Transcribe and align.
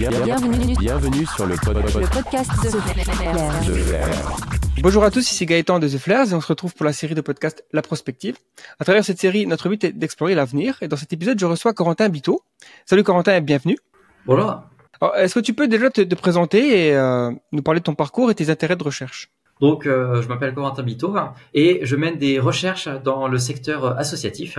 Bienvenue, 0.00 0.74
Bienvenue 0.78 1.24
sur 1.24 1.46
le, 1.46 1.54
pod- 1.56 1.80
pod- 1.90 2.02
le 2.02 2.06
podcast 2.06 2.50
de 2.62 3.72
Flair. 3.72 4.36
Bonjour 4.82 5.02
à 5.04 5.10
tous, 5.10 5.30
ici 5.32 5.46
Gaëtan 5.46 5.78
de 5.78 5.88
The 5.88 5.96
Flares 5.96 6.30
et 6.30 6.34
on 6.34 6.42
se 6.42 6.48
retrouve 6.48 6.74
pour 6.74 6.84
la 6.84 6.92
série 6.92 7.14
de 7.14 7.22
podcast 7.22 7.64
La 7.72 7.80
Prospective. 7.80 8.36
À 8.78 8.84
travers 8.84 9.02
cette 9.06 9.18
série, 9.18 9.46
notre 9.46 9.70
but 9.70 9.82
est 9.84 9.92
d'explorer 9.92 10.34
l'avenir 10.34 10.76
et 10.82 10.88
dans 10.88 10.98
cet 10.98 11.14
épisode, 11.14 11.38
je 11.40 11.46
reçois 11.46 11.72
Corentin 11.72 12.10
Biteau. 12.10 12.42
Salut 12.84 13.04
Corentin 13.04 13.36
et 13.36 13.40
bienvenue. 13.40 13.78
Bonjour. 14.26 14.60
Alors, 15.00 15.16
Est-ce 15.16 15.34
que 15.34 15.40
tu 15.40 15.54
peux 15.54 15.66
déjà 15.66 15.88
te, 15.88 16.02
te 16.02 16.14
présenter 16.14 16.88
et 16.88 16.94
euh, 16.94 17.30
nous 17.52 17.62
parler 17.62 17.80
de 17.80 17.84
ton 17.84 17.94
parcours 17.94 18.30
et 18.30 18.34
tes 18.34 18.50
intérêts 18.50 18.76
de 18.76 18.84
recherche? 18.84 19.30
Donc, 19.62 19.86
euh, 19.86 20.20
je 20.20 20.28
m'appelle 20.28 20.52
Corentin 20.52 20.82
Bito 20.82 21.16
et 21.54 21.80
je 21.84 21.96
mène 21.96 22.18
des 22.18 22.38
recherches 22.38 22.88
dans 23.02 23.28
le 23.28 23.38
secteur 23.38 23.98
associatif. 23.98 24.58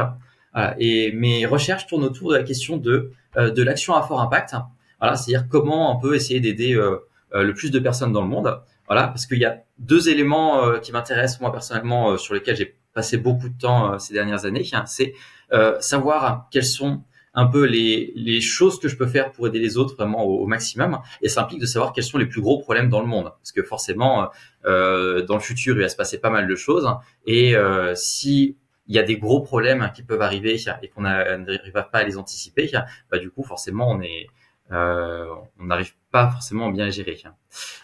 Voilà, 0.53 0.75
et 0.79 1.11
mes 1.11 1.45
recherches 1.45 1.85
tournent 1.85 2.05
autour 2.05 2.31
de 2.31 2.37
la 2.37 2.43
question 2.43 2.77
de, 2.77 3.11
euh, 3.37 3.51
de 3.51 3.61
l'action 3.61 3.93
à 3.93 4.01
fort 4.01 4.19
impact. 4.19 4.55
Voilà, 4.99 5.15
c'est-à-dire 5.15 5.47
comment 5.49 5.95
on 5.95 5.99
peut 5.99 6.15
essayer 6.15 6.39
d'aider 6.39 6.73
euh, 6.73 6.97
euh, 7.33 7.43
le 7.43 7.53
plus 7.53 7.71
de 7.71 7.79
personnes 7.79 8.11
dans 8.11 8.21
le 8.21 8.27
monde. 8.27 8.61
Voilà, 8.87 9.07
parce 9.07 9.25
qu'il 9.25 9.39
y 9.39 9.45
a 9.45 9.63
deux 9.79 10.09
éléments 10.09 10.63
euh, 10.63 10.79
qui 10.79 10.91
m'intéressent 10.91 11.41
moi 11.41 11.51
personnellement, 11.51 12.17
sur 12.17 12.33
lesquels 12.33 12.55
j'ai 12.55 12.77
passé 12.93 13.17
beaucoup 13.17 13.49
de 13.49 13.57
temps 13.57 13.99
ces 13.99 14.13
dernières 14.13 14.45
années. 14.45 14.65
C'est 14.85 15.13
euh, 15.53 15.79
savoir 15.79 16.47
quelles 16.51 16.65
sont 16.65 17.03
un 17.33 17.45
peu 17.45 17.65
les, 17.65 18.11
les 18.15 18.41
choses 18.41 18.79
que 18.79 18.87
je 18.87 18.97
peux 18.97 19.05
faire 19.05 19.31
pour 19.31 19.47
aider 19.47 19.59
les 19.59 19.77
autres 19.77 19.95
vraiment 19.95 20.23
au, 20.23 20.47
maximum. 20.47 20.99
Et 21.21 21.29
ça 21.29 21.43
implique 21.43 21.61
de 21.61 21.67
savoir 21.67 21.93
quels 21.93 22.03
sont 22.03 22.17
les 22.17 22.25
plus 22.25 22.41
gros 22.41 22.59
problèmes 22.59 22.89
dans 22.89 22.99
le 22.99 23.05
monde. 23.05 23.31
Parce 23.39 23.51
que 23.51 23.61
forcément, 23.61 24.29
euh, 24.65 25.23
dans 25.23 25.35
le 25.35 25.39
futur, 25.39 25.75
il 25.75 25.81
va 25.81 25.89
se 25.89 25.95
passer 25.95 26.19
pas 26.19 26.31
mal 26.31 26.47
de 26.47 26.55
choses. 26.55 26.89
Et 27.27 27.55
euh, 27.55 27.93
si 27.95 28.57
il 28.87 28.95
y 28.95 28.99
a 28.99 29.03
des 29.03 29.17
gros 29.17 29.41
problèmes 29.41 29.91
qui 29.93 30.01
peuvent 30.01 30.21
arriver 30.21 30.57
et 30.81 30.87
qu'on 30.87 31.01
n'arrive 31.01 31.73
pas 31.73 31.89
à 31.91 32.03
les 32.03 32.17
anticiper, 32.17 32.71
bah, 33.11 33.19
du 33.19 33.29
coup, 33.29 33.43
forcément, 33.43 33.91
on 33.91 34.01
est, 34.01 34.27
on 34.71 35.65
n'arrive 35.65 35.93
pas 36.11 36.29
forcément 36.29 36.67
à 36.67 36.71
bien 36.71 36.85
les 36.85 36.91
gérer. 36.91 37.17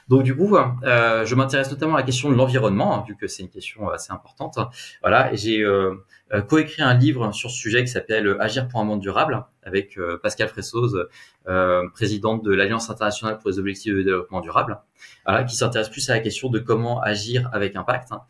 Donc, 0.07 0.23
du 0.23 0.35
coup, 0.35 0.55
euh, 0.57 1.25
je 1.25 1.35
m'intéresse 1.35 1.71
notamment 1.71 1.95
à 1.95 1.99
la 1.99 2.03
question 2.03 2.29
de 2.29 2.35
l'environnement, 2.35 2.97
hein, 2.97 3.05
vu 3.07 3.15
que 3.15 3.27
c'est 3.27 3.43
une 3.43 3.49
question 3.49 3.89
assez 3.89 4.11
importante. 4.11 4.57
Voilà, 5.01 5.33
j'ai 5.33 5.61
euh, 5.61 5.95
euh, 6.33 6.41
coécrit 6.41 6.81
un 6.81 6.93
livre 6.93 7.31
sur 7.31 7.49
ce 7.49 7.57
sujet 7.57 7.83
qui 7.83 7.91
s'appelle 7.91 8.35
Agir 8.39 8.67
pour 8.67 8.79
un 8.79 8.83
monde 8.83 9.01
durable 9.01 9.45
avec 9.63 9.97
euh, 9.97 10.17
Pascal 10.21 10.49
Fressoz, 10.49 11.07
euh, 11.47 11.89
présidente 11.93 12.43
de 12.43 12.53
l'Alliance 12.53 12.89
internationale 12.89 13.39
pour 13.39 13.49
les 13.49 13.59
objectifs 13.59 13.93
de 13.93 14.01
développement 14.01 14.41
durable, 14.41 14.79
voilà, 15.25 15.43
qui 15.43 15.55
s'intéresse 15.55 15.89
plus 15.89 16.09
à 16.09 16.13
la 16.13 16.19
question 16.19 16.49
de 16.49 16.59
comment 16.59 17.01
agir 17.01 17.49
avec 17.53 17.75
impact 17.75 18.11
hein, 18.11 18.23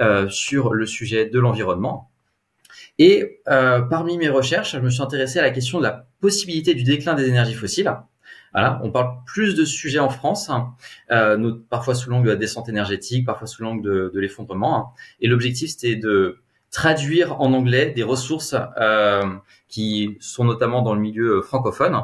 euh, 0.00 0.28
sur 0.28 0.74
le 0.74 0.86
sujet 0.86 1.26
de 1.26 1.38
l'environnement. 1.38 2.10
Et 2.98 3.40
euh, 3.48 3.80
parmi 3.80 4.18
mes 4.18 4.28
recherches, 4.28 4.72
je 4.72 4.78
me 4.78 4.90
suis 4.90 5.02
intéressé 5.02 5.38
à 5.38 5.42
la 5.42 5.50
question 5.50 5.78
de 5.78 5.84
la 5.84 6.06
possibilité 6.20 6.74
du 6.74 6.84
déclin 6.84 7.14
des 7.14 7.28
énergies 7.28 7.54
fossiles. 7.54 7.92
Voilà, 8.52 8.80
on 8.84 8.92
parle 8.92 9.16
plus 9.26 9.56
de 9.56 9.64
ce 9.64 9.74
sujet 9.74 9.98
en 9.98 10.10
France, 10.10 10.48
hein, 10.48 10.74
euh, 11.10 11.54
parfois 11.70 11.96
sous 11.96 12.08
l'angle 12.08 12.26
de 12.26 12.30
la 12.30 12.36
descente 12.36 12.68
énergétique, 12.68 13.26
parfois 13.26 13.48
sous 13.48 13.64
l'angle 13.64 13.82
de, 13.82 14.12
de 14.14 14.20
l'effondrement. 14.20 14.78
hein. 14.78 14.86
Et 15.20 15.26
l'objectif, 15.26 15.70
c'était 15.70 15.96
de 15.96 16.38
traduire 16.70 17.40
en 17.40 17.52
anglais 17.52 17.92
des 17.94 18.04
ressources 18.04 18.54
euh, 18.80 19.24
qui 19.68 20.16
sont 20.20 20.44
notamment 20.44 20.82
dans 20.82 20.94
le 20.94 21.00
milieu 21.00 21.42
francophone. 21.42 22.00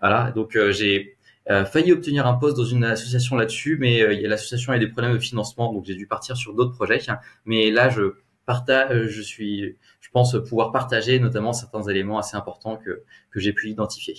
Voilà, 0.00 0.32
donc 0.32 0.54
euh, 0.56 0.70
j'ai 0.70 1.16
euh, 1.50 1.64
failli 1.64 1.92
obtenir 1.92 2.26
un 2.26 2.34
poste 2.34 2.56
dans 2.56 2.64
une 2.64 2.84
association 2.84 3.36
là-dessus, 3.36 3.78
mais 3.80 4.02
euh, 4.02 4.28
l'association 4.28 4.72
a 4.72 4.78
des 4.78 4.88
problèmes 4.88 5.14
de 5.14 5.18
financement, 5.18 5.72
donc 5.72 5.86
j'ai 5.86 5.94
dû 5.94 6.06
partir 6.06 6.36
sur 6.36 6.54
d'autres 6.54 6.72
projets. 6.72 7.00
Mais 7.46 7.70
là, 7.70 7.88
je 7.88 8.16
partage, 8.44 9.08
je 9.08 9.22
suis, 9.22 9.76
pense 10.16 10.36
pouvoir 10.48 10.72
partager 10.72 11.20
notamment 11.20 11.52
certains 11.52 11.82
éléments 11.82 12.18
assez 12.18 12.36
importants 12.36 12.76
que 12.78 13.02
que 13.30 13.38
j'ai 13.38 13.52
pu 13.52 13.68
identifier. 13.68 14.14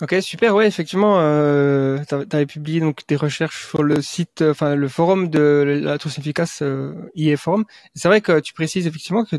Ok, 0.00 0.14
super. 0.20 0.54
Ouais, 0.54 0.68
effectivement, 0.68 1.16
euh, 1.18 1.98
tu 2.08 2.14
avais 2.14 2.46
publié 2.46 2.78
donc 2.80 3.00
des 3.08 3.16
recherches 3.16 3.68
sur 3.68 3.82
le 3.82 4.00
site, 4.02 4.42
enfin 4.42 4.76
le 4.76 4.88
forum 4.88 5.28
de 5.28 5.80
la 5.82 5.98
touche 5.98 6.18
efficace 6.18 6.62
euh, 6.62 6.94
IE 7.16 7.36
Forum. 7.36 7.64
C'est 7.94 8.08
vrai 8.08 8.20
que 8.20 8.38
tu 8.40 8.52
précises 8.54 8.86
effectivement 8.86 9.24
que 9.24 9.36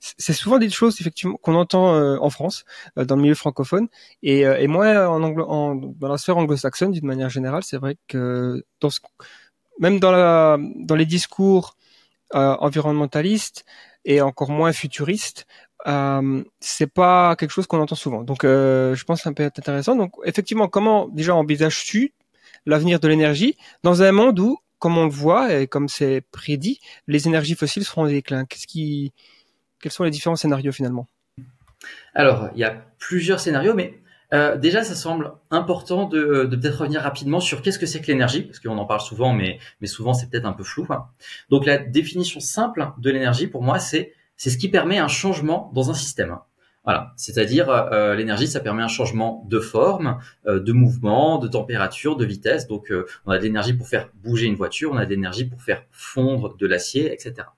c'est 0.00 0.32
souvent 0.32 0.58
des 0.58 0.70
choses 0.70 1.00
effectivement 1.00 1.36
qu'on 1.36 1.54
entend 1.54 1.94
euh, 1.94 2.16
en 2.20 2.30
France, 2.30 2.64
euh, 2.98 3.04
dans 3.04 3.16
le 3.16 3.22
milieu 3.22 3.34
francophone, 3.34 3.88
et, 4.22 4.46
euh, 4.46 4.58
et 4.58 4.66
moins 4.68 5.06
en, 5.06 5.22
anglo 5.22 5.44
en 5.48 5.74
dans 5.74 6.08
la 6.08 6.18
sphère 6.18 6.38
anglo-saxonne 6.38 6.92
d'une 6.92 7.06
manière 7.06 7.30
générale. 7.30 7.62
C'est 7.62 7.78
vrai 7.78 7.96
que 8.08 8.64
dans 8.80 8.90
ce, 8.90 9.00
même 9.80 10.00
dans 10.00 10.12
la 10.12 10.58
dans 10.76 10.96
les 10.96 11.06
discours 11.06 11.76
environnementalistes 12.32 13.64
et 14.06 14.22
encore 14.22 14.50
moins 14.50 14.72
futuristes, 14.72 15.46
euh, 15.86 16.42
c'est 16.60 16.86
pas 16.86 17.36
quelque 17.36 17.50
chose 17.50 17.66
qu'on 17.66 17.80
entend 17.80 17.96
souvent. 17.96 18.22
Donc, 18.22 18.44
euh, 18.44 18.94
je 18.94 19.04
pense 19.04 19.18
que 19.18 19.24
ça 19.24 19.32
peut 19.32 19.42
être 19.42 19.58
intéressant. 19.58 19.96
Donc, 19.96 20.14
effectivement, 20.24 20.68
comment 20.68 21.08
déjà 21.08 21.34
envisages-tu 21.34 22.14
l'avenir 22.64 23.00
de 23.00 23.08
l'énergie 23.08 23.58
dans 23.82 24.02
un 24.02 24.12
monde 24.12 24.38
où, 24.38 24.58
comme 24.78 24.96
on 24.96 25.04
le 25.04 25.10
voit 25.10 25.52
et 25.52 25.66
comme 25.66 25.88
c'est 25.88 26.22
prédit, 26.30 26.80
les 27.08 27.26
énergies 27.26 27.56
fossiles 27.56 27.84
seront 27.84 28.04
en 28.04 28.06
déclin? 28.06 28.44
Quels 28.46 29.92
sont 29.92 30.04
les 30.04 30.10
différents 30.10 30.36
scénarios 30.36 30.72
finalement? 30.72 31.08
Alors, 32.14 32.48
il 32.54 32.60
y 32.60 32.64
a 32.64 32.84
plusieurs 32.98 33.40
scénarios, 33.40 33.74
mais 33.74 34.00
euh, 34.32 34.56
déjà, 34.56 34.82
ça 34.84 34.94
semble 34.94 35.32
important 35.50 36.06
de, 36.06 36.48
peut-être 36.50 36.80
revenir 36.80 37.02
rapidement 37.02 37.40
sur 37.40 37.62
qu'est-ce 37.62 37.78
que 37.78 37.86
c'est 37.86 38.00
que 38.00 38.08
l'énergie, 38.08 38.42
parce 38.42 38.60
qu'on 38.60 38.78
en 38.78 38.84
parle 38.84 39.00
souvent, 39.00 39.32
mais, 39.32 39.58
souvent 39.84 40.14
c'est 40.14 40.28
peut-être 40.28 40.46
un 40.46 40.52
peu 40.52 40.64
flou. 40.64 40.86
hein. 40.90 41.06
Donc, 41.50 41.66
la 41.66 41.78
définition 41.78 42.40
simple 42.40 42.88
de 42.98 43.10
l'énergie, 43.10 43.46
pour 43.46 43.62
moi, 43.62 43.78
c'est 43.78 44.12
c'est 44.36 44.50
ce 44.50 44.58
qui 44.58 44.68
permet 44.68 44.98
un 44.98 45.08
changement 45.08 45.72
dans 45.74 45.90
un 45.90 45.94
système. 45.94 46.36
Voilà, 46.84 47.14
c'est-à-dire 47.16 47.68
euh, 47.68 48.14
l'énergie, 48.14 48.46
ça 48.46 48.60
permet 48.60 48.82
un 48.82 48.88
changement 48.88 49.44
de 49.48 49.58
forme, 49.58 50.18
euh, 50.46 50.60
de 50.60 50.72
mouvement, 50.72 51.38
de 51.38 51.48
température, 51.48 52.16
de 52.16 52.24
vitesse. 52.24 52.68
Donc, 52.68 52.92
euh, 52.92 53.06
on 53.24 53.32
a 53.32 53.38
de 53.38 53.42
l'énergie 53.42 53.72
pour 53.72 53.88
faire 53.88 54.08
bouger 54.22 54.46
une 54.46 54.54
voiture, 54.54 54.92
on 54.92 54.96
a 54.96 55.04
de 55.04 55.10
l'énergie 55.10 55.46
pour 55.46 55.60
faire 55.62 55.84
fondre 55.90 56.56
de 56.56 56.66
l'acier, 56.66 57.12
etc. 57.12 57.48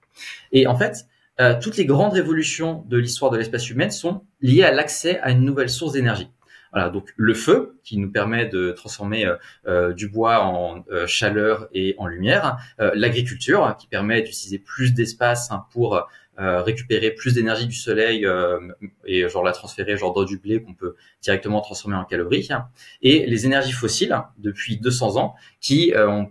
Et 0.53 0.67
en 0.67 0.77
fait, 0.77 1.07
euh, 1.41 1.55
toutes 1.61 1.77
les 1.77 1.85
grandes 1.85 2.15
révolutions 2.15 2.85
de 2.89 2.97
l'histoire 2.97 3.31
de 3.31 3.37
l'espèce 3.37 3.69
humaine 3.71 3.91
sont 3.91 4.23
liées 4.41 4.65
à 4.65 4.73
l'accès 4.73 5.21
à 5.21 5.31
une 5.31 5.43
nouvelle 5.43 5.71
source 5.71 5.93
d'énergie. 5.93 6.31
Voilà, 6.73 6.91
donc 6.91 7.13
le 7.17 7.35
feu 7.35 7.79
qui 7.85 7.99
nous 7.99 8.11
permet 8.11 8.47
de 8.47 8.73
transformer 8.73 9.27
euh, 9.27 9.37
euh, 9.67 9.93
du 9.93 10.09
bois 10.09 10.45
en 10.45 10.85
euh, 10.91 11.07
chaleur 11.07 11.69
et 11.73 11.95
en 11.99 12.07
lumière, 12.07 12.59
euh, 12.81 12.91
l'agriculture 12.95 13.65
hein, 13.65 13.77
qui 13.79 13.87
permet 13.87 14.23
d'utiliser 14.23 14.59
plus 14.59 14.93
d'espace 14.93 15.51
hein, 15.51 15.65
pour 15.73 16.07
euh, 16.41 16.63
récupérer 16.63 17.11
plus 17.11 17.35
d'énergie 17.35 17.67
du 17.67 17.75
soleil 17.75 18.25
euh, 18.25 18.61
et 19.05 19.29
genre 19.29 19.43
la 19.43 19.53
transférer 19.53 19.97
genre 19.97 20.13
dans 20.13 20.25
du 20.25 20.39
blé 20.39 20.63
qu'on 20.63 20.75
peut 20.75 20.95
directement 21.21 21.61
transformer 21.61 21.97
en 21.97 22.05
calories, 22.05 22.49
hein. 22.51 22.69
et 23.03 23.27
les 23.27 23.47
énergies 23.47 23.73
fossiles 23.73 24.17
depuis 24.39 24.77
200 24.77 25.17
ans 25.17 25.35
qui 25.61 25.93
ont 25.97 26.31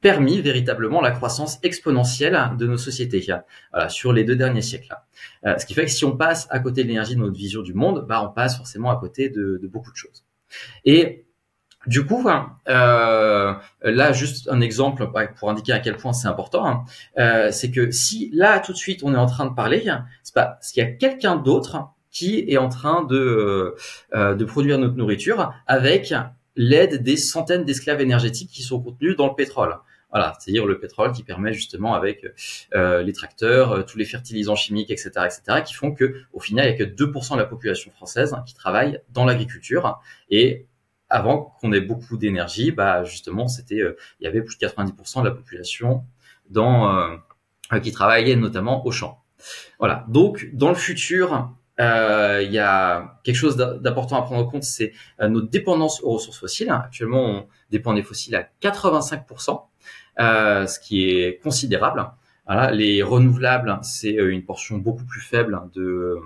permis 0.00 0.40
véritablement 0.40 1.00
la 1.00 1.10
croissance 1.10 1.58
exponentielle 1.62 2.38
de 2.58 2.66
nos 2.66 2.78
sociétés 2.78 3.24
sur 3.88 4.12
les 4.12 4.24
deux 4.24 4.36
derniers 4.36 4.62
siècles. 4.62 4.94
Euh, 5.46 5.56
ce 5.58 5.66
qui 5.66 5.74
fait 5.74 5.84
que 5.84 5.90
si 5.90 6.04
on 6.04 6.16
passe 6.16 6.46
à 6.50 6.58
côté 6.58 6.82
de 6.82 6.88
l'énergie 6.88 7.14
de 7.14 7.20
notre 7.20 7.36
vision 7.36 7.62
du 7.62 7.74
monde, 7.74 8.04
bah, 8.08 8.22
on 8.22 8.32
passe 8.32 8.56
forcément 8.56 8.90
à 8.90 8.96
côté 8.96 9.28
de, 9.28 9.60
beaucoup 9.64 9.90
de 9.90 9.96
choses. 9.96 10.24
Et 10.84 11.24
du 11.86 12.04
coup, 12.04 12.28
hein, 12.28 12.56
euh, 12.68 13.54
là, 13.82 14.12
juste 14.12 14.48
un 14.50 14.60
exemple 14.60 15.10
pour 15.38 15.50
indiquer 15.50 15.72
à 15.72 15.80
quel 15.80 15.96
point 15.96 16.12
c'est 16.12 16.28
important, 16.28 16.66
hein, 16.66 16.84
euh, 17.18 17.50
c'est 17.52 17.70
que 17.70 17.90
si 17.90 18.30
là, 18.34 18.60
tout 18.60 18.72
de 18.72 18.76
suite, 18.76 19.02
on 19.02 19.14
est 19.14 19.18
en 19.18 19.26
train 19.26 19.46
de 19.46 19.54
parler, 19.54 19.84
c'est 20.22 20.34
parce 20.34 20.72
qu'il 20.72 20.82
y 20.82 20.86
a 20.86 20.90
quelqu'un 20.90 21.36
d'autre 21.36 21.88
qui 22.10 22.44
est 22.48 22.58
en 22.58 22.68
train 22.68 23.04
de, 23.04 23.76
de 24.12 24.44
produire 24.44 24.78
notre 24.78 24.96
nourriture 24.96 25.54
avec 25.68 26.12
l'aide 26.56 27.02
des 27.02 27.16
centaines 27.16 27.64
d'esclaves 27.64 28.00
énergétiques 28.00 28.50
qui 28.50 28.62
sont 28.62 28.82
contenus 28.82 29.16
dans 29.16 29.28
le 29.28 29.34
pétrole. 29.34 29.76
Voilà, 30.10 30.34
c'est-à-dire 30.38 30.66
le 30.66 30.78
pétrole 30.78 31.12
qui 31.12 31.22
permet 31.22 31.52
justement 31.52 31.94
avec 31.94 32.26
euh, 32.74 33.02
les 33.02 33.12
tracteurs, 33.12 33.72
euh, 33.72 33.82
tous 33.82 33.96
les 33.96 34.04
fertilisants 34.04 34.56
chimiques, 34.56 34.90
etc., 34.90 35.10
etc., 35.24 35.62
qui 35.64 35.74
font 35.74 35.92
que 35.92 36.22
au 36.32 36.40
final, 36.40 36.66
il 36.66 36.74
n'y 36.74 36.82
a 36.82 36.86
que 36.86 36.90
2% 36.90 37.34
de 37.34 37.38
la 37.38 37.46
population 37.46 37.90
française 37.92 38.34
qui 38.46 38.54
travaille 38.54 39.00
dans 39.10 39.24
l'agriculture. 39.24 40.00
Et 40.28 40.66
avant 41.08 41.56
qu'on 41.60 41.72
ait 41.72 41.80
beaucoup 41.80 42.16
d'énergie, 42.16 42.72
bah 42.72 43.04
justement, 43.04 43.48
c'était, 43.48 43.80
euh, 43.80 43.96
il 44.20 44.24
y 44.24 44.26
avait 44.26 44.42
plus 44.42 44.58
de 44.58 44.66
90% 44.66 45.20
de 45.22 45.28
la 45.28 45.34
population 45.34 46.04
dans 46.48 46.96
euh, 47.72 47.78
qui 47.82 47.92
travaillait 47.92 48.36
notamment 48.36 48.84
au 48.86 48.90
champ. 48.90 49.22
Voilà. 49.78 50.04
Donc, 50.08 50.50
dans 50.52 50.68
le 50.68 50.74
futur, 50.74 51.54
euh, 51.80 52.42
il 52.44 52.52
y 52.52 52.58
a 52.58 53.18
quelque 53.24 53.36
chose 53.36 53.56
d'important 53.56 54.18
à 54.18 54.22
prendre 54.22 54.44
en 54.44 54.48
compte, 54.48 54.64
c'est 54.64 54.92
euh, 55.20 55.28
notre 55.28 55.48
dépendance 55.48 56.02
aux 56.02 56.12
ressources 56.12 56.38
fossiles. 56.38 56.70
Actuellement, 56.70 57.24
on 57.24 57.46
dépend 57.70 57.94
des 57.94 58.02
fossiles 58.02 58.36
à 58.36 58.46
85%, 58.60 59.50
euh, 59.50 59.54
ce 60.18 60.78
qui 60.80 61.10
est 61.10 61.40
considérable. 61.42 62.06
Voilà, 62.46 62.72
les 62.72 63.00
renouvelables, 63.00 63.78
c'est 63.82 64.18
euh, 64.18 64.32
une 64.32 64.42
portion 64.42 64.78
beaucoup 64.78 65.04
plus 65.04 65.20
faible 65.20 65.60
de 65.72 66.18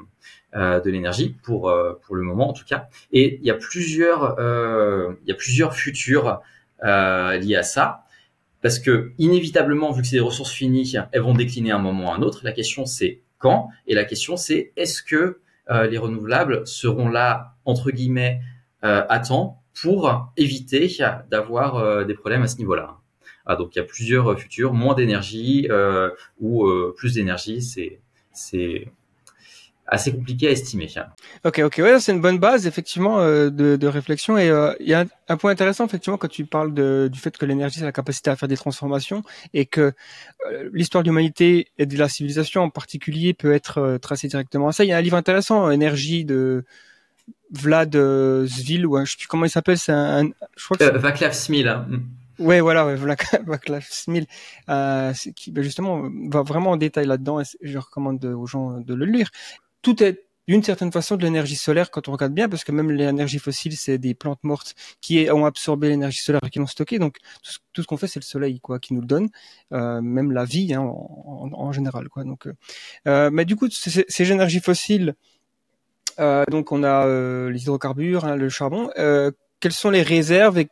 euh, 0.57 0.81
de 0.81 0.91
l'énergie 0.91 1.37
pour 1.43 1.69
euh, 1.69 2.01
pour 2.03 2.15
le 2.15 2.23
moment 2.23 2.49
en 2.49 2.55
tout 2.55 2.65
cas. 2.65 2.89
Et 3.13 3.39
il 3.43 3.45
y 3.45 3.51
a 3.51 3.55
plusieurs 3.55 4.39
euh, 4.39 5.13
il 5.23 5.29
y 5.29 5.33
a 5.33 5.35
plusieurs 5.35 5.75
futurs 5.75 6.41
euh, 6.83 7.37
liés 7.37 7.57
à 7.57 7.63
ça 7.63 8.07
parce 8.63 8.79
que 8.79 9.13
inévitablement 9.19 9.93
vu 9.93 10.01
que 10.01 10.09
c'est 10.09 10.17
des 10.17 10.21
ressources 10.21 10.53
finies, 10.53 10.95
elles 11.13 11.21
vont 11.21 11.35
décliner 11.35 11.73
à 11.73 11.77
un 11.77 11.79
moment 11.79 12.07
ou 12.07 12.11
à 12.13 12.15
un 12.15 12.23
autre. 12.23 12.41
La 12.43 12.53
question 12.53 12.87
c'est 12.87 13.21
quand 13.37 13.69
et 13.87 13.95
la 13.95 14.07
question 14.07 14.39
c'est 14.39 14.73
est-ce 14.77 15.03
que 15.03 15.41
euh, 15.71 15.87
les 15.89 15.99
renouvelables 15.99 16.67
seront 16.67 17.11
là 17.11 17.57
entre 17.67 17.91
guillemets 17.91 18.41
euh, 18.83 19.05
à 19.11 19.19
temps 19.19 19.63
pour 19.79 20.33
éviter 20.39 20.91
d'avoir 21.31 21.77
euh, 21.77 22.05
des 22.05 22.15
problèmes 22.15 22.45
à 22.45 22.49
ce 22.49 22.57
niveau-là? 22.57 22.97
Ah, 23.47 23.57
donc 23.57 23.75
il 23.75 23.79
y 23.79 23.83
a 23.83 23.85
plusieurs 23.85 24.39
futurs, 24.39 24.73
moins 24.73 24.95
d'énergie 24.95 25.67
euh, 25.71 26.11
ou 26.41 26.67
euh, 26.67 26.95
plus 26.97 27.15
d'énergie, 27.15 27.63
c'est 27.63 28.01
c'est 28.33 28.89
assez 29.87 30.13
compliqué 30.13 30.49
à 30.49 30.51
estimer. 30.51 30.89
Ok, 31.45 31.61
ok, 31.63 31.75
ouais, 31.79 32.01
c'est 32.01 32.13
une 32.13 32.21
bonne 32.21 32.39
base 32.39 32.67
effectivement 32.67 33.21
euh, 33.21 33.51
de, 33.51 33.77
de, 33.77 33.87
réflexion 33.87 34.39
et 34.39 34.49
euh, 34.49 34.73
il 34.81 34.89
y 34.89 34.95
a 34.95 35.01
un, 35.01 35.07
un, 35.29 35.37
point 35.37 35.51
intéressant 35.51 35.85
effectivement 35.85 36.17
quand 36.17 36.29
tu 36.29 36.47
parles 36.47 36.73
de, 36.73 37.09
du 37.13 37.19
fait 37.19 37.37
que 37.37 37.45
l'énergie 37.45 37.79
c'est 37.79 37.85
la 37.85 37.93
capacité 37.93 38.31
à 38.31 38.37
faire 38.37 38.49
des 38.49 38.57
transformations 38.57 39.23
et 39.53 39.67
que 39.67 39.93
euh, 40.51 40.71
l'histoire 40.73 41.05
de 41.05 41.09
l'humanité 41.09 41.69
et 41.79 41.87
de 41.87 41.99
la 41.99 42.09
civilisation 42.09 42.63
en 42.63 42.71
particulier 42.71 43.35
peut 43.35 43.53
être 43.53 43.99
tracée 44.01 44.29
directement 44.29 44.69
à 44.69 44.73
ça. 44.73 44.85
Il 44.85 44.89
y 44.89 44.93
a 44.93 44.97
un 44.97 45.03
livre 45.03 45.17
intéressant, 45.17 45.71
Énergie 45.71 46.25
de 46.25 46.65
Vlad 47.51 47.95
Zvil 48.47 48.87
ou 48.87 48.99
je 49.05 49.11
sais 49.11 49.17
plus 49.19 49.29
comment 49.29 49.45
il 49.45 49.51
s'appelle, 49.51 49.79
c'est 49.79 49.93
un, 49.93 50.31
je 50.57 50.65
crois 50.65 50.77
que 50.79 50.85
euh, 50.85 50.99
Vaclav 50.99 51.33
Smil. 51.33 51.69
Hein. 51.69 51.87
Ouais, 52.39 52.61
voilà, 52.61 52.87
ouais, 52.87 52.97
Vaclav 52.97 53.85
Smil, 53.91 54.27
euh, 54.69 55.13
qui 55.37 55.51
ben 55.51 55.63
justement 55.63 56.09
va 56.29 56.43
vraiment 56.43 56.73
en 56.73 56.77
détail 56.77 57.07
là-dedans 57.07 57.41
et 57.41 57.45
je 57.63 57.79
recommande 57.79 58.25
aux 58.25 58.47
gens 58.47 58.81
de 58.81 58.95
le 58.95 59.05
lire 59.05 59.31
tout 59.85 60.03
est 60.03 60.25
d'une 60.47 60.63
certaine 60.63 60.93
façon 60.93 61.17
de 61.17 61.23
l'énergie 61.23 61.57
solaire 61.57 61.91
quand 61.91 62.09
on 62.09 62.13
regarde 62.13 62.35
bien, 62.35 62.49
parce 62.49 62.65
que 62.65 62.73
même 62.73 62.91
l'énergie 62.91 63.39
fossile, 63.39 63.77
c'est 63.77 63.97
des 63.97 64.15
plantes 64.15 64.43
mortes 64.45 64.75
qui 65.01 65.27
ont 65.31 65.47
absorbé 65.47 65.89
l'énergie 65.89 66.21
solaire 66.21 66.43
et 66.45 66.51
qui 66.51 66.59
l'ont 66.59 66.67
stockée. 66.67 66.99
Donc 66.99 67.17
tout 67.73 67.83
ce, 67.83 67.87
qu'on 67.87 67.97
fait, 67.97 68.09
c'est 68.09 68.21
le 68.21 68.25
soleil, 68.25 68.61
quoi, 68.61 68.79
qui 68.79 68.93
nous 68.93 69.01
le 69.01 69.07
donne, 69.07 69.31
euh, 69.73 70.03
même 70.03 70.33
la 70.33 70.45
vie 70.45 70.75
hein, 70.75 70.81
en, 70.81 71.51
en, 71.51 71.73
général, 71.73 72.09
quoi. 72.09 72.25
Donc, 72.25 72.47
euh, 72.47 72.53
euh 73.07 73.31
mais 73.33 73.47
du 73.47 73.57
coup, 73.57 73.71
ces, 73.71 74.05
ces 74.07 74.33
énergies 74.33 74.61
fossiles, 74.61 75.15
euh, 76.19 76.45
donc 76.51 76.73
on 76.73 76.83
a 76.83 77.07
euh, 77.07 77.51
les 77.51 77.63
hydrocarbures, 77.63 78.27
hein, 78.27 78.37
le 78.37 78.49
charbon. 78.51 78.91
quelles 79.61 79.73
sont 79.73 79.91
les 79.91 80.03
réserves 80.03 80.59
et 80.59 80.69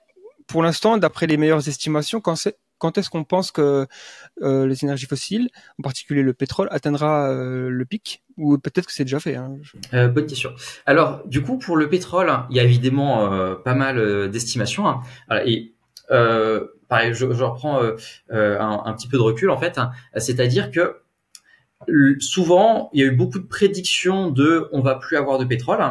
pour 0.52 0.62
l'instant, 0.62 0.99
d'après 0.99 1.26
les 1.26 1.38
meilleures 1.38 1.66
estimations, 1.66 2.20
quand 2.20 2.99
est-ce 2.99 3.08
qu'on 3.08 3.25
pense 3.25 3.52
que 3.52 3.87
euh, 4.43 4.66
les 4.66 4.84
énergies 4.84 5.06
fossiles, 5.06 5.49
en 5.78 5.82
particulier 5.82 6.22
le 6.22 6.34
pétrole, 6.34 6.69
atteindra 6.70 7.31
euh, 7.31 7.70
le 7.70 7.84
pic? 7.87 8.22
Ou 8.37 8.58
peut-être 8.58 8.84
que 8.84 8.93
c'est 8.93 9.04
déjà 9.04 9.19
fait 9.19 9.34
hein 9.34 9.56
euh, 9.94 10.08
Bonne 10.08 10.26
question. 10.26 10.50
Alors, 10.84 11.26
du 11.26 11.43
coup, 11.43 11.56
pour 11.56 11.78
le 11.78 11.88
pétrole, 11.88 12.31
il 12.50 12.56
y 12.56 12.60
a 12.60 12.64
évidemment 12.64 13.56
pas 13.64 13.75
mal 13.75 14.31
d'estimations. 14.31 14.87
Hein. 14.87 15.00
Et 15.46 15.72
pareil, 16.10 17.14
je, 17.14 17.25
reprends 17.25 17.81
un, 18.28 18.93
petit 18.93 19.08
peu 19.08 19.16
de 19.16 19.22
recul 19.22 19.49
en 19.49 19.56
fait. 19.56 19.78
Hein. 19.78 19.93
C'est-à-dire 20.19 20.70
que 20.70 20.99
souvent, 22.19 22.90
il 22.93 23.00
y 23.00 23.02
a 23.04 23.06
eu 23.06 23.16
beaucoup 23.16 23.38
de 23.38 23.46
prédictions 23.46 24.31
de 24.31 24.69
on 24.72 24.82
va 24.82 24.96
plus 24.96 25.16
avoir 25.16 25.38
de 25.38 25.46
pétrole 25.46 25.82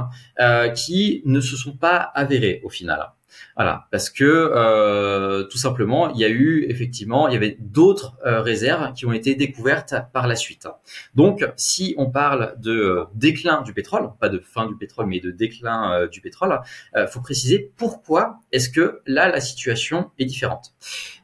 qui 0.75 1.23
ne 1.25 1.41
se 1.41 1.57
sont 1.57 1.75
pas 1.75 1.97
avérées 1.97 2.61
au 2.63 2.69
final. 2.69 3.09
Voilà, 3.55 3.87
parce 3.91 4.09
que 4.09 4.23
euh, 4.23 5.43
tout 5.43 5.57
simplement, 5.57 6.09
il 6.09 6.19
y 6.19 6.25
a 6.25 6.29
eu 6.29 6.65
effectivement, 6.69 7.27
il 7.27 7.33
y 7.33 7.37
avait 7.37 7.57
d'autres 7.59 8.17
euh, 8.25 8.41
réserves 8.41 8.93
qui 8.93 9.05
ont 9.05 9.13
été 9.13 9.35
découvertes 9.35 9.95
par 10.13 10.27
la 10.27 10.35
suite. 10.35 10.67
Donc, 11.15 11.47
si 11.55 11.93
on 11.97 12.09
parle 12.09 12.55
de 12.59 12.71
euh, 12.71 13.05
déclin 13.13 13.61
du 13.61 13.73
pétrole, 13.73 14.11
pas 14.19 14.29
de 14.29 14.39
fin 14.39 14.67
du 14.67 14.75
pétrole, 14.75 15.07
mais 15.07 15.19
de 15.19 15.31
déclin 15.31 16.07
du 16.07 16.21
pétrole, 16.21 16.59
faut 17.09 17.21
préciser 17.21 17.71
pourquoi 17.77 18.39
est-ce 18.51 18.69
que 18.69 19.01
là 19.05 19.29
la 19.29 19.41
situation 19.41 20.11
est 20.19 20.25
différente. 20.25 20.73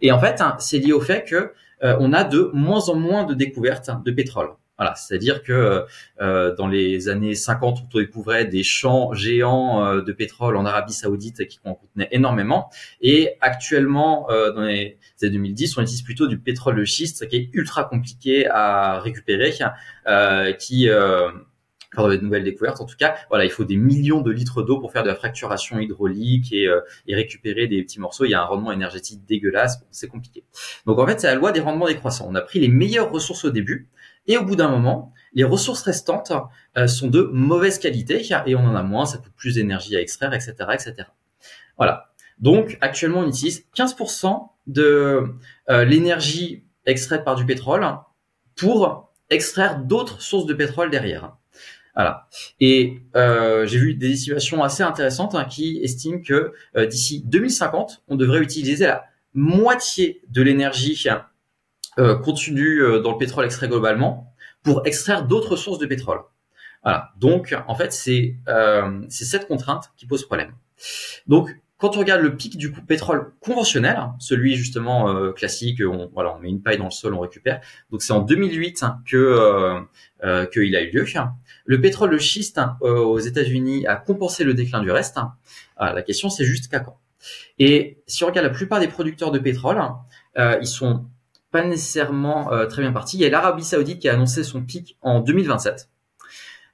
Et 0.01 0.12
en 0.12 0.19
fait, 0.19 0.42
hein, 0.42 0.56
c'est 0.60 0.80
lié 0.80 0.94
au 0.94 1.01
fait 1.01 1.24
que 1.24 1.53
on 1.81 2.13
a 2.13 2.24
de 2.24 2.50
moins 2.53 2.89
en 2.89 2.95
moins 2.95 3.24
de 3.24 3.33
découvertes 3.33 3.89
de 4.03 4.12
pétrole. 4.12 4.50
Voilà, 4.77 4.94
c'est-à-dire 4.95 5.41
que 5.41 5.85
euh, 6.21 6.56
dans 6.56 6.68
les 6.68 7.09
années 7.09 7.33
50, 7.33 7.79
on 7.94 7.97
découvrait 7.97 8.45
des 8.45 8.63
champs 8.63 9.13
géants 9.13 9.83
euh, 9.83 10.01
de 10.01 10.12
pétrole 10.12 10.56
en 10.56 10.65
Arabie 10.65 10.94
Saoudite 10.94 11.47
qui 11.47 11.59
en 11.63 11.74
contenaient 11.74 12.09
énormément. 12.12 12.69
Et 13.01 13.31
actuellement, 13.41 14.29
euh, 14.29 14.51
dans 14.51 14.62
les 14.62 14.97
années 15.24 15.31
2010, 15.31 15.77
on 15.77 15.81
utilise 15.81 16.03
plutôt 16.03 16.27
du 16.27 16.38
pétrole 16.38 16.75
de 16.75 16.85
schiste 16.85 17.27
qui 17.27 17.38
est 17.38 17.50
ultra 17.53 17.85
compliqué 17.85 18.47
à 18.47 19.00
récupérer, 19.00 19.53
euh, 20.07 20.53
qui 20.53 20.89
euh, 20.89 21.31
dans 21.95 22.07
les 22.07 22.19
nouvelles 22.19 22.44
découvertes. 22.44 22.81
En 22.81 22.85
tout 22.85 22.97
cas, 22.97 23.15
voilà, 23.29 23.45
il 23.45 23.51
faut 23.51 23.63
des 23.63 23.75
millions 23.75 24.21
de 24.21 24.31
litres 24.31 24.62
d'eau 24.62 24.79
pour 24.79 24.91
faire 24.91 25.03
de 25.03 25.07
la 25.07 25.15
fracturation 25.15 25.79
hydraulique 25.79 26.51
et, 26.51 26.68
euh, 26.68 26.81
et, 27.07 27.15
récupérer 27.15 27.68
des 27.68 27.81
petits 27.83 28.00
morceaux. 28.00 28.25
Il 28.25 28.31
y 28.31 28.33
a 28.33 28.41
un 28.41 28.45
rendement 28.45 28.71
énergétique 28.71 29.25
dégueulasse. 29.25 29.79
C'est 29.91 30.07
compliqué. 30.07 30.44
Donc 30.85 31.00
en 31.00 31.07
fait, 31.07 31.19
c'est 31.19 31.27
la 31.27 31.35
loi 31.35 31.51
des 31.51 31.59
rendements 31.59 31.88
décroissants. 31.88 32.27
On 32.29 32.35
a 32.35 32.41
pris 32.41 32.59
les 32.59 32.68
meilleures 32.68 33.12
ressources 33.12 33.45
au 33.45 33.51
début 33.51 33.88
et 34.27 34.38
au 34.38 34.44
bout 34.44 34.56
d'un 34.56 34.69
moment, 34.69 35.13
les 35.33 35.44
ressources 35.44 35.83
restantes 35.83 36.31
euh, 36.77 36.88
sont 36.88 37.07
de 37.07 37.21
mauvaise 37.21 37.79
qualité 37.79 38.25
et 38.45 38.56
on 38.56 38.65
en 38.65 38.75
a 38.75 38.83
moins, 38.83 39.06
ça 39.06 39.18
coûte 39.18 39.33
plus 39.35 39.56
d'énergie 39.56 39.95
à 39.95 40.01
extraire, 40.01 40.33
etc., 40.33 40.53
etc. 40.74 40.95
Voilà. 41.77 42.12
Donc 42.39 42.77
actuellement, 42.81 43.19
on 43.19 43.27
utilise 43.27 43.65
15% 43.75 44.50
de 44.68 45.35
euh, 45.69 45.85
l'énergie 45.85 46.63
extraite 46.85 47.24
par 47.24 47.35
du 47.35 47.45
pétrole 47.45 47.85
pour 48.56 49.12
extraire 49.29 49.79
d'autres 49.79 50.21
sources 50.21 50.45
de 50.45 50.53
pétrole 50.53 50.89
derrière. 50.89 51.35
Voilà. 51.95 52.27
Et 52.59 53.01
euh, 53.15 53.65
j'ai 53.65 53.79
vu 53.79 53.94
des 53.95 54.12
estimations 54.12 54.63
assez 54.63 54.83
intéressantes 54.83 55.35
hein, 55.35 55.45
qui 55.45 55.79
estiment 55.83 56.21
que 56.21 56.53
d'ici 56.88 57.24
2050, 57.25 58.03
on 58.07 58.15
devrait 58.15 58.39
utiliser 58.39 58.85
la 58.88 59.06
moitié 59.33 60.21
de 60.29 60.41
l'énergie 60.41 60.95
euh, 62.00 62.16
continue 62.16 62.82
euh, 62.82 63.00
dans 63.00 63.12
le 63.12 63.18
pétrole 63.18 63.46
extrait 63.46 63.68
globalement 63.68 64.34
pour 64.64 64.86
extraire 64.86 65.26
d'autres 65.26 65.56
sources 65.56 65.80
de 65.80 65.86
pétrole. 65.86 66.20
Voilà. 66.84 67.12
Donc, 67.18 67.56
en 67.68 67.76
fait, 67.76 67.92
c'est 67.94 68.36
euh, 68.48 69.02
cette 69.10 69.48
contrainte 69.48 69.92
qui 69.98 70.06
pose 70.06 70.26
problème. 70.26 70.54
Donc, 71.28 71.56
quand 71.78 71.96
on 71.96 72.00
regarde 72.00 72.22
le 72.22 72.36
pic 72.36 72.58
du 72.58 72.72
pétrole 72.72 73.34
conventionnel, 73.40 73.98
celui 74.20 74.56
justement 74.56 75.10
euh, 75.10 75.32
classique, 75.32 75.82
on, 75.86 76.10
voilà, 76.12 76.36
on 76.36 76.40
met 76.40 76.50
une 76.50 76.62
paille 76.62 76.80
dans 76.80 76.86
le 76.86 76.92
sol, 76.92 77.14
on 77.14 77.20
récupère. 77.20 77.62
Donc 77.92 78.02
c'est 78.02 78.14
en 78.14 78.22
2008 78.22 78.84
que 79.06 79.16
euh, 79.16 79.80
euh, 80.24 80.46
qu'il 80.48 80.76
a 80.76 80.82
eu 80.82 80.90
lieu. 80.90 81.06
Le 81.66 81.82
pétrole 81.82 82.10
de 82.10 82.18
schiste 82.18 82.60
euh, 82.82 82.98
aux 82.98 83.20
États-Unis 83.20 83.86
a 83.86 83.96
compensé 83.96 84.44
le 84.44 84.56
déclin 84.56 84.82
du 84.82 84.90
reste. 84.90 85.20
Ah, 85.76 85.94
la 85.94 86.02
question 86.02 86.30
c'est 86.30 86.46
juste 86.46 86.68
qu'à 86.70 86.80
quand? 86.80 86.98
Et 87.60 88.00
si 88.08 88.24
on 88.24 88.28
regarde 88.28 88.48
la 88.48 88.54
plupart 88.54 88.80
des 88.80 88.88
producteurs 88.88 89.32
de 89.32 89.40
pétrole, 89.40 89.82
ils 90.36 90.68
sont 90.68 91.06
pas 91.52 91.64
nécessairement 91.64 92.52
euh, 92.52 92.66
très 92.66 92.82
bien 92.82 92.92
parti. 92.92 93.18
Il 93.18 93.22
y 93.22 93.26
a 93.26 93.30
l'Arabie 93.30 93.64
Saoudite 93.64 94.00
qui 94.00 94.10
a 94.10 94.14
annoncé 94.14 94.44
son 94.44 94.64
pic 94.64 94.98
en 95.02 95.20
2027. 95.20 95.90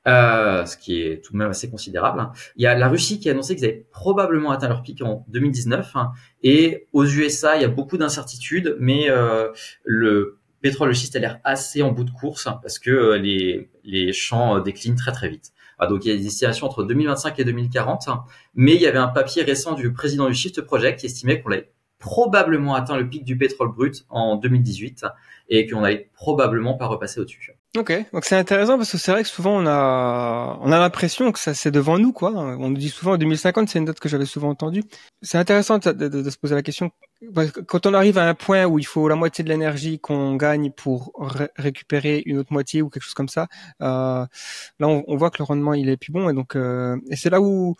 Euh, 0.05 0.65
ce 0.65 0.75
qui 0.75 1.01
est 1.01 1.23
tout 1.23 1.31
de 1.31 1.37
même 1.37 1.49
assez 1.49 1.69
considérable. 1.69 2.29
Il 2.57 2.63
y 2.63 2.67
a 2.67 2.77
la 2.77 2.89
Russie 2.89 3.19
qui 3.21 3.29
a 3.29 3.31
annoncé 3.31 3.55
qu'ils 3.55 3.63
avaient 3.63 3.85
probablement 3.89 4.51
atteint 4.51 4.67
leur 4.67 4.81
pic 4.81 5.01
en 5.01 5.25
2019. 5.29 5.93
Et 6.41 6.87
aux 6.91 7.05
USA, 7.05 7.55
il 7.55 7.61
y 7.61 7.65
a 7.65 7.69
beaucoup 7.69 7.97
d'incertitudes, 7.97 8.75
mais 8.79 9.09
euh, 9.09 9.49
le 9.85 10.39
pétrole 10.63 10.95
schiste 10.95 11.15
a 11.15 11.19
l'air 11.19 11.39
assez 11.43 11.83
en 11.83 11.91
bout 11.91 12.05
de 12.05 12.11
course 12.11 12.47
parce 12.61 12.79
que 12.79 12.89
euh, 12.89 13.17
les, 13.17 13.69
les 13.83 14.13
champs 14.13 14.57
euh, 14.57 14.61
déclinent 14.61 14.95
très 14.95 15.11
très 15.11 15.29
vite. 15.29 15.51
Donc 15.89 16.05
il 16.05 16.13
y 16.13 16.15
a 16.15 16.17
des 16.17 16.27
estimations 16.27 16.65
entre 16.65 16.85
2025 16.85 17.37
et 17.39 17.43
2040, 17.43 18.07
mais 18.55 18.73
il 18.73 18.81
y 18.81 18.87
avait 18.87 18.99
un 18.99 19.09
papier 19.09 19.43
récent 19.43 19.73
du 19.73 19.91
président 19.91 20.29
du 20.29 20.33
Shift 20.33 20.61
Project 20.61 21.01
qui 21.01 21.07
estimait 21.07 21.41
qu'on 21.41 21.51
allait 21.51 21.73
probablement 22.03 22.75
atteint 22.75 22.97
le 22.97 23.07
pic 23.07 23.23
du 23.23 23.37
pétrole 23.37 23.69
brut 23.69 24.05
en 24.09 24.35
2018 24.35 25.05
et 25.47 25.67
qu'on 25.67 25.81
n'allait 25.81 26.09
probablement 26.13 26.73
pas 26.73 26.85
repasser 26.85 27.21
au-dessus. 27.21 27.53
Ok, 27.77 27.91
donc 28.11 28.25
c'est 28.25 28.35
intéressant 28.35 28.77
parce 28.77 28.91
que 28.91 28.97
c'est 28.97 29.11
vrai 29.11 29.23
que 29.23 29.29
souvent 29.29 29.55
on 29.55 29.65
a 29.65 30.59
on 30.61 30.71
a 30.71 30.77
l'impression 30.77 31.31
que 31.31 31.39
ça 31.39 31.53
c'est 31.53 31.71
devant 31.71 31.97
nous 31.97 32.11
quoi. 32.11 32.31
On 32.31 32.69
nous 32.69 32.77
dit 32.77 32.89
souvent 32.89 33.13
en 33.13 33.17
2050, 33.17 33.69
c'est 33.69 33.79
une 33.79 33.85
date 33.85 34.01
que 34.01 34.09
j'avais 34.09 34.25
souvent 34.25 34.49
entendue. 34.49 34.83
C'est 35.21 35.37
intéressant 35.37 35.77
de, 35.79 36.29
se 36.29 36.37
poser 36.37 36.55
la 36.55 36.61
question 36.61 36.91
quand 37.67 37.85
on 37.85 37.93
arrive 37.93 38.17
à 38.17 38.27
un 38.27 38.33
point 38.33 38.65
où 38.65 38.79
il 38.79 38.85
faut 38.85 39.07
la 39.07 39.15
moitié 39.15 39.45
de 39.45 39.49
l'énergie 39.49 39.97
qu'on 39.97 40.35
gagne 40.35 40.71
pour 40.71 41.13
ré 41.17 41.47
récupérer 41.55 42.21
une 42.25 42.37
autre 42.37 42.51
moitié 42.51 42.81
ou 42.81 42.89
quelque 42.89 43.03
chose 43.03 43.13
comme 43.13 43.29
ça, 43.29 43.47
euh, 43.81 44.25
là 44.79 44.87
on, 44.87 45.05
on, 45.07 45.15
voit 45.15 45.31
que 45.31 45.37
le 45.39 45.45
rendement 45.45 45.73
il 45.73 45.87
est 45.87 45.95
plus 45.95 46.11
bon 46.11 46.29
et 46.29 46.33
donc 46.33 46.57
euh, 46.57 46.97
et 47.09 47.15
c'est 47.15 47.29
là 47.29 47.39
où 47.39 47.75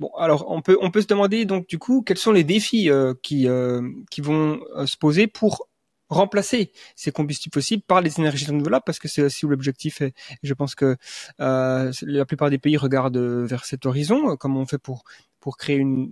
Bon, 0.00 0.10
alors 0.18 0.46
on 0.50 0.62
peut 0.62 0.78
on 0.80 0.90
peut 0.90 1.02
se 1.02 1.06
demander 1.06 1.44
donc 1.44 1.68
du 1.68 1.78
coup 1.78 2.00
quels 2.00 2.16
sont 2.16 2.32
les 2.32 2.42
défis 2.42 2.88
euh, 2.90 3.12
qui 3.22 3.46
euh, 3.46 3.82
qui 4.10 4.22
vont 4.22 4.58
euh, 4.74 4.86
se 4.86 4.96
poser 4.96 5.26
pour 5.26 5.68
remplacer 6.08 6.72
ces 6.96 7.12
combustibles 7.12 7.52
fossiles 7.52 7.82
par 7.82 8.00
les 8.00 8.18
énergies 8.18 8.46
renouvelables? 8.46 8.82
Parce 8.86 8.98
que 8.98 9.08
c'est 9.08 9.22
aussi 9.22 9.44
où 9.44 9.50
l'objectif 9.50 10.00
est. 10.00 10.14
Je 10.42 10.54
pense 10.54 10.74
que 10.74 10.96
la 11.38 12.24
plupart 12.26 12.48
des 12.48 12.58
pays 12.58 12.78
regardent 12.78 13.18
vers 13.18 13.66
cet 13.66 13.84
horizon, 13.84 14.36
comme 14.36 14.56
on 14.56 14.64
fait 14.64 14.78
pour 14.78 15.04
pour 15.38 15.58
créer 15.58 15.76
une 15.76 16.10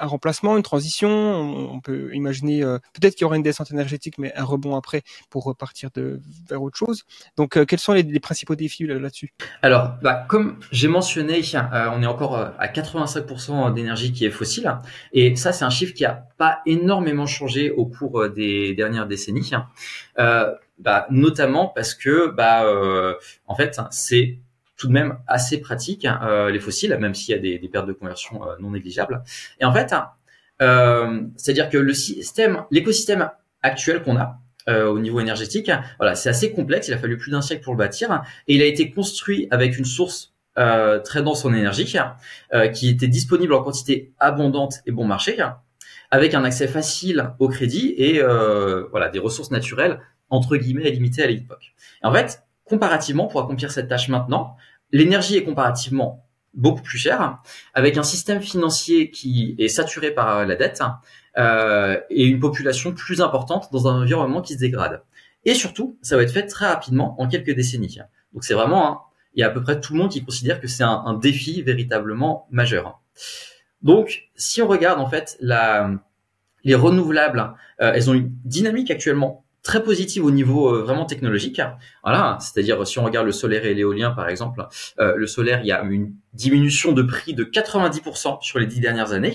un 0.00 0.06
remplacement, 0.06 0.56
une 0.56 0.62
transition. 0.62 1.08
On, 1.08 1.80
peut 1.80 2.14
imaginer 2.14 2.62
euh, 2.62 2.78
peut-être 2.92 3.14
qu'il 3.14 3.22
y 3.22 3.24
aura 3.24 3.36
une 3.36 3.42
descente 3.42 3.70
énergétique, 3.70 4.18
mais 4.18 4.34
un 4.34 4.44
rebond 4.44 4.76
après 4.76 5.02
pour 5.30 5.44
repartir 5.44 5.90
de, 5.94 6.20
vers 6.48 6.62
autre 6.62 6.76
chose. 6.76 7.04
Donc, 7.36 7.56
euh, 7.56 7.64
quels 7.64 7.78
sont 7.78 7.92
les, 7.92 8.04
principaux 8.20 8.56
défis 8.56 8.86
là-dessus? 8.86 9.32
Alors, 9.62 9.92
bah, 10.02 10.26
comme 10.28 10.58
j'ai 10.72 10.88
mentionné, 10.88 11.42
euh, 11.54 11.90
on 11.92 12.02
est 12.02 12.06
encore 12.06 12.36
à 12.36 12.66
85% 12.66 13.72
d'énergie 13.72 14.12
qui 14.12 14.24
est 14.24 14.30
fossile, 14.30 14.76
et 15.12 15.36
ça, 15.36 15.52
c'est 15.52 15.64
un 15.64 15.70
chiffre 15.70 15.94
qui 15.94 16.04
a 16.04 16.26
pas 16.36 16.60
énormément 16.66 17.26
changé 17.26 17.70
au 17.70 17.86
cours 17.86 18.28
des 18.28 18.74
dernières 18.74 19.06
décennies. 19.06 19.50
Bah, 20.80 21.08
notamment 21.10 21.66
parce 21.66 21.92
que, 21.94 22.30
bah, 22.30 22.64
en 23.46 23.54
fait, 23.54 23.80
c'est 23.90 24.38
tout 24.78 24.88
de 24.88 24.92
même 24.92 25.18
assez 25.26 25.60
pratique, 25.60 26.06
euh, 26.06 26.50
les 26.50 26.60
fossiles, 26.60 26.96
même 26.98 27.14
s'il 27.14 27.34
y 27.34 27.38
a 27.38 27.40
des, 27.40 27.58
des 27.58 27.68
pertes 27.68 27.86
de 27.86 27.92
conversion 27.92 28.42
euh, 28.48 28.54
non 28.60 28.70
négligeables. 28.70 29.22
Et 29.60 29.66
en 29.66 29.72
fait, 29.72 29.94
euh, 30.62 31.20
c'est-à-dire 31.36 31.68
que 31.68 31.76
le 31.76 31.92
système, 31.92 32.64
l'écosystème 32.70 33.30
actuel 33.62 34.02
qu'on 34.02 34.16
a 34.16 34.40
au 34.70 34.98
niveau 34.98 35.18
énergétique, 35.18 35.70
voilà, 35.98 36.14
c'est 36.14 36.28
assez 36.28 36.52
complexe. 36.52 36.88
Il 36.88 36.94
a 36.94 36.98
fallu 36.98 37.16
plus 37.16 37.30
d'un 37.30 37.40
siècle 37.40 37.64
pour 37.64 37.72
le 37.72 37.78
bâtir, 37.78 38.22
et 38.48 38.54
il 38.54 38.60
a 38.60 38.66
été 38.66 38.90
construit 38.90 39.48
avec 39.50 39.78
une 39.78 39.86
source 39.86 40.34
euh, 40.58 40.98
très 40.98 41.22
dense 41.22 41.46
en 41.46 41.54
énergie, 41.54 41.96
qui 42.74 42.90
était 42.90 43.08
disponible 43.08 43.54
en 43.54 43.62
quantité 43.62 44.12
abondante 44.18 44.80
et 44.84 44.92
bon 44.92 45.06
marché, 45.06 45.38
avec 46.10 46.34
un 46.34 46.44
accès 46.44 46.68
facile 46.68 47.30
au 47.38 47.48
crédit 47.48 47.94
et 47.96 48.20
euh, 48.22 48.86
voilà 48.90 49.08
des 49.08 49.18
ressources 49.18 49.50
naturelles 49.50 50.00
entre 50.30 50.56
guillemets 50.56 50.90
limitées 50.90 51.22
à 51.22 51.26
l'époque. 51.26 51.74
En 52.02 52.12
fait, 52.12 52.42
comparativement, 52.64 53.26
pour 53.26 53.40
accomplir 53.40 53.70
cette 53.70 53.88
tâche 53.88 54.08
maintenant, 54.08 54.56
l'énergie 54.92 55.36
est 55.36 55.44
comparativement 55.44 56.24
beaucoup 56.54 56.82
plus 56.82 56.98
chère, 56.98 57.38
avec 57.74 57.96
un 57.96 58.02
système 58.02 58.40
financier 58.40 59.10
qui 59.10 59.54
est 59.58 59.68
saturé 59.68 60.10
par 60.10 60.46
la 60.46 60.56
dette 60.56 60.82
euh, 61.36 62.00
et 62.10 62.24
une 62.24 62.40
population 62.40 62.92
plus 62.92 63.20
importante 63.20 63.68
dans 63.72 63.86
un 63.86 64.02
environnement 64.02 64.42
qui 64.42 64.54
se 64.54 64.58
dégrade. 64.58 65.02
Et 65.44 65.54
surtout, 65.54 65.98
ça 66.02 66.16
va 66.16 66.22
être 66.22 66.32
fait 66.32 66.46
très 66.46 66.66
rapidement, 66.66 67.20
en 67.20 67.28
quelques 67.28 67.54
décennies. 67.54 67.98
Donc 68.32 68.44
c'est 68.44 68.54
vraiment, 68.54 68.90
un, 68.90 69.00
il 69.34 69.40
y 69.40 69.44
a 69.44 69.46
à 69.46 69.50
peu 69.50 69.62
près 69.62 69.80
tout 69.80 69.92
le 69.92 70.00
monde 70.00 70.10
qui 70.10 70.24
considère 70.24 70.60
que 70.60 70.66
c'est 70.66 70.82
un, 70.82 71.14
défi 71.14 71.62
véritablement 71.62 72.48
majeur. 72.50 73.00
Donc, 73.82 74.28
si 74.34 74.60
on 74.60 74.66
regarde 74.66 75.00
en 75.00 75.08
fait 75.08 75.38
les 75.40 76.74
renouvelables, 76.74 77.54
euh, 77.80 77.92
elles 77.94 78.10
ont 78.10 78.14
une 78.14 78.32
dynamique 78.44 78.90
actuellement 78.90 79.44
très 79.62 79.82
positive 79.82 80.24
au 80.24 80.30
niveau 80.30 80.74
euh, 80.74 80.82
vraiment 80.82 81.04
technologique. 81.04 81.60
Voilà, 82.02 82.38
c'est-à-dire 82.40 82.86
si 82.86 82.98
on 82.98 83.04
regarde 83.04 83.26
le 83.26 83.32
solaire 83.32 83.64
et 83.64 83.74
l'éolien 83.74 84.10
par 84.10 84.28
exemple, 84.28 84.66
euh, 84.98 85.14
le 85.16 85.26
solaire, 85.26 85.60
il 85.62 85.66
y 85.66 85.72
a 85.72 85.82
une 85.82 86.14
diminution 86.32 86.92
de 86.92 87.02
prix 87.02 87.34
de 87.34 87.44
90% 87.44 88.42
sur 88.42 88.58
les 88.58 88.66
dix 88.66 88.80
dernières 88.80 89.12
années. 89.12 89.34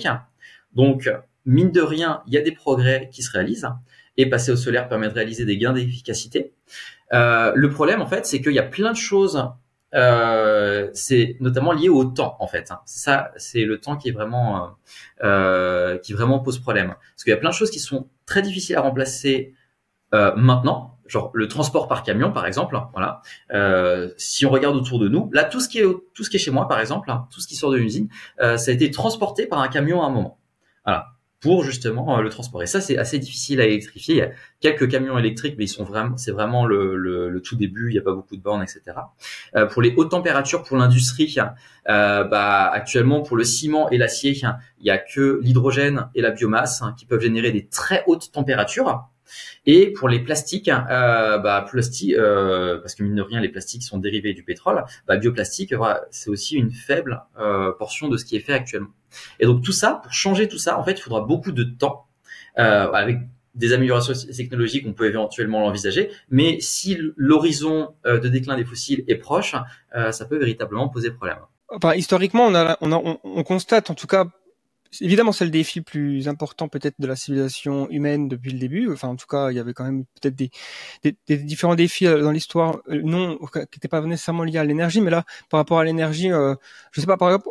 Donc, 0.74 1.10
mine 1.46 1.72
de 1.72 1.82
rien, 1.82 2.22
il 2.28 2.34
y 2.34 2.38
a 2.38 2.42
des 2.42 2.52
progrès 2.52 3.10
qui 3.12 3.22
se 3.22 3.32
réalisent 3.32 3.70
et 4.18 4.30
passer 4.30 4.52
au 4.52 4.56
solaire 4.56 4.88
permet 4.88 5.10
de 5.10 5.14
réaliser 5.14 5.46
des 5.46 5.58
gains 5.58 5.74
d'efficacité. 5.74 6.54
Euh, 7.14 7.52
le 7.56 7.70
problème, 7.70 8.02
en 8.02 8.08
fait, 8.08 8.26
c'est 8.26 8.42
qu'il 8.42 8.54
y 8.54 8.60
a 8.60 8.64
plein 8.64 8.92
de 8.92 8.98
choses. 8.98 9.44
C'est 10.94 11.38
notamment 11.40 11.72
lié 11.72 11.90
au 11.90 12.06
temps, 12.06 12.36
en 12.40 12.48
fait. 12.48 12.72
Ça, 12.86 13.32
c'est 13.38 13.66
le 13.66 13.80
temps 13.80 13.98
qui 13.98 14.10
est 14.10 14.12
vraiment, 14.12 14.76
qui 16.02 16.14
vraiment 16.14 16.40
pose 16.40 16.60
problème. 16.60 16.88
Parce 16.88 17.24
qu'il 17.24 17.32
y 17.32 17.36
a 17.36 17.38
plein 17.38 17.52
de 17.52 17.56
choses 17.56 17.70
qui 17.70 17.80
sont 17.80 18.08
très 18.26 18.42
difficiles 18.42 18.76
à 18.76 18.82
remplacer 18.82 19.54
euh, 20.14 20.34
maintenant, 20.36 20.98
genre 21.08 21.32
le 21.34 21.48
transport 21.48 21.88
par 21.88 22.04
camion, 22.04 22.32
par 22.32 22.46
exemple. 22.46 22.78
Voilà. 22.94 23.22
Euh, 23.54 24.10
si 24.18 24.46
on 24.46 24.50
regarde 24.50 24.76
autour 24.76 25.00
de 25.00 25.08
nous, 25.08 25.30
là, 25.34 25.44
tout 25.44 25.60
ce 25.60 25.70
qui 25.70 25.80
est 25.80 25.86
tout 26.14 26.24
ce 26.24 26.30
qui 26.30 26.38
est 26.38 26.40
chez 26.40 26.52
moi, 26.52 26.68
par 26.68 26.80
exemple, 26.80 27.12
tout 27.32 27.42
ce 27.42 27.48
qui 27.48 27.56
sort 27.56 27.72
de 27.72 27.78
l'usine, 27.78 28.10
ça 28.40 28.56
a 28.56 28.72
été 28.72 28.92
transporté 28.92 29.46
par 29.46 29.60
un 29.60 29.68
camion 29.68 30.02
à 30.02 30.08
un 30.08 30.10
moment. 30.10 30.40
Voilà 30.86 31.14
pour 31.44 31.66
justement 31.66 32.18
euh, 32.18 32.22
le 32.22 32.30
transport. 32.30 32.64
Et 32.64 32.68
ça, 32.68 32.80
c'est 32.80 32.98
assez 32.98 33.20
difficile 33.20 33.60
à 33.60 33.66
électrifier. 33.66 34.16
Il 34.16 34.20
y 34.20 34.22
a 34.22 34.32
quelques 34.62 34.90
camions 34.90 35.18
électriques, 35.18 35.56
mais 35.58 35.66
ils 35.66 35.70
sont 35.70 35.84
vraiment, 35.84 36.16
c'est 36.16 36.32
vraiment 36.32 36.66
le, 36.66 36.96
le, 36.96 37.30
le, 37.30 37.42
tout 37.42 37.58
début. 37.58 37.90
Il 37.90 37.94
n'y 37.94 38.00
a 38.00 38.02
pas 38.02 38.14
beaucoup 38.14 38.38
de 38.38 38.42
bornes, 38.42 38.64
etc. 38.64 38.82
Euh, 39.56 39.66
pour 39.66 39.82
les 39.82 39.94
hautes 39.98 40.12
températures, 40.12 40.64
pour 40.64 40.78
l'industrie, 40.78 41.36
euh, 41.90 42.24
bah, 42.24 42.70
actuellement 42.72 43.22
pour 43.22 43.36
le 43.36 43.44
ciment 43.44 43.90
et 43.90 43.98
l'acier, 43.98 44.32
il 44.32 44.86
y 44.86 44.90
a 44.90 44.98
que 44.98 45.42
l'hydrogène 45.44 46.08
et 46.16 46.22
la 46.22 46.32
biomasse 46.32 46.82
hein, 46.82 46.96
qui 46.98 47.06
peuvent 47.06 47.22
générer 47.22 47.52
des 47.52 47.68
très 47.68 48.06
hautes 48.08 48.32
températures. 48.32 49.04
Et 49.66 49.92
pour 49.94 50.10
les 50.10 50.20
plastiques, 50.20 50.70
euh, 50.70 51.38
bah, 51.38 51.66
euh, 51.74 52.80
parce 52.80 52.96
que 52.96 53.04
mine 53.04 53.16
de 53.16 53.22
rien, 53.22 53.40
les 53.40 53.50
plastiques 53.50 53.84
sont 53.84 53.98
dérivés 53.98 54.34
du 54.34 54.44
pétrole, 54.44 54.84
bah, 55.08 55.18
bioplastique, 55.18 55.74
voilà, 55.74 56.02
c'est 56.12 56.30
aussi 56.30 56.56
une 56.56 56.72
faible 56.72 57.24
euh, 57.40 57.72
portion 57.72 58.08
de 58.10 58.18
ce 58.18 58.26
qui 58.26 58.36
est 58.36 58.42
fait 58.42 58.54
actuellement. 58.54 58.92
Et 59.40 59.46
donc 59.46 59.64
tout 59.64 59.72
ça, 59.72 60.00
pour 60.04 60.14
changer 60.14 60.48
tout 60.48 60.58
ça, 60.58 60.78
en 60.80 60.84
fait, 60.84 60.94
il 60.94 61.02
faudra 61.02 61.22
beaucoup 61.22 61.52
de 61.52 61.64
temps 61.64 62.08
euh, 62.60 62.92
avec 62.92 63.20
des 63.56 63.72
améliorations 63.72 64.14
technologiques, 64.36 64.86
on 64.88 64.94
peut 64.94 65.06
éventuellement 65.06 65.60
l'envisager, 65.62 66.10
mais 66.30 66.60
si 66.60 66.98
l'horizon 67.16 67.94
euh, 68.06 68.20
de 68.20 68.28
déclin 68.28 68.58
des 68.58 68.66
fossiles 68.66 69.04
est 69.08 69.16
proche, 69.16 69.56
euh, 69.96 70.12
ça 70.12 70.26
peut 70.26 70.38
véritablement 70.38 70.90
poser 70.90 71.12
problème. 71.12 71.38
Enfin, 71.70 71.94
historiquement, 71.94 72.46
on, 72.48 72.56
a, 72.56 72.78
on, 72.82 72.92
a, 72.92 73.18
on 73.24 73.44
constate 73.44 73.90
en 73.90 73.96
tout 73.96 74.08
cas 74.08 74.26
évidemment 75.02 75.32
c'est 75.32 75.46
le 75.46 75.52
défi 75.52 75.82
plus 75.82 76.28
important 76.28 76.68
peut-être 76.68 76.96
de 77.00 77.08
la 77.08 77.16
civilisation 77.16 77.90
humaine 77.90 78.28
depuis 78.28 78.52
le 78.52 78.60
début. 78.60 78.92
Enfin, 78.92 79.10
en 79.10 79.16
tout 79.16 79.28
cas, 79.28 79.52
il 79.52 79.56
y 79.56 79.60
avait 79.60 79.74
quand 79.74 79.84
même 79.84 80.06
peut-être 80.22 80.36
des, 80.36 80.52
des, 81.04 81.16
des, 81.28 81.38
différents 81.38 81.76
défis 81.76 82.06
dans 82.06 82.32
l'histoire, 82.32 82.80
non 82.90 83.38
qui 83.38 83.60
n'étaient 83.60 83.88
pas 83.88 84.02
nécessairement 84.02 84.44
liés 84.44 84.58
à 84.58 84.64
l'énergie, 84.64 85.02
mais 85.02 85.12
là, 85.12 85.26
par 85.50 85.60
rapport 85.60 85.80
à 85.80 85.84
l'énergie, 85.84 86.32
euh, 86.32 86.56
je 86.92 87.02
sais 87.02 87.08
pas, 87.08 87.18
par 87.18 87.30
exemple, 87.30 87.50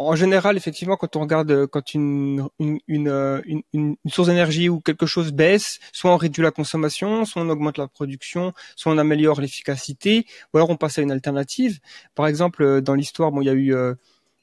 en 0.00 0.16
général, 0.16 0.56
effectivement, 0.56 0.96
quand 0.96 1.14
on 1.16 1.20
regarde 1.20 1.66
quand 1.66 1.92
une, 1.92 2.48
une, 2.58 2.80
une, 2.88 3.42
une, 3.44 3.62
une 3.74 3.96
source 4.10 4.28
d'énergie 4.28 4.70
ou 4.70 4.80
quelque 4.80 5.04
chose 5.04 5.30
baisse, 5.30 5.78
soit 5.92 6.10
on 6.10 6.16
réduit 6.16 6.42
la 6.42 6.50
consommation, 6.50 7.26
soit 7.26 7.42
on 7.42 7.50
augmente 7.50 7.76
la 7.76 7.86
production, 7.86 8.54
soit 8.76 8.92
on 8.92 8.98
améliore 8.98 9.42
l'efficacité, 9.42 10.24
ou 10.52 10.56
alors 10.56 10.70
on 10.70 10.76
passe 10.76 10.98
à 10.98 11.02
une 11.02 11.12
alternative. 11.12 11.80
Par 12.14 12.26
exemple, 12.26 12.80
dans 12.80 12.94
l'histoire, 12.94 13.30
bon, 13.30 13.42
il 13.42 13.46
y 13.46 13.50
a 13.50 13.52
eu 13.52 13.74
euh, 13.74 13.94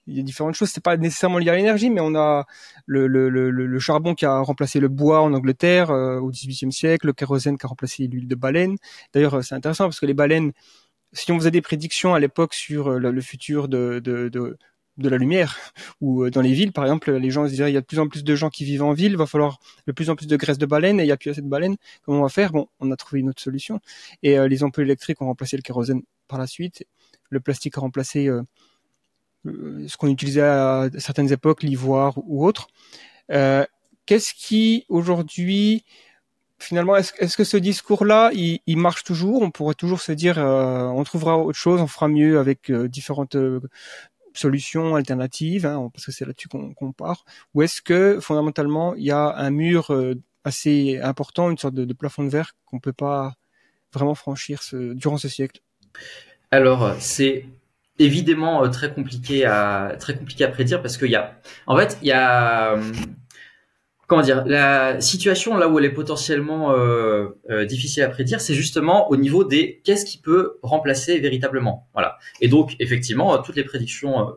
il 0.07 0.17
y 0.17 0.19
a 0.19 0.23
différentes 0.23 0.55
choses. 0.55 0.69
C'est 0.69 0.83
pas 0.83 0.97
nécessairement 0.97 1.37
lié 1.37 1.49
à 1.49 1.55
l'énergie, 1.55 1.89
mais 1.89 2.01
on 2.01 2.15
a 2.15 2.45
le, 2.85 3.07
le, 3.07 3.29
le, 3.29 3.49
le, 3.49 3.79
charbon 3.79 4.15
qui 4.15 4.25
a 4.25 4.39
remplacé 4.39 4.79
le 4.79 4.87
bois 4.87 5.21
en 5.21 5.33
Angleterre 5.33 5.91
euh, 5.91 6.19
au 6.19 6.31
XVIIIe 6.31 6.71
siècle, 6.71 7.07
le 7.07 7.13
kérosène 7.13 7.57
qui 7.57 7.65
a 7.65 7.69
remplacé 7.69 8.07
l'huile 8.07 8.27
de 8.27 8.35
baleine. 8.35 8.77
D'ailleurs, 9.13 9.43
c'est 9.43 9.55
intéressant 9.55 9.85
parce 9.85 9.99
que 9.99 10.05
les 10.05 10.13
baleines, 10.13 10.51
si 11.13 11.31
on 11.31 11.37
faisait 11.39 11.51
des 11.51 11.61
prédictions 11.61 12.13
à 12.13 12.19
l'époque 12.19 12.53
sur 12.53 12.91
le, 12.91 13.11
le 13.11 13.21
futur 13.21 13.67
de, 13.67 13.99
de, 14.03 14.29
de, 14.29 14.57
de 14.97 15.09
la 15.09 15.17
lumière 15.17 15.57
ou 16.01 16.29
dans 16.29 16.41
les 16.41 16.53
villes 16.53 16.71
par 16.73 16.85
exemple 16.85 17.11
les 17.11 17.29
gens 17.29 17.47
se 17.47 17.53
diraient 17.53 17.71
il 17.71 17.75
y 17.75 17.77
a 17.77 17.81
de 17.81 17.85
plus 17.85 17.99
en 17.99 18.07
plus 18.07 18.23
de 18.23 18.35
gens 18.35 18.49
qui 18.49 18.65
vivent 18.65 18.83
en 18.83 18.93
ville 18.93 19.11
il 19.11 19.17
va 19.17 19.27
falloir 19.27 19.59
de 19.85 19.91
plus 19.91 20.09
en 20.09 20.15
plus 20.15 20.27
de 20.27 20.35
graisse 20.35 20.57
de 20.57 20.65
baleine 20.65 20.99
et 20.99 21.03
il 21.03 21.05
n'y 21.05 21.11
a 21.11 21.17
plus 21.17 21.29
assez 21.29 21.41
de 21.41 21.47
baleines 21.47 21.77
comment 22.03 22.19
on 22.19 22.23
va 22.23 22.29
faire? 22.29 22.51
Bon 22.51 22.67
on 22.79 22.91
a 22.91 22.95
trouvé 22.95 23.21
une 23.21 23.29
autre 23.29 23.41
solution 23.41 23.79
et 24.23 24.37
euh, 24.37 24.47
les 24.47 24.63
ampoules 24.63 24.85
électriques 24.85 25.21
ont 25.21 25.27
remplacé 25.27 25.55
le 25.55 25.61
kérosène 25.61 26.01
par 26.27 26.39
la 26.39 26.47
suite 26.47 26.83
le 27.29 27.39
plastique 27.39 27.77
a 27.77 27.81
remplacé 27.81 28.27
euh, 28.27 28.41
ce 29.45 29.97
qu'on 29.97 30.07
utilisait 30.07 30.41
à 30.41 30.89
certaines 30.97 31.31
époques 31.31 31.63
l'ivoire 31.63 32.17
ou 32.17 32.45
autre. 32.45 32.67
Euh, 33.31 33.65
qu'est-ce 34.05 34.33
qui 34.33 34.85
aujourd'hui 34.89 35.83
finalement, 36.59 36.95
est-ce 36.95 37.13
est 37.19 37.35
que 37.35 37.43
ce 37.43 37.57
discours-là, 37.57 38.31
il, 38.33 38.59
il, 38.65 38.77
marche 38.77 39.03
toujours? 39.03 39.41
On 39.41 39.51
pourrait 39.51 39.75
toujours 39.75 40.01
se 40.01 40.11
dire, 40.11 40.39
euh, 40.39 40.85
on 40.85 41.03
trouvera 41.03 41.37
autre 41.37 41.57
chose, 41.57 41.81
on 41.81 41.87
fera 41.87 42.07
mieux 42.07 42.39
avec 42.39 42.71
euh, 42.71 42.87
différentes 42.87 43.35
euh, 43.35 43.59
solutions 44.33 44.95
alternatives, 44.95 45.65
hein, 45.65 45.89
parce 45.93 46.05
que 46.05 46.11
c'est 46.11 46.25
là-dessus 46.25 46.47
qu'on 46.47 46.73
qu 46.73 46.93
part, 46.93 47.25
ou 47.53 47.61
est-ce 47.61 47.81
que 47.81 48.19
fondamentalement 48.19 48.95
il 48.95 49.03
y 49.03 49.11
a 49.11 49.35
un 49.35 49.49
mur 49.49 49.91
euh, 49.91 50.15
assez 50.43 50.99
important, 51.01 51.49
une 51.51 51.57
sorte 51.57 51.75
de, 51.75 51.85
de 51.85 51.93
plafond 51.93 52.23
de 52.23 52.29
verre 52.29 52.53
qu'on 52.65 52.79
peut 52.79 52.93
pas 52.93 53.33
vraiment 53.93 54.15
franchir 54.15 54.63
ce, 54.63 54.93
durant 54.93 55.17
ce 55.17 55.29
siècle? 55.29 55.61
Alors 56.51 56.95
c'est 56.99 57.45
évidemment 57.99 58.63
euh, 58.63 58.67
très 58.69 58.93
compliqué 58.93 59.45
à 59.45 59.95
très 59.99 60.15
compliqué 60.15 60.43
à 60.43 60.47
prédire 60.49 60.81
parce 60.81 60.97
qu'il 60.97 61.09
y 61.09 61.15
a 61.15 61.35
en 61.65 61.77
fait 61.77 61.97
il 62.01 62.07
y 62.07 62.11
a 62.11 62.77
comment 64.07 64.21
dire, 64.21 64.45
la 64.45 64.99
situation 65.01 65.57
là 65.57 65.67
où 65.67 65.77
elle 65.77 65.85
est 65.85 65.93
potentiellement 65.93 66.71
euh, 66.71 67.27
euh, 67.49 67.65
difficile 67.65 68.03
à 68.03 68.09
prédire, 68.09 68.41
c'est 68.41 68.53
justement 68.53 69.09
au 69.11 69.17
niveau 69.17 69.43
des 69.43 69.81
qu'est-ce 69.83 70.05
qui 70.05 70.17
peut 70.17 70.57
remplacer 70.63 71.19
véritablement. 71.19 71.87
Voilà. 71.93 72.17
Et 72.41 72.47
donc 72.47 72.75
effectivement, 72.79 73.37
toutes 73.39 73.57
les 73.57 73.65
prédictions 73.65 74.21
euh, 74.21 74.31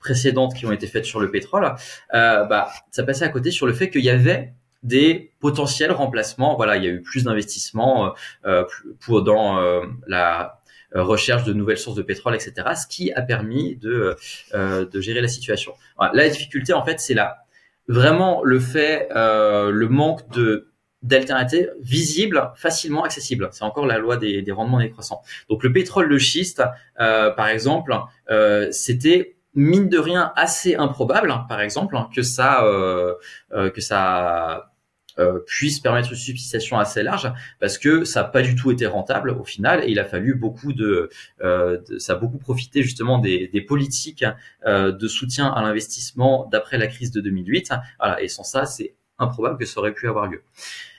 précédentes 0.00 0.54
qui 0.54 0.66
ont 0.66 0.72
été 0.72 0.88
faites 0.88 1.04
sur 1.04 1.20
le 1.20 1.30
pétrole, 1.30 1.72
euh, 2.14 2.44
bah 2.44 2.68
ça 2.90 3.04
passait 3.04 3.24
à 3.24 3.28
côté 3.28 3.52
sur 3.52 3.66
le 3.66 3.72
fait 3.72 3.88
qu'il 3.88 4.04
y 4.04 4.10
avait 4.10 4.52
des 4.82 5.32
potentiels 5.38 5.92
remplacements. 5.92 6.56
Voilà, 6.56 6.76
il 6.76 6.84
y 6.84 6.88
a 6.88 6.90
eu 6.90 7.02
plus 7.02 7.22
d'investissements 7.22 8.14
euh, 8.44 8.64
pour 9.00 9.22
dans 9.22 9.60
euh, 9.60 9.82
la 10.08 10.61
recherche 10.94 11.44
de 11.44 11.52
nouvelles 11.52 11.78
sources 11.78 11.96
de 11.96 12.02
pétrole, 12.02 12.34
etc. 12.34 12.68
Ce 12.74 12.86
qui 12.86 13.12
a 13.12 13.22
permis 13.22 13.76
de 13.76 14.16
de 14.54 15.00
gérer 15.00 15.20
la 15.20 15.28
situation. 15.28 15.72
Voilà. 15.96 16.12
La 16.14 16.28
difficulté 16.28 16.72
en 16.72 16.84
fait, 16.84 17.00
c'est 17.00 17.14
la 17.14 17.42
vraiment 17.88 18.42
le 18.42 18.60
fait, 18.60 19.08
euh, 19.14 19.70
le 19.70 19.88
manque 19.88 20.28
de 20.30 20.68
d'alternatives 21.02 21.72
visibles, 21.80 22.52
facilement 22.54 23.02
accessibles. 23.02 23.48
C'est 23.50 23.64
encore 23.64 23.86
la 23.86 23.98
loi 23.98 24.16
des, 24.16 24.40
des 24.40 24.52
rendements 24.52 24.78
décroissants. 24.78 25.20
Donc 25.50 25.64
le 25.64 25.72
pétrole 25.72 26.08
de 26.08 26.16
schiste, 26.16 26.62
euh, 27.00 27.30
par 27.30 27.48
exemple, 27.48 27.92
euh, 28.30 28.68
c'était 28.70 29.34
mine 29.54 29.88
de 29.88 29.98
rien 29.98 30.32
assez 30.36 30.76
improbable, 30.76 31.34
par 31.48 31.60
exemple, 31.60 31.96
que 32.14 32.22
ça 32.22 32.64
euh, 32.64 33.14
que 33.50 33.80
ça 33.80 34.71
euh, 35.18 35.40
puisse 35.46 35.80
permettre 35.80 36.10
une 36.10 36.16
substitution 36.16 36.78
assez 36.78 37.02
large 37.02 37.30
parce 37.60 37.76
que 37.76 38.04
ça 38.04 38.22
n'a 38.22 38.28
pas 38.28 38.42
du 38.42 38.54
tout 38.54 38.70
été 38.70 38.86
rentable 38.86 39.30
au 39.30 39.44
final 39.44 39.84
et 39.84 39.90
il 39.90 39.98
a 39.98 40.04
fallu 40.04 40.34
beaucoup 40.34 40.72
de, 40.72 41.10
euh, 41.42 41.78
ça 41.98 42.14
a 42.14 42.16
beaucoup 42.16 42.38
profité 42.38 42.82
justement 42.82 43.18
des, 43.18 43.48
politiques 43.68 44.24
euh, 44.66 44.90
de 44.90 45.08
soutien 45.08 45.48
à 45.48 45.62
l'investissement 45.62 46.48
d'après 46.50 46.78
la 46.78 46.86
crise 46.86 47.10
de 47.10 47.20
2008 47.20 47.72
voilà 47.98 48.22
et 48.22 48.28
sans 48.28 48.42
ça 48.42 48.64
c'est 48.64 48.94
improbable 49.18 49.58
que 49.58 49.66
ça 49.66 49.80
aurait 49.80 49.92
pu 49.92 50.08
avoir 50.08 50.26
lieu 50.26 50.42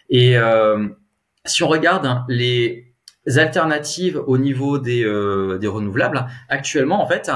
et 0.09 0.37
euh, 0.37 0.87
si 1.45 1.63
on 1.63 1.67
regarde 1.67 2.23
les 2.29 2.93
alternatives 3.35 4.21
au 4.27 4.37
niveau 4.37 4.79
des, 4.79 5.01
des 5.59 5.67
renouvelables, 5.67 6.27
actuellement, 6.49 7.01
en 7.01 7.07
fait, 7.07 7.31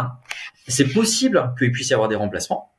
c'est 0.67 0.93
possible 0.93 1.53
qu'il 1.57 1.71
puisse 1.71 1.89
y 1.89 1.93
avoir 1.93 2.09
des 2.09 2.15
remplacements. 2.15 2.76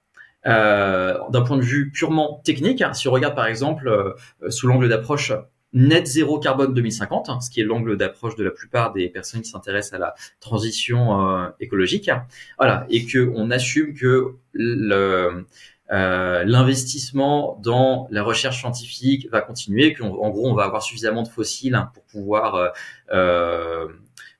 Euh, 0.48 1.18
D'un 1.30 1.42
point 1.42 1.56
de 1.56 1.62
vue 1.62 1.90
purement 1.90 2.40
technique, 2.44 2.82
si 2.94 3.06
on 3.06 3.12
regarde 3.12 3.34
par 3.34 3.46
exemple 3.46 3.88
euh, 3.88 4.50
sous 4.50 4.66
l'angle 4.66 4.88
d'approche 4.88 5.32
net 5.72 6.06
zéro 6.06 6.38
carbone 6.38 6.72
2050, 6.74 7.42
ce 7.42 7.50
qui 7.50 7.60
est 7.60 7.64
l'angle 7.64 7.96
d'approche 7.96 8.36
de 8.36 8.44
la 8.44 8.50
plupart 8.50 8.92
des 8.92 9.08
personnes 9.08 9.42
qui 9.42 9.50
s'intéressent 9.50 9.94
à 9.94 9.98
la 9.98 10.14
transition 10.40 11.28
euh, 11.28 11.48
écologique, 11.60 12.10
voilà, 12.58 12.86
et 12.88 13.04
que 13.04 13.30
on 13.34 13.50
assume 13.50 13.94
que 13.94 14.34
le 14.52 15.46
euh, 15.90 16.44
l'investissement 16.44 17.58
dans 17.62 18.08
la 18.10 18.22
recherche 18.22 18.58
scientifique 18.60 19.28
va 19.30 19.40
continuer, 19.40 19.94
qu'en 19.94 20.30
gros 20.30 20.48
on 20.48 20.54
va 20.54 20.64
avoir 20.64 20.82
suffisamment 20.82 21.22
de 21.22 21.28
fossiles 21.28 21.78
pour 21.94 22.04
pouvoir 22.04 22.72
euh, 23.12 23.88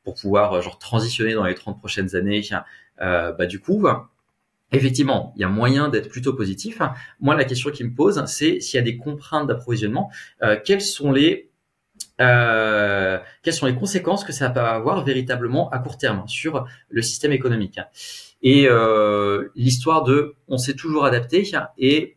pour 0.05 0.15
pouvoir 0.15 0.61
genre 0.63 0.79
transitionner 0.79 1.35
dans 1.35 1.45
les 1.45 1.55
30 1.55 1.79
prochaines 1.79 2.17
années. 2.17 2.43
Bah 2.99 3.47
du 3.47 3.61
coup, 3.61 3.87
effectivement, 4.73 5.33
il 5.37 5.43
y 5.43 5.45
a 5.45 5.49
moyen 5.49 5.89
d'être 5.89 6.09
plutôt 6.09 6.35
positif. 6.35 6.81
Moi, 7.21 7.35
la 7.35 7.45
question 7.45 7.71
qui 7.71 7.85
me 7.85 7.95
pose, 7.95 8.23
c'est 8.27 8.61
s'il 8.61 8.77
y 8.77 8.81
a 8.81 8.85
des 8.85 8.97
contraintes 8.97 9.47
d'approvisionnement, 9.47 10.11
euh, 10.43 10.57
quelles 10.65 10.83
sont 10.83 11.13
les 11.13 11.51
euh, 12.21 13.19
quelles 13.43 13.55
sont 13.55 13.67
les 13.67 13.75
conséquences 13.75 14.25
que 14.25 14.33
ça 14.33 14.51
peut 14.51 14.61
avoir 14.61 15.05
véritablement 15.05 15.71
à 15.71 15.79
court 15.79 15.99
terme 15.99 16.25
sur 16.27 16.67
le 16.89 17.03
système 17.03 17.33
économique? 17.33 17.81
Et 18.43 18.69
euh, 18.69 19.49
l'histoire 19.57 20.05
de 20.05 20.35
on 20.49 20.59
s'est 20.59 20.75
toujours 20.75 21.05
adapté 21.05 21.49
et 21.79 22.17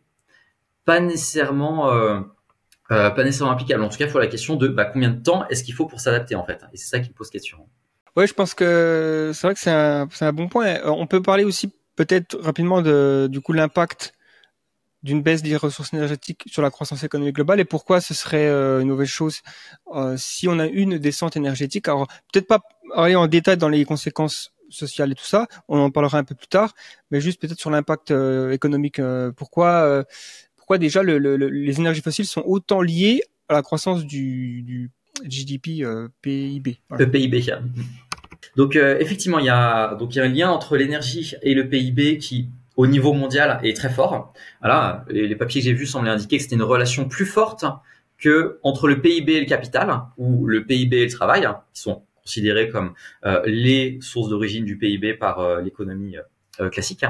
pas 0.86 1.00
nécessairement 1.00 1.91
euh, 1.91 2.20
euh, 2.91 3.10
pas 3.10 3.24
nécessairement 3.24 3.53
applicable. 3.53 3.84
En 3.84 3.89
tout 3.89 3.98
cas, 3.98 4.05
il 4.05 4.12
faut 4.12 4.20
la 4.20 4.27
question 4.27 4.55
de 4.55 4.67
bah, 4.67 4.86
combien 4.86 5.10
de 5.10 5.22
temps 5.22 5.48
est-ce 5.48 5.63
qu'il 5.63 5.74
faut 5.74 5.86
pour 5.86 6.00
s'adapter 6.00 6.36
en 6.36 6.46
fait? 6.46 6.62
Et 6.74 6.77
c'est 6.77 6.89
ça 6.89 7.00
qui 7.00 7.10
me 7.10 7.15
pose 7.15 7.29
question. 7.29 7.60
Ouais, 8.15 8.27
je 8.27 8.34
pense 8.34 8.53
que 8.53 9.31
c'est 9.34 9.48
vrai 9.48 9.53
que 9.53 9.60
c'est 9.60 9.72
un, 9.72 10.08
un 10.20 10.34
bon 10.34 10.50
point. 10.50 10.79
On 10.86 11.08
peut 11.08 11.22
parler 11.22 11.43
aussi 11.46 11.72
peut-être 11.95 12.38
rapidement 12.39 12.81
de 12.81 13.27
du 13.31 13.41
coup 13.41 13.53
l'impact 13.53 14.13
d'une 15.03 15.21
baisse 15.24 15.41
des 15.41 15.55
ressources 15.57 15.93
énergétiques 15.93 16.43
sur 16.45 16.62
la 16.62 16.69
croissance 16.69 17.03
économique 17.03 17.36
globale 17.36 17.60
et 17.60 17.65
pourquoi 17.65 18.01
ce 18.01 18.13
serait 18.13 18.48
euh, 18.48 18.81
une 18.81 18.89
mauvaise 18.89 19.07
chose 19.07 19.39
euh, 19.95 20.15
si 20.17 20.48
on 20.48 20.60
a 20.60 20.67
une 20.67 21.00
descente 21.00 21.36
énergétique. 21.36 21.88
Alors 21.88 22.07
peut-être 22.31 22.48
pas 22.48 22.62
aller 22.95 23.15
en 23.15 23.27
détail 23.27 23.57
dans 23.57 23.69
les 23.69 23.83
conséquences 23.83 24.53
sociales 24.69 25.12
et 25.12 25.15
tout 25.15 25.25
ça, 25.25 25.48
on 25.67 25.79
en 25.79 25.89
parlera 25.91 26.17
un 26.19 26.24
peu 26.24 26.36
plus 26.36 26.48
tard, 26.48 26.74
mais 27.10 27.19
juste 27.19 27.41
peut-être 27.41 27.60
sur 27.60 27.71
l'impact 27.71 28.12
euh, 28.12 28.51
économique. 28.51 29.01
pourquoi 29.36 30.05
pourquoi 30.55 30.77
déjà 30.77 31.01
le, 31.03 31.17
le- 31.17 31.36
le- 31.36 31.50
les 31.50 31.79
énergies 31.79 32.01
fossiles 32.01 32.27
sont 32.27 32.43
autant 32.45 32.81
liées 32.81 33.21
à 33.50 33.53
la 33.53 33.62
croissance 33.63 34.05
du, 34.05 34.91
GDP 35.24 35.83
PIB. 36.21 36.77
Le 36.98 37.10
PIB. 37.12 37.41
Donc 38.55 38.75
euh, 38.75 38.98
effectivement, 39.00 39.39
il 39.39 39.45
y 39.45 39.50
a 39.50 39.95
donc 39.95 40.15
il 40.15 40.17
y 40.17 40.21
a 40.21 40.25
un 40.25 40.29
lien 40.29 40.50
entre 40.50 40.77
l'énergie 40.77 41.36
et 41.41 41.53
le 41.53 41.69
PIB 41.69 42.17
qui 42.17 42.50
au 42.75 42.88
niveau 42.88 43.13
mondial 43.13 43.60
est 43.63 43.75
très 43.75 43.89
fort. 43.89 44.33
Voilà, 44.62 45.05
les, 45.10 45.36
papiers 45.36 45.62
que 45.62 45.65
j'ai 45.65 45.74
vus 45.74 45.86
semblaient 45.86 46.12
indiquer 46.12 46.38
que 46.38 46.43
c'était 46.43 46.55
une 46.55 46.63
relation 46.63 47.07
plus 47.07 47.25
forte 47.25 47.65
que 48.17 48.60
entre 48.63 48.88
le 48.88 49.01
PIB 49.01 49.33
et 49.33 49.39
le 49.39 49.45
capital 49.45 50.01
ou 50.17 50.48
le 50.48 50.65
PIB 50.65 50.98
et 50.98 51.05
le 51.05 51.12
travail, 51.12 51.48
qui 51.74 51.81
sont 51.81 52.03
considérés 52.24 52.69
comme 52.69 52.93
euh, 53.25 53.41
les 53.45 54.00
sources 54.01 54.29
d'origine 54.29 54.63
du 54.63 54.77
PIB 54.77 55.15
par 55.15 55.39
euh, 55.39 55.62
l'économie 55.62 56.15
euh, 56.60 56.69
classique. 56.69 57.03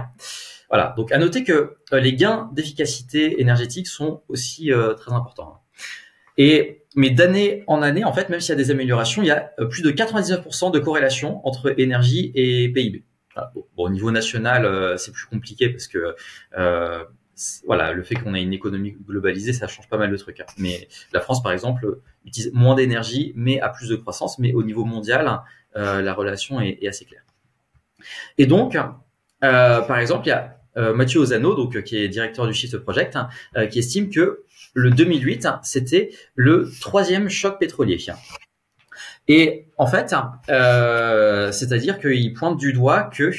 Voilà. 0.69 0.93
Donc 0.97 1.11
à 1.11 1.17
noter 1.17 1.43
que 1.43 1.75
les 1.91 2.13
gains 2.13 2.50
d'efficacité 2.53 3.41
énergétique 3.41 3.88
sont 3.88 4.23
aussi 4.29 4.71
très 4.97 5.11
importants. 5.11 5.61
Et 6.38 6.80
mais 6.95 7.10
d'année 7.10 7.63
en 7.67 7.81
année, 7.81 8.03
en 8.03 8.13
fait, 8.13 8.29
même 8.29 8.39
s'il 8.39 8.50
y 8.50 8.53
a 8.53 8.63
des 8.63 8.71
améliorations, 8.71 9.21
il 9.21 9.27
y 9.27 9.31
a 9.31 9.51
euh, 9.60 9.65
plus 9.65 9.81
de 9.81 9.91
99% 9.91 10.71
de 10.71 10.79
corrélation 10.79 11.45
entre 11.48 11.79
énergie 11.79 12.31
et 12.36 12.69
PIB. 12.69 13.05
Voilà. 13.33 13.51
Bon, 13.55 13.65
au 13.77 13.89
niveau 13.89 14.12
national, 14.12 14.65
euh, 14.65 14.98
c'est 14.98 15.12
plus 15.12 15.25
compliqué 15.25 15.69
parce 15.69 15.88
que 15.88 16.15
euh, 16.58 17.04
voilà, 17.65 17.93
le 17.93 18.04
fait 18.04 18.15
qu'on 18.15 18.36
ait 18.36 18.43
une 18.43 18.54
économie 18.54 18.91
globalisée, 19.08 19.54
ça 19.54 19.67
change 19.67 19.88
pas 19.88 19.97
mal 19.97 20.12
de 20.12 20.17
trucs. 20.17 20.41
hein. 20.41 20.45
Mais 20.58 20.89
la 21.13 21.21
France, 21.21 21.41
par 21.41 21.54
exemple, 21.54 21.99
utilise 22.25 22.51
moins 22.54 22.75
d'énergie, 22.75 23.32
mais 23.36 23.62
a 23.62 23.69
plus 23.69 23.88
de 23.88 23.95
croissance. 23.95 24.38
Mais 24.38 24.54
au 24.54 24.63
niveau 24.63 24.84
mondial, 24.84 25.41
euh, 25.77 26.01
la 26.01 26.13
relation 26.13 26.60
est, 26.60 26.86
assez 26.88 27.06
claire. 27.06 27.23
Et 28.38 28.45
donc, 28.47 28.77
par 29.39 29.97
exemple, 29.99 30.27
il 30.27 30.30
y 30.30 30.34
a 30.34 30.58
Mathieu 30.93 31.19
Ozano, 31.19 31.56
donc 31.56 31.82
qui 31.84 31.97
est 31.97 32.10
directeur 32.10 32.47
du 32.47 32.54
Shift 32.54 32.77
Project, 32.80 33.15
hein, 33.15 33.30
qui 33.67 33.80
estime 33.80 34.10
que 34.10 34.43
le 34.73 34.91
2008, 34.91 35.45
hein, 35.45 35.60
c'était 35.63 36.12
le 36.36 36.69
troisième 36.79 37.29
choc 37.29 37.60
pétrolier. 37.60 37.97
Et 39.27 39.67
en 39.77 39.88
fait, 39.88 40.13
euh, 40.49 41.51
c'est-à-dire 41.51 41.99
qu'il 41.99 42.34
pointe 42.34 42.57
du 42.57 42.73
doigt 42.73 43.03
que 43.03 43.31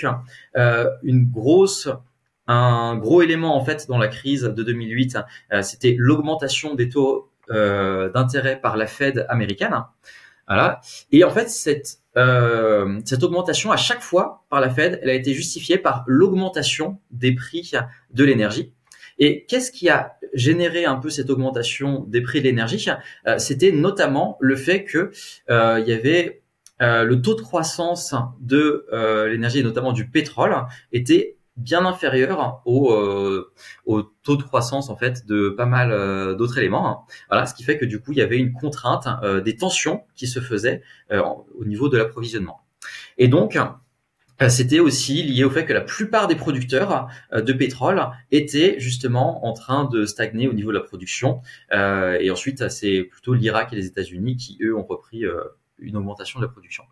euh, 0.57 0.91
une 1.03 1.31
grosse, 1.31 1.89
un 2.47 2.97
gros 2.97 3.23
élément 3.23 3.57
en 3.57 3.65
fait 3.65 3.87
dans 3.89 3.99
la 3.99 4.09
crise 4.09 4.43
de 4.43 4.63
2008, 4.63 5.19
euh, 5.53 5.63
c'était 5.63 5.95
l'augmentation 5.99 6.75
des 6.75 6.89
taux 6.89 7.29
d'intérêt 7.49 8.59
par 8.59 8.79
la 8.79 8.87
Fed 8.87 9.27
américaine. 9.29 9.75
Voilà. 10.49 10.81
Et 11.11 11.23
en 11.23 11.31
fait, 11.31 11.51
cette 11.51 11.99
augmentation 13.23 13.71
à 13.73 13.77
chaque 13.77 14.01
fois 14.01 14.45
par 14.49 14.63
la 14.63 14.71
Fed, 14.71 15.01
elle 15.03 15.11
a 15.11 15.15
été 15.15 15.35
justifiée 15.35 15.77
par 15.77 16.05
l'augmentation 16.07 16.99
des 17.11 17.35
prix 17.35 17.73
de 18.15 18.25
l'énergie. 18.25 18.73
Et 19.19 19.45
qu'est-ce 19.47 19.71
qui 19.73 19.89
a 19.89 20.17
généré 20.35 20.85
un 20.85 20.97
peu 20.97 21.11
cette 21.11 21.31
augmentation 21.31 22.05
des 22.09 22.21
prix 22.23 22.41
de 22.41 22.45
l'énergie? 22.45 22.89
Euh, 23.27 23.39
C'était 23.39 23.73
notamment 23.73 24.37
le 24.41 24.57
fait 24.57 24.85
que 24.85 25.11
euh, 25.51 25.81
il 25.81 25.89
y 25.89 25.93
avait 25.93 26.43
euh, 26.81 27.05
le 27.05 27.21
taux 27.23 27.35
de 27.35 27.43
croissance 27.43 28.15
de 28.41 28.87
euh, 28.93 29.29
l'énergie 29.29 29.61
et 29.61 29.63
notamment 29.63 29.93
du 29.93 30.09
pétrole 30.09 30.55
était 30.93 31.37
bien 31.57 31.85
inférieur 31.85 32.63
au, 32.65 32.93
euh, 32.95 33.53
au 33.85 34.03
taux 34.03 34.37
de 34.37 34.43
croissance 34.43 34.89
en 34.89 34.97
fait 34.97 35.27
de 35.27 35.51
pas 35.51 35.67
mal 35.67 36.37
d'autres 36.37 36.57
éléments. 36.59 37.07
Voilà, 37.29 37.45
ce 37.47 37.55
qui 37.55 37.63
fait 37.63 37.77
que 37.77 37.85
du 37.85 38.01
coup 38.01 38.13
il 38.13 38.19
y 38.19 38.23
avait 38.23 38.39
une 38.39 38.53
contrainte, 38.55 39.07
euh, 39.23 39.41
des 39.43 39.55
tensions 39.57 40.03
qui 40.17 40.27
se 40.27 40.41
faisaient 40.41 40.83
en- 41.11 41.45
au 41.59 41.65
niveau 41.67 41.91
de 41.91 41.99
l'approvisionnement. 41.99 42.63
Et 43.19 43.29
donc 43.29 43.59
c'était 44.49 44.81
aussi 44.81 45.23
lié 45.23 45.45
au 45.45 45.51
fait 45.51 45.65
que 45.65 45.73
la 45.73 45.81
plupart 45.81 46.27
des 46.29 46.37
producteurs 46.37 47.09
euh, 47.33 47.43
de 47.43 47.53
pétrole 47.53 48.01
étaient 48.31 48.77
justement 48.79 49.47
en 49.47 49.53
train 49.53 49.85
de 49.85 50.05
stagner 50.05 50.49
au 50.49 50.53
niveau 50.53 50.71
de 50.71 50.79
la 50.79 50.83
production. 50.83 51.41
Euh, 51.73 52.19
et 52.21 52.31
ensuite, 52.31 52.69
c'est 52.69 53.03
plutôt 53.05 53.35
l'Irak 53.35 53.73
et 53.73 53.77
les 53.77 53.87
États-Unis 53.87 54.37
qui, 54.37 54.59
eux, 54.63 54.77
ont 54.77 54.85
repris 54.85 55.25
euh, 55.25 55.41
une 55.79 55.97
augmentation 55.97 56.41
de 56.41 56.45
la 56.45 56.51
production. 56.51 56.85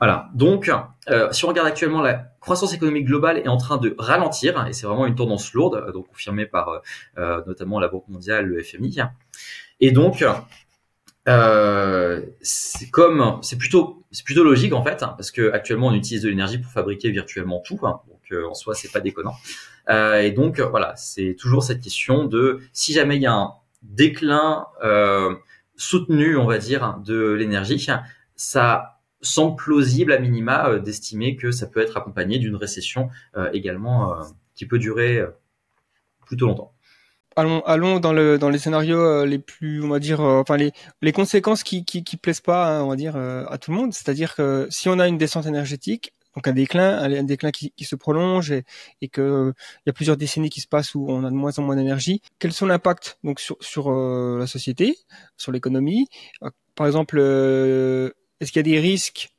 Voilà. 0.00 0.30
Donc, 0.34 0.70
euh, 1.10 1.30
si 1.30 1.44
on 1.44 1.48
regarde 1.48 1.68
actuellement, 1.68 2.00
la 2.00 2.32
croissance 2.40 2.72
économique 2.72 3.04
globale 3.04 3.36
est 3.36 3.48
en 3.48 3.58
train 3.58 3.76
de 3.76 3.94
ralentir, 3.98 4.66
et 4.66 4.72
c'est 4.72 4.86
vraiment 4.86 5.06
une 5.06 5.14
tendance 5.14 5.52
lourde, 5.52 5.74
euh, 5.74 5.92
donc 5.92 6.08
confirmée 6.08 6.46
par 6.46 6.68
euh, 6.68 6.78
euh, 7.18 7.42
notamment 7.46 7.78
la 7.78 7.88
Banque 7.88 8.08
mondiale, 8.08 8.46
le 8.46 8.62
FMI. 8.62 8.96
Et 9.80 9.92
donc, 9.92 10.24
euh, 11.28 12.22
c'est 12.40 12.90
comme, 12.90 13.38
c'est 13.42 13.58
plutôt, 13.58 14.04
c'est 14.10 14.24
plutôt 14.24 14.44
logique 14.44 14.72
en 14.72 14.82
fait, 14.82 15.02
hein, 15.02 15.14
parce 15.16 15.30
que 15.30 15.52
actuellement 15.52 15.88
on 15.88 15.94
utilise 15.94 16.22
de 16.22 16.28
l'énergie 16.28 16.58
pour 16.58 16.72
fabriquer 16.72 17.10
virtuellement 17.10 17.60
tout, 17.60 17.78
hein, 17.82 18.00
donc 18.08 18.20
euh, 18.32 18.48
en 18.48 18.54
soi 18.54 18.74
c'est 18.74 18.90
pas 18.90 19.00
déconnant. 19.00 19.34
Euh, 19.88 20.20
et 20.20 20.30
donc 20.30 20.60
voilà, 20.60 20.94
c'est 20.96 21.36
toujours 21.38 21.62
cette 21.62 21.80
question 21.80 22.24
de 22.24 22.60
si 22.72 22.92
jamais 22.92 23.16
il 23.16 23.22
y 23.22 23.26
a 23.26 23.34
un 23.34 23.54
déclin 23.82 24.66
euh, 24.84 25.34
soutenu, 25.76 26.36
on 26.36 26.46
va 26.46 26.58
dire, 26.58 26.98
de 27.04 27.32
l'énergie, 27.32 27.84
ça 28.36 29.00
semble 29.22 29.56
plausible 29.56 30.12
à 30.12 30.18
minima 30.18 30.68
euh, 30.68 30.78
d'estimer 30.78 31.36
que 31.36 31.50
ça 31.50 31.66
peut 31.66 31.80
être 31.80 31.96
accompagné 31.96 32.38
d'une 32.38 32.56
récession 32.56 33.10
également 33.52 34.16
qui 34.54 34.66
peut 34.66 34.78
durer 34.78 35.22
plutôt 36.26 36.46
longtemps. 36.46 36.72
Allons, 37.40 37.62
allons 37.64 38.00
dans 38.00 38.12
le 38.12 38.36
dans 38.36 38.50
les 38.50 38.58
scénarios 38.58 39.00
euh, 39.00 39.24
les 39.24 39.38
plus, 39.38 39.82
on 39.82 39.88
va 39.88 39.98
dire, 39.98 40.20
euh, 40.20 40.42
enfin 40.42 40.58
les 40.58 41.12
conséquences 41.12 41.62
qui 41.62 41.86
qui, 41.86 42.16
plaisent 42.18 42.42
pas, 42.42 42.68
hein, 42.68 42.82
on 42.82 42.88
va 42.88 42.96
dire, 42.96 43.16
euh, 43.16 43.46
à 43.48 43.56
tout 43.56 43.70
le 43.70 43.78
monde. 43.78 43.94
C'est-à-dire 43.94 44.34
que 44.34 44.66
si 44.68 44.90
on 44.90 44.98
a 44.98 45.08
une 45.08 45.16
descente 45.16 45.46
énergétique, 45.46 46.12
donc 46.36 46.46
un 46.48 46.52
déclin, 46.52 46.98
un, 46.98 47.22
déclin 47.24 47.50
qui, 47.50 47.72
se 47.80 47.96
prolonge 47.96 48.50
et, 48.52 48.64
et 49.00 49.08
que 49.08 49.54
il 49.78 49.82
y 49.86 49.90
a 49.90 49.94
plusieurs 49.94 50.18
décennies 50.18 50.50
qui 50.50 50.60
se 50.60 50.68
passent 50.68 50.94
où 50.94 51.06
on 51.08 51.24
a 51.24 51.30
de 51.30 51.34
moins 51.34 51.58
en 51.58 51.62
moins 51.62 51.76
d'énergie, 51.76 52.20
quels 52.38 52.52
sont 52.52 52.66
l'impact 52.66 53.18
donc 53.24 53.40
sur 53.40 53.90
la 53.90 54.46
société, 54.46 54.98
sur 55.38 55.50
l'économie? 55.50 56.08
Par 56.74 56.86
exemple, 56.86 57.18
est-ce 57.18 58.52
qu'il 58.52 58.58
y 58.58 58.60
a 58.60 58.70
des 58.74 58.80
risques 58.80 59.30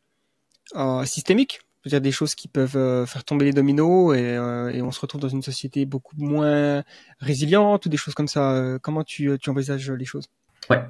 euh, 0.76 1.06
systémiques? 1.06 1.60
C'est-à-dire 1.84 2.02
des 2.02 2.12
choses 2.12 2.36
qui 2.36 2.48
peuvent 2.48 2.78
euh, 2.78 3.06
faire 3.06 3.24
tomber 3.24 3.46
les 3.46 3.54
dominos 3.54 4.16
et, 4.16 4.38
euh, 4.38 4.70
et 4.70 4.82
on 4.82 4.92
se 4.92 5.00
retrouve 5.00 5.22
dans 5.22 5.30
une 5.30 5.42
société 5.42 5.86
beaucoup 5.86 6.16
moins 6.18 6.84
résiliente 7.20 7.86
ou 7.86 7.90
des 7.90 7.98
choses 7.98 8.14
comme 8.14 8.28
ça. 8.28 8.52
Euh, 8.54 8.80
Comment 8.82 9.04
tu, 9.04 9.38
tu 9.42 9.50
envisages 9.50 9.90
les 9.92 10.06
choses? 10.06 10.28
Ouais. 10.70 10.84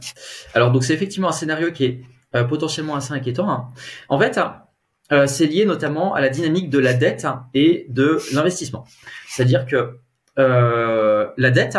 Alors 0.53 0.71
donc 0.71 0.83
c'est 0.83 0.93
effectivement 0.93 1.29
un 1.29 1.33
scénario 1.33 1.71
qui 1.71 1.85
est 1.85 2.01
potentiellement 2.49 2.95
assez 2.95 3.13
inquiétant. 3.13 3.49
hein. 3.49 3.67
En 4.09 4.19
fait, 4.19 4.39
euh, 5.11 5.27
c'est 5.27 5.47
lié 5.47 5.65
notamment 5.65 6.13
à 6.13 6.21
la 6.21 6.29
dynamique 6.29 6.69
de 6.69 6.79
la 6.79 6.93
dette 6.93 7.27
et 7.53 7.85
de 7.89 8.19
l'investissement. 8.33 8.85
C'est-à-dire 9.27 9.65
que 9.65 9.99
euh, 10.39 11.27
la 11.37 11.51
dette, 11.51 11.77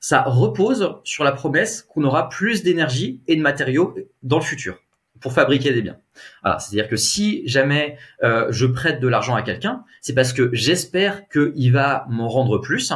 ça 0.00 0.22
repose 0.22 0.96
sur 1.04 1.24
la 1.24 1.32
promesse 1.32 1.82
qu'on 1.82 2.04
aura 2.04 2.28
plus 2.28 2.62
d'énergie 2.62 3.22
et 3.26 3.36
de 3.36 3.40
matériaux 3.40 3.94
dans 4.22 4.38
le 4.38 4.44
futur. 4.44 4.78
Pour 5.24 5.32
fabriquer 5.32 5.72
des 5.72 5.80
biens. 5.80 5.96
Voilà, 6.42 6.58
c'est-à-dire 6.58 6.86
que 6.86 6.96
si 6.96 7.48
jamais 7.48 7.96
euh, 8.22 8.46
je 8.50 8.66
prête 8.66 9.00
de 9.00 9.08
l'argent 9.08 9.34
à 9.34 9.40
quelqu'un, 9.40 9.82
c'est 10.02 10.12
parce 10.12 10.34
que 10.34 10.50
j'espère 10.52 11.30
qu'il 11.30 11.72
va 11.72 12.04
m'en 12.10 12.28
rendre 12.28 12.58
plus. 12.58 12.92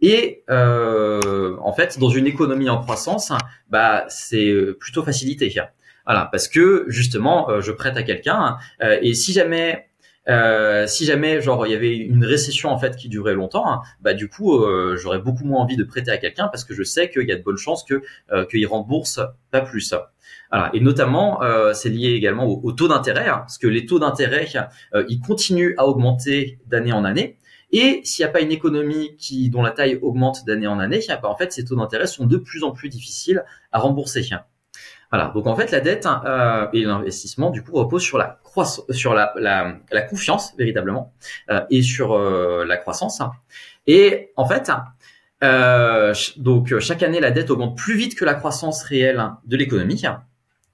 Et 0.00 0.42
euh, 0.48 1.54
en 1.60 1.74
fait, 1.74 1.98
dans 1.98 2.08
une 2.08 2.26
économie 2.26 2.70
en 2.70 2.78
croissance, 2.78 3.30
bah 3.68 4.06
c'est 4.08 4.54
plutôt 4.80 5.02
facilité. 5.02 5.54
Voilà, 6.06 6.30
parce 6.32 6.48
que 6.48 6.86
justement, 6.88 7.50
euh, 7.50 7.60
je 7.60 7.72
prête 7.72 7.98
à 7.98 8.02
quelqu'un 8.02 8.56
euh, 8.82 8.96
et 9.02 9.12
si 9.12 9.34
jamais 9.34 9.90
euh, 10.28 10.86
si 10.86 11.04
jamais 11.04 11.40
genre 11.40 11.66
il 11.66 11.72
y 11.72 11.74
avait 11.74 11.96
une 11.96 12.24
récession 12.24 12.70
en 12.70 12.78
fait 12.78 12.96
qui 12.96 13.08
durait 13.08 13.34
longtemps, 13.34 13.70
hein, 13.70 13.82
bah 14.00 14.14
du 14.14 14.28
coup 14.28 14.56
euh, 14.56 14.96
j'aurais 14.96 15.20
beaucoup 15.20 15.44
moins 15.44 15.60
envie 15.60 15.76
de 15.76 15.84
prêter 15.84 16.10
à 16.10 16.18
quelqu'un 16.18 16.48
parce 16.48 16.64
que 16.64 16.74
je 16.74 16.82
sais 16.82 17.10
qu'il 17.10 17.28
y 17.28 17.32
a 17.32 17.36
de 17.36 17.42
bonnes 17.42 17.56
chances 17.56 17.84
que 17.84 18.02
euh, 18.32 18.44
qu'il 18.46 18.66
rembourse 18.66 19.20
pas 19.50 19.60
plus. 19.60 19.94
Voilà. 20.50 20.70
Et 20.74 20.80
notamment, 20.80 21.42
euh, 21.42 21.72
c'est 21.72 21.88
lié 21.88 22.10
également 22.10 22.46
au, 22.46 22.72
taux 22.72 22.88
d'intérêt, 22.88 23.28
hein, 23.28 23.38
parce 23.38 23.58
que 23.58 23.66
les 23.66 23.86
taux 23.86 23.98
d'intérêt, 23.98 24.48
euh, 24.94 25.04
ils 25.08 25.20
continuent 25.20 25.74
à 25.76 25.86
augmenter 25.86 26.58
d'année 26.66 26.92
en 26.92 27.04
année. 27.04 27.38
Et 27.72 28.00
s'il 28.04 28.24
n'y 28.24 28.28
a 28.28 28.32
pas 28.32 28.40
une 28.40 28.52
économie 28.52 29.16
qui 29.16 29.50
dont 29.50 29.62
la 29.62 29.72
taille 29.72 29.98
augmente 30.00 30.44
d'année 30.46 30.68
en 30.68 30.78
année, 30.78 31.00
bah, 31.08 31.20
en 31.24 31.36
fait, 31.36 31.52
ces 31.52 31.64
taux 31.64 31.76
d'intérêt 31.76 32.06
sont 32.06 32.26
de 32.26 32.36
plus 32.36 32.62
en 32.62 32.70
plus 32.70 32.88
difficiles 32.88 33.44
à 33.72 33.80
rembourser. 33.80 34.22
Voilà. 35.10 35.32
Donc 35.34 35.46
en 35.46 35.56
fait, 35.56 35.70
la 35.70 35.80
dette 35.80 36.06
euh, 36.06 36.66
et 36.72 36.82
l'investissement 36.82 37.50
du 37.50 37.62
coup 37.62 37.72
reposent 37.72 38.02
sur 38.02 38.18
la 38.18 38.38
croissance, 38.42 38.84
sur 38.90 39.14
la, 39.14 39.32
la, 39.36 40.02
confiance 40.02 40.54
véritablement 40.58 41.12
euh, 41.50 41.60
et 41.70 41.82
sur 41.82 42.14
euh, 42.14 42.64
la 42.64 42.76
croissance. 42.76 43.20
Et 43.86 44.32
en 44.36 44.46
fait, 44.46 44.70
euh, 45.44 46.14
donc 46.36 46.78
chaque 46.78 47.02
année, 47.02 47.20
la 47.20 47.30
dette 47.30 47.50
augmente 47.50 47.76
plus 47.76 47.96
vite 47.96 48.16
que 48.16 48.24
la 48.24 48.34
croissance 48.34 48.82
réelle 48.82 49.22
de 49.44 49.56
l'économie. 49.56 50.02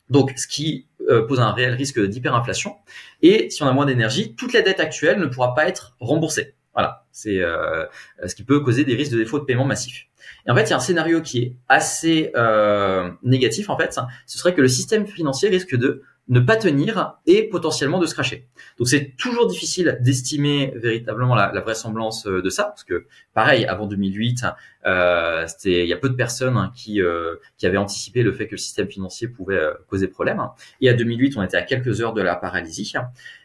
Donc, 0.09 0.33
ce 0.37 0.47
qui 0.47 0.87
euh, 1.09 1.27
pose 1.27 1.40
un 1.40 1.53
réel 1.53 1.75
risque 1.75 2.01
d'hyperinflation. 2.01 2.77
Et 3.23 3.51
si 3.51 3.62
on 3.62 3.66
a 3.66 3.73
moins 3.73 3.87
d'énergie, 3.87 4.35
toute 4.35 4.53
la 4.53 4.62
dette 4.62 4.79
actuelle 4.79 5.18
ne 5.18 5.27
pourra 5.27 5.55
pas 5.55 5.66
être 5.66 5.97
remboursée. 6.01 6.55
Voilà, 6.75 7.05
c'est 7.12 7.40
euh, 7.40 7.87
ce 8.25 8.35
qui 8.35 8.45
peut 8.45 8.61
causer 8.61 8.85
des 8.85 8.95
risques 8.95 9.12
de 9.12 9.18
défaut 9.18 9.38
de 9.38 9.45
paiement 9.45 9.64
massif. 9.64 10.07
Et 10.46 10.50
en 10.50 10.54
fait, 10.54 10.64
il 10.64 10.70
y 10.70 10.72
a 10.72 10.76
un 10.76 10.80
scénario 10.80 11.20
qui 11.20 11.38
est 11.38 11.56
assez 11.68 12.32
euh, 12.37 13.11
négatif. 13.22 13.70
En 13.70 13.78
fait, 13.78 13.98
ce 14.26 14.38
serait 14.38 14.54
que 14.54 14.61
le 14.61 14.68
système 14.68 15.06
financier 15.06 15.48
risque 15.48 15.76
de 15.76 16.02
ne 16.28 16.40
pas 16.40 16.56
tenir 16.56 17.18
et 17.26 17.48
potentiellement 17.48 17.98
de 17.98 18.06
se 18.06 18.14
cracher. 18.14 18.46
Donc 18.78 18.88
c'est 18.88 19.16
toujours 19.16 19.46
difficile 19.48 19.98
d'estimer 20.00 20.72
véritablement 20.76 21.35
la, 21.35 21.52
la, 21.52 21.61
vraisemblance 21.61 22.26
euh, 22.26 22.40
de 22.40 22.48
ça, 22.48 22.64
parce 22.64 22.85
que 22.85 23.06
pareil, 23.35 23.66
avant 23.66 23.87
2008, 23.87 24.44
euh, 24.87 25.46
il 25.64 25.87
y 25.87 25.92
a 25.92 25.96
peu 25.96 26.08
de 26.08 26.14
personnes 26.14 26.56
hein, 26.56 26.72
qui 26.74 27.02
euh, 27.02 27.37
qui 27.58 27.66
avaient 27.66 27.76
anticipé 27.76 28.22
le 28.22 28.32
fait 28.32 28.46
que 28.46 28.52
le 28.52 28.58
système 28.58 28.88
financier 28.88 29.28
pouvait 29.28 29.61
causer 29.88 30.08
problème. 30.08 30.40
Et 30.80 30.88
à 30.88 30.94
2008, 30.94 31.37
on 31.37 31.42
était 31.42 31.56
à 31.56 31.62
quelques 31.62 32.00
heures 32.00 32.14
de 32.14 32.22
la 32.22 32.37
paralysie. 32.37 32.92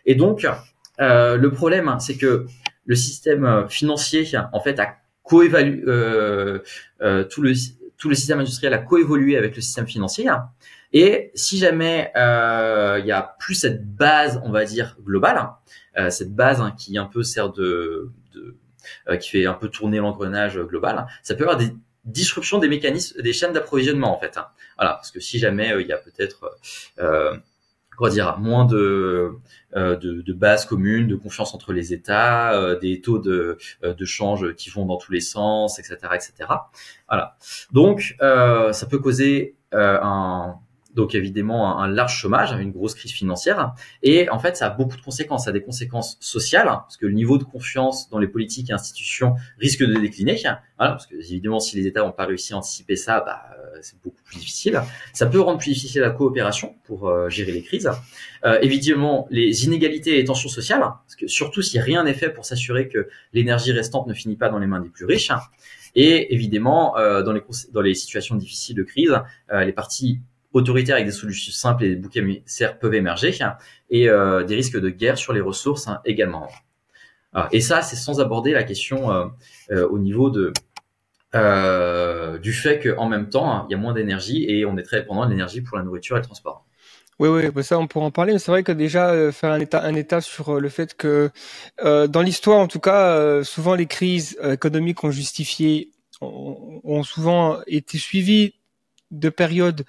Et 0.06 0.16
donc 0.16 0.46
le 1.00 1.48
problème, 1.50 1.96
c'est 2.00 2.18
que 2.18 2.46
le 2.86 2.96
système 2.96 3.66
financier, 3.70 4.26
en 4.54 4.60
fait, 4.62 4.80
a 4.80 4.98
coévalué 5.28 5.82
tout 7.30 7.42
le 7.42 7.54
tout 7.98 8.10
le 8.10 8.16
système 8.16 8.40
industriel 8.40 8.74
a 8.74 8.78
coévolué 8.78 9.38
avec 9.38 9.56
le 9.56 9.62
système 9.62 9.88
financier. 9.88 10.28
Et 10.94 11.32
si 11.36 11.58
jamais 11.58 12.12
euh, 12.16 12.98
il 13.00 13.06
y 13.06 13.12
a 13.12 13.36
plus 13.40 13.56
cette 13.56 13.86
base, 13.86 14.42
on 14.46 14.52
va 14.52 14.64
dire 14.66 14.96
globale, 15.04 15.50
euh, 15.98 16.10
cette 16.10 16.34
base 16.34 16.62
hein, 16.62 16.74
qui 16.78 16.98
un 16.98 17.06
peu 17.06 17.24
sert 17.24 17.52
de, 17.52 18.12
de 18.34 18.56
euh, 19.10 19.18
qui 19.18 19.30
fait 19.32 19.46
un 19.46 19.54
peu 19.54 19.68
tourner 19.68 19.98
l'engrenage 19.98 20.58
global, 20.60 21.08
ça 21.24 21.36
peut 21.36 21.44
avoir 21.44 21.58
des 21.58 21.74
disruptions 22.06 22.58
des 22.58 22.70
mécanismes, 22.70 23.22
des 23.22 23.34
chaînes 23.34 23.52
d'approvisionnement 23.52 24.16
en 24.16 24.20
fait. 24.20 24.40
Voilà, 24.78 24.94
parce 24.94 25.12
que 25.12 25.20
si 25.20 25.40
jamais 25.40 25.74
il 25.80 25.88
y 25.88 25.92
a 25.92 25.98
peut-être 25.98 26.58
comment 27.98 28.12
dire, 28.12 28.38
moins 28.38 28.64
de, 28.64 29.34
euh, 29.76 29.98
de, 29.98 30.22
de 30.22 30.34
bases 30.34 30.66
communes, 30.66 31.08
de 31.08 31.16
confiance 31.16 31.54
entre 31.54 31.74
les 31.74 31.94
États, 31.94 32.54
euh, 32.54 32.80
des 32.80 33.02
taux 33.02 33.20
de, 33.20 33.58
de 33.82 34.06
change 34.06 34.54
qui 34.54 34.70
vont 34.70 34.86
dans 34.86 34.98
tous 34.98 35.12
les 35.12 35.20
sens, 35.20 35.80
etc., 35.80 35.98
etc. 36.14 36.34
Voilà. 37.10 37.36
Donc, 37.72 38.16
euh, 38.22 38.72
ça 38.72 38.86
peut 38.86 39.00
causer 39.00 39.56
un 39.74 40.56
donc 40.98 41.14
évidemment 41.14 41.80
un, 41.80 41.88
large 41.88 42.18
chômage, 42.18 42.52
une 42.60 42.72
grosse 42.72 42.96
crise 42.96 43.12
financière, 43.12 43.74
et 44.02 44.30
en 44.30 44.40
fait 44.40 44.58
ça 44.58 44.66
a 44.66 44.70
beaucoup 44.72 44.98
de 44.98 45.02
conséquences, 45.02 45.46
ça 45.46 45.52
a 45.52 45.54
des 45.54 45.62
conséquences 45.62 46.18
sociales, 46.20 46.66
parce 46.66 46.98
que 46.98 47.06
le 47.06 47.14
niveau 47.14 47.38
de 47.38 47.44
confiance 47.44 48.10
dans 48.10 48.18
les 48.18 48.28
politiques 48.28 48.72
et 48.72 48.74
institutions 48.74 49.36
risque 49.60 49.84
de 49.84 49.94
décliner, 49.94 50.36
voilà, 50.78 50.94
parce 50.94 51.06
que 51.06 51.16
évidemment 51.16 51.60
si 51.60 51.78
les 51.78 51.86
États 51.86 52.02
n'ont 52.02 52.12
pas 52.12 52.26
réussi 52.26 52.54
à 52.54 52.58
anticiper 52.58 52.96
ça, 52.96 53.22
bah, 53.22 53.44
euh, 53.60 53.78
c'est 53.82 54.02
beaucoup 54.02 54.24
plus 54.24 54.38
difficile. 54.38 54.82
Ça 55.14 55.28
peut 55.28 55.40
rendre 55.40 55.60
plus 55.60 55.72
difficile 55.72 56.02
la 56.02 56.10
coopération 56.10 56.76
pour 56.84 57.08
euh, 57.08 57.30
gérer 57.30 57.52
les 57.52 57.62
crises. 57.62 57.92
Euh, 58.44 58.58
évidemment 58.62 59.28
les 59.30 59.66
inégalités 59.66 60.16
et 60.16 60.18
les 60.18 60.26
tensions 60.26 60.50
sociales, 60.50 60.82
parce 60.82 61.16
que 61.16 61.28
surtout 61.28 61.62
si 61.62 61.80
rien 61.80 62.04
n'est 62.06 62.16
fait 62.16 62.32
pour 62.32 62.46
s'assurer 62.46 62.88
que 62.88 63.08
l'énergie 63.34 63.72
restante 63.72 64.08
ne 64.08 64.14
finit 64.16 64.36
pas 64.36 64.50
dans 64.50 64.58
les 64.58 64.68
mains 64.68 64.82
des 64.82 64.90
plus 64.90 65.06
riches. 65.06 65.32
Et 65.94 66.34
évidemment, 66.34 66.94
dans, 67.26 67.34
les, 67.34 67.42
dans 67.72 67.82
les 67.82 67.96
situations 67.96 68.36
difficiles 68.36 68.76
de 68.76 68.84
crise, 68.84 69.16
les 69.52 69.74
partis 69.74 70.20
autoritaires 70.58 70.96
avec 70.96 71.08
des 71.08 71.14
solutions 71.14 71.52
simples 71.52 71.86
et 71.86 71.90
des 71.90 71.96
bouquets 71.96 72.20
émissaires 72.20 72.78
peuvent 72.80 72.94
émerger 72.94 73.34
et 73.90 74.10
euh, 74.10 74.44
des 74.44 74.56
risques 74.56 74.80
de 74.80 74.90
guerre 74.90 75.18
sur 75.18 75.34
les 75.34 75.42
ressources 75.42 75.88
hein, 75.88 76.02
également. 76.06 76.48
Alors, 77.34 77.50
et 77.52 77.62
ça, 77.62 77.82
c'est 77.82 77.96
sans 77.96 78.20
aborder 78.20 78.52
la 78.52 78.64
question 78.64 79.12
euh, 79.12 79.26
euh, 79.72 79.88
au 79.88 80.00
niveau 80.00 80.30
de 80.30 80.54
du 82.42 82.52
fait 82.54 82.80
qu'en 82.80 83.08
même 83.08 83.30
temps, 83.30 83.52
hein, 83.52 83.66
il 83.70 83.74
y 83.74 83.76
a 83.76 83.78
moins 83.78 83.94
d'énergie 83.94 84.46
et 84.50 84.66
on 84.66 84.76
est 84.78 84.82
très 84.82 85.02
dépendant 85.02 85.26
de 85.26 85.30
l'énergie 85.30 85.62
pour 85.62 85.78
la 85.78 85.84
nourriture 85.84 86.18
et 86.18 86.20
le 86.20 86.26
transport. 86.26 86.66
Oui, 87.20 87.30
oui, 87.30 87.64
ça 87.64 87.78
on 87.78 87.86
pourra 87.86 88.06
en 88.06 88.12
parler, 88.12 88.34
mais 88.34 88.40
c'est 88.40 88.50
vrai 88.50 88.64
que 88.64 88.72
déjà 88.72 89.32
faire 89.32 89.52
un 89.52 89.60
état, 89.60 89.84
un 89.84 89.94
état 89.94 90.20
sur 90.20 90.60
le 90.60 90.70
fait 90.70 90.96
que 90.96 91.30
dans 91.84 92.22
l'histoire, 92.24 92.58
en 92.58 92.68
tout 92.68 92.80
cas, 92.80 93.44
souvent 93.44 93.76
les 93.76 93.86
crises 93.86 94.36
économiques 94.44 95.04
ont 95.04 95.12
justifié, 95.12 95.92
ont 96.22 97.04
souvent 97.04 97.60
été 97.68 98.00
suivies 98.00 98.56
de 99.12 99.30
périodes 99.30 99.86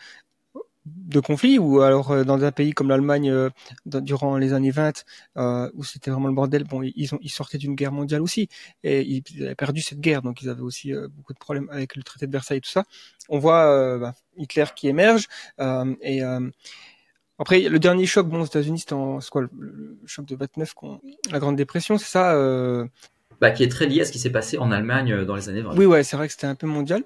de 0.94 1.20
conflits 1.20 1.58
ou 1.58 1.80
alors 1.80 2.10
euh, 2.10 2.24
dans 2.24 2.42
un 2.44 2.52
pays 2.52 2.72
comme 2.72 2.88
l'Allemagne 2.88 3.30
euh, 3.30 3.50
durant 3.84 4.36
les 4.36 4.52
années 4.52 4.70
20 4.70 5.04
euh, 5.36 5.70
où 5.74 5.84
c'était 5.84 6.10
vraiment 6.10 6.28
le 6.28 6.34
bordel 6.34 6.64
bon 6.64 6.82
ils 6.82 7.14
ont 7.14 7.18
ils 7.22 7.30
sortaient 7.30 7.58
d'une 7.58 7.74
guerre 7.74 7.92
mondiale 7.92 8.22
aussi 8.22 8.48
et 8.82 9.02
ils 9.02 9.44
avaient 9.44 9.54
perdu 9.54 9.80
cette 9.80 10.00
guerre 10.00 10.22
donc 10.22 10.42
ils 10.42 10.48
avaient 10.48 10.62
aussi 10.62 10.92
beaucoup 11.16 11.32
de 11.32 11.38
problèmes 11.38 11.68
avec 11.70 11.96
le 11.96 12.02
traité 12.02 12.26
de 12.26 12.32
Versailles 12.32 12.58
et 12.58 12.60
tout 12.60 12.70
ça. 12.70 12.84
On 13.28 13.38
voit 13.38 13.98
bah, 13.98 14.14
Hitler 14.36 14.64
qui 14.74 14.88
émerge 14.88 15.28
et 15.58 16.22
après 17.38 17.60
le 17.60 17.78
dernier 17.78 18.06
choc 18.06 18.28
bon 18.28 18.40
aux 18.42 18.46
États-Unis 18.46 18.80
c'est 18.80 19.30
quoi 19.30 19.42
le, 19.42 19.98
choc 20.06 20.26
de 20.26 20.36
29 20.36 20.74
la 21.30 21.38
grande 21.38 21.56
dépression 21.56 21.98
c'est 21.98 22.08
ça 22.08 22.34
bah, 23.40 23.50
qui 23.50 23.62
est 23.62 23.68
très 23.68 23.86
lié 23.86 24.00
à 24.00 24.04
ce 24.04 24.12
qui 24.12 24.18
s'est 24.18 24.32
passé 24.32 24.58
en 24.58 24.70
Allemagne 24.72 25.24
dans 25.24 25.36
les 25.36 25.48
années 25.48 25.62
20 25.62 25.76
oui 25.76 25.86
ouais 25.86 26.02
c'est 26.02 26.16
vrai 26.16 26.26
que 26.26 26.32
c'était 26.32 26.46
un 26.46 26.54
peu 26.54 26.66
mondial 26.66 27.04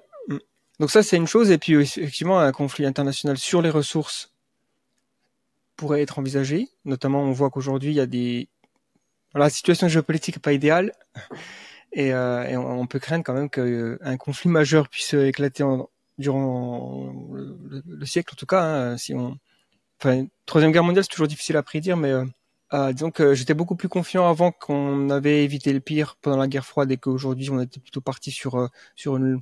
donc 0.79 0.91
ça, 0.91 1.03
c'est 1.03 1.17
une 1.17 1.27
chose. 1.27 1.51
Et 1.51 1.57
puis 1.57 1.73
effectivement, 1.73 2.39
un 2.39 2.51
conflit 2.51 2.85
international 2.85 3.37
sur 3.37 3.61
les 3.61 3.69
ressources 3.69 4.31
pourrait 5.75 6.01
être 6.01 6.19
envisagé. 6.19 6.69
Notamment, 6.85 7.21
on 7.21 7.31
voit 7.31 7.49
qu'aujourd'hui, 7.49 7.91
il 7.91 7.95
y 7.95 7.99
a 7.99 8.05
des... 8.05 8.47
la 9.33 9.49
situation 9.49 9.87
géopolitique 9.87 10.37
n'est 10.37 10.41
pas 10.41 10.53
idéale. 10.53 10.93
Et, 11.93 12.11
euh, 12.13 12.57
on, 12.57 12.87
peut 12.87 12.99
craindre 12.99 13.23
quand 13.23 13.33
même 13.33 13.49
qu'un 13.49 14.17
conflit 14.17 14.49
majeur 14.49 14.89
puisse 14.89 15.13
éclater 15.13 15.61
en, 15.61 15.89
durant 16.17 17.13
le, 17.33 17.83
le, 17.85 18.05
siècle, 18.05 18.33
en 18.33 18.37
tout 18.37 18.45
cas. 18.47 18.63
Hein, 18.63 18.97
si 18.97 19.13
on... 19.13 19.37
Enfin, 19.99 20.25
troisième 20.45 20.71
guerre 20.71 20.83
mondiale, 20.83 21.03
c'est 21.03 21.11
toujours 21.11 21.27
difficile 21.27 21.55
à 21.55 21.63
prédire, 21.63 21.95
mais 21.95 22.11
euh, 22.11 22.25
euh, 22.73 22.91
disons 22.91 23.11
que 23.11 23.35
j'étais 23.35 23.53
beaucoup 23.53 23.75
plus 23.75 23.87
confiant 23.89 24.27
avant 24.27 24.51
qu'on 24.51 25.09
avait 25.11 25.43
évité 25.43 25.71
le 25.71 25.79
pire 25.79 26.17
pendant 26.21 26.37
la 26.37 26.47
guerre 26.47 26.65
froide 26.65 26.91
et 26.91 26.97
qu'aujourd'hui, 26.97 27.49
on 27.51 27.61
était 27.61 27.79
plutôt 27.79 28.01
parti 28.01 28.31
sur, 28.31 28.55
euh, 28.55 28.67
sur 28.95 29.15
une 29.15 29.41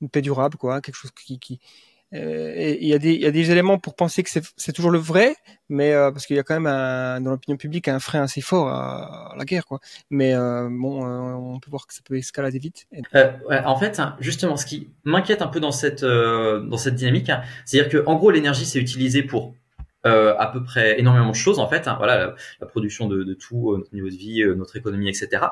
une 0.00 0.08
paix 0.08 0.22
durable, 0.22 0.56
quoi, 0.56 0.80
quelque 0.80 0.96
chose 0.96 1.10
qui, 1.12 1.60
euh, 2.14 2.76
il 2.80 2.88
y, 2.88 2.94
a 2.94 2.98
des, 2.98 3.14
y 3.14 3.26
a 3.26 3.30
des 3.30 3.50
éléments 3.50 3.78
pour 3.78 3.94
penser 3.94 4.22
que 4.22 4.30
c'est 4.30 4.72
toujours 4.72 4.90
le 4.90 4.98
vrai, 4.98 5.36
mais 5.68 5.92
euh, 5.92 6.10
parce 6.10 6.26
qu'il 6.26 6.36
y 6.36 6.38
a 6.38 6.42
quand 6.42 6.58
même 6.58 7.22
dans 7.22 7.30
l'opinion 7.30 7.58
publique 7.58 7.86
un 7.88 7.98
frein 7.98 8.22
assez 8.22 8.40
fort 8.40 8.68
à, 8.68 9.34
la 9.36 9.44
guerre, 9.44 9.66
quoi. 9.66 9.80
Mais 10.08 10.34
euh, 10.34 10.68
bon, 10.70 11.04
on 11.04 11.60
peut 11.60 11.70
voir 11.70 11.86
que 11.86 11.92
ça 11.92 12.00
peut 12.04 12.16
escalader 12.16 12.58
vite. 12.58 12.86
En 13.50 13.76
fait, 13.78 14.00
hein, 14.00 14.16
justement, 14.20 14.56
ce 14.56 14.64
qui 14.64 14.88
m'inquiète 15.04 15.42
un 15.42 15.48
peu 15.48 15.60
dans 15.60 15.72
cette 15.72 16.04
dans 16.04 16.78
cette 16.78 16.94
dynamique, 16.94 17.28
hein, 17.28 17.42
c'est-à-dire 17.66 17.90
que 17.90 18.04
en 18.06 18.16
gros, 18.16 18.30
l'énergie 18.30 18.64
c'est 18.64 18.80
utilisé 18.80 19.22
pour 19.22 19.54
euh, 20.08 20.34
à 20.38 20.46
peu 20.46 20.62
près 20.62 20.98
énormément 20.98 21.30
de 21.30 21.36
choses 21.36 21.58
en 21.58 21.68
fait. 21.68 21.86
Hein, 21.86 21.96
voilà, 21.98 22.18
la, 22.18 22.34
la, 22.60 22.66
production 22.66 23.06
de, 23.06 23.22
de 23.22 23.34
tout, 23.34 23.72
euh, 23.72 23.78
notre 23.78 23.94
niveau 23.94 24.08
de 24.08 24.14
vie, 24.14 24.42
euh, 24.42 24.54
notre 24.54 24.76
économie, 24.76 25.08
etc. 25.08 25.42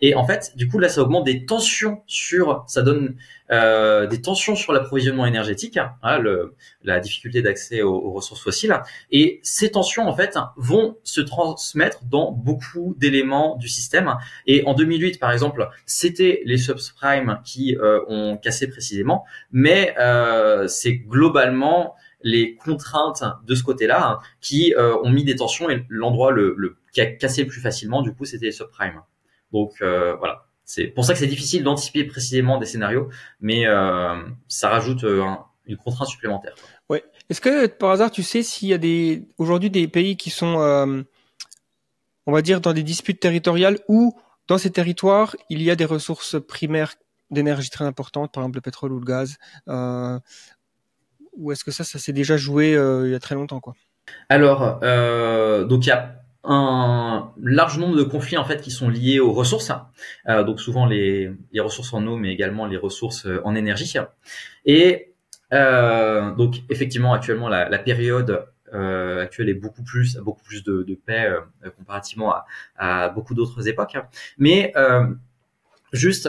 Et 0.00 0.14
en 0.14 0.26
fait, 0.26 0.52
du 0.56 0.68
coup 0.68 0.78
là, 0.78 0.88
ça 0.88 1.02
augmente 1.02 1.24
des 1.24 1.44
tensions 1.44 2.02
sur, 2.06 2.64
ça 2.66 2.82
donne 2.82 3.16
euh, 3.50 4.06
des 4.06 4.20
tensions 4.20 4.56
sur 4.56 4.72
l'approvisionnement 4.72 5.26
énergétique, 5.26 5.78
hein, 6.02 6.18
le, 6.18 6.54
la 6.82 6.98
difficulté 7.00 7.42
d'accès 7.42 7.82
aux, 7.82 7.94
aux, 7.94 8.12
ressources 8.12 8.42
fossiles. 8.42 8.74
Et 9.10 9.40
ces 9.42 9.70
tensions 9.70 10.08
en 10.08 10.16
fait 10.16 10.36
vont 10.56 10.96
se 11.04 11.20
transmettre 11.20 12.04
dans 12.04 12.32
beaucoup 12.32 12.96
d'éléments 12.98 13.56
du 13.56 13.68
système. 13.68 14.16
Et 14.46 14.64
en 14.66 14.74
2008, 14.74 15.20
par 15.20 15.32
exemple, 15.32 15.68
c'était 15.84 16.42
les 16.44 16.58
subprimes 16.58 17.38
qui 17.44 17.76
ont 18.08 18.36
cassé 18.36 18.68
précisément, 18.68 19.24
mais 19.52 19.94
c'est 20.68 20.94
globalement 20.94 21.94
les 22.22 22.56
contraintes 22.56 23.22
de 23.44 23.54
ce 23.54 23.62
côté-là 23.62 24.10
hein, 24.10 24.18
qui 24.40 24.74
euh, 24.74 24.96
ont 25.02 25.10
mis 25.10 25.24
des 25.24 25.36
tensions 25.36 25.70
et 25.70 25.84
l'endroit 25.88 26.32
le, 26.32 26.54
le, 26.56 26.76
qui 26.92 27.00
a 27.00 27.06
cassé 27.06 27.42
le 27.42 27.48
plus 27.48 27.60
facilement, 27.60 28.02
du 28.02 28.14
coup, 28.14 28.24
c'était 28.24 28.46
les 28.46 28.52
subprimes. 28.52 29.02
Donc 29.52 29.74
euh, 29.80 30.16
voilà, 30.16 30.46
c'est 30.64 30.86
pour 30.86 31.04
ça 31.04 31.12
que 31.12 31.18
c'est 31.18 31.26
difficile 31.26 31.62
d'anticiper 31.62 32.04
précisément 32.04 32.58
des 32.58 32.66
scénarios, 32.66 33.08
mais 33.40 33.66
euh, 33.66 34.16
ça 34.48 34.70
rajoute 34.70 35.04
un, 35.04 35.44
une 35.66 35.76
contrainte 35.76 36.08
supplémentaire. 36.08 36.54
Ouais. 36.88 37.04
Est-ce 37.28 37.40
que 37.40 37.66
par 37.66 37.90
hasard 37.90 38.10
tu 38.10 38.22
sais 38.22 38.42
s'il 38.42 38.68
y 38.68 38.74
a 38.74 38.78
des 38.78 39.28
aujourd'hui 39.38 39.70
des 39.70 39.88
pays 39.88 40.16
qui 40.16 40.30
sont, 40.30 41.04
on 42.26 42.32
va 42.32 42.42
dire, 42.42 42.60
dans 42.60 42.72
des 42.72 42.82
disputes 42.82 43.20
territoriales 43.20 43.78
où 43.88 44.16
dans 44.46 44.58
ces 44.58 44.70
territoires 44.70 45.36
il 45.50 45.62
y 45.62 45.70
a 45.70 45.76
des 45.76 45.84
ressources 45.84 46.36
primaires 46.40 46.94
d'énergie 47.30 47.70
très 47.70 47.84
importantes, 47.84 48.32
par 48.32 48.44
exemple 48.44 48.58
le 48.58 48.60
pétrole 48.62 48.92
ou 48.92 49.00
le 49.00 49.04
gaz, 49.04 49.36
ou 51.36 51.52
est-ce 51.52 51.64
que 51.64 51.70
ça, 51.70 51.84
ça 51.84 51.98
s'est 51.98 52.12
déjà 52.12 52.36
joué 52.36 52.74
euh, 52.74 53.06
il 53.06 53.12
y 53.12 53.14
a 53.14 53.18
très 53.18 53.34
longtemps 53.34 53.60
quoi? 53.60 53.74
Alors, 54.28 54.80
euh, 54.82 55.64
donc 55.64 55.86
il 55.86 55.88
y 55.88 55.92
a 55.92 56.20
un 56.44 57.32
large 57.42 57.78
nombre 57.78 57.96
de 57.96 58.04
conflits 58.04 58.36
en 58.36 58.44
fait 58.44 58.60
qui 58.60 58.70
sont 58.70 58.88
liés 58.88 59.18
aux 59.18 59.32
ressources, 59.32 59.72
euh, 60.28 60.44
donc 60.44 60.60
souvent 60.60 60.86
les, 60.86 61.32
ressources 61.58 61.92
en 61.92 62.06
eau, 62.06 62.16
mais 62.16 62.32
également 62.32 62.66
les 62.66 62.76
ressources 62.76 63.26
en 63.44 63.54
énergie. 63.54 63.96
Et 64.64 65.12
donc 65.50 66.56
effectivement 66.70 67.12
actuellement 67.14 67.48
la, 67.48 67.78
période 67.78 68.46
actuelle 68.72 69.48
est 69.48 69.54
beaucoup 69.54 69.82
plus 69.82 70.16
beaucoup 70.18 70.42
plus 70.42 70.62
de, 70.62 70.98
paix 71.04 71.32
comparativement 71.76 72.34
à, 72.76 73.08
beaucoup 73.08 73.34
d'autres 73.34 73.66
époques. 73.66 73.96
Mais 74.38 74.72
euh, 74.76 75.06
juste 75.92 76.28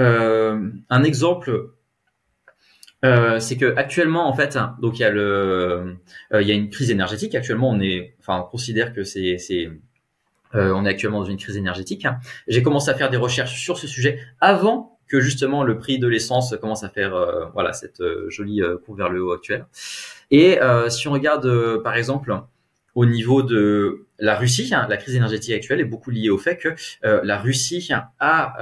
un 0.00 1.04
exemple 1.04 1.70
euh, 3.04 3.38
c'est 3.38 3.56
que 3.56 3.76
actuellement 3.76 4.28
en 4.28 4.32
fait 4.34 4.58
donc 4.80 4.98
il 4.98 5.02
y 5.02 5.04
a 5.04 5.10
le 5.10 5.96
euh, 6.32 6.42
il 6.42 6.48
y 6.48 6.50
a 6.50 6.54
une 6.54 6.68
crise 6.68 6.90
énergétique. 6.90 7.34
Actuellement 7.34 7.70
on 7.70 7.80
est 7.80 8.14
enfin 8.18 8.40
on 8.40 8.50
considère 8.50 8.92
que 8.92 9.04
c'est 9.04 9.38
c'est 9.38 9.70
euh, 10.54 10.72
on 10.74 10.84
est 10.84 10.88
actuellement 10.88 11.20
dans 11.20 11.26
une 11.26 11.36
crise 11.36 11.56
énergétique. 11.56 12.06
J'ai 12.48 12.62
commencé 12.62 12.90
à 12.90 12.94
faire 12.94 13.10
des 13.10 13.16
recherches 13.16 13.60
sur 13.60 13.78
ce 13.78 13.86
sujet 13.86 14.18
avant 14.40 14.98
que 15.06 15.20
justement 15.20 15.62
le 15.62 15.78
prix 15.78 15.98
de 15.98 16.08
l'essence 16.08 16.54
commence 16.60 16.84
à 16.84 16.88
faire 16.88 17.14
euh, 17.14 17.46
voilà 17.54 17.72
cette 17.72 18.00
euh, 18.00 18.28
jolie 18.30 18.62
courbe 18.84 18.98
vers 18.98 19.10
le 19.10 19.22
haut 19.22 19.32
actuelle. 19.32 19.66
Et 20.30 20.58
si 20.88 21.08
on 21.08 21.12
regarde 21.12 21.82
par 21.82 21.94
exemple 21.94 22.36
au 22.94 23.06
niveau 23.06 23.42
de 23.42 24.06
la 24.18 24.34
Russie, 24.34 24.68
la 24.70 24.96
crise 24.96 25.14
énergétique 25.14 25.54
actuelle 25.54 25.78
est 25.78 25.84
beaucoup 25.84 26.10
liée 26.10 26.30
au 26.30 26.38
fait 26.38 26.56
que 26.58 26.74
la 27.02 27.38
Russie 27.38 27.90
a 28.18 28.56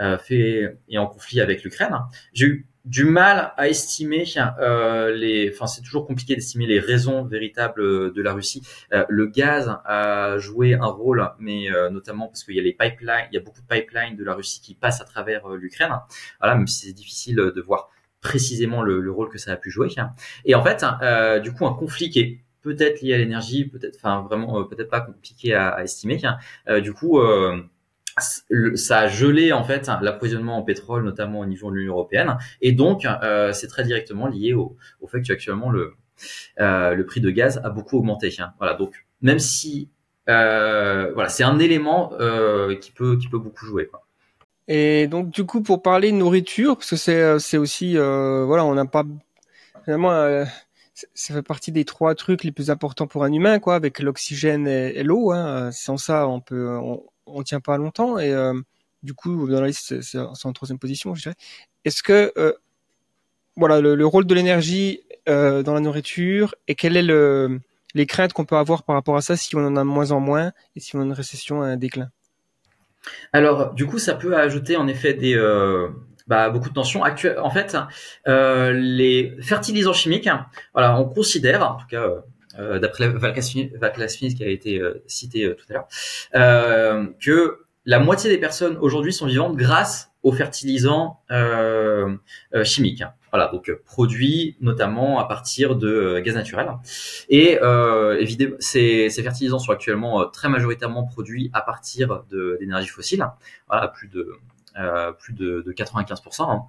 euh, 0.00 0.18
fait 0.18 0.78
est 0.88 0.98
en 0.98 1.06
conflit 1.06 1.40
avec 1.40 1.62
l'Ukraine. 1.62 1.94
J'ai 2.32 2.46
eu 2.46 2.66
du 2.90 3.04
mal 3.04 3.52
à 3.56 3.68
estimer 3.68 4.24
euh, 4.58 5.14
les. 5.14 5.52
Enfin, 5.54 5.68
c'est 5.68 5.80
toujours 5.80 6.06
compliqué 6.06 6.34
d'estimer 6.34 6.66
les 6.66 6.80
raisons 6.80 7.22
véritables 7.22 8.12
de 8.12 8.22
la 8.22 8.32
Russie. 8.32 8.66
Euh, 8.92 9.04
le 9.08 9.26
gaz 9.26 9.78
a 9.84 10.38
joué 10.38 10.74
un 10.74 10.86
rôle, 10.86 11.24
mais 11.38 11.70
euh, 11.70 11.88
notamment 11.88 12.26
parce 12.26 12.42
qu'il 12.42 12.56
y 12.56 12.58
a 12.58 12.62
les 12.62 12.72
pipelines, 12.72 13.28
il 13.30 13.36
y 13.36 13.38
a 13.38 13.40
beaucoup 13.40 13.60
de 13.60 13.66
pipelines 13.66 14.16
de 14.16 14.24
la 14.24 14.34
Russie 14.34 14.60
qui 14.60 14.74
passent 14.74 15.00
à 15.00 15.04
travers 15.04 15.48
l'Ukraine. 15.50 15.92
Voilà, 16.40 16.56
même 16.56 16.66
si 16.66 16.86
c'est 16.88 16.92
difficile 16.92 17.36
de 17.36 17.60
voir 17.60 17.90
précisément 18.20 18.82
le, 18.82 19.00
le, 19.00 19.10
rôle 19.12 19.30
que 19.30 19.38
ça 19.38 19.52
a 19.52 19.56
pu 19.56 19.70
jouer. 19.70 19.88
Et 20.44 20.56
en 20.56 20.64
fait, 20.64 20.84
du 21.42 21.52
coup, 21.52 21.66
un 21.66 21.74
conflit 21.74 22.10
qui 22.10 22.20
est 22.20 22.40
peut-être 22.62 23.02
lié 23.02 23.14
à 23.14 23.18
l'énergie, 23.18 23.66
peut-être, 23.66 23.96
enfin 23.96 24.22
vraiment, 24.22 24.64
peut-être 24.64 24.90
pas 24.90 25.00
compliqué 25.00 25.54
à, 25.54 25.68
à 25.68 25.84
estimer. 25.84 26.20
du 26.82 26.92
coup 26.92 27.20
ça 28.74 28.98
a 28.98 29.08
gelé 29.08 29.52
en 29.52 29.64
fait 29.64 29.90
l'approvisionnement 30.00 30.56
en 30.56 30.62
pétrole, 30.62 31.04
notamment 31.04 31.40
au 31.40 31.46
niveau 31.46 31.70
de 31.70 31.76
l'Union 31.76 31.94
européenne, 31.94 32.36
et 32.60 32.72
donc 32.72 33.04
euh, 33.04 33.52
c'est 33.52 33.68
très 33.68 33.84
directement 33.84 34.26
lié 34.26 34.54
au, 34.54 34.76
au 35.00 35.06
fait 35.06 35.22
qu'actuellement 35.22 35.70
le 35.70 35.94
euh, 36.60 36.94
le 36.94 37.06
prix 37.06 37.20
de 37.20 37.30
gaz 37.30 37.60
a 37.64 37.70
beaucoup 37.70 37.98
augmenté. 37.98 38.34
Hein. 38.38 38.52
Voilà, 38.58 38.74
donc 38.74 39.06
même 39.22 39.38
si 39.38 39.88
euh, 40.28 41.12
voilà, 41.14 41.28
c'est 41.28 41.44
un 41.44 41.58
élément 41.58 42.12
euh, 42.20 42.76
qui 42.76 42.92
peut 42.92 43.16
qui 43.16 43.28
peut 43.28 43.38
beaucoup 43.38 43.64
jouer. 43.64 43.90
Et 44.68 45.06
donc 45.08 45.30
du 45.30 45.44
coup 45.44 45.62
pour 45.62 45.82
parler 45.82 46.12
nourriture, 46.12 46.76
parce 46.76 46.90
que 46.90 46.96
c'est 46.96 47.38
c'est 47.38 47.58
aussi 47.58 47.96
voilà, 47.96 48.64
on 48.64 48.74
n'a 48.74 48.86
pas 48.86 49.04
finalement 49.84 50.44
ça 51.14 51.34
fait 51.34 51.42
partie 51.42 51.72
des 51.72 51.86
trois 51.86 52.14
trucs 52.14 52.44
les 52.44 52.52
plus 52.52 52.70
importants 52.70 53.06
pour 53.06 53.24
un 53.24 53.32
humain, 53.32 53.58
quoi, 53.58 53.74
avec 53.74 54.00
l'oxygène 54.00 54.66
et, 54.66 55.02
l'eau. 55.02 55.32
Hein. 55.32 55.70
Sans 55.72 55.96
ça, 55.96 56.28
on 56.28 56.40
peut, 56.40 56.78
on 57.34 57.42
tient 57.42 57.60
pas 57.60 57.76
longtemps 57.76 58.18
et 58.18 58.32
euh, 58.32 58.54
du 59.02 59.14
coup 59.14 59.48
dans 59.48 59.60
la 59.60 59.68
liste 59.68 60.00
c'est 60.02 60.18
en 60.18 60.52
troisième 60.52 60.78
position 60.78 61.14
je 61.14 61.22
dirais. 61.22 61.34
Est-ce 61.84 62.02
que 62.02 62.32
euh, 62.36 62.52
voilà 63.56 63.80
le, 63.80 63.94
le, 63.94 64.06
rôle 64.06 64.26
de 64.26 64.34
l'énergie 64.34 65.00
euh, 65.28 65.62
dans 65.62 65.74
la 65.74 65.80
nourriture 65.80 66.54
et 66.68 66.74
quel 66.74 66.96
est 66.96 67.02
le 67.02 67.60
les 67.94 68.06
craintes 68.06 68.32
qu'on 68.32 68.44
peut 68.44 68.56
avoir 68.56 68.84
par 68.84 68.94
rapport 68.94 69.16
à 69.16 69.20
ça 69.20 69.36
si 69.36 69.56
on 69.56 69.66
en 69.66 69.76
a 69.76 69.80
de 69.80 69.84
moins 69.84 70.12
en 70.12 70.20
moins 70.20 70.52
et 70.76 70.80
si 70.80 70.94
on 70.96 71.00
a 71.00 71.04
une 71.04 71.12
récession 71.12 71.62
un 71.62 71.76
déclin? 71.76 72.10
Alors 73.32 73.74
du 73.74 73.86
coup 73.86 73.98
ça 73.98 74.14
peut 74.14 74.36
ajouter 74.36 74.76
en 74.76 74.86
effet 74.86 75.14
des 75.14 75.36
bah, 76.26 76.50
beaucoup 76.50 76.68
de 76.68 76.74
tensions. 76.74 77.02
Actuelles 77.02 77.38
en 77.40 77.50
fait 77.50 77.76
les 78.26 79.36
fertilisants 79.40 79.92
chimiques 79.92 80.28
voilà 80.72 80.98
on 81.00 81.08
considère 81.08 81.68
en 81.68 81.76
tout 81.76 81.86
cas 81.86 82.06
d'après 82.58 83.08
Valclasfinis 83.08 84.34
qui 84.34 84.44
a 84.44 84.48
été 84.48 84.80
euh, 84.80 85.02
cité 85.06 85.44
euh, 85.44 85.54
tout 85.54 85.66
à 85.70 85.74
l'heure, 85.74 87.14
que 87.20 87.58
la 87.86 87.98
moitié 87.98 88.30
des 88.30 88.38
personnes 88.38 88.76
aujourd'hui 88.78 89.12
sont 89.12 89.26
vivantes 89.26 89.56
grâce 89.56 90.12
aux 90.22 90.32
fertilisants 90.32 91.20
chimiques. 92.62 93.04
Voilà, 93.32 93.48
donc 93.48 93.72
produits 93.86 94.56
notamment 94.60 95.18
à 95.18 95.24
partir 95.24 95.76
de 95.76 96.18
gaz 96.18 96.34
naturel. 96.34 96.68
Et 97.28 97.58
euh, 97.62 98.18
évidemment, 98.18 98.56
ces, 98.58 99.08
ces, 99.08 99.22
fertilisants 99.22 99.60
sont 99.60 99.72
actuellement 99.72 100.28
très 100.28 100.48
majoritairement 100.48 101.04
produits 101.04 101.48
à 101.52 101.62
partir 101.62 102.24
d'énergie 102.58 102.88
fossile. 102.88 103.24
Voilà, 103.68 103.88
plus 103.88 104.08
de 104.08 104.32
euh, 104.78 105.12
plus 105.12 105.32
de, 105.34 105.62
de 105.66 105.72
95%. 105.72 106.42
Hein. 106.42 106.62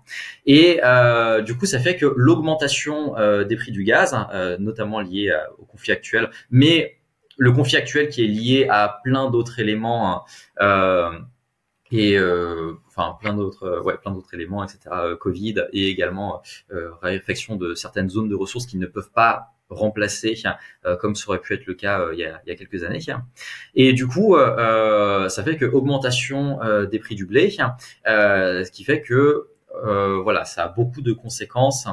Et 0.45 0.79
euh, 0.83 1.41
du 1.41 1.57
coup, 1.57 1.65
ça 1.65 1.79
fait 1.79 1.95
que 1.95 2.13
l'augmentation 2.15 3.17
euh, 3.17 3.43
des 3.43 3.55
prix 3.55 3.71
du 3.71 3.83
gaz, 3.83 4.17
euh, 4.33 4.57
notamment 4.59 4.99
lié 4.99 5.29
euh, 5.29 5.39
au 5.59 5.65
conflit 5.65 5.91
actuel, 5.91 6.29
mais 6.49 6.97
le 7.37 7.51
conflit 7.51 7.77
actuel 7.77 8.09
qui 8.09 8.23
est 8.23 8.27
lié 8.27 8.67
à 8.69 8.99
plein 9.03 9.29
d'autres 9.29 9.59
éléments 9.59 10.25
hein, 10.59 11.25
et 11.91 12.17
enfin 12.87 13.17
plein 13.19 13.33
d'autres 13.33 14.33
éléments 14.33 14.63
etc 14.63 14.79
Covid 15.19 15.55
et 15.73 15.87
également 15.87 16.41
réflexion 17.01 17.55
de 17.55 17.73
certaines 17.73 18.09
zones 18.09 18.29
de 18.29 18.35
ressources 18.35 18.67
qui 18.67 18.77
ne 18.77 18.85
peuvent 18.85 19.11
pas 19.11 19.53
remplacer 19.71 20.35
euh, 20.85 20.95
comme 20.97 21.15
ça 21.15 21.29
aurait 21.29 21.39
pu 21.39 21.53
être 21.53 21.65
le 21.65 21.73
cas 21.73 22.01
euh, 22.01 22.13
il, 22.13 22.19
y 22.19 22.25
a, 22.25 22.41
il, 22.45 22.49
y 22.49 22.51
a, 22.51 22.55
quelques 22.55 22.83
années. 22.83 22.99
Et 23.75 23.93
du 23.93 24.07
coup, 24.07 24.35
euh, 24.35 25.29
ça 25.29 25.43
fait 25.43 25.57
que 25.57 25.65
augmentation 25.65 26.59
des 26.89 26.99
prix 26.99 27.15
du 27.15 27.25
blé, 27.25 27.49
ce 28.05 28.71
qui 28.71 28.83
fait 28.83 29.01
que 29.01 29.47
voilà, 30.23 30.45
ça 30.45 30.65
a 30.65 30.67
beaucoup 30.67 31.01
de 31.01 31.13
conséquences 31.13 31.87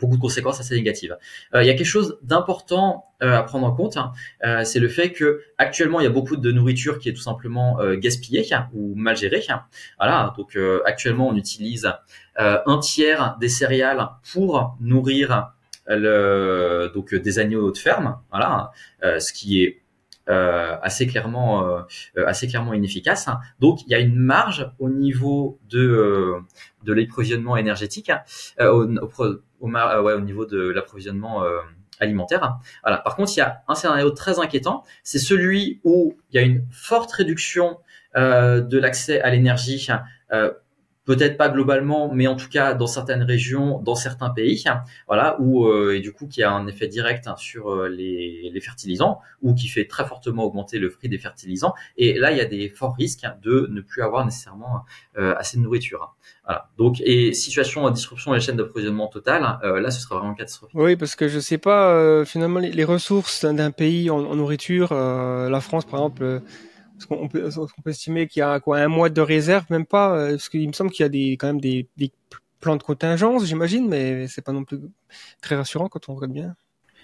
beaucoup 0.00 0.16
de 0.16 0.20
conséquences 0.20 0.60
assez 0.60 0.74
négatives. 0.74 1.16
Euh, 1.54 1.62
il 1.62 1.66
y 1.66 1.70
a 1.70 1.74
quelque 1.74 1.86
chose 1.86 2.18
d'important 2.22 3.06
euh, 3.22 3.36
à 3.36 3.42
prendre 3.42 3.66
en 3.66 3.72
compte, 3.72 3.96
euh, 4.44 4.64
c'est 4.64 4.80
le 4.80 4.88
fait 4.88 5.12
que 5.12 5.40
actuellement 5.58 6.00
il 6.00 6.04
y 6.04 6.06
a 6.06 6.10
beaucoup 6.10 6.36
de 6.36 6.52
nourriture 6.52 6.98
qui 6.98 7.08
est 7.08 7.12
tout 7.12 7.22
simplement 7.22 7.78
gaspillée 7.94 8.46
ou 8.74 8.94
mal 8.94 9.16
gérée. 9.16 9.42
Voilà, 9.98 10.34
donc 10.36 10.58
actuellement 10.84 11.28
on 11.28 11.36
utilise 11.36 11.90
un 12.36 12.78
tiers 12.78 13.36
des 13.40 13.48
céréales 13.48 14.08
pour 14.32 14.76
nourrir 14.80 15.52
donc 15.88 17.14
des 17.14 17.38
agneaux 17.38 17.70
de 17.70 17.78
ferme, 17.78 18.18
voilà, 18.30 18.70
euh, 19.04 19.20
ce 19.20 19.32
qui 19.32 19.62
est 19.62 19.82
euh, 20.28 20.76
assez 20.82 21.06
clairement 21.06 21.68
euh, 21.68 22.26
assez 22.26 22.48
clairement 22.48 22.74
inefficace. 22.74 23.28
Donc 23.60 23.82
il 23.86 23.90
y 23.90 23.94
a 23.94 24.00
une 24.00 24.16
marge 24.16 24.70
au 24.78 24.88
niveau 24.88 25.60
de 25.68 26.34
de 26.82 26.92
l'approvisionnement 26.92 27.56
énergétique, 27.56 28.10
au, 28.60 28.64
au, 28.64 29.10
au, 29.60 29.70
ouais, 29.70 30.12
au 30.12 30.20
niveau 30.20 30.46
de 30.46 30.70
l'approvisionnement 30.70 31.44
alimentaire. 32.00 32.58
Voilà. 32.82 32.98
Par 32.98 33.16
contre, 33.16 33.32
il 33.36 33.38
y 33.38 33.42
a 33.42 33.62
un 33.68 33.74
scénario 33.74 34.10
très 34.10 34.38
inquiétant, 34.38 34.84
c'est 35.02 35.18
celui 35.18 35.80
où 35.84 36.16
il 36.30 36.36
y 36.36 36.38
a 36.38 36.42
une 36.42 36.66
forte 36.70 37.12
réduction 37.12 37.78
de 38.14 38.78
l'accès 38.78 39.20
à 39.20 39.30
l'énergie 39.30 39.86
peut-être 41.06 41.38
pas 41.38 41.48
globalement, 41.48 42.12
mais 42.12 42.26
en 42.26 42.36
tout 42.36 42.48
cas 42.48 42.74
dans 42.74 42.88
certaines 42.88 43.22
régions, 43.22 43.80
dans 43.80 43.94
certains 43.94 44.30
pays, 44.30 44.64
voilà, 45.06 45.40
où 45.40 45.66
euh, 45.66 45.96
et 45.96 46.00
du 46.00 46.12
coup 46.12 46.26
qui 46.26 46.42
a 46.42 46.50
un 46.50 46.66
effet 46.66 46.88
direct 46.88 47.26
hein, 47.28 47.36
sur 47.38 47.70
euh, 47.72 47.88
les, 47.88 48.50
les, 48.52 48.60
fertilisants 48.60 49.20
ou 49.40 49.54
qui 49.54 49.68
fait 49.68 49.86
très 49.86 50.04
fortement 50.04 50.44
augmenter 50.44 50.78
le 50.78 50.90
prix 50.90 51.08
des 51.08 51.18
fertilisants. 51.18 51.74
Et 51.96 52.18
là, 52.18 52.32
il 52.32 52.38
y 52.38 52.40
a 52.40 52.44
des 52.44 52.68
forts 52.68 52.96
risques 52.96 53.24
de 53.42 53.68
ne 53.70 53.80
plus 53.80 54.02
avoir 54.02 54.24
nécessairement 54.24 54.84
euh, 55.16 55.34
assez 55.38 55.56
de 55.56 55.62
nourriture. 55.62 56.16
Voilà. 56.44 56.68
Donc 56.76 57.00
et 57.00 57.32
situation 57.32 57.88
de 57.88 57.94
disruption 57.94 58.32
de 58.32 58.36
la 58.36 58.40
chaîne 58.40 58.56
d'approvisionnement 58.56 59.06
totale, 59.06 59.58
euh, 59.62 59.80
là, 59.80 59.92
ce 59.92 60.00
sera 60.00 60.18
vraiment 60.18 60.34
catastrophique. 60.34 60.76
Oui, 60.76 60.96
parce 60.96 61.14
que 61.14 61.28
je 61.28 61.38
sais 61.38 61.58
pas 61.58 61.92
euh, 61.92 62.24
finalement 62.24 62.58
les, 62.58 62.72
les 62.72 62.84
ressources 62.84 63.44
d'un 63.44 63.70
pays 63.70 64.10
en, 64.10 64.18
en 64.18 64.34
nourriture, 64.34 64.92
la 64.92 65.60
France 65.60 65.84
par 65.84 66.00
exemple 66.00 66.42
parce 66.96 67.06
qu'on 67.06 67.28
peut, 67.28 67.48
on 67.56 67.82
peut 67.82 67.90
estimer 67.90 68.26
qu'il 68.26 68.40
y 68.40 68.42
a 68.42 68.58
quoi 68.60 68.78
un 68.78 68.88
mois 68.88 69.10
de 69.10 69.20
réserve, 69.20 69.66
même 69.70 69.86
pas, 69.86 70.16
euh, 70.16 70.30
parce 70.30 70.48
qu'il 70.48 70.66
me 70.66 70.72
semble 70.72 70.90
qu'il 70.90 71.04
y 71.04 71.06
a 71.06 71.10
des 71.10 71.32
quand 71.32 71.48
même 71.48 71.60
des, 71.60 71.88
des 71.96 72.10
plan 72.60 72.76
de 72.76 72.82
contingence, 72.82 73.44
j'imagine, 73.44 73.86
mais 73.88 74.26
c'est 74.28 74.42
pas 74.42 74.52
non 74.52 74.64
plus 74.64 74.78
très 75.42 75.56
rassurant 75.56 75.88
quand 75.88 76.08
on 76.08 76.14
regarde 76.14 76.32
bien. 76.32 76.54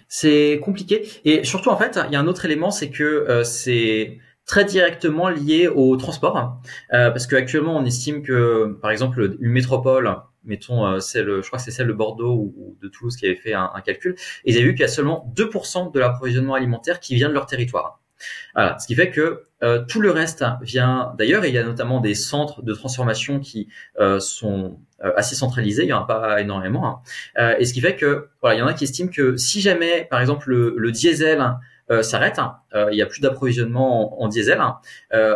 C'est 0.09 0.61
compliqué. 0.63 1.07
Et 1.25 1.45
surtout, 1.45 1.69
en 1.69 1.77
fait, 1.77 1.99
il 2.09 2.13
y 2.13 2.17
a 2.17 2.21
un 2.21 2.27
autre 2.27 2.45
élément, 2.45 2.71
c'est 2.71 2.91
que 2.91 3.05
euh, 3.05 3.45
c'est 3.45 4.19
très 4.47 4.65
directement 4.65 5.29
lié 5.29 5.69
au 5.69 5.97
transport. 5.97 6.61
Euh, 6.93 7.11
parce 7.11 7.27
qu'actuellement, 7.27 7.77
on 7.77 7.85
estime 7.85 8.23
que, 8.23 8.79
par 8.81 8.91
exemple, 8.91 9.37
une 9.41 9.51
métropole, 9.51 10.11
mettons 10.45 10.99
celle, 11.01 11.43
je 11.43 11.47
crois 11.47 11.59
que 11.59 11.65
c'est 11.65 11.71
celle 11.71 11.87
de 11.87 11.93
Bordeaux 11.93 12.53
ou, 12.57 12.77
de 12.81 12.89
Toulouse 12.89 13.17
qui 13.17 13.27
avait 13.27 13.37
fait 13.37 13.53
un, 13.55 13.71
calcul, 13.85 14.17
ils 14.45 14.57
avaient 14.57 14.65
vu 14.65 14.73
qu'il 14.73 14.81
y 14.81 14.85
a 14.85 14.89
seulement 14.89 15.33
2% 15.37 15.93
de 15.93 16.01
l'approvisionnement 16.01 16.55
alimentaire 16.55 16.99
qui 16.99 17.15
vient 17.15 17.29
de 17.29 17.35
leur 17.35 17.47
territoire. 17.47 18.02
Voilà, 18.55 18.79
ce 18.79 18.87
qui 18.87 18.95
fait 18.95 19.11
que 19.11 19.47
euh, 19.63 19.85
tout 19.87 20.01
le 20.01 20.11
reste 20.11 20.45
vient 20.61 21.15
d'ailleurs, 21.17 21.45
et 21.45 21.49
il 21.49 21.55
y 21.55 21.59
a 21.59 21.63
notamment 21.63 22.01
des 22.01 22.15
centres 22.15 22.63
de 22.63 22.75
transformation 22.75 23.39
qui 23.39 23.69
euh, 24.01 24.19
sont 24.19 24.81
euh, 25.05 25.13
assez 25.17 25.37
centralisés, 25.37 25.85
il 25.85 25.89
y 25.89 25.93
en 25.93 26.03
a 26.03 26.07
pas 26.07 26.41
énormément, 26.41 27.03
hein. 27.37 27.55
et 27.59 27.65
ce 27.65 27.73
qui 27.73 27.81
fait 27.81 27.95
que 27.95 28.29
voilà, 28.41 28.57
il 28.57 28.59
y 28.59 28.63
en 28.63 28.67
a 28.67 28.75
qui 28.75 28.85
estiment 28.85 29.11
que 29.11 29.37
si 29.37 29.61
jamais, 29.61 30.07
par 30.11 30.21
exemple, 30.21 30.51
le, 30.51 30.75
le 30.77 30.91
diesel 30.91 31.57
s'arrête, 32.01 32.39
hein, 32.39 32.57
il 32.91 32.95
n'y 32.95 33.03
a 33.03 33.07
plus 33.07 33.21
d'approvisionnement 33.21 34.23
en, 34.23 34.29
diesel, 34.29 34.61
hein, 34.61 34.79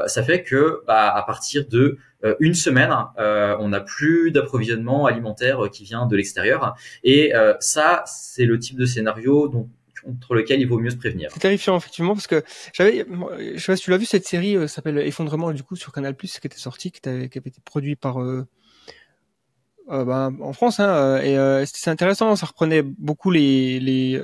ça 0.06 0.22
fait 0.22 0.42
que 0.42 0.80
bah, 0.86 1.14
à 1.14 1.22
partir 1.22 1.66
de 1.68 1.98
une 2.40 2.54
semaine, 2.54 2.94
on 3.18 3.68
n'a 3.68 3.80
plus 3.80 4.30
d'approvisionnement 4.30 5.04
alimentaire 5.04 5.68
qui 5.70 5.84
vient 5.84 6.06
de 6.06 6.16
l'extérieur, 6.16 6.74
et 7.04 7.34
ça, 7.60 8.04
c'est 8.06 8.46
le 8.46 8.58
type 8.58 8.78
de 8.78 8.86
scénario 8.86 9.48
dont 9.48 9.68
contre 10.06 10.34
lequel 10.34 10.60
il 10.60 10.66
vaut 10.66 10.78
mieux 10.78 10.90
se 10.90 10.96
prévenir. 10.96 11.30
C'est 11.32 11.40
terrifiant 11.40 11.76
effectivement 11.76 12.14
parce 12.14 12.26
que 12.26 12.42
j'avais, 12.72 13.04
je 13.54 13.58
sais 13.58 13.72
pas 13.72 13.76
si 13.76 13.82
tu 13.82 13.90
l'as 13.90 13.98
vu 13.98 14.06
cette 14.06 14.26
série 14.26 14.56
euh, 14.56 14.66
s'appelle 14.66 14.98
Effondrement 14.98 15.52
du 15.52 15.62
coup 15.62 15.76
sur 15.76 15.92
Canal 15.92 16.14
Plus 16.14 16.38
qui 16.38 16.46
était 16.46 16.56
sortie, 16.56 16.90
qui, 16.90 17.00
qui 17.00 17.08
avait 17.08 17.28
été 17.28 17.60
produit 17.64 17.96
par 17.96 18.22
euh, 18.22 18.46
euh, 19.88 20.04
bah, 20.04 20.32
en 20.40 20.52
France 20.52 20.80
hein, 20.80 20.88
euh, 20.88 21.22
et 21.22 21.38
euh, 21.38 21.64
c'était 21.64 21.90
intéressant 21.90 22.34
ça 22.34 22.46
reprenait 22.46 22.82
beaucoup 22.82 23.30
les, 23.30 23.78
les 23.78 24.20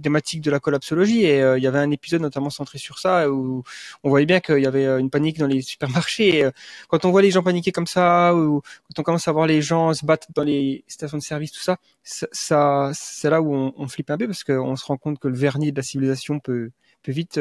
thématiques 0.00 0.40
de 0.40 0.52
la 0.52 0.60
collapsologie 0.60 1.24
et 1.24 1.40
il 1.56 1.62
y 1.62 1.66
avait 1.66 1.80
un 1.80 1.90
épisode 1.90 2.20
notamment 2.20 2.50
centré 2.50 2.78
sur 2.78 3.00
ça 3.00 3.28
où 3.28 3.64
on 4.04 4.08
voyait 4.08 4.26
bien 4.26 4.38
qu'il 4.38 4.60
y 4.60 4.66
avait 4.66 4.86
une 5.00 5.10
panique 5.10 5.38
dans 5.38 5.48
les 5.48 5.62
supermarchés 5.62 6.38
et, 6.38 6.48
quand 6.86 7.04
on 7.04 7.10
voit 7.10 7.22
les 7.22 7.32
gens 7.32 7.42
paniquer 7.42 7.72
comme 7.72 7.88
ça 7.88 8.36
ou 8.36 8.60
quand 8.60 9.00
on 9.00 9.02
commence 9.02 9.26
à 9.26 9.32
voir 9.32 9.48
les 9.48 9.62
gens 9.62 9.92
se 9.94 10.06
battre 10.06 10.28
dans 10.32 10.44
les 10.44 10.84
stations 10.86 11.18
de 11.18 11.24
service 11.24 11.50
tout 11.50 11.60
ça 11.60 11.78
ça, 12.04 12.92
c'est 12.94 13.30
là 13.30 13.42
où 13.42 13.52
on, 13.52 13.74
on, 13.76 13.88
flippe 13.88 14.10
un 14.10 14.16
peu 14.16 14.26
parce 14.26 14.44
qu'on 14.44 14.76
se 14.76 14.84
rend 14.84 14.96
compte 14.96 15.18
que 15.18 15.28
le 15.28 15.36
vernis 15.36 15.72
de 15.72 15.76
la 15.76 15.82
civilisation 15.82 16.38
peut 16.38 16.70
peut 17.02 17.12
vite 17.12 17.40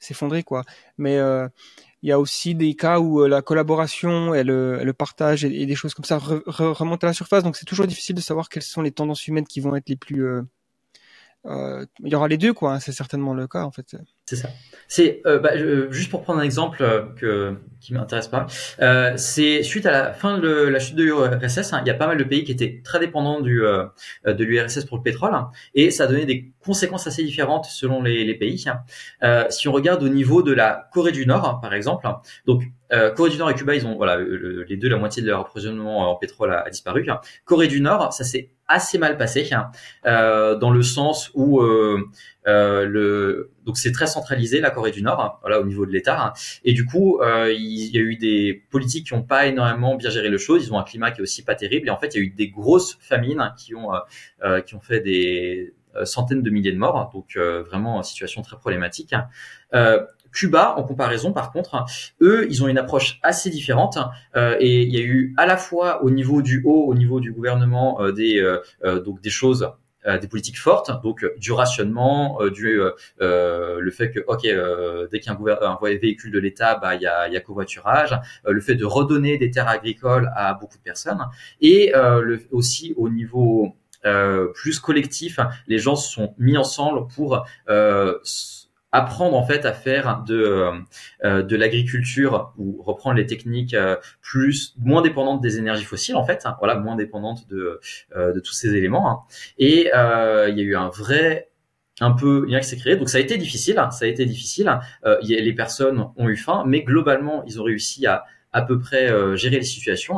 s'effondrer 0.00 0.42
quoi. 0.42 0.64
Mais 0.96 1.18
il 2.02 2.08
y 2.08 2.12
a 2.12 2.20
aussi 2.20 2.54
des 2.54 2.74
cas 2.74 3.00
où 3.00 3.22
euh, 3.22 3.28
la 3.28 3.42
collaboration 3.42 4.34
et 4.34 4.44
le, 4.44 4.92
partage 4.92 5.44
et, 5.44 5.66
des 5.66 5.74
choses 5.74 5.94
comme 5.94 6.04
ça 6.04 6.18
remontent 6.18 7.06
à 7.06 7.10
la 7.10 7.12
surface. 7.12 7.42
Donc 7.42 7.56
c'est 7.56 7.64
toujours 7.64 7.86
difficile 7.86 8.14
de 8.14 8.20
savoir 8.20 8.48
quelles 8.48 8.62
sont 8.62 8.82
les 8.82 8.92
tendances 8.92 9.26
humaines 9.26 9.46
qui 9.46 9.60
vont 9.60 9.74
être 9.74 9.88
les 9.88 9.96
plus. 9.96 10.24
Euh, 10.24 10.42
euh, 11.46 11.86
il 12.00 12.08
y 12.08 12.14
aura 12.14 12.28
les 12.28 12.38
deux, 12.38 12.52
quoi. 12.52 12.74
Hein, 12.74 12.80
c'est 12.80 12.92
certainement 12.92 13.34
le 13.34 13.48
cas, 13.48 13.64
en 13.64 13.72
fait. 13.72 13.96
C'est 14.28 14.36
ça. 14.36 14.50
C'est 14.88 15.22
euh, 15.24 15.38
bah, 15.38 15.52
juste 15.90 16.10
pour 16.10 16.20
prendre 16.22 16.40
un 16.40 16.42
exemple 16.42 16.82
euh, 16.82 17.02
que 17.16 17.56
qui 17.80 17.94
m'intéresse 17.94 18.28
pas. 18.28 18.46
Euh, 18.82 19.14
c'est 19.16 19.62
suite 19.62 19.86
à 19.86 19.90
la 19.90 20.12
fin 20.12 20.36
de 20.36 20.48
la 20.48 20.78
chute 20.80 20.96
de 20.96 21.04
l'URSS, 21.04 21.72
hein, 21.72 21.80
il 21.82 21.88
y 21.88 21.90
a 21.90 21.94
pas 21.94 22.08
mal 22.08 22.18
de 22.18 22.24
pays 22.24 22.44
qui 22.44 22.52
étaient 22.52 22.82
très 22.84 22.98
dépendants 22.98 23.40
du 23.40 23.64
euh, 23.64 23.86
de 24.26 24.44
l'URSS 24.44 24.84
pour 24.84 24.98
le 24.98 25.02
pétrole, 25.02 25.32
hein, 25.32 25.50
et 25.74 25.90
ça 25.90 26.04
a 26.04 26.06
donné 26.08 26.26
des 26.26 26.52
conséquences 26.62 27.06
assez 27.06 27.22
différentes 27.22 27.66
selon 27.66 28.02
les, 28.02 28.24
les 28.24 28.34
pays. 28.34 28.66
Hein. 28.66 29.46
si 29.48 29.68
on 29.68 29.72
regarde 29.72 30.02
au 30.02 30.08
niveau 30.08 30.42
de 30.42 30.52
la 30.52 30.90
Corée 30.92 31.12
du 31.12 31.24
Nord, 31.24 31.60
par 31.62 31.72
exemple, 31.72 32.06
donc 32.44 32.64
Corée 33.16 33.30
du 33.30 33.38
Nord 33.38 33.50
et 33.50 33.54
Cuba, 33.54 33.74
ils 33.74 33.86
ont 33.86 33.96
voilà 33.96 34.18
les 34.18 34.76
deux, 34.76 34.88
la 34.88 34.98
moitié 34.98 35.22
de 35.22 35.28
leur 35.28 35.40
approvisionnement 35.40 36.10
en 36.10 36.16
pétrole 36.16 36.52
a, 36.52 36.62
a 36.62 36.70
disparu. 36.70 37.06
Corée 37.46 37.68
du 37.68 37.80
Nord, 37.80 38.12
ça 38.12 38.24
s'est 38.24 38.50
assez 38.66 38.98
mal 38.98 39.16
passé, 39.16 39.48
dans 40.04 40.70
le 40.70 40.82
sens 40.82 41.30
où 41.34 41.62
euh, 42.48 42.86
le, 42.86 43.50
donc 43.64 43.76
c'est 43.76 43.92
très 43.92 44.06
centralisé 44.06 44.60
la 44.60 44.70
Corée 44.70 44.90
du 44.90 45.02
Nord, 45.02 45.20
hein, 45.20 45.32
voilà 45.42 45.60
au 45.60 45.64
niveau 45.64 45.86
de 45.86 45.92
l'État. 45.92 46.20
Hein. 46.20 46.32
Et 46.64 46.72
du 46.72 46.86
coup, 46.86 47.20
euh, 47.20 47.52
il 47.52 47.94
y 47.94 47.98
a 47.98 48.00
eu 48.00 48.16
des 48.16 48.64
politiques 48.70 49.08
qui 49.08 49.14
n'ont 49.14 49.22
pas 49.22 49.46
énormément 49.46 49.96
bien 49.96 50.10
géré 50.10 50.28
le 50.28 50.38
chose. 50.38 50.64
Ils 50.66 50.72
ont 50.72 50.78
un 50.78 50.84
climat 50.84 51.10
qui 51.10 51.20
est 51.20 51.22
aussi 51.22 51.44
pas 51.44 51.54
terrible. 51.54 51.88
Et 51.88 51.90
en 51.90 51.98
fait, 51.98 52.14
il 52.14 52.18
y 52.18 52.20
a 52.20 52.24
eu 52.24 52.30
des 52.30 52.48
grosses 52.48 52.96
famines 53.00 53.40
hein, 53.40 53.54
qui 53.58 53.74
ont 53.74 53.90
euh, 54.44 54.60
qui 54.62 54.74
ont 54.74 54.80
fait 54.80 55.00
des 55.00 55.74
centaines 56.04 56.42
de 56.42 56.50
milliers 56.50 56.72
de 56.72 56.78
morts. 56.78 57.10
Donc 57.12 57.36
vraiment 57.36 58.02
situation 58.02 58.42
très 58.42 58.56
problématique. 58.56 59.14
Cuba, 60.30 60.74
en 60.76 60.82
comparaison, 60.82 61.32
par 61.32 61.52
contre, 61.52 61.86
eux, 62.20 62.46
ils 62.50 62.62
ont 62.62 62.68
une 62.68 62.76
approche 62.76 63.18
assez 63.22 63.50
différente. 63.50 63.98
et 64.36 64.82
il 64.82 64.94
y 64.94 64.98
a 64.98 65.02
eu 65.02 65.34
à 65.36 65.46
la 65.46 65.56
fois 65.56 66.02
au 66.04 66.10
niveau 66.10 66.42
du 66.42 66.62
haut, 66.64 66.84
au 66.86 66.94
niveau 66.94 67.20
du 67.20 67.32
gouvernement, 67.32 68.10
des 68.12 68.40
donc 69.04 69.20
des 69.20 69.30
choses 69.30 69.62
euh, 69.62 69.87
des 70.06 70.28
politiques 70.28 70.58
fortes, 70.58 70.90
donc 71.02 71.24
euh, 71.24 71.34
du 71.38 71.52
rationnement, 71.52 72.40
euh, 72.40 72.50
du 72.50 72.80
le 73.20 73.90
fait 73.90 74.10
que 74.10 74.20
ok 74.26 74.42
dès 75.10 75.20
qu'il 75.20 75.32
y 75.32 75.50
un, 75.50 75.78
véhicule 75.82 76.30
de 76.30 76.38
l'État, 76.38 76.76
bah 76.76 76.94
il 76.94 77.02
y 77.02 77.06
a, 77.06 77.28
y 77.28 77.36
a 77.36 77.40
covoiturage, 77.40 78.18
le 78.46 78.60
fait 78.60 78.74
de 78.74 78.84
redonner 78.84 79.38
des 79.38 79.50
terres 79.50 79.68
agricoles 79.68 80.30
à 80.36 80.54
beaucoup 80.54 80.78
de 80.78 80.82
personnes. 80.82 81.24
Et 81.60 81.92
le, 81.94 82.40
aussi 82.50 82.94
au 82.96 83.08
niveau 83.08 83.74
plus 84.54 84.78
collectif, 84.78 85.40
les 85.66 85.78
gens 85.78 85.96
se 85.96 86.12
sont 86.12 86.34
mis 86.38 86.56
ensemble 86.56 87.08
pour 87.14 87.44
apprendre 88.92 89.36
en 89.36 89.44
fait 89.44 89.66
à 89.66 89.72
faire 89.72 90.22
de 90.26 90.36
euh, 90.36 90.72
euh, 91.24 91.42
de 91.42 91.56
l'agriculture 91.56 92.52
ou 92.56 92.82
reprendre 92.82 93.16
les 93.16 93.26
techniques 93.26 93.74
euh, 93.74 93.96
plus 94.22 94.74
moins 94.78 95.02
dépendantes 95.02 95.42
des 95.42 95.58
énergies 95.58 95.84
fossiles 95.84 96.16
en 96.16 96.24
fait 96.24 96.46
hein, 96.46 96.56
voilà 96.58 96.76
moins 96.76 96.96
dépendantes 96.96 97.46
de 97.48 97.80
de 98.16 98.40
tous 98.40 98.52
ces 98.52 98.74
éléments 98.74 99.10
hein. 99.10 99.18
et 99.58 99.90
il 99.90 100.58
y 100.58 100.60
a 100.60 100.64
eu 100.64 100.76
un 100.76 100.88
vrai 100.88 101.50
un 102.00 102.12
peu 102.12 102.46
lien 102.46 102.60
qui 102.60 102.68
s'est 102.68 102.76
créé. 102.76 102.96
Donc 102.96 103.08
ça 103.08 103.18
a 103.18 103.20
été 103.20 103.36
difficile 103.36 103.78
hein, 103.78 103.90
ça 103.90 104.04
a 104.04 104.08
été 104.08 104.24
difficile. 104.24 104.78
Y 105.22 105.36
a, 105.36 105.40
les 105.40 105.52
personnes 105.52 106.06
ont 106.16 106.28
eu 106.28 106.36
faim 106.36 106.64
mais 106.66 106.82
globalement 106.82 107.44
ils 107.46 107.60
ont 107.60 107.64
réussi 107.64 108.06
à 108.06 108.24
à 108.52 108.62
peu 108.62 108.78
près 108.78 109.08
gérer 109.36 109.56
les 109.56 109.64
situations 109.64 110.16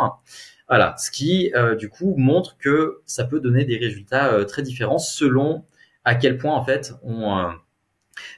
voilà. 0.69 0.95
Ce 0.99 1.11
qui 1.11 1.53
du 1.79 1.89
coup 1.89 2.15
montre 2.17 2.57
que 2.59 3.01
ça 3.07 3.25
peut 3.25 3.41
donner 3.41 3.65
des 3.65 3.77
résultats 3.77 4.45
très 4.45 4.63
différents 4.63 4.99
selon 4.99 5.65
à 6.05 6.15
quel 6.15 6.39
point 6.39 6.55
en 6.55 6.65
fait 6.65 6.95
on 7.03 7.39
euh, 7.39 7.51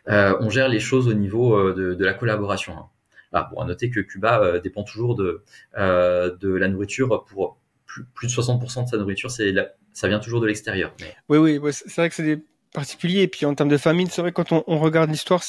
on 0.07 0.51
gère 0.51 0.69
les 0.69 0.81
choses 0.81 1.09
au 1.09 1.15
niveau 1.15 1.57
euh, 1.57 1.95
de, 1.97 2.05
la 2.05 2.15
collaboration. 2.15 2.77
Hein. 2.77 2.87
Alors, 3.33 3.49
bon, 3.51 3.61
à 3.61 3.65
noter 3.65 3.91
que 3.91 4.01
Cuba 4.01 4.41
euh, 4.43 4.61
dépend 4.61 4.83
toujours 4.83 5.15
de, 5.15 5.43
la 5.75 6.69
nourriture 6.69 7.25
pour 7.25 7.59
plus, 7.87 8.27
de 8.27 8.33
60% 8.33 8.85
de 8.85 8.89
sa 8.89 8.97
nourriture, 8.97 9.31
ça 9.31 10.09
vient 10.09 10.19
toujours 10.19 10.41
de 10.41 10.47
l'extérieur. 10.47 10.95
Oui, 11.29 11.39
oui, 11.39 11.73
c'est 11.73 11.97
vrai 11.97 12.09
que 12.09 12.15
c'est 12.15 12.23
des 12.23 12.43
particuliers. 12.73 13.23
Et 13.23 13.29
puis 13.29 13.45
en 13.45 13.55
termes 13.55 13.69
de 13.69 13.77
famine, 13.77 14.09
c'est 14.09 14.23
vrai 14.23 14.33
quand 14.33 14.53
on, 14.53 14.79
regarde 14.79 15.11
l'histoire, 15.11 15.43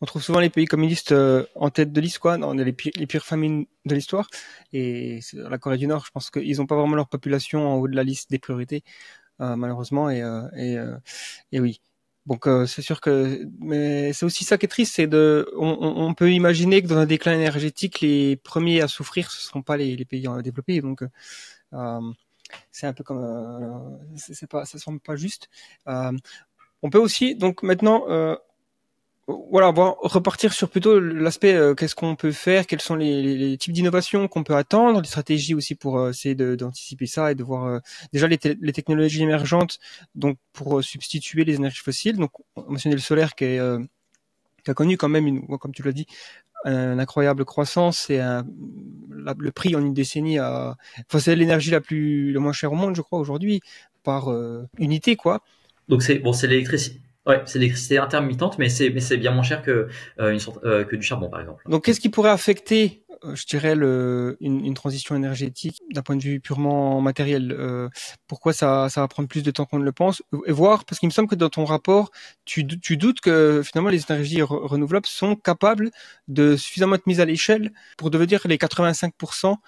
on 0.00 0.06
trouve 0.06 0.22
souvent 0.22 0.40
les 0.40 0.50
pays 0.50 0.66
communistes 0.66 1.14
en 1.54 1.70
tête 1.70 1.92
de 1.92 2.00
liste. 2.00 2.18
On 2.24 2.58
a 2.58 2.64
les, 2.64 2.72
pires, 2.72 3.24
famines 3.24 3.66
de 3.84 3.94
l'histoire. 3.94 4.28
Et 4.72 5.20
la 5.34 5.58
Corée 5.58 5.78
du 5.78 5.86
Nord, 5.86 6.04
je 6.04 6.10
pense 6.10 6.30
qu'ils 6.30 6.56
n'ont 6.56 6.66
pas 6.66 6.76
vraiment 6.76 6.96
leur 6.96 7.08
population 7.08 7.68
en 7.68 7.76
haut 7.76 7.86
de 7.86 7.94
la 7.94 8.02
liste 8.02 8.28
des 8.30 8.40
priorités, 8.40 8.82
malheureusement. 9.38 10.10
Et 10.10 10.20
oui. 11.52 11.80
Donc 12.26 12.46
euh, 12.46 12.66
c'est 12.66 12.82
sûr 12.82 13.00
que, 13.00 13.48
mais 13.58 14.12
c'est 14.12 14.24
aussi 14.24 14.44
ça 14.44 14.56
qui 14.56 14.66
est 14.66 14.68
triste, 14.68 14.94
c'est 14.94 15.08
de, 15.08 15.50
on, 15.56 15.76
on, 15.80 16.14
peut 16.14 16.30
imaginer 16.32 16.80
que 16.80 16.86
dans 16.86 16.98
un 16.98 17.06
déclin 17.06 17.34
énergétique, 17.34 18.00
les 18.00 18.36
premiers 18.36 18.80
à 18.80 18.88
souffrir 18.88 19.30
ce 19.30 19.40
seront 19.40 19.62
pas 19.62 19.76
les, 19.76 19.96
les 19.96 20.04
pays 20.04 20.28
développés. 20.44 20.80
Donc 20.80 21.02
euh, 21.72 22.00
c'est 22.70 22.86
un 22.86 22.92
peu 22.92 23.04
comme, 23.04 23.22
euh, 23.24 24.16
c'est 24.16 24.48
pas, 24.48 24.64
ça 24.64 24.78
semble 24.78 25.00
pas 25.00 25.16
juste. 25.16 25.48
Euh, 25.88 26.12
on 26.82 26.90
peut 26.90 26.98
aussi, 26.98 27.34
donc 27.34 27.62
maintenant, 27.62 28.04
euh, 28.08 28.36
voilà, 29.50 29.72
bon, 29.72 29.94
repartir 30.00 30.52
sur 30.52 30.68
plutôt 30.68 30.98
l'aspect 30.98 31.54
euh, 31.54 31.74
qu'est-ce 31.74 31.94
qu'on 31.94 32.16
peut 32.16 32.32
faire, 32.32 32.66
quels 32.66 32.80
sont 32.80 32.94
les, 32.94 33.56
types 33.58 33.72
d'innovations 33.72 34.28
qu'on 34.28 34.42
peut 34.44 34.56
attendre, 34.56 35.00
les 35.00 35.06
stratégies 35.06 35.54
aussi 35.54 35.74
pour 35.74 35.98
euh, 35.98 36.10
essayer 36.10 36.34
d'anticiper 36.34 37.06
ça 37.06 37.30
et 37.32 37.34
de 37.34 37.42
voir 37.42 37.66
euh, 37.66 37.78
déjà 38.12 38.26
les, 38.28 38.38
les, 38.60 38.72
technologies 38.72 39.22
émergentes 39.22 39.78
donc 40.14 40.38
pour 40.52 40.82
substituer 40.82 41.44
les 41.44 41.56
énergies 41.56 41.82
fossiles. 41.82 42.16
Donc 42.16 42.30
on 42.56 42.72
mentionnait 42.72 42.94
le 42.94 43.00
solaire 43.00 43.34
qui, 43.34 43.44
est, 43.44 43.60
qui 44.64 44.70
a 44.70 44.74
connu 44.74 44.96
quand 44.96 45.08
même, 45.08 45.26
une, 45.26 45.46
comme 45.58 45.72
tu 45.72 45.82
l'as 45.82 45.92
dit, 45.92 46.06
une 46.64 47.00
incroyable 47.00 47.44
croissance 47.44 48.08
et 48.08 48.18
le 48.18 49.50
prix 49.50 49.74
en 49.74 49.80
une 49.80 49.94
décennie 49.94 50.38
a, 50.38 50.76
enfin 51.08 51.18
c'est 51.18 51.34
l'énergie 51.34 51.70
la 51.70 51.80
plus, 51.80 52.32
la 52.32 52.40
moins 52.40 52.52
chère 52.52 52.72
au 52.72 52.76
monde, 52.76 52.94
je 52.94 53.02
crois 53.02 53.18
aujourd'hui 53.18 53.60
par 54.02 54.30
unité 54.78 55.16
quoi. 55.16 55.42
Donc 55.88 56.02
c'est 56.02 56.18
bon, 56.20 56.32
c'est 56.32 56.46
l'électricité 56.46 57.00
Ouais, 57.24 57.40
c'est 57.46 57.60
l'électricité 57.60 57.98
intermittente, 57.98 58.58
mais 58.58 58.68
c'est 58.68 58.90
mais 58.90 59.00
c'est 59.00 59.16
bien 59.16 59.30
moins 59.30 59.44
cher 59.44 59.62
que 59.62 59.88
euh, 60.18 60.32
une 60.32 60.40
sorte, 60.40 60.64
euh, 60.64 60.84
que 60.84 60.96
du 60.96 61.02
charbon 61.02 61.28
par 61.28 61.40
exemple. 61.40 61.62
Donc 61.68 61.84
qu'est-ce 61.84 62.00
qui 62.00 62.08
pourrait 62.08 62.30
affecter, 62.30 63.04
euh, 63.24 63.36
je 63.36 63.46
dirais, 63.46 63.76
le, 63.76 64.36
une, 64.40 64.64
une 64.66 64.74
transition 64.74 65.14
énergétique 65.14 65.80
d'un 65.92 66.02
point 66.02 66.16
de 66.16 66.22
vue 66.22 66.40
purement 66.40 67.00
matériel? 67.00 67.56
Pourquoi 68.26 68.52
ça 68.52 68.88
ça 68.88 69.02
va 69.02 69.08
prendre 69.08 69.28
plus 69.28 69.44
de 69.44 69.52
temps 69.52 69.66
qu'on 69.66 69.78
ne 69.78 69.84
le 69.84 69.92
pense? 69.92 70.20
Et 70.46 70.52
voir 70.52 70.84
parce 70.84 70.98
qu'il 70.98 71.06
me 71.08 71.12
semble 71.12 71.28
que 71.28 71.36
dans 71.36 71.48
ton 71.48 71.64
rapport, 71.64 72.10
tu 72.44 72.66
tu 72.66 72.96
doutes 72.96 73.20
que 73.20 73.62
finalement 73.64 73.90
les 73.90 74.02
énergies 74.10 74.42
renouvelables 74.42 75.06
sont 75.06 75.36
capables 75.36 75.90
de 76.26 76.56
suffisamment 76.56 76.96
être 76.96 77.06
mises 77.06 77.20
à 77.20 77.24
l'échelle 77.24 77.70
pour 77.98 78.10
devenir 78.10 78.40
les 78.46 78.56
85% 78.56 79.58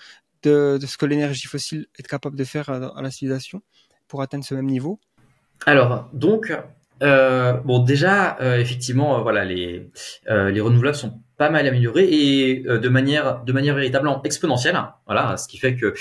de, 0.43 0.79
de 0.81 0.87
ce 0.87 0.97
que 0.99 1.07
l'énergie 1.07 1.47
fossile 1.47 1.87
est 1.99 2.07
capable 2.07 2.37
de 2.37 2.45
faire 2.45 2.69
à, 2.69 2.99
à 2.99 3.01
la 3.01 3.13
civilisation 3.13 3.63
pour 4.09 4.23
atteindre 4.23 4.45
ce 4.45 4.55
même 4.57 4.67
niveau? 4.67 4.99
Alors, 5.67 6.11
donc, 6.13 6.53
euh, 7.03 7.53
bon, 7.65 7.81
déjà, 7.81 8.39
euh, 8.41 8.59
effectivement, 8.59 9.19
euh, 9.19 9.23
voilà, 9.23 9.45
les, 9.45 9.91
euh, 10.29 10.51
les 10.51 10.61
renouvelables 10.61 10.97
sont 10.97 11.21
pas 11.37 11.51
mal 11.51 11.67
améliorés 11.67 12.09
et 12.09 12.65
euh, 12.67 12.79
de 12.79 12.89
manière, 12.89 13.43
de 13.45 13.53
manière 13.53 13.75
véritablement 13.75 14.23
exponentielle. 14.23 14.79
Voilà, 15.07 15.37
ce 15.37 15.49
qui 15.49 15.59
fait 15.59 15.75
que 15.77 15.95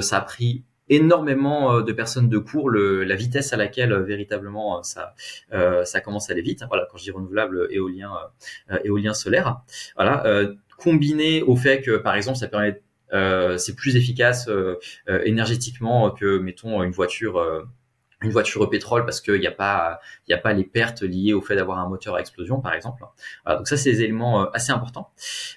ça 0.00 0.18
a 0.18 0.20
pris 0.20 0.64
énormément 0.88 1.80
de 1.82 1.92
personnes 1.92 2.28
de 2.28 2.38
cours 2.38 2.68
le, 2.68 3.04
la 3.04 3.14
vitesse 3.14 3.52
à 3.52 3.56
laquelle 3.56 3.94
véritablement 3.94 4.82
ça 4.82 5.14
ça 5.84 6.00
commence 6.00 6.28
à 6.28 6.32
aller 6.32 6.42
vite. 6.42 6.64
Voilà, 6.68 6.88
quand 6.90 6.98
je 6.98 7.04
dis 7.04 7.10
renouvelable, 7.12 7.68
éolien, 7.70 8.10
éolien 8.82 9.14
solaire. 9.14 9.60
Voilà, 9.94 10.24
combiné 10.78 11.42
au 11.42 11.54
fait 11.54 11.80
que 11.80 11.96
par 11.96 12.16
exemple 12.16 12.38
ça 12.38 12.48
permet 12.48 12.82
c'est 13.56 13.76
plus 13.76 13.94
efficace 13.94 14.50
énergétiquement 15.08 16.10
que 16.10 16.38
mettons 16.38 16.82
une 16.82 16.92
voiture 16.92 17.40
une 18.22 18.30
voiture 18.30 18.60
au 18.60 18.66
pétrole 18.66 19.04
parce 19.04 19.20
qu'il 19.20 19.40
n'y 19.40 19.46
a 19.46 19.52
pas 19.52 20.00
il 20.26 20.34
a 20.34 20.38
pas 20.38 20.52
les 20.52 20.64
pertes 20.64 21.02
liées 21.02 21.32
au 21.32 21.40
fait 21.40 21.56
d'avoir 21.56 21.78
un 21.78 21.88
moteur 21.88 22.16
à 22.16 22.20
explosion 22.20 22.60
par 22.60 22.74
exemple. 22.74 23.02
Voilà, 23.44 23.58
donc 23.58 23.68
ça 23.68 23.76
c'est 23.76 23.92
des 23.92 24.02
éléments 24.02 24.42
euh, 24.42 24.46
assez 24.52 24.72
importants. 24.72 25.10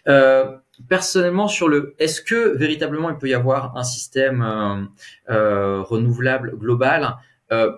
Euh, 0.07 0.57
personnellement 0.87 1.47
sur 1.47 1.67
le 1.67 1.95
est-ce 1.99 2.21
que 2.21 2.57
véritablement 2.57 3.09
il 3.09 3.17
peut 3.17 3.27
y 3.27 3.33
avoir 3.33 3.75
un 3.77 3.83
système 3.83 4.41
euh, 4.41 4.83
euh, 5.29 5.81
renouvelable 5.81 6.57
global? 6.57 7.17
Euh, 7.51 7.71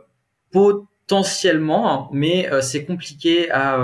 potentiellement 0.51 1.91
hein, 1.91 2.09
mais 2.13 2.49
c'est 2.61 2.86
compliqué 2.86 3.51
à 3.51 3.77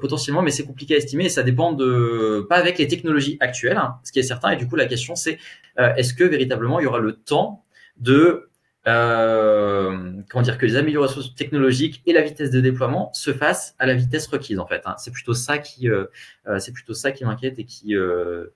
potentiellement 0.00 0.42
mais 0.42 0.50
c'est 0.50 0.66
compliqué 0.66 0.94
à 0.94 0.98
estimer 0.98 1.26
et 1.26 1.28
ça 1.30 1.42
dépend 1.42 1.72
de 1.72 2.44
pas 2.50 2.56
avec 2.56 2.76
les 2.76 2.86
technologies 2.86 3.38
actuelles 3.40 3.78
hein, 3.78 3.96
ce 4.04 4.12
qui 4.12 4.18
est 4.18 4.24
certain 4.24 4.50
et 4.50 4.56
du 4.56 4.68
coup 4.68 4.76
la 4.76 4.84
question 4.84 5.14
c'est 5.14 5.38
est-ce 5.78 6.12
que 6.12 6.24
véritablement 6.24 6.80
il 6.80 6.82
y 6.82 6.86
aura 6.86 6.98
le 6.98 7.14
temps 7.14 7.64
de 7.96 8.49
euh, 8.86 10.12
comment 10.30 10.42
dire 10.42 10.56
que 10.58 10.66
les 10.66 10.76
améliorations 10.76 11.20
technologiques 11.36 12.02
et 12.06 12.12
la 12.12 12.22
vitesse 12.22 12.50
de 12.50 12.60
déploiement 12.60 13.12
se 13.12 13.32
fassent 13.32 13.74
à 13.78 13.86
la 13.86 13.94
vitesse 13.94 14.26
requise 14.26 14.58
en 14.58 14.66
fait. 14.66 14.82
Hein. 14.86 14.94
C'est 14.98 15.10
plutôt 15.12 15.34
ça 15.34 15.58
qui, 15.58 15.88
euh, 15.88 16.06
euh, 16.46 16.58
c'est 16.58 16.72
plutôt 16.72 16.94
ça 16.94 17.12
qui 17.12 17.24
m'inquiète 17.24 17.58
et 17.58 17.64
qui, 17.64 17.94
euh, 17.94 18.46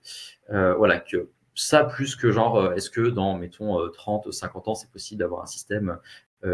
euh, 0.50 0.74
voilà, 0.74 1.00
que 1.00 1.28
ça 1.54 1.84
plus 1.84 2.16
que 2.16 2.30
genre, 2.30 2.56
euh, 2.56 2.74
est-ce 2.74 2.90
que 2.90 3.02
dans 3.08 3.36
mettons 3.38 3.80
euh, 3.80 3.88
30, 3.88 4.32
50 4.32 4.68
ans, 4.68 4.74
c'est 4.74 4.90
possible 4.90 5.20
d'avoir 5.20 5.42
un 5.42 5.46
système 5.46 5.98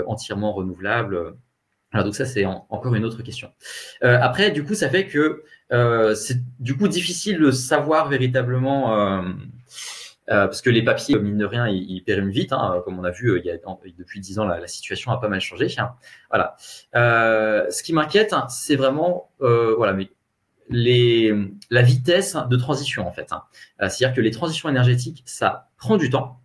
entièrement 0.06 0.52
renouvelable? 0.52 1.34
Voilà, 1.92 2.04
donc 2.04 2.14
ça 2.14 2.26
c'est 2.26 2.44
en- 2.46 2.66
encore 2.70 2.94
une 2.94 3.04
autre 3.04 3.22
question. 3.22 3.52
Après, 4.02 4.50
du 4.52 4.64
coup, 4.64 4.74
ça 4.74 4.88
fait 4.90 5.06
que 5.08 5.44
c'est 6.14 6.38
du 6.60 6.76
coup 6.76 6.88
difficile 6.88 7.38
de 7.40 7.50
savoir 7.50 8.08
véritablement 8.08 9.24
euh, 10.30 10.34
euh, 10.34 10.44
parce 10.46 10.62
que 10.62 10.70
les 10.70 10.82
papiers, 10.84 11.18
mine 11.18 11.38
de 11.38 11.44
rien, 11.44 11.66
ils, 11.68 11.90
ils 11.90 12.02
périment 12.02 12.30
vite. 12.30 12.52
Hein, 12.52 12.82
comme 12.84 12.98
on 12.98 13.04
a 13.04 13.10
vu, 13.10 13.30
euh, 13.30 13.38
il 13.38 13.46
y 13.46 13.50
a, 13.50 13.56
depuis 13.98 14.20
dix 14.20 14.38
ans, 14.38 14.46
la, 14.46 14.60
la 14.60 14.66
situation 14.66 15.10
a 15.12 15.20
pas 15.20 15.28
mal 15.28 15.40
changé. 15.40 15.68
hein. 15.78 15.92
Voilà. 16.30 16.56
Euh, 16.94 17.66
ce 17.70 17.82
qui 17.82 17.92
m'inquiète, 17.92 18.32
hein, 18.32 18.46
c'est 18.48 18.76
vraiment, 18.76 19.30
euh, 19.42 19.74
voilà, 19.76 19.92
mais 19.92 20.10
les, 20.68 21.34
la 21.70 21.82
vitesse 21.82 22.36
de 22.48 22.56
transition 22.56 23.06
en 23.06 23.12
fait. 23.12 23.32
hein. 23.32 23.42
Euh, 23.82 23.88
C'est-à-dire 23.88 24.14
que 24.14 24.20
les 24.20 24.30
transitions 24.30 24.68
énergétiques, 24.68 25.22
ça 25.26 25.68
prend 25.78 25.96
du 25.96 26.10
temps. 26.10 26.40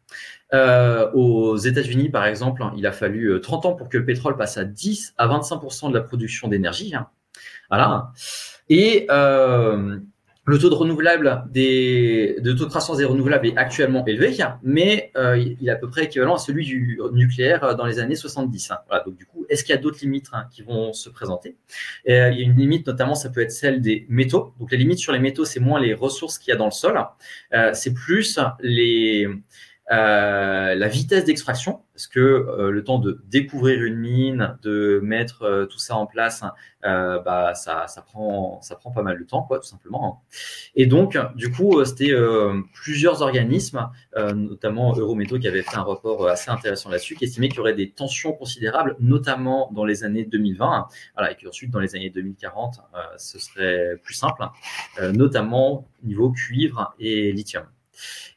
Euh, 0.54 1.12
aux 1.14 1.58
États-Unis, 1.58 2.10
par 2.10 2.26
exemple, 2.26 2.64
hein, 2.64 2.72
il 2.78 2.86
a 2.86 2.92
fallu 2.92 3.32
euh, 3.32 3.40
30 3.40 3.66
ans 3.66 3.74
pour 3.74 3.90
que 3.90 3.98
le 3.98 4.06
pétrole 4.06 4.38
passe 4.38 4.58
à 4.58 4.64
10 4.64 5.14
à 5.18 5.28
25% 5.28 5.90
de 5.90 5.94
la 5.96 6.02
production 6.02 6.48
d'énergie. 6.48 6.94
Voilà. 7.70 8.12
Et 8.70 9.06
euh, 9.10 10.00
le 10.46 10.60
taux 10.60 10.70
de 10.70 10.76
renouvelable 10.76 11.44
des, 11.50 12.38
de 12.40 12.54
taux 12.54 12.66
de 12.66 12.70
croissance 12.70 12.98
des 12.98 13.06
renouvelables 13.06 13.48
est 13.48 13.58
actuellement 13.58 14.06
élevé, 14.06 14.36
mais 14.62 15.12
euh, 15.18 15.38
il 15.38 15.68
est 15.68 15.72
à 15.72 15.76
peu 15.76 15.90
près 15.90 16.06
équivalent 16.06 16.36
à 16.36 16.38
celui 16.38 16.66
du 16.66 17.00
nucléaire 17.14 17.64
euh, 17.64 17.74
dans 17.74 17.86
les 17.86 18.00
années 18.00 18.16
70. 18.16 18.72
hein. 18.72 18.78
Voilà, 18.88 19.04
donc 19.04 19.16
du 19.16 19.26
coup, 19.26 19.46
est-ce 19.50 19.64
qu'il 19.64 19.74
y 19.74 19.78
a 19.78 19.82
d'autres 19.82 20.00
limites 20.02 20.28
hein, 20.34 20.46
qui 20.52 20.62
vont 20.62 20.94
se 20.94 21.10
présenter? 21.10 21.56
Euh, 22.10 22.30
Il 22.32 22.40
y 22.40 22.42
a 22.42 22.46
une 22.46 22.56
limite, 22.56 22.86
notamment, 22.86 23.16
ça 23.16 23.30
peut 23.30 23.42
être 23.42 23.52
celle 23.52 23.82
des 23.82 24.06
métaux. 24.08 24.54
Donc 24.60 24.72
les 24.72 24.78
limites 24.78 25.00
sur 25.00 25.14
les 25.14 25.20
métaux, 25.20 25.46
c'est 25.46 25.60
moins 25.60 25.80
les 25.80 25.96
ressources 25.96 26.38
qu'il 26.38 26.52
y 26.52 26.54
a 26.54 26.58
dans 26.58 26.66
le 26.66 26.72
sol, 26.72 27.00
c'est 27.74 27.94
plus 27.94 28.40
les 28.62 29.28
la 29.94 30.88
vitesse 30.88 31.26
d'extraction, 31.26 31.82
parce 31.96 32.08
que 32.08 32.20
euh, 32.20 32.72
le 32.72 32.84
temps 32.84 33.00
de 33.00 33.22
découvrir 33.28 33.82
une 33.84 33.96
mine, 33.96 34.58
de 34.64 35.00
mettre 35.02 35.44
euh, 35.44 35.66
tout 35.66 35.80
ça 35.80 35.96
en 35.96 36.06
place, 36.06 36.44
euh, 36.84 37.20
bah 37.20 37.54
ça, 37.56 37.88
ça 37.88 38.02
prend 38.02 38.62
ça 38.62 38.76
prend 38.76 38.92
pas 38.92 39.02
mal 39.02 39.18
de 39.18 39.24
temps, 39.24 39.44
quoi, 39.44 39.60
tout 39.60 39.68
simplement. 39.68 40.24
Et 40.76 40.88
donc, 40.88 41.18
du 41.36 41.52
coup, 41.52 41.80
euh, 41.80 41.86
c'était 41.86 42.12
euh, 42.12 42.62
plusieurs 42.74 43.22
organismes, 43.22 43.90
euh, 44.18 44.34
notamment 44.34 44.94
Eurométaux, 44.94 45.40
qui 45.40 45.48
avaient 45.48 45.62
fait 45.62 45.78
un 45.78 45.84
rapport 45.84 46.26
euh, 46.26 46.32
assez 46.32 46.52
intéressant 46.52 46.90
là-dessus, 46.90 47.16
qui 47.16 47.24
estimaient 47.24 47.48
qu'il 47.48 47.58
y 47.58 47.62
aurait 47.62 47.74
des 47.74 47.92
tensions 47.92 48.34
considérables, 48.34 48.98
notamment 49.00 49.72
dans 49.74 49.86
les 49.86 50.04
années 50.04 50.26
2020, 50.26 50.88
voilà, 51.16 51.32
et 51.32 51.36
qu'ensuite 51.36 51.72
dans 51.72 51.80
les 51.80 51.96
années 51.96 52.10
2040, 52.10 52.82
euh, 52.94 52.98
ce 53.18 53.40
serait 53.40 53.96
plus 54.04 54.16
simple, 54.16 54.44
euh, 55.00 55.14
notamment 55.14 55.88
niveau 56.04 56.32
cuivre 56.32 56.94
et 57.00 57.32
lithium. 57.32 57.66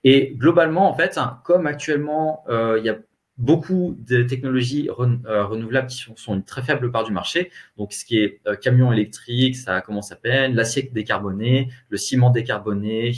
Et 0.05 0.35
globalement, 0.37 0.91
en 0.91 0.95
fait, 0.95 1.19
comme 1.45 1.67
actuellement, 1.67 2.45
euh, 2.49 2.79
il 2.79 2.85
y 2.85 2.89
a 2.89 2.99
beaucoup 3.39 3.97
de 4.01 4.25
technologies 4.25 4.91
euh, 4.91 5.45
renouvelables 5.47 5.87
qui 5.87 6.05
sont, 6.17 6.35
une 6.35 6.43
très 6.43 6.63
faible 6.63 6.91
part 6.91 7.05
du 7.05 7.13
marché. 7.13 7.51
Donc, 7.77 7.93
ce 7.93 8.05
qui 8.05 8.19
est 8.19 8.41
euh, 8.47 8.57
camion 8.57 8.93
électrique, 8.93 9.57
ça 9.57 9.81
commence 9.81 10.11
à 10.11 10.17
peine, 10.17 10.55
l'acier 10.55 10.91
décarboné, 10.93 11.69
le 11.89 11.97
ciment 11.97 12.31
décarboné, 12.31 13.13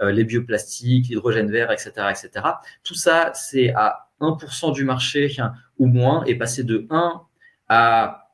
euh, 0.00 0.12
les 0.12 0.24
bioplastiques, 0.24 1.08
l'hydrogène 1.08 1.50
vert, 1.50 1.72
etc., 1.72 1.90
etc. 2.10 2.46
Tout 2.84 2.94
ça, 2.94 3.32
c'est 3.34 3.74
à 3.74 4.08
1% 4.20 4.72
du 4.72 4.84
marché 4.84 5.34
ou 5.78 5.86
moins, 5.86 6.24
et 6.24 6.36
passer 6.36 6.62
de 6.62 6.86
1 6.90 7.22
à 7.68 8.28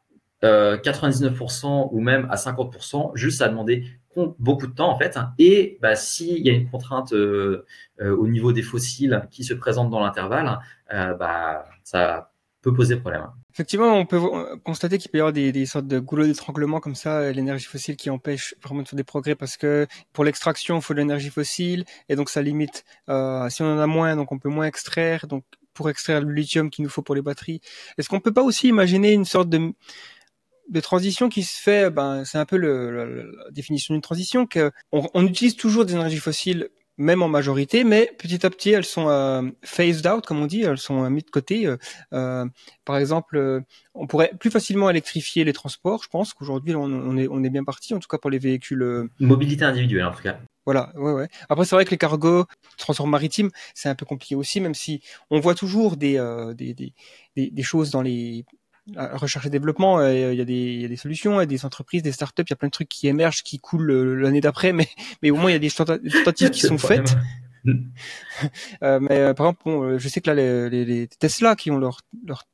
euh, 0.45 0.77
99% 0.79 1.89
ou 1.93 2.01
même 2.01 2.27
à 2.31 2.37
50%, 2.37 3.13
juste 3.15 3.39
ça 3.39 3.47
a 3.47 3.51
beaucoup 4.39 4.67
de 4.67 4.73
temps 4.73 4.91
en 4.91 4.99
fait. 4.99 5.19
Et 5.39 5.79
bah, 5.81 5.97
s'il 5.97 6.39
y 6.39 6.51
a 6.51 6.53
une 6.53 6.69
contrainte 6.71 7.13
euh, 7.13 7.67
euh, 8.01 8.17
au 8.17 8.27
niveau 8.27 8.53
des 8.53 8.63
fossiles 8.63 9.27
qui 9.31 9.45
se 9.45 9.55
présente 9.55 9.91
dans 9.91 10.01
l'intervalle, 10.01 10.59
euh, 10.93 11.15
bah, 11.15 11.65
ça 11.83 12.33
peut 12.63 12.75
poser 12.75 12.97
problème. 12.97 13.27
Effectivement, 13.53 13.95
on 13.95 14.07
peut 14.07 14.21
constater 14.65 14.99
qu'il 14.99 15.11
peut 15.11 15.19
y 15.19 15.21
avoir 15.21 15.33
des, 15.33 15.67
sortes 15.67 15.87
de 15.87 15.99
goulots 15.99 16.27
d'étranglement 16.27 16.79
comme 16.79 16.95
ça, 16.95 17.33
l'énergie 17.33 17.65
fossile 17.65 17.97
qui 17.97 18.11
empêche 18.11 18.55
vraiment 18.63 18.83
de 18.83 18.89
faire 18.89 18.97
des 18.97 19.05
progrès 19.05 19.35
parce 19.35 19.57
que 19.57 19.87
pour 20.13 20.25
l'extraction, 20.25 20.77
il 20.77 20.83
faut 20.83 20.95
de 20.95 20.99
l'énergie 20.99 21.31
fossile 21.31 21.85
et 22.09 22.17
donc 22.17 22.29
ça 22.31 22.43
limite. 22.43 22.85
Si 23.09 23.63
on 23.63 23.75
en 23.75 23.79
a 23.79 23.87
moins, 23.87 24.15
donc 24.15 24.31
on 24.31 24.39
peut 24.39 24.51
moins 24.51 24.67
extraire. 24.67 25.27
Donc 25.27 25.45
pour 25.73 25.89
extraire 25.91 26.21
le 26.21 26.33
lithium 26.33 26.71
qu'il 26.71 26.85
nous 26.85 26.91
faut 26.91 27.03
pour 27.03 27.15
les 27.15 27.23
batteries, 27.23 27.61
est-ce 27.99 28.09
qu'on 28.09 28.21
peut 28.21 28.33
pas 28.33 28.43
aussi 28.43 28.69
imaginer 28.69 29.13
une 29.13 29.25
sorte 29.25 29.49
de 29.49 29.73
de 30.71 30.81
transition 30.81 31.29
qui 31.29 31.43
se 31.43 31.61
fait, 31.61 31.91
ben, 31.91 32.25
c'est 32.25 32.39
un 32.39 32.47
peu 32.47 32.57
le, 32.57 32.91
le- 32.91 33.33
la 33.45 33.51
définition 33.51 33.95
d'une 33.95 34.01
transition, 34.03 34.47
que 34.47 34.71
on, 34.93 35.09
on 35.15 35.27
utilise 35.27 35.57
toujours 35.57 35.85
des 35.85 35.95
énergies 35.95 36.19
fossiles, 36.19 36.69
même 36.97 37.23
en 37.23 37.29
majorité, 37.29 37.83
mais 37.85 38.13
petit 38.19 38.45
à 38.45 38.51
petit, 38.51 38.71
elles 38.71 38.85
sont 38.85 39.09
euh, 39.09 39.43
phased 39.65 40.07
out, 40.07 40.27
comme 40.27 40.41
on 40.43 40.47
dit, 40.47 40.63
elles 40.63 40.79
sont 40.79 41.03
euh, 41.05 41.09
mises 41.11 41.25
de 41.25 41.31
côté. 41.31 41.67
euh, 41.67 41.77
euh, 42.13 42.45
par 42.85 42.99
exemple, 42.99 43.37
euh, 43.39 43.61
on 43.95 44.07
pourrait 44.07 44.33
plus 44.39 44.51
facilement 44.51 44.91
électrifier 44.91 45.45
les 45.45 45.53
transports. 45.55 46.03
Je 46.05 46.09
pense 46.09 46.35
qu'aujourd'hui, 46.35 46.75
on, 46.77 46.83
on 46.85 47.17
est, 47.17 47.27
on 47.29 47.43
est 47.43 47.51
bien 47.51 47.65
parti, 47.65 47.95
en 47.95 47.99
tout 48.01 48.09
cas 48.09 48.19
pour 48.19 48.31
les 48.31 48.39
véhicules. 48.39 49.09
Mobilité 49.19 49.65
individuelle 49.65 50.05
en 50.07 50.13
tout 50.13 50.23
cas. 50.23 50.39
voilà, 50.67 50.93
ouais, 50.97 51.13
ouais. 51.13 51.29
Après, 51.49 51.65
c'est 51.65 51.75
vrai 51.75 51.85
que 51.87 51.91
les 51.91 51.99
cargos, 51.99 52.45
transports 52.77 53.07
maritimes, 53.09 53.51
c'est 53.75 53.89
un 53.89 53.95
peu 53.95 54.05
compliqué 54.05 54.35
aussi, 54.37 54.61
même 54.61 54.75
si 54.75 55.01
on 55.31 55.41
voit 55.41 55.55
toujours 55.55 55.97
des, 55.97 56.19
euh, 56.19 56.53
des, 56.55 56.75
des, 56.75 56.93
des, 57.35 57.51
des 57.51 57.63
choses 57.63 57.91
dans 57.91 58.03
les 58.03 58.45
recherche 58.97 59.47
et 59.47 59.51
développement. 59.51 59.99
euh, 60.01 60.33
Il 60.33 60.39
y, 60.39 60.41
a 60.41 60.45
des, 60.45 60.55
il 60.55 60.81
y 60.83 60.85
a 60.85 60.89
des 60.89 60.97
solutions, 60.97 61.35
il 61.35 61.41
y 61.41 61.43
a 61.43 61.47
des 61.47 61.65
entreprises, 61.65 62.03
des 62.03 62.13
startups, 62.13 62.43
il 62.47 62.51
y 62.51 62.53
a 62.53 62.57
plein 62.57 62.69
de 62.69 62.73
trucs 62.73 62.89
qui 62.89 63.09
émergent, 63.09 63.43
qui 63.43 63.59
coulent 63.59 63.91
euh, 63.91 64.15
l'année 64.15 64.41
d'après, 64.41 64.73
mais, 64.73 64.89
mais 65.23 65.31
au 65.31 65.37
moins 65.37 65.51
il 65.51 65.55
y 65.55 65.57
a 65.57 65.61
des 65.61 65.69
tenta- 65.71 65.99
des 65.99 66.11
tentatives 66.11 66.51
qui 66.51 66.61
sont 66.61 66.79
faites. 66.79 67.17
Euh, 68.83 68.99
mais 69.01 69.19
euh, 69.19 69.35
par 69.35 69.49
exemple, 69.49 69.61
bon, 69.67 69.99
je 69.99 70.09
sais 70.09 70.23
que 70.23 70.31
là, 70.31 70.35
les, 70.35 70.71
les, 70.71 70.85
les 70.87 71.09
Tesla 71.09 71.55
qui 71.57 71.71
ont 71.71 71.77
leur, 71.77 72.01
leur 72.25 72.45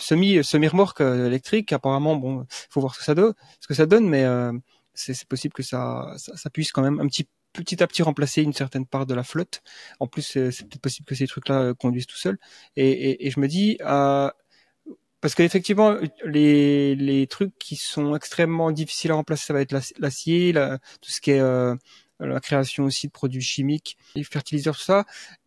semi 0.00 0.42
semi 0.42 0.66
remorque 0.66 1.00
électrique, 1.02 1.72
apparemment, 1.72 2.16
bon, 2.16 2.44
faut 2.68 2.80
voir 2.80 2.94
ce 2.94 2.98
que 2.98 3.04
ça 3.04 3.14
donne, 3.14 3.32
ce 3.60 3.68
que 3.68 3.74
ça 3.74 3.86
donne, 3.86 4.08
mais 4.08 4.24
euh, 4.24 4.52
c'est 4.92 5.24
possible 5.28 5.52
que 5.54 5.62
ça, 5.62 6.14
ça, 6.16 6.36
ça 6.36 6.50
puisse 6.50 6.72
quand 6.72 6.82
même 6.82 6.98
un 6.98 7.06
petit 7.06 7.28
petit 7.52 7.80
à 7.80 7.86
petit 7.86 8.02
remplacer 8.02 8.42
une 8.42 8.52
certaine 8.52 8.84
part 8.86 9.06
de 9.06 9.14
la 9.14 9.22
flotte. 9.22 9.62
En 10.00 10.08
plus, 10.08 10.22
c'est 10.22 10.48
peut-être 10.66 10.80
possible 10.82 11.06
que 11.06 11.14
ces 11.14 11.28
trucs-là 11.28 11.72
conduisent 11.74 12.08
tout 12.08 12.16
seuls. 12.16 12.38
Et, 12.74 12.90
et, 12.90 13.28
et 13.28 13.30
je 13.30 13.38
me 13.38 13.46
dis, 13.46 13.78
euh, 13.82 14.28
parce 15.24 15.34
qu'effectivement, 15.34 15.96
les, 16.26 16.94
les 16.96 17.26
trucs 17.26 17.56
qui 17.58 17.76
sont 17.76 18.14
extrêmement 18.14 18.70
difficiles 18.72 19.10
à 19.10 19.14
remplacer, 19.14 19.46
ça 19.46 19.54
va 19.54 19.62
être 19.62 19.72
l'ac- 19.72 19.94
l'acier, 19.98 20.52
la- 20.52 20.78
tout 21.00 21.10
ce 21.10 21.20
qui 21.22 21.30
est 21.30 21.40
euh, 21.40 21.74
la 22.20 22.40
création 22.40 22.84
aussi 22.84 23.06
de 23.06 23.12
produits 23.12 23.40
chimiques, 23.40 23.96
les 24.16 24.24
fertiliseurs, 24.24 24.76
tout 24.76 24.82
ça. 24.84 25.06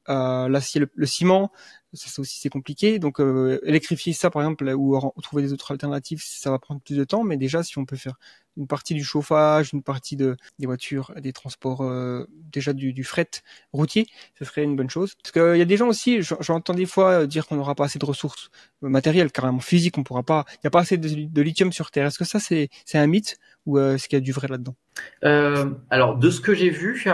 euh, 0.09 0.49
l'acier, 0.49 0.81
le, 0.81 0.89
le 0.95 1.05
ciment, 1.05 1.51
ça, 1.93 2.09
ça 2.09 2.21
aussi 2.23 2.39
c'est 2.39 2.49
compliqué. 2.49 2.97
Donc 2.99 3.19
euh, 3.21 3.59
électrifier 3.63 4.13
ça 4.13 4.31
par 4.31 4.41
exemple 4.41 4.65
ou, 4.75 4.97
ou 4.97 5.21
trouver 5.21 5.43
des 5.43 5.53
autres 5.53 5.71
alternatives, 5.71 6.23
ça 6.25 6.49
va 6.51 6.57
prendre 6.59 6.81
plus 6.81 6.97
de 6.97 7.03
temps. 7.03 7.23
Mais 7.23 7.37
déjà 7.37 7.61
si 7.63 7.77
on 7.77 7.85
peut 7.85 7.97
faire 7.97 8.15
une 8.57 8.67
partie 8.67 8.93
du 8.93 9.03
chauffage, 9.03 9.69
une 9.73 9.83
partie 9.83 10.15
de 10.15 10.35
des 10.59 10.65
voitures, 10.65 11.13
des 11.21 11.33
transports, 11.33 11.81
euh, 11.81 12.25
déjà 12.51 12.73
du, 12.73 13.03
fret 13.03 13.29
routier, 13.73 14.07
ce 14.37 14.45
serait 14.45 14.63
une 14.63 14.75
bonne 14.75 14.89
chose. 14.89 15.15
Parce 15.15 15.31
qu'il 15.31 15.57
y 15.57 15.61
a 15.61 15.65
des 15.65 15.77
gens 15.77 15.87
aussi, 15.87 16.21
j'entends 16.21 16.73
des 16.73 16.85
fois 16.85 17.27
dire 17.27 17.47
qu'on 17.47 17.55
n'aura 17.55 17.75
pas 17.75 17.85
assez 17.85 17.99
de 17.99 18.05
ressources 18.05 18.49
matérielles, 18.81 19.31
carrément 19.31 19.59
physiques, 19.59 19.97
on 19.97 20.03
pourra 20.03 20.23
pas, 20.23 20.45
il 20.55 20.59
n'y 20.63 20.67
a 20.67 20.71
pas 20.71 20.81
assez 20.81 20.97
de, 20.97 21.41
lithium 21.41 21.71
sur 21.71 21.91
Terre. 21.91 22.07
Est-ce 22.07 22.17
que 22.17 22.25
ça 22.25 22.39
c'est 22.39 22.69
un 22.93 23.07
mythe 23.07 23.37
ou 23.65 23.77
euh, 23.77 23.95
est-ce 23.95 24.07
qu'il 24.07 24.17
y 24.17 24.21
a 24.21 24.23
du 24.23 24.31
vrai 24.31 24.47
là-dedans? 24.47 24.75
Euh, 25.23 25.71
Alors 25.89 26.17
de 26.17 26.29
ce 26.29 26.41
que 26.41 26.53
j'ai 26.53 26.69
vu. 26.69 27.05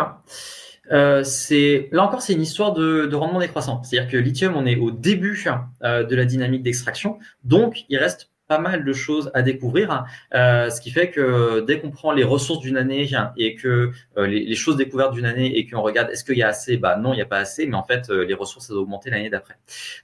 Euh, 0.91 1.23
c'est 1.23 1.87
là 1.93 2.03
encore 2.03 2.21
c'est 2.21 2.33
une 2.33 2.41
histoire 2.41 2.73
de, 2.73 3.05
de 3.05 3.15
rendement 3.15 3.39
décroissant. 3.39 3.81
C'est-à-dire 3.83 4.11
que 4.11 4.17
lithium, 4.17 4.55
on 4.55 4.65
est 4.65 4.75
au 4.75 4.91
début 4.91 5.41
euh, 5.83 6.03
de 6.03 6.15
la 6.15 6.25
dynamique 6.25 6.63
d'extraction, 6.63 7.19
donc 7.43 7.85
il 7.89 7.97
reste 7.97 8.32
pas 8.53 8.59
mal 8.59 8.85
de 8.85 8.93
choses 8.93 9.31
à 9.33 9.41
découvrir, 9.41 10.05
euh, 10.35 10.69
ce 10.69 10.79
qui 10.79 10.91
fait 10.91 11.09
que 11.09 11.61
dès 11.61 11.79
qu'on 11.79 11.89
prend 11.89 12.11
les 12.11 12.23
ressources 12.23 12.59
d'une 12.59 12.77
année 12.77 13.09
et 13.35 13.55
que 13.55 13.89
euh, 14.17 14.27
les, 14.27 14.53
choses 14.53 14.77
découvertes 14.77 15.13
d'une 15.13 15.25
année 15.25 15.57
et 15.57 15.67
qu'on 15.67 15.81
regarde 15.81 16.11
est-ce 16.11 16.23
qu'il 16.23 16.37
y 16.37 16.43
a 16.43 16.49
assez, 16.49 16.77
bah 16.77 16.95
non, 16.97 17.13
il 17.13 17.15
n'y 17.15 17.23
a 17.23 17.25
pas 17.25 17.39
assez, 17.39 17.65
mais 17.65 17.75
en 17.75 17.81
fait 17.83 18.11
euh, 18.11 18.25
les 18.25 18.35
ressources 18.35 18.69
elles 18.69 18.77
ont 18.77 18.81
augmenté 18.81 19.09
l'année 19.09 19.31
d'après. 19.31 19.55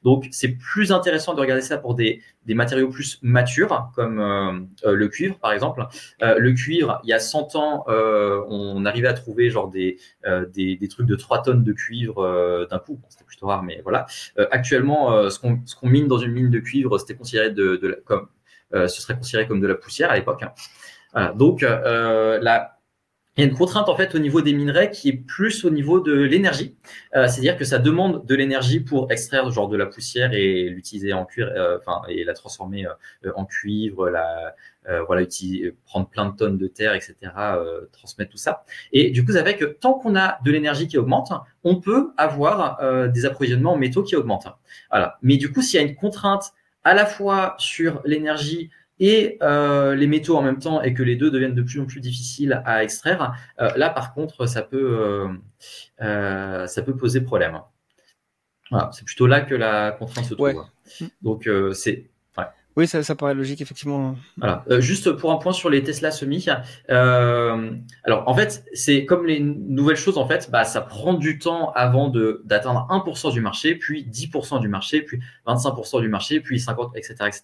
Donc 0.04 0.28
c'est 0.32 0.48
plus 0.48 0.92
intéressant 0.92 1.36
de 1.36 1.42
regarder 1.42 1.62
ça 1.62 1.78
pour 1.78 1.94
des, 1.94 2.22
matériaux 2.48 2.90
plus 2.90 3.20
matures 3.22 3.92
comme 3.94 4.68
le 4.84 5.08
cuivre 5.08 5.38
par 5.38 5.52
exemple. 5.52 5.86
le 6.20 6.52
cuivre, 6.54 7.00
il 7.04 7.10
y 7.10 7.14
a 7.14 7.20
100 7.20 7.56
ans, 7.56 7.86
on 7.88 8.84
arrivait 8.86 9.08
à 9.08 9.14
trouver 9.14 9.52
genre 9.52 9.70
des, 9.70 9.98
des, 10.56 10.88
trucs 10.90 11.06
de 11.06 11.16
3 11.16 11.44
tonnes 11.44 11.64
de 11.64 11.74
cuivre 11.74 12.68
d'un 12.68 12.80
coup. 12.80 13.00
C'était 13.10 13.24
plutôt 13.24 13.46
rare, 13.46 13.62
mais 13.62 13.82
voilà. 13.84 14.08
actuellement, 14.50 15.30
ce 15.30 15.38
qu'on 15.38 15.58
qu 15.58 15.88
mine 15.88 16.08
dans 16.08 16.18
une 16.18 16.32
mine 16.32 16.50
de 16.50 16.58
cuivre, 16.58 16.98
c'était 16.98 17.14
considéré 17.14 17.52
de, 17.52 17.76
de, 17.76 18.02
comme 18.06 18.28
ce 18.74 19.02
serait 19.02 19.16
considéré 19.16 19.48
comme 19.48 19.62
de 19.62 19.68
la 19.68 19.76
poussière 19.76 20.12
à 20.12 20.16
l'époque. 20.16 20.44
Hein. 20.44 20.54
Voilà. 21.14 21.34
Donc, 21.34 21.64
euh, 21.64 22.40
la, 22.42 22.80
il 23.40 23.44
y 23.44 23.46
a 23.46 23.50
une 23.50 23.56
contrainte 23.56 23.88
en 23.88 23.96
fait 23.96 24.16
au 24.16 24.20
niveau 24.20 24.42
des 24.42 24.52
minerais 24.52 24.92
qui 24.92 25.08
est 25.08 25.14
plus 25.14 25.64
au 25.64 25.70
niveau 25.70 26.02
de 26.02 26.12
l'énergie, 26.12 26.76
euh, 27.16 27.30
c'est-à-dire 27.30 27.58
que 27.58 27.64
ça 27.64 27.80
demande 27.80 28.26
de 28.26 28.36
l'énergie 28.36 28.82
pour 28.82 29.10
extraire 29.14 29.50
genre 29.50 29.70
de 29.70 29.78
la 29.78 29.86
poussière 29.86 30.34
et 30.34 30.68
l'utiliser 30.68 31.14
en 31.14 31.24
cuivre, 31.24 31.50
euh, 31.56 31.78
enfin 31.78 32.02
et 32.10 32.26
la 32.26 32.34
transformer 32.34 32.86
euh, 32.86 33.32
en 33.38 33.46
cuivre, 33.46 34.10
la 34.10 34.56
voilà 35.06 35.24
prendre 35.86 36.10
plein 36.10 36.26
de 36.26 36.36
tonnes 36.36 36.58
de 36.58 36.68
terre, 36.68 36.96
etc. 36.96 37.16
transmettre 37.92 38.32
tout 38.32 38.38
ça. 38.38 38.66
Et 38.92 39.12
du 39.12 39.24
coup, 39.24 39.32
que 39.32 39.66
tant 39.66 39.94
qu'on 39.94 40.16
a 40.16 40.40
de 40.44 40.52
l'énergie 40.52 40.88
qui 40.88 40.98
augmente, 40.98 41.32
on 41.64 41.80
peut 41.80 42.12
avoir 42.18 42.80
des 43.12 43.26
approvisionnements 43.28 43.74
en 43.74 43.78
métaux 43.78 44.02
qui 44.02 44.16
augmentent. 44.16 44.48
Voilà. 44.90 45.20
Mais 45.22 45.38
du 45.38 45.52
coup, 45.52 45.62
s'il 45.62 45.80
y 45.80 45.84
a 45.84 45.86
une 45.86 45.96
contrainte 45.96 46.54
à 46.84 46.94
la 46.94 47.06
fois 47.06 47.56
sur 47.58 48.02
l'énergie 48.06 48.70
et 49.00 49.38
euh, 49.42 49.96
les 49.96 50.08
métaux 50.08 50.36
en 50.36 50.42
même 50.42 50.60
temps 50.60 50.82
et 50.82 50.94
que 50.94 51.04
les 51.04 51.16
deux 51.16 51.32
deviennent 51.32 51.56
de 51.56 51.62
plus 51.62 51.80
en 51.80 51.86
plus 51.86 52.02
difficiles 52.02 52.62
à 52.66 52.84
extraire, 52.84 53.34
euh, 53.60 53.72
là 53.76 53.90
par 53.90 54.14
contre 54.14 54.46
ça 54.46 54.62
peut 54.62 55.30
euh, 56.02 56.68
ça 56.68 56.82
peut 56.82 56.96
poser 56.96 57.22
problème. 57.22 57.60
Voilà, 58.72 58.92
c'est 58.94 59.06
plutôt 59.06 59.26
là 59.26 59.42
que 59.42 59.56
la 59.56 59.92
contrainte 59.92 60.26
se 60.26 60.34
trouve. 60.36 60.48
Ouais. 60.48 61.08
Donc 61.22 61.50
c'est 61.74 62.10
oui, 62.80 62.88
ça, 62.88 63.04
ça 63.04 63.16
paraît 63.16 63.34
logique, 63.34 63.60
effectivement. 63.60 64.16
Voilà. 64.38 64.64
Euh, 64.70 64.80
juste 64.80 65.12
pour 65.12 65.32
un 65.34 65.36
point 65.36 65.52
sur 65.52 65.70
les 65.70 65.84
Tesla 65.84 66.12
semi. 66.12 66.46
Euh, 66.90 67.72
alors, 68.06 68.28
en 68.28 68.34
fait, 68.34 68.64
c'est 68.74 69.06
comme 69.06 69.26
les 69.26 69.42
nouvelles 69.42 69.98
choses, 69.98 70.18
en 70.18 70.26
fait, 70.26 70.50
bah, 70.50 70.64
ça 70.64 70.80
prend 70.80 71.14
du 71.14 71.40
temps 71.40 71.72
avant 71.74 72.08
de 72.08 72.42
d'atteindre 72.46 72.88
1% 72.90 73.34
du 73.34 73.42
marché, 73.42 73.76
puis 73.76 74.06
10% 74.06 74.62
du 74.62 74.70
marché, 74.70 75.02
puis 75.02 75.20
25% 75.46 76.00
du 76.00 76.08
marché, 76.08 76.40
puis 76.40 76.60
50, 76.60 76.96
etc., 76.96 77.16
etc. 77.28 77.42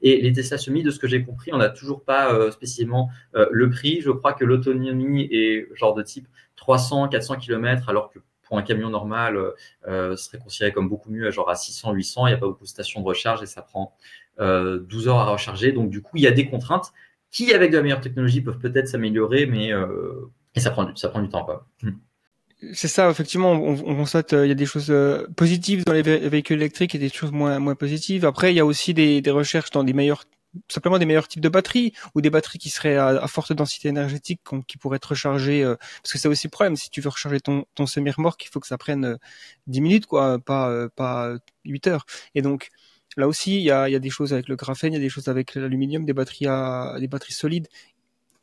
Et 0.00 0.22
les 0.22 0.32
Tesla 0.32 0.56
semi, 0.56 0.82
de 0.82 0.90
ce 0.90 0.98
que 0.98 1.06
j'ai 1.06 1.22
compris, 1.22 1.52
on 1.52 1.58
n'a 1.58 1.68
toujours 1.68 2.02
pas 2.02 2.32
euh, 2.32 2.50
spécifiquement 2.50 3.10
euh, 3.34 3.46
le 3.50 3.68
prix. 3.68 4.00
Je 4.00 4.10
crois 4.10 4.32
que 4.32 4.44
l'autonomie 4.44 5.28
est 5.30 5.68
genre 5.74 5.94
de 5.94 6.02
type 6.02 6.26
300, 6.56 7.08
400 7.08 7.36
km, 7.36 7.90
alors 7.90 8.10
que 8.10 8.20
pour 8.48 8.56
un 8.56 8.62
camion 8.62 8.88
normal, 8.88 9.38
euh, 9.86 10.16
serait 10.16 10.38
considéré 10.38 10.72
comme 10.72 10.88
beaucoup 10.88 11.10
mieux, 11.10 11.30
genre 11.30 11.50
à 11.50 11.54
600, 11.54 11.92
800. 11.92 12.26
Il 12.26 12.30
n'y 12.30 12.34
a 12.34 12.38
pas 12.38 12.46
beaucoup 12.46 12.64
de 12.64 12.68
stations 12.68 13.02
de 13.02 13.06
recharge 13.06 13.42
et 13.42 13.46
ça 13.46 13.62
prend 13.62 13.94
euh, 14.40 14.78
12 14.80 15.08
heures 15.08 15.18
à 15.18 15.30
recharger. 15.30 15.72
Donc 15.72 15.90
du 15.90 16.02
coup, 16.02 16.16
il 16.16 16.22
y 16.22 16.26
a 16.26 16.32
des 16.32 16.48
contraintes 16.48 16.92
qui, 17.30 17.52
avec 17.52 17.70
de 17.70 17.76
la 17.76 17.82
meilleure 17.82 18.00
technologie, 18.00 18.40
peuvent 18.40 18.58
peut-être 18.58 18.88
s'améliorer, 18.88 19.46
mais 19.46 19.72
euh, 19.72 20.30
et 20.54 20.60
ça 20.60 20.70
prend 20.70 20.84
du, 20.84 20.96
ça 20.96 21.08
prend 21.08 21.22
du 21.22 21.28
temps. 21.28 21.44
Quoi. 21.44 21.66
Hmm. 21.82 21.92
C'est 22.72 22.88
ça, 22.88 23.08
effectivement, 23.08 23.52
on, 23.52 23.74
on 23.86 23.96
constate 23.96 24.32
euh, 24.32 24.44
il 24.44 24.48
y 24.48 24.52
a 24.52 24.56
des 24.56 24.66
choses 24.66 24.90
euh, 24.90 25.28
positives 25.36 25.84
dans 25.84 25.92
les 25.92 26.02
véhicules 26.02 26.56
électriques 26.56 26.94
et 26.94 26.98
des 26.98 27.08
choses 27.08 27.30
moins 27.30 27.58
moins 27.58 27.76
positives. 27.76 28.24
Après, 28.24 28.52
il 28.52 28.56
y 28.56 28.60
a 28.60 28.66
aussi 28.66 28.94
des, 28.94 29.20
des 29.20 29.30
recherches 29.30 29.70
dans 29.70 29.84
des 29.84 29.92
meilleurs 29.92 30.24
simplement 30.68 30.98
des 30.98 31.06
meilleurs 31.06 31.28
types 31.28 31.42
de 31.42 31.48
batteries 31.48 31.92
ou 32.14 32.20
des 32.20 32.30
batteries 32.30 32.58
qui 32.58 32.70
seraient 32.70 32.96
à, 32.96 33.26
forte 33.28 33.52
densité 33.52 33.88
énergétique 33.88 34.40
qui 34.66 34.78
pourraient 34.78 34.96
être 34.96 35.10
rechargées 35.10 35.62
euh, 35.62 35.76
parce 36.02 36.12
que 36.12 36.18
c'est 36.18 36.28
aussi 36.28 36.46
le 36.46 36.50
problème 36.50 36.76
si 36.76 36.90
tu 36.90 37.00
veux 37.00 37.10
recharger 37.10 37.40
ton 37.40 37.64
ton 37.74 37.86
semi-remorque 37.86 38.44
il 38.44 38.48
faut 38.48 38.60
que 38.60 38.66
ça 38.66 38.78
prenne 38.78 39.04
euh, 39.04 39.16
10 39.66 39.80
minutes 39.80 40.06
quoi 40.06 40.38
pas 40.38 40.70
euh, 40.70 40.88
pas 40.94 41.34
8 41.64 41.86
heures 41.88 42.06
et 42.34 42.42
donc 42.42 42.70
là 43.18 43.28
aussi 43.28 43.56
il 43.56 43.62
y 43.62 43.70
a, 43.70 43.98
des 43.98 44.10
choses 44.10 44.32
avec 44.32 44.48
le 44.48 44.56
graphène 44.56 44.92
il 44.92 44.96
y 44.96 44.98
a 44.98 45.02
des 45.02 45.08
choses 45.10 45.28
avec 45.28 45.54
l'aluminium 45.54 46.04
des 46.04 46.14
batteries 46.14 46.46
des 47.00 47.08
batteries 47.08 47.34
solides. 47.34 47.68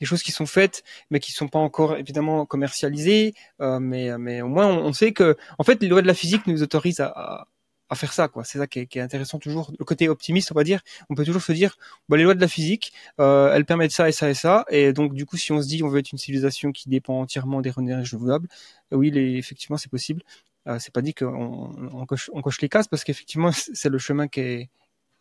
Des 0.01 0.05
choses 0.05 0.23
qui 0.23 0.33
sont 0.33 0.45
faites 0.45 0.83
mais 1.09 1.19
qui 1.21 1.31
sont 1.31 1.47
pas 1.47 1.59
encore 1.59 1.95
évidemment 1.95 2.45
commercialisées. 2.45 3.33
Euh, 3.61 3.79
mais 3.79 4.41
au 4.41 4.49
moins 4.49 4.67
on, 4.67 4.93
sait 4.93 5.13
que 5.13 5.37
en 5.57 5.63
fait 5.63 5.81
les 5.81 5.87
lois 5.87 6.01
de 6.01 6.07
la 6.07 6.13
physique 6.13 6.45
nous 6.47 6.61
autorisent 6.61 6.99
à, 6.99 7.47
faire 7.95 8.11
ça 8.11 8.27
quoi. 8.27 8.43
C'est 8.43 8.57
ça 8.57 8.67
qui 8.67 8.79
est, 8.79 8.97
intéressant 8.99 9.39
toujours. 9.39 9.71
Le 9.79 9.85
côté 9.85 10.09
optimiste 10.09 10.51
on 10.51 10.55
va 10.55 10.65
dire. 10.65 10.81
On 11.09 11.15
peut 11.15 11.23
toujours 11.23 11.41
se 11.41 11.53
dire 11.53 11.77
bah, 12.09 12.17
les 12.17 12.23
lois 12.23 12.35
de 12.35 12.41
la 12.41 12.49
physique 12.49 12.91
euh, 13.21 13.53
elles 13.53 13.65
permettent 13.65 13.93
ça 13.93 14.09
et 14.09 14.11
ça 14.11 14.29
et 14.29 14.33
ça. 14.33 14.65
Et 14.69 14.91
donc 14.91 15.13
du 15.13 15.25
coup 15.25 15.37
si 15.37 15.53
on 15.53 15.61
se 15.61 15.67
dit 15.67 15.81
on 15.83 15.87
veut 15.87 15.99
être 15.99 16.11
une 16.11 16.17
civilisation 16.17 16.73
qui 16.73 16.89
dépend 16.89 17.21
entièrement 17.21 17.61
des 17.61 17.71
renouvelables 17.71 18.49
oui 18.91 19.11
effectivement 19.37 19.77
c'est 19.77 19.89
possible 19.89 20.21
euh, 20.67 20.77
c'est 20.79 20.93
pas 20.93 21.01
dit 21.01 21.13
qu'on 21.13 21.71
on 21.93 22.05
coche, 22.05 22.29
on 22.33 22.41
coche 22.41 22.61
les 22.61 22.69
cases 22.69 22.87
parce 22.87 23.03
qu'effectivement 23.03 23.51
c'est 23.51 23.89
le 23.89 23.97
chemin 23.97 24.27
qui 24.27 24.39
est 24.39 24.69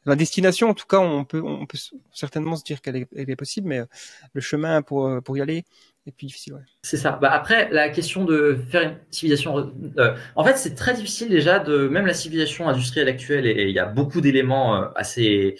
la 0.06 0.16
destination 0.16 0.70
en 0.70 0.74
tout 0.74 0.86
cas 0.86 0.98
on 0.98 1.24
peut 1.24 1.42
on 1.42 1.66
peut 1.66 1.78
certainement 2.12 2.56
se 2.56 2.64
dire 2.64 2.80
qu'elle 2.82 2.96
est, 2.96 3.08
elle 3.16 3.30
est 3.30 3.36
possible 3.36 3.68
mais 3.68 3.82
le 4.32 4.40
chemin 4.40 4.82
pour 4.82 5.22
pour 5.22 5.36
y 5.36 5.40
aller 5.40 5.64
et 6.06 6.12
puis 6.12 6.26
difficile. 6.26 6.54
Ouais. 6.54 6.60
C'est 6.82 6.96
ça. 6.96 7.12
Bah 7.12 7.30
après, 7.32 7.68
la 7.70 7.88
question 7.88 8.24
de 8.24 8.58
faire 8.68 8.82
une 8.82 8.96
civilisation, 9.10 9.72
euh, 9.98 10.16
en 10.36 10.44
fait, 10.44 10.56
c'est 10.56 10.74
très 10.74 10.94
difficile 10.94 11.28
déjà 11.28 11.58
de 11.58 11.88
même 11.88 12.06
la 12.06 12.14
civilisation 12.14 12.68
industrielle 12.68 13.08
actuelle 13.08 13.46
et 13.46 13.64
il 13.64 13.74
y 13.74 13.78
a 13.78 13.86
beaucoup 13.86 14.20
d'éléments 14.20 14.76
euh, 14.76 14.88
assez 14.96 15.56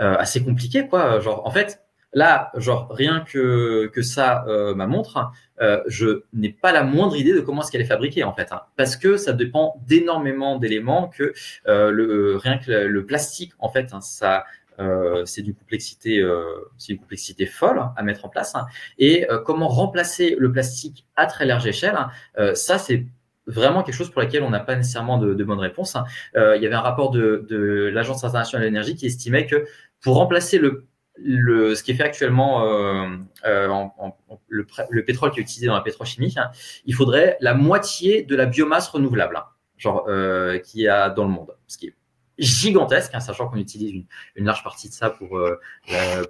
euh, 0.00 0.14
assez 0.16 0.44
compliqués 0.44 0.86
quoi. 0.86 1.20
Genre, 1.20 1.46
en 1.46 1.50
fait, 1.50 1.85
là, 2.16 2.50
genre 2.56 2.88
rien 2.90 3.20
que 3.20 3.88
que 3.92 4.00
ça 4.00 4.44
euh, 4.48 4.74
ma 4.74 4.86
montre, 4.86 5.30
euh, 5.60 5.82
je 5.86 6.22
n'ai 6.32 6.48
pas 6.48 6.72
la 6.72 6.82
moindre 6.82 7.14
idée 7.14 7.34
de 7.34 7.40
comment 7.40 7.60
est-ce 7.60 7.70
qu'elle 7.70 7.82
est 7.82 7.84
fabriquée 7.84 8.24
en 8.24 8.32
fait, 8.32 8.52
hein, 8.52 8.62
parce 8.76 8.96
que 8.96 9.18
ça 9.18 9.34
dépend 9.34 9.76
d'énormément 9.86 10.58
d'éléments 10.58 11.08
que 11.08 11.34
euh, 11.68 11.90
le 11.90 12.36
rien 12.36 12.56
que 12.58 12.70
le, 12.70 12.88
le 12.88 13.06
plastique 13.06 13.52
en 13.58 13.68
fait, 13.68 13.92
hein, 13.92 14.00
ça 14.00 14.44
euh, 14.80 15.24
c'est 15.26 15.42
d'une 15.42 15.54
complexité, 15.54 16.18
euh, 16.18 16.42
c'est 16.78 16.94
une 16.94 16.98
complexité 16.98 17.44
folle 17.46 17.82
à 17.96 18.02
mettre 18.02 18.24
en 18.24 18.28
place. 18.30 18.54
Hein. 18.54 18.66
Et 18.98 19.30
euh, 19.30 19.38
comment 19.38 19.68
remplacer 19.68 20.36
le 20.38 20.50
plastique 20.50 21.06
à 21.16 21.26
très 21.26 21.44
large 21.44 21.66
échelle, 21.66 21.96
hein, 21.96 22.54
ça 22.54 22.78
c'est 22.78 23.06
vraiment 23.46 23.82
quelque 23.82 23.94
chose 23.94 24.10
pour 24.10 24.22
lequel 24.22 24.42
on 24.42 24.50
n'a 24.50 24.60
pas 24.60 24.74
nécessairement 24.74 25.18
de, 25.18 25.34
de 25.34 25.44
bonne 25.44 25.60
réponse. 25.60 25.96
Hein. 25.96 26.04
il 26.34 26.62
y 26.62 26.66
avait 26.66 26.74
un 26.74 26.80
rapport 26.80 27.10
de, 27.10 27.46
de 27.48 27.90
l'Agence 27.92 28.24
internationale 28.24 28.64
de 28.64 28.68
l'énergie 28.68 28.96
qui 28.96 29.06
estimait 29.06 29.46
que 29.46 29.66
pour 30.00 30.16
remplacer 30.16 30.58
le 30.58 30.86
le, 31.18 31.74
ce 31.74 31.82
qui 31.82 31.92
est 31.92 31.94
fait 31.94 32.04
actuellement 32.04 32.64
euh, 32.64 33.16
euh, 33.44 33.68
en, 33.68 33.94
en, 33.98 34.40
le, 34.48 34.66
le, 34.90 35.04
pétrole 35.04 35.30
qui 35.30 35.40
est 35.40 35.42
utilisé 35.42 35.66
dans 35.66 35.74
la 35.74 35.80
pétrochimie, 35.80 36.34
hein, 36.36 36.50
il 36.84 36.94
faudrait 36.94 37.36
la 37.40 37.54
moitié 37.54 38.22
de 38.22 38.36
la 38.36 38.46
biomasse 38.46 38.88
renouvelable, 38.88 39.36
hein, 39.36 39.44
genre 39.76 40.06
euh, 40.08 40.58
qu'il 40.58 40.80
y 40.80 40.88
a 40.88 41.10
dans 41.10 41.24
le 41.24 41.30
monde, 41.30 41.56
ce 41.66 41.78
qui 41.78 41.88
est 41.88 41.94
gigantesque, 42.38 43.14
hein, 43.14 43.20
sachant 43.20 43.48
qu'on 43.48 43.56
utilise 43.56 43.92
une, 43.92 44.04
une, 44.34 44.44
large 44.44 44.62
partie 44.62 44.88
de 44.88 44.94
ça 44.94 45.10
pour 45.10 45.38
euh, 45.38 45.58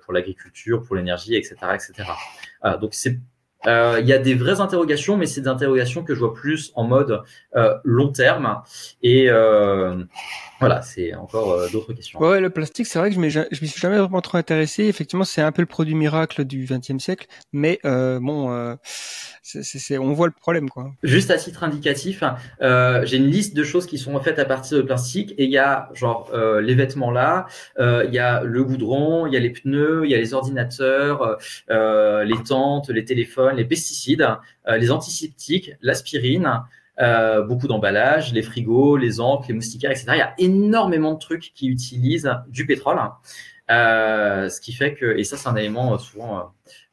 l'agriculture, 0.09 0.83
pour 0.83 0.95
l'énergie, 0.95 1.35
etc., 1.35 1.57
etc. 1.75 2.11
Donc 2.81 2.95
c'est 2.95 3.19
euh, 3.67 3.99
il 4.01 4.07
y 4.07 4.13
a 4.13 4.19
des 4.19 4.35
vraies 4.35 4.61
interrogations, 4.61 5.17
mais 5.17 5.27
c'est 5.27 5.41
des 5.41 5.49
interrogations 5.49 6.05
que 6.05 6.15
je 6.15 6.21
vois 6.21 6.35
plus 6.35 6.73
en 6.75 6.85
mode 6.85 7.23
euh, 7.57 7.75
long 7.85 8.13
terme. 8.13 8.63
Et 9.03 9.29
euh, 9.31 10.05
voilà, 10.61 10.83
c'est 10.83 11.15
encore 11.15 11.53
euh, 11.53 11.69
d'autres 11.73 11.93
questions. 11.93 12.21
Ouais, 12.21 12.41
le 12.41 12.51
plastique, 12.51 12.87
c'est 12.87 12.99
vrai 12.99 13.11
que 13.11 13.17
je 13.17 13.21
m'y 13.21 13.31
suis 13.31 13.81
jamais 13.81 13.99
vraiment 13.99 14.21
trop 14.21 14.39
intéressé. 14.39 14.85
Effectivement, 14.85 15.25
c'est 15.25 15.43
un 15.43 15.53
peu 15.53 15.63
le 15.63 15.67
produit 15.67 15.95
miracle 15.95 16.45
du 16.45 16.67
XXe 16.71 17.03
siècle, 17.03 17.27
mais 17.53 17.79
euh, 17.85 18.21
bon, 18.21 18.77
c 19.43 19.59
est, 19.59 19.63
c 19.63 19.79
est, 19.79 19.81
c 19.81 19.95
est, 19.95 19.99
on 19.99 20.13
voit 20.13 20.27
le 20.27 20.33
problème, 20.33 20.69
quoi. 20.69 20.93
Juste 21.03 21.31
à 21.31 21.37
titre 21.37 21.65
indicatif, 21.65 22.23
j'ai 22.61 23.17
une 23.17 23.27
liste 23.27 23.57
de 23.57 23.65
choses 23.65 23.87
qui 23.87 23.99
sont 23.99 24.19
faites 24.21 24.39
à 24.39 24.45
partir 24.45 24.79
de 24.79 24.83
plastique, 24.83 25.35
et 25.39 25.45
il 25.45 25.51
y 25.51 25.59
a 25.59 25.89
genre 25.95 26.31
les 26.61 26.75
vêtements 26.75 27.11
là, 27.11 27.47
il 27.79 28.13
y 28.13 28.19
a 28.19 28.43
le 28.43 28.65
goudron, 28.65 29.27
il 29.27 29.33
y 29.33 29.37
a 29.37 29.41
les 29.41 29.51
pneus, 29.51 30.03
il 30.05 30.11
y 30.11 30.15
a 30.15 30.19
les 30.19 30.35
ordinateurs, 30.35 31.39
les 31.69 32.43
tentes, 32.47 32.91
les 32.91 33.05
téléphones 33.05 33.46
les 33.53 33.65
pesticides, 33.65 34.27
euh, 34.69 34.77
les 34.77 34.91
antiseptiques, 34.91 35.73
l'aspirine, 35.81 36.63
euh, 37.01 37.43
beaucoup 37.43 37.69
d'emballages, 37.69 38.33
les 38.33 38.43
frigos, 38.43 38.97
les 38.97 39.21
ancres, 39.21 39.47
les 39.49 39.55
moustiquaires, 39.55 39.91
etc. 39.91 40.07
Il 40.13 40.19
y 40.19 40.21
a 40.21 40.35
énormément 40.39 41.15
de 41.15 41.19
trucs 41.19 41.53
qui 41.55 41.69
utilisent 41.69 42.31
du 42.49 42.67
pétrole, 42.67 42.99
euh, 43.71 44.49
ce 44.49 44.61
qui 44.61 44.73
fait 44.73 44.95
que, 44.95 45.19
et 45.19 45.25
ça 45.25 45.37
c'est 45.37 45.49
un 45.49 45.57
élément 45.57 45.99
souvent, 45.99 46.53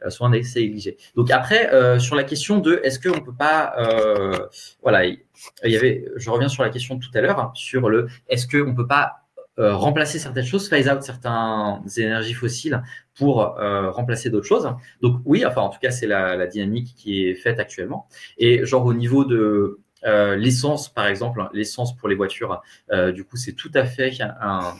souvent 0.09 0.29
négligé. 0.29 0.97
Donc 1.15 1.31
après, 1.31 1.99
sur 1.99 2.15
la 2.15 2.25
question 2.25 2.59
de 2.59 2.81
est-ce 2.83 2.99
qu'on 2.99 3.21
peut 3.21 3.33
pas, 3.33 3.75
voilà, 4.81 5.05
il 5.05 5.19
y 5.63 5.77
avait, 5.77 6.05
je 6.17 6.29
reviens 6.29 6.49
sur 6.49 6.63
la 6.63 6.69
question 6.69 6.95
de 6.95 6.99
tout 6.99 7.11
à 7.13 7.21
l'heure 7.21 7.39
hein, 7.39 7.51
sur 7.55 7.89
le 7.89 8.07
est-ce 8.27 8.47
qu'on 8.47 8.75
peut 8.75 8.87
pas 8.87 9.22
euh, 9.59 9.75
remplacer 9.75 10.19
certaines 10.19 10.45
choses, 10.45 10.67
phase 10.67 10.89
out 10.89 11.03
certaines 11.03 11.81
énergies 11.97 12.33
fossiles 12.33 12.81
pour 13.15 13.59
euh, 13.59 13.91
remplacer 13.91 14.29
d'autres 14.29 14.47
choses. 14.47 14.73
Donc 15.01 15.21
oui, 15.25 15.45
enfin 15.45 15.61
en 15.61 15.69
tout 15.69 15.79
cas 15.79 15.91
c'est 15.91 16.07
la, 16.07 16.35
la, 16.35 16.47
dynamique 16.47 16.95
qui 16.95 17.27
est 17.27 17.35
faite 17.35 17.59
actuellement. 17.59 18.07
Et 18.37 18.65
genre 18.65 18.85
au 18.85 18.93
niveau 18.93 19.25
de 19.25 19.79
euh, 20.05 20.35
l'essence 20.35 20.91
par 20.91 21.07
exemple, 21.07 21.47
l'essence 21.53 21.95
pour 21.95 22.09
les 22.09 22.15
voitures, 22.15 22.61
euh, 22.91 23.11
du 23.11 23.23
coup 23.23 23.37
c'est 23.37 23.53
tout 23.53 23.71
à 23.75 23.85
fait 23.85 24.19
un, 24.21 24.73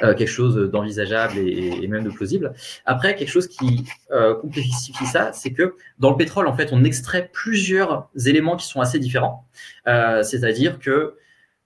un 0.00 0.14
quelque 0.14 0.26
chose 0.26 0.56
d'envisageable 0.70 1.38
et, 1.38 1.82
et, 1.82 1.88
même 1.88 2.04
de 2.04 2.10
plausible. 2.10 2.54
Après, 2.86 3.14
quelque 3.14 3.30
chose 3.30 3.48
qui 3.48 3.84
euh, 4.10 4.34
complexifie 4.34 5.06
ça, 5.06 5.32
c'est 5.32 5.52
que 5.52 5.74
dans 5.98 6.10
le 6.10 6.16
pétrole, 6.16 6.46
en 6.46 6.56
fait, 6.56 6.70
on 6.72 6.84
extrait 6.84 7.30
plusieurs 7.32 8.08
éléments 8.26 8.56
qui 8.56 8.66
sont 8.66 8.80
assez 8.80 8.98
différents. 8.98 9.46
Euh, 9.86 10.22
C'est-à-dire 10.22 10.78
que 10.78 10.90
euh, 10.90 11.16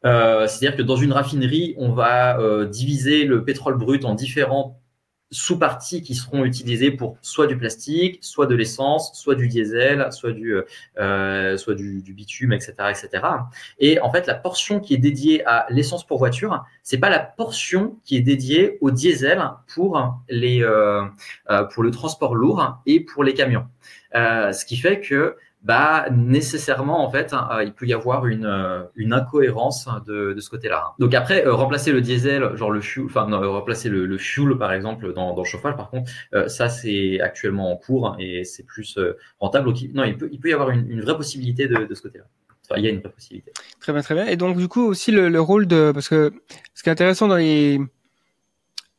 c'est-à-dire 0.07 0.77
que 0.77 0.83
dans 0.83 0.97
une 0.97 1.13
raffinerie, 1.13 1.75
on 1.79 1.93
va 1.93 2.39
euh, 2.39 2.67
diviser 2.67 3.25
le 3.25 3.45
pétrole 3.45 3.77
brut 3.77 4.05
en 4.05 4.15
différents 4.15 4.81
sous-parties 5.33 6.03
qui 6.03 6.15
seront 6.15 6.45
utilisées 6.45 6.93
pour 6.93 7.19
soit 7.21 7.47
du 7.47 7.57
plastique, 7.59 8.19
soit 8.21 8.47
de 8.47 8.55
l'essence, 8.55 9.11
soit 9.15 9.35
du 9.35 9.49
diesel, 9.49 10.07
soit 10.13 10.33
du, 10.33 10.63
euh, 10.99 11.57
bitume, 12.09 12.53
etc., 12.53 12.75
etc. 12.91 13.25
Et 13.79 13.99
en 14.01 14.11
fait, 14.13 14.27
la 14.27 14.35
portion 14.35 14.79
qui 14.79 14.95
est 14.95 14.99
dédiée 14.99 15.45
à 15.45 15.67
l'essence 15.71 16.07
pour 16.07 16.19
voiture, 16.19 16.65
c'est 16.83 16.99
pas 16.99 17.11
la 17.11 17.19
portion 17.19 17.99
qui 18.05 18.17
est 18.17 18.21
dédiée 18.21 18.79
au 18.81 18.91
diesel 18.91 19.43
pour 19.75 19.99
euh, 19.99 21.03
euh, 21.51 21.67
le 21.79 21.91
transport 21.91 22.35
lourd 22.35 22.79
et 22.87 23.01
pour 23.01 23.25
les 23.25 23.35
camions. 23.35 23.67
Euh, 24.15 24.53
ce 24.53 24.65
qui 24.65 24.77
fait 24.77 25.01
que 25.01 25.37
bah 25.67 26.07
nécessairement 26.13 27.05
en 27.05 27.11
fait 27.11 27.33
euh, 27.33 27.65
il 27.65 27.73
peut 27.73 27.87
y 27.87 27.93
avoir 27.93 28.27
une, 28.27 28.47
euh, 28.47 28.85
une 28.95 29.13
incohérence 29.13 29.89
de, 30.07 30.33
de 30.33 30.41
ce 30.41 30.49
côté-là. 30.49 30.95
Donc 31.01 31.13
après 31.13 31.45
euh, 31.45 31.55
remplacer 31.55 31.91
le 31.91 32.01
diesel, 32.01 32.55
genre 32.55 32.71
le 32.71 32.81
fuel, 32.81 33.07
enfin 33.07 33.27
non, 33.27 33.41
remplacer 33.53 33.89
le, 33.89 34.07
le, 34.07 34.17
fuel 34.17 34.57
par 34.59 34.73
exemple 34.73 35.13
dans, 35.13 35.35
dans 35.35 35.43
le 35.43 35.49
chauffage, 35.49 35.75
par 35.77 35.91
contre 35.91 36.09
ça 36.47 36.69
c'est 36.69 37.21
actuellement 37.21 37.73
en 37.73 37.77
cours 37.77 38.15
et 38.21 38.45
c'est 38.45 38.65
plus 38.65 38.97
rentable. 39.41 39.73
Non, 39.93 40.05
il 40.05 40.17
peut 40.17 40.29
il 40.31 40.39
peut 40.39 40.51
y 40.51 40.53
avoir 40.53 40.71
une, 40.71 40.89
une 40.89 41.01
vraie 41.01 41.17
possibilité 41.17 41.67
de, 41.67 41.85
de 41.85 41.95
ce 41.95 42.03
côté-là. 42.03 42.27
Enfin, 42.69 42.81
il 42.81 42.85
y 42.85 42.89
a 42.89 42.91
une 42.91 43.01
vraie 43.01 43.11
possibilité. 43.11 43.53
Très 43.81 43.93
bien, 43.93 44.03
très 44.03 44.15
bien. 44.15 44.27
Et 44.27 44.37
donc 44.37 44.57
du 44.57 44.69
coup 44.69 44.87
aussi 44.87 45.11
le, 45.11 45.29
le 45.29 45.41
rôle 45.41 45.67
de 45.67 45.91
parce 45.93 46.09
que 46.09 46.33
ce 46.75 46.85
qui 46.85 46.89
est 46.91 46.93
intéressant 46.93 47.27
dans 47.27 47.37
les 47.37 47.81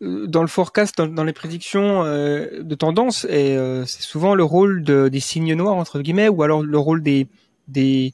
dans 0.01 0.41
le 0.41 0.47
forecast, 0.47 1.01
dans, 1.01 1.23
les 1.23 1.33
prédictions 1.33 2.03
euh, 2.03 2.61
de 2.61 2.75
tendance, 2.75 3.25
et 3.25 3.57
euh, 3.57 3.85
c'est 3.85 4.03
souvent 4.03 4.35
le 4.35 4.43
rôle 4.43 4.83
de, 4.83 5.07
des 5.07 5.19
signes 5.19 5.55
noirs 5.55 5.75
entre 5.75 6.01
guillemets, 6.01 6.29
ou 6.29 6.43
alors 6.43 6.61
le 6.63 6.77
rôle 6.77 7.01
des 7.01 7.27
des 7.67 8.13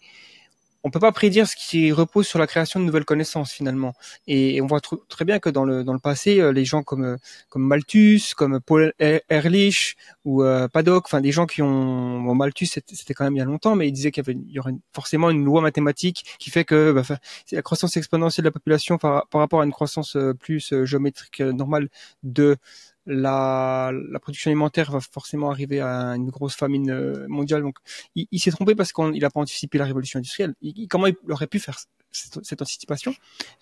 on 0.84 0.90
peut 0.90 1.00
pas 1.00 1.12
prédire 1.12 1.48
ce 1.48 1.56
qui 1.56 1.92
repose 1.92 2.28
sur 2.28 2.40
la 2.40 2.48
création 2.48 2.80
de 2.80 2.86
nouvelles 2.86 3.06
connaissances 3.06 3.52
finalement. 3.52 3.94
Et, 4.28 4.62
on 4.62 4.68
voit 4.68 4.82
tr 4.82 4.96
très 5.10 5.26
bien 5.26 5.40
que 5.40 5.50
dans 5.50 5.66
le 5.66 5.84
dans 5.84 5.94
le 5.94 6.00
passé, 6.00 6.40
euh, 6.40 6.52
les 6.52 6.66
gens 6.66 6.84
comme 6.84 7.18
comme 7.50 7.64
Malthus, 7.64 8.34
comme 8.36 8.60
Paul 8.60 8.94
Ehrlich 9.00 9.96
ou 10.26 10.44
euh, 10.44 10.68
Paddock, 10.68 11.06
enfin 11.06 11.22
des 11.22 11.32
gens 11.32 11.46
qui 11.46 11.62
ont 11.62 12.22
bon, 12.22 12.36
Malthus 12.36 12.68
c'était 12.68 13.14
quand 13.14 13.24
même 13.24 13.36
il 13.36 13.40
y 13.40 13.42
a 13.42 13.46
longtemps, 13.46 13.76
mais 13.76 13.88
il 13.88 13.92
disait 13.92 14.12
qu'il 14.12 14.24
y 14.50 14.60
aurait 14.60 14.74
forcément 14.94 15.30
une 15.30 15.44
loi 15.46 15.62
mathématique 15.62 16.26
qui 16.40 16.50
fait 16.50 16.66
que 16.66 16.92
bah, 16.92 17.04
la 17.52 17.62
croissance 17.62 17.98
exponentielle 17.98 18.44
de 18.44 18.50
la 18.50 18.52
population 18.52 18.98
par, 18.98 19.28
par 19.28 19.42
rapport 19.42 19.62
à 19.62 19.66
une 19.66 19.72
croissance 19.72 20.16
euh, 20.16 20.34
plus 20.34 20.74
euh, 20.74 20.86
géométrique 20.86 21.42
normale 21.42 21.90
de 22.24 22.58
la, 23.06 23.92
la, 24.10 24.20
production 24.20 24.50
alimentaire 24.50 24.92
va 24.92 25.00
forcément 25.00 25.52
arriver 25.52 25.82
à 25.82 26.16
une 26.16 26.30
grosse 26.30 26.56
famine 26.56 27.26
mondiale. 27.28 27.62
Donc, 27.62 27.78
il, 28.16 28.28
il 28.32 28.40
s'est 28.40 28.52
trompé 28.52 28.76
parce 28.76 28.94
qu'il 28.94 29.20
n'a 29.20 29.30
pas 29.30 29.40
anticipé 29.40 29.78
la 29.78 29.86
révolution 29.86 30.20
industrielle. 30.20 30.54
Il, 30.62 30.88
comment 30.88 31.08
il 31.08 31.16
aurait 31.30 31.48
pu 31.48 31.60
faire 31.60 31.80
cette, 32.12 32.44
cette 32.44 32.62
anticipation? 32.62 33.14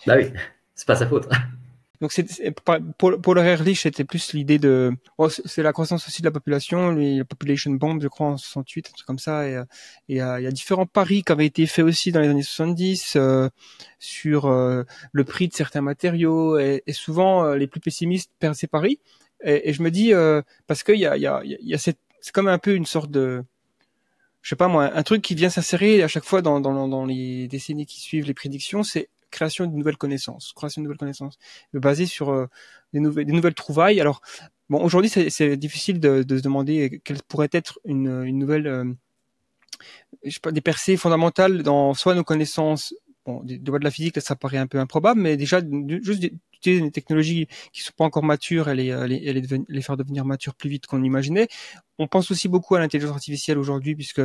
Bah 0.06 0.16
oui, 0.18 0.32
c'est 0.76 0.88
pas 0.88 0.96
sa 0.96 1.08
faute. 1.08 1.28
Donc, 2.02 2.12
c'est, 2.12 2.26
pour, 2.98 3.22
pour 3.22 3.36
le 3.36 3.46
Ehrlich, 3.46 3.80
c'était 3.80 4.04
plus 4.04 4.34
l'idée 4.34 4.58
de, 4.58 4.92
oh, 5.20 5.30
c'est 5.30 5.62
la 5.62 5.72
croissance 5.72 6.08
aussi 6.08 6.24
de 6.24 6.28
la 6.28 6.32
population, 6.32 6.92
la 6.92 7.24
population 7.24 7.70
bomb, 7.72 8.02
je 8.02 8.08
crois, 8.08 8.26
en 8.26 8.38
68, 8.38 8.88
un 8.88 8.92
truc 8.94 9.06
comme 9.06 9.20
ça. 9.20 9.48
Et, 9.48 9.62
et 10.10 10.20
euh, 10.20 10.40
il 10.40 10.44
y 10.44 10.48
a 10.48 10.52
différents 10.52 10.88
paris 10.88 11.22
qui 11.22 11.32
avaient 11.32 11.46
été 11.46 11.68
faits 11.68 11.86
aussi 11.86 12.12
dans 12.12 12.20
les 12.20 12.28
années 12.28 12.42
70 12.42 13.14
euh, 13.18 13.50
sur 14.00 14.48
euh, 14.48 14.84
le 15.12 15.24
prix 15.24 15.48
de 15.48 15.54
certains 15.54 15.82
matériaux. 15.82 16.58
Et, 16.58 16.82
et 16.88 16.94
souvent, 16.94 17.46
euh, 17.46 17.56
les 17.56 17.68
plus 17.68 17.80
pessimistes 17.80 18.32
perdent 18.40 18.56
ces 18.56 18.66
paris. 18.66 19.00
Et, 19.44 19.70
et 19.70 19.74
je 19.74 19.82
me 19.82 19.92
dis, 19.92 20.14
euh, 20.14 20.42
parce 20.68 20.84
qu'il 20.84 21.00
y 21.00 21.06
a, 21.06 21.18
y 21.18 21.28
a, 21.28 21.42
y 21.44 21.74
a 21.74 21.78
cette, 21.78 22.00
c'est 22.22 22.34
comme 22.34 22.48
un 22.48 22.60
peu 22.60 22.76
une 22.76 22.86
sorte 22.86 23.12
de, 23.12 23.44
je 24.42 24.50
sais 24.50 24.56
pas 24.56 24.68
moi, 24.68 24.92
un 24.94 25.04
truc 25.04 25.22
qui 25.22 25.36
vient 25.36 25.50
s'insérer 25.50 26.04
à 26.04 26.08
chaque 26.08 26.24
fois 26.24 26.42
dans, 26.42 26.60
dans, 26.60 26.88
dans 26.88 27.06
les 27.06 27.48
décennies 27.48 27.86
qui 27.86 28.00
suivent 28.00 28.26
les 28.26 28.34
prédictions, 28.34 28.84
c'est 28.84 29.10
création 29.30 29.66
de 29.66 29.76
nouvelles 29.76 29.98
connaissances, 29.98 30.54
création 30.54 30.82
de 30.82 30.84
nouvelles 30.84 30.98
connaissances, 30.98 31.38
basées 31.74 32.06
sur 32.06 32.30
euh, 32.30 32.48
des, 32.94 33.00
nouvelles, 33.00 33.26
des 33.26 33.34
nouvelles 33.34 33.54
trouvailles. 33.54 34.02
Alors, 34.02 34.22
bon, 34.70 34.84
aujourd'hui, 34.84 35.10
c'est 35.10 35.58
difficile 35.58 36.00
de, 36.00 36.24
de, 36.24 36.38
se 36.38 36.44
demander 36.44 37.02
quelle 37.04 37.22
pourrait 37.24 37.50
être 37.52 37.80
une, 37.86 38.24
une 38.26 38.38
nouvelle, 38.38 38.68
euh, 38.68 38.86
je 40.24 40.32
sais 40.32 40.40
pas, 40.42 40.52
des 40.52 40.62
percées 40.62 40.98
fondamentales 40.98 41.64
dans 41.64 41.94
soit 41.94 42.14
nos 42.14 42.24
connaissances 42.24 42.94
bon, 43.26 43.42
des 43.44 43.58
de 43.58 43.78
la 43.78 43.92
physique, 43.92 44.16
là, 44.16 44.22
ça 44.22 44.36
paraît 44.36 44.58
un 44.58 44.68
peu 44.68 44.80
improbable, 44.80 45.22
mais 45.22 45.38
déjà, 45.38 45.62
juste 46.02 46.30
des 46.64 46.92
technologies 46.92 47.48
qui 47.74 47.82
sont 47.82 47.94
pas 47.98 48.06
encore 48.06 48.24
matures 48.24 48.70
et 48.70 48.76
les, 48.76 49.08
les, 49.08 49.34
les, 49.34 49.64
les 49.68 49.82
faire 49.82 49.98
devenir 49.98 50.26
matures 50.26 50.56
plus 50.56 50.70
vite 50.70 50.86
qu'on 50.86 51.04
imaginait. 51.04 51.48
On 52.00 52.08
pense 52.08 52.32
aussi 52.32 52.48
beaucoup 52.48 52.76
à 52.76 52.80
l'intelligence 52.80 53.14
artificielle 53.14 53.60
aujourd'hui, 53.60 53.96
puisque 53.96 54.22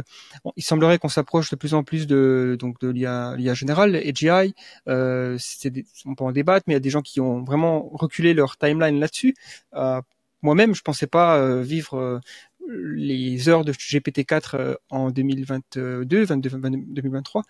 il 0.57 0.62
semblerait 0.62 0.99
qu'on 0.99 1.09
s'approche 1.09 1.51
de 1.51 1.57
plus 1.57 1.74
en 1.74 1.84
plus 1.84 2.07
de 2.07 2.57
donc 2.59 2.80
de 2.80 2.89
l'IA, 2.89 3.37
générale, 3.55 3.97
AGI. 3.97 4.55
Euh, 4.89 5.39
des, 5.64 5.84
on 6.07 6.14
peut 6.14 6.24
en 6.24 6.32
débattre, 6.32 6.64
mais 6.66 6.72
il 6.72 6.76
y 6.76 6.78
a 6.78 6.80
des 6.80 6.91
gens 6.91 7.03
qui 7.03 7.20
ont 7.20 7.45
vraiment 7.45 7.89
reculé 7.93 8.34
leur 8.34 8.57
timeline 8.57 8.99
là-dessus. 8.99 9.34
Euh, 9.74 10.01
moi-même, 10.43 10.74
je 10.74 10.82
pensais 10.82 11.07
pas 11.07 11.39
euh, 11.39 11.62
vivre 11.62 12.20
les 12.68 13.49
heures 13.49 13.64
de 13.64 13.72
GPT-4 13.72 14.76
en 14.91 15.11
2022, 15.11 16.24
22, 16.24 16.51
2023. 16.51 17.43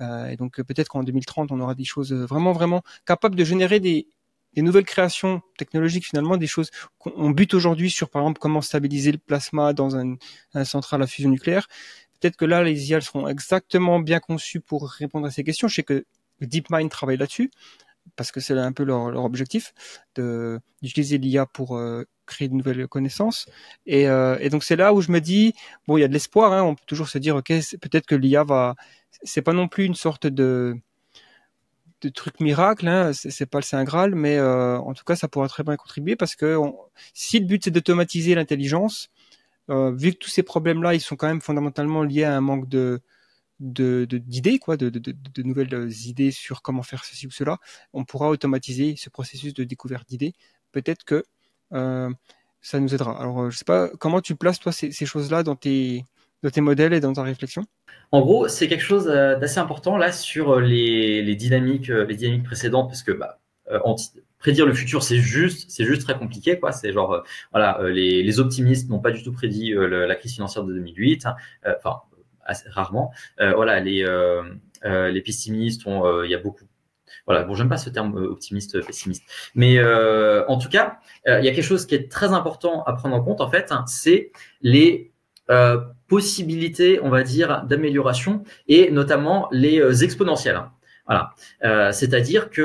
Euh, 0.00 0.26
et 0.28 0.36
donc 0.36 0.62
peut-être 0.62 0.88
qu'en 0.88 1.02
2030, 1.02 1.52
on 1.52 1.60
aura 1.60 1.74
des 1.74 1.84
choses 1.84 2.12
vraiment, 2.12 2.52
vraiment 2.52 2.82
capables 3.06 3.36
de 3.36 3.44
générer 3.44 3.80
des, 3.80 4.06
des 4.54 4.62
nouvelles 4.62 4.84
créations 4.84 5.40
technologiques 5.56 6.06
finalement, 6.06 6.36
des 6.36 6.46
choses 6.46 6.70
qu'on 6.98 7.30
bute 7.30 7.54
aujourd'hui 7.54 7.90
sur 7.90 8.10
par 8.10 8.22
exemple 8.22 8.40
comment 8.40 8.60
stabiliser 8.60 9.12
le 9.12 9.18
plasma 9.18 9.72
dans 9.72 9.96
un, 9.96 10.16
un 10.54 10.64
central 10.64 11.02
à 11.02 11.06
fusion 11.06 11.30
nucléaire. 11.30 11.68
Peut-être 12.20 12.36
que 12.36 12.44
là, 12.44 12.62
les 12.62 12.90
IA 12.90 13.00
seront 13.00 13.26
exactement 13.26 13.98
bien 13.98 14.20
conçues 14.20 14.60
pour 14.60 14.88
répondre 14.88 15.26
à 15.26 15.30
ces 15.30 15.42
questions. 15.42 15.66
Je 15.66 15.74
sais 15.74 15.82
que 15.82 16.04
DeepMind 16.40 16.88
travaille 16.88 17.16
là-dessus 17.16 17.50
parce 18.16 18.32
que 18.32 18.40
c'est 18.40 18.56
un 18.56 18.72
peu 18.72 18.84
leur, 18.84 19.10
leur 19.10 19.24
objectif 19.24 19.74
d'utiliser 20.16 21.18
l'IA 21.18 21.46
pour 21.46 21.76
euh, 21.76 22.04
créer 22.26 22.48
de 22.48 22.54
nouvelles 22.54 22.86
connaissances. 22.88 23.46
Et, 23.86 24.08
euh, 24.08 24.36
et 24.40 24.50
donc 24.50 24.64
c'est 24.64 24.76
là 24.76 24.92
où 24.92 25.00
je 25.00 25.10
me 25.10 25.20
dis 25.20 25.54
bon, 25.86 25.96
il 25.96 26.02
y 26.02 26.04
a 26.04 26.08
de 26.08 26.12
l'espoir. 26.12 26.52
Hein, 26.52 26.62
on 26.62 26.74
peut 26.74 26.84
toujours 26.86 27.08
se 27.08 27.18
dire 27.18 27.36
ok, 27.36 27.48
peut-être 27.80 28.06
que 28.06 28.14
l'IA 28.14 28.44
va. 28.44 28.76
C'est 29.24 29.42
pas 29.42 29.52
non 29.52 29.68
plus 29.68 29.84
une 29.84 29.94
sorte 29.94 30.26
de 30.26 30.76
de 32.02 32.08
truc 32.08 32.40
miracle, 32.40 32.88
hein, 32.88 33.12
c'est 33.12 33.46
pas 33.46 33.58
le 33.58 33.64
saint 33.64 33.84
graal, 33.84 34.14
mais 34.14 34.36
euh, 34.36 34.78
en 34.78 34.92
tout 34.94 35.04
cas 35.04 35.16
ça 35.16 35.28
pourra 35.28 35.48
très 35.48 35.62
bien 35.62 35.76
contribuer 35.76 36.16
parce 36.16 36.34
que 36.34 36.58
si 37.14 37.38
le 37.40 37.46
but 37.46 37.64
c'est 37.64 37.70
d'automatiser 37.70 38.34
l'intelligence, 38.34 39.10
euh, 39.70 39.92
vu 39.92 40.12
que 40.12 40.18
tous 40.18 40.30
ces 40.30 40.42
problèmes-là 40.42 40.94
ils 40.94 41.00
sont 41.00 41.16
quand 41.16 41.28
même 41.28 41.40
fondamentalement 41.40 42.02
liés 42.02 42.24
à 42.24 42.36
un 42.36 42.40
manque 42.40 42.68
de 42.68 43.00
d'idées 43.60 44.58
quoi 44.58 44.76
de, 44.76 44.88
de, 44.88 44.98
de, 44.98 45.42
nouvelles 45.44 45.88
idées 46.06 46.32
sur 46.32 46.62
comment 46.62 46.82
faire 46.82 47.04
ceci 47.04 47.28
ou 47.28 47.30
cela 47.30 47.58
on 47.92 48.04
pourra 48.04 48.28
automatiser 48.28 48.96
ce 48.96 49.08
processus 49.08 49.54
de 49.54 49.62
découverte 49.64 50.08
d'idées. 50.08 50.34
Peut-être 50.72 51.04
que 51.04 51.22
euh, 51.72 52.10
ça 52.60 52.80
nous 52.80 52.92
aidera. 52.94 53.20
Alors 53.20 53.50
je 53.50 53.56
sais 53.58 53.64
pas 53.64 53.88
comment 54.00 54.20
tu 54.20 54.34
places 54.34 54.58
toi 54.58 54.72
ces, 54.72 54.90
ces 54.92 55.06
choses 55.06 55.30
là 55.30 55.44
dans 55.44 55.56
tes 55.56 56.04
dans 56.42 56.50
tes 56.50 56.60
modèles 56.60 56.92
et 56.92 57.00
dans 57.00 57.12
ta 57.12 57.22
réflexion? 57.22 57.64
En 58.10 58.20
gros 58.20 58.48
c'est 58.48 58.68
quelque 58.68 58.84
chose 58.84 59.06
d'assez 59.06 59.58
important 59.58 59.96
là 59.96 60.12
sur 60.12 60.60
les, 60.60 61.22
les 61.22 61.36
dynamiques 61.36 61.88
les 61.88 62.14
dynamiques 62.14 62.44
précédentes 62.44 62.88
parce 62.88 63.02
que 63.02 63.12
bah, 63.12 63.38
prédire 64.38 64.66
le 64.66 64.74
futur, 64.74 65.04
c'est 65.04 65.18
juste, 65.18 65.70
c'est 65.70 65.84
juste 65.84 66.02
très 66.02 66.18
compliqué, 66.18 66.58
quoi. 66.58 66.72
C'est 66.72 66.92
genre, 66.92 67.12
euh, 67.12 67.20
voilà, 67.52 67.80
euh, 67.80 67.90
les, 67.90 68.24
les, 68.24 68.40
optimistes 68.40 68.90
n'ont 68.90 68.98
pas 68.98 69.12
du 69.12 69.22
tout 69.22 69.32
prédit 69.32 69.72
euh, 69.72 70.04
la 70.04 70.14
crise 70.16 70.34
financière 70.34 70.64
de 70.64 70.74
2008. 70.74 71.26
Enfin, 71.64 72.00
assez 72.44 72.68
rarement. 72.68 73.12
Euh, 73.40 73.54
voilà, 73.54 73.80
les, 73.80 74.04
euh, 74.04 74.42
euh, 74.84 75.10
les 75.10 75.20
pessimistes 75.20 75.86
ont, 75.86 76.22
il 76.22 76.30
y 76.30 76.34
a 76.34 76.38
beaucoup. 76.38 76.64
Voilà, 77.26 77.44
bon, 77.44 77.54
j'aime 77.54 77.68
pas 77.68 77.76
ce 77.76 77.90
terme 77.90 78.16
optimiste, 78.16 78.84
pessimiste, 78.84 79.22
mais 79.54 79.82
en 79.84 80.58
tout 80.58 80.68
cas, 80.68 80.98
il 81.26 81.44
y 81.44 81.48
a 81.48 81.52
quelque 81.52 81.62
chose 81.62 81.86
qui 81.86 81.94
est 81.94 82.10
très 82.10 82.32
important 82.32 82.82
à 82.84 82.94
prendre 82.94 83.14
en 83.14 83.22
compte 83.22 83.40
en 83.40 83.50
fait, 83.50 83.70
hein, 83.70 83.84
c'est 83.86 84.32
les 84.60 85.12
possibilités, 86.12 87.00
on 87.02 87.08
va 87.08 87.22
dire, 87.22 87.64
d'amélioration 87.66 88.42
et 88.68 88.90
notamment 88.90 89.48
les 89.50 89.80
euh, 89.80 90.04
exponentielles. 90.04 90.60
Voilà. 91.06 91.30
Euh, 91.64 91.90
c'est-à-dire 91.90 92.50
que 92.50 92.62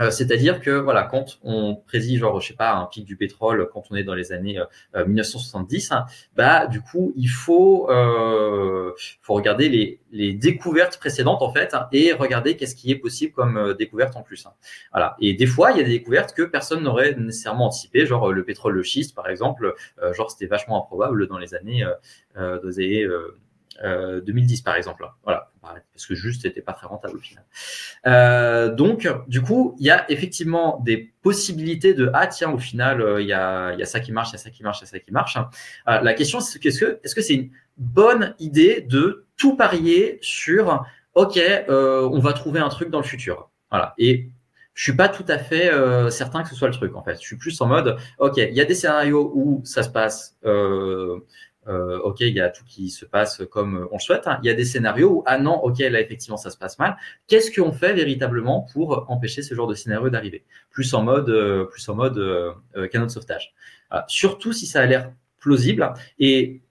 euh, 0.00 0.04
euh, 0.04 0.10
c'est-à-dire 0.10 0.60
que 0.60 0.70
voilà, 0.70 1.04
quand 1.04 1.38
on 1.42 1.76
prédit 1.76 2.16
genre 2.18 2.40
je 2.40 2.48
sais 2.48 2.54
pas 2.54 2.74
un 2.74 2.86
pic 2.86 3.04
du 3.04 3.16
pétrole 3.16 3.68
quand 3.72 3.84
on 3.90 3.96
est 3.96 4.04
dans 4.04 4.14
les 4.14 4.32
années 4.32 4.60
1970, 4.94 5.92
euh, 5.92 5.96
bah 6.36 6.66
du 6.66 6.80
coup 6.80 7.12
il 7.16 7.28
faut 7.28 7.90
euh, 7.90 8.92
faut 9.22 9.34
regarder 9.34 9.68
les, 9.68 10.00
les 10.10 10.32
découvertes 10.32 10.98
précédentes 10.98 11.42
en 11.42 11.52
fait 11.52 11.74
et 11.92 12.12
regarder 12.12 12.56
qu'est-ce 12.56 12.74
qui 12.74 12.90
est 12.90 12.96
possible 12.96 13.32
comme 13.32 13.74
découverte 13.78 14.16
en 14.16 14.22
plus. 14.22 14.46
Voilà. 14.92 15.16
Et 15.20 15.34
des 15.34 15.46
fois 15.46 15.72
il 15.72 15.78
y 15.78 15.80
a 15.80 15.84
des 15.84 15.98
découvertes 15.98 16.34
que 16.34 16.42
personne 16.42 16.82
n'aurait 16.82 17.14
nécessairement 17.14 17.66
anticipé, 17.66 18.06
genre 18.06 18.32
le 18.32 18.44
pétrole 18.44 18.74
le 18.74 18.82
schiste 18.82 19.14
par 19.14 19.28
exemple, 19.28 19.74
genre 20.12 20.30
c'était 20.30 20.46
vachement 20.46 20.82
improbable 20.82 21.26
dans 21.28 21.38
les 21.38 21.54
années 21.54 21.84
euh, 22.36 22.60
dans 22.60 22.68
les 22.68 22.78
années 22.78 23.06
2010 23.82 24.62
par 24.62 24.76
exemple. 24.76 25.06
Voilà, 25.24 25.50
parce 25.62 26.06
que 26.06 26.14
juste 26.14 26.42
c'était 26.42 26.60
pas 26.60 26.72
très 26.72 26.86
rentable 26.86 27.16
au 27.16 27.20
final. 27.20 27.44
Euh, 28.06 28.72
donc 28.72 29.08
du 29.28 29.42
coup, 29.42 29.76
il 29.78 29.86
y 29.86 29.90
a 29.90 30.10
effectivement 30.10 30.80
des 30.84 31.12
possibilités 31.22 31.94
de 31.94 32.10
ah 32.14 32.26
tiens 32.26 32.52
au 32.52 32.58
final 32.58 33.00
euh, 33.00 33.20
il 33.20 33.28
y, 33.28 33.32
a, 33.32 33.74
y 33.74 33.82
a 33.82 33.86
ça 33.86 34.00
qui 34.00 34.12
marche, 34.12 34.30
il 34.30 34.32
y 34.32 34.36
a 34.36 34.38
ça 34.38 34.50
qui 34.50 34.62
marche, 34.62 34.80
il 34.80 34.82
y 34.82 34.84
a 34.84 34.90
ça 34.90 34.98
qui 34.98 35.12
marche. 35.12 35.36
Euh, 35.36 36.00
la 36.00 36.14
question 36.14 36.40
c'est 36.40 36.58
qu'est-ce 36.58 36.80
que 36.80 37.00
est-ce 37.02 37.14
que 37.14 37.22
c'est 37.22 37.34
une 37.34 37.50
bonne 37.76 38.34
idée 38.38 38.82
de 38.82 39.26
tout 39.36 39.56
parier 39.56 40.18
sur 40.20 40.84
ok 41.14 41.40
on 41.68 42.18
va 42.18 42.32
trouver 42.32 42.60
un 42.60 42.68
truc 42.68 42.90
dans 42.90 43.00
le 43.00 43.04
futur. 43.04 43.50
Voilà 43.70 43.94
et 43.98 44.28
je 44.74 44.82
suis 44.82 44.96
pas 44.96 45.08
tout 45.08 45.24
à 45.28 45.38
fait 45.38 45.70
certain 46.10 46.42
que 46.42 46.48
ce 46.48 46.56
soit 46.56 46.68
le 46.68 46.74
truc 46.74 46.94
en 46.96 47.02
fait. 47.02 47.14
Je 47.14 47.26
suis 47.26 47.36
plus 47.36 47.60
en 47.60 47.66
mode 47.66 47.96
ok 48.18 48.36
il 48.36 48.54
y 48.54 48.60
a 48.60 48.64
des 48.64 48.74
scénarios 48.74 49.32
où 49.34 49.62
ça 49.64 49.82
se 49.82 49.88
passe 49.88 50.36
euh, 51.66 51.98
ok, 52.00 52.20
il 52.20 52.34
y 52.34 52.40
a 52.40 52.50
tout 52.50 52.64
qui 52.64 52.90
se 52.90 53.04
passe 53.04 53.42
comme 53.50 53.88
on 53.90 53.96
le 53.96 54.00
souhaite. 54.00 54.26
Hein. 54.26 54.38
Il 54.42 54.46
y 54.46 54.50
a 54.50 54.54
des 54.54 54.64
scénarios 54.64 55.10
où 55.10 55.22
ah 55.26 55.38
non, 55.38 55.54
ok, 55.62 55.78
là 55.78 56.00
effectivement 56.00 56.36
ça 56.36 56.50
se 56.50 56.58
passe 56.58 56.78
mal. 56.78 56.96
Qu'est-ce 57.26 57.50
qu'on 57.50 57.72
fait 57.72 57.94
véritablement 57.94 58.66
pour 58.72 59.06
empêcher 59.08 59.42
ce 59.42 59.54
genre 59.54 59.66
de 59.66 59.74
scénario 59.74 60.10
d'arriver? 60.10 60.44
Plus 60.70 60.92
en 60.94 61.02
mode, 61.02 61.30
euh, 61.30 61.64
plus 61.64 61.88
en 61.88 61.94
mode 61.94 62.18
euh, 62.18 62.52
euh, 62.76 62.88
canot 62.88 63.06
de 63.06 63.10
sauvetage. 63.10 63.54
surtout 64.08 64.52
si 64.52 64.66
ça 64.66 64.80
a 64.80 64.86
l'air 64.86 65.12
plausible 65.38 65.92
et 66.18 66.62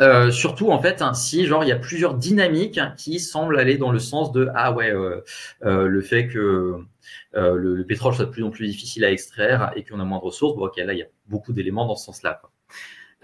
euh, 0.00 0.30
surtout 0.30 0.70
en 0.70 0.80
fait 0.80 1.02
hein, 1.02 1.14
si 1.14 1.46
genre 1.46 1.62
il 1.64 1.68
y 1.68 1.72
a 1.72 1.76
plusieurs 1.76 2.14
dynamiques 2.14 2.80
qui 2.96 3.20
semblent 3.20 3.58
aller 3.58 3.78
dans 3.78 3.92
le 3.92 3.98
sens 3.98 4.32
de 4.32 4.48
ah 4.54 4.72
ouais 4.72 4.92
le 5.62 6.00
fait 6.00 6.26
que 6.26 6.78
le, 7.34 7.56
le, 7.56 7.84
pétrole 7.86 8.14
soit 8.14 8.24
de 8.24 8.30
plus 8.30 8.42
en 8.42 8.50
plus 8.50 8.66
difficile 8.66 9.04
à 9.04 9.12
extraire 9.12 9.70
et 9.76 9.84
qu'on 9.84 10.00
a 10.00 10.04
moins 10.04 10.18
de 10.18 10.24
ressources 10.24 10.56
bon 10.56 10.66
ok 10.66 10.78
là 10.78 10.92
il 10.94 10.98
y 10.98 11.02
a 11.02 11.06
beaucoup 11.26 11.52
d'éléments 11.52 11.86
dans 11.86 11.94
ce 11.94 12.06
sens 12.06 12.22
là 12.22 12.40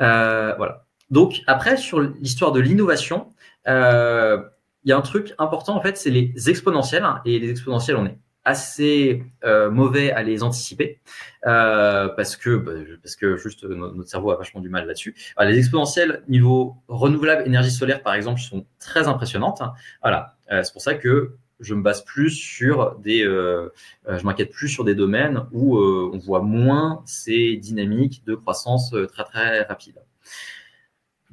euh, 0.01 0.55
voilà 0.57 0.85
donc 1.11 1.43
après, 1.47 1.77
sur 1.77 2.01
l'histoire 2.01 2.53
de 2.53 2.61
l'innovation, 2.61 3.33
euh, 3.67 4.43
il 4.85 4.91
y 4.91 4.93
a 4.93 4.97
un 4.97 5.03
truc 5.03 5.35
important 5.39 5.77
en 5.77 5.83
fait, 5.83 5.97
c'est 5.97 6.11
les 6.11 6.51
exponentielles. 6.51 7.05
Et 7.25 7.39
les 7.39 7.51
exponentielles, 7.51 7.97
on 7.97 8.07
est 8.07 8.19
assez 8.45 9.25
euh, 9.45 9.71
mauvais 9.71 10.11
à 10.11 10.23
les 10.23 10.43
anticiper 10.43 11.01
euh, 11.47 12.09
parce 12.09 12.35
que 12.37 12.57
bah, 12.57 12.73
parce 13.03 13.15
que 13.15 13.37
juste 13.37 13.65
notre 13.65 14.09
cerveau 14.09 14.31
a 14.31 14.37
vachement 14.37 14.61
du 14.61 14.71
mal 14.71 14.87
là-dessus. 14.87 15.15
Les 15.41 15.59
exponentielles 15.59 16.23
niveau 16.29 16.77
renouvelable 16.89 17.47
énergie 17.47 17.71
solaire 17.71 18.03
par 18.03 18.15
exemple 18.15 18.41
sont 18.41 18.65
très 18.79 19.07
impressionnantes. 19.09 19.61
Voilà, 20.03 20.37
c'est 20.51 20.73
pour 20.73 20.81
ça 20.81 20.95
que 20.95 21.37
je 21.61 21.75
me 21.75 21.83
base 21.83 22.05
plus 22.05 22.31
sur 22.31 22.97
des, 23.01 23.21
je 23.25 24.25
m'inquiète 24.25 24.51
plus 24.51 24.69
sur 24.69 24.85
des 24.85 24.95
domaines 24.95 25.45
où 25.53 25.77
on 25.77 26.17
voit 26.19 26.41
moins 26.41 27.03
ces 27.05 27.57
dynamiques 27.57 28.25
de 28.25 28.35
croissance 28.35 28.95
très 29.13 29.25
très 29.25 29.63
rapide. 29.63 29.99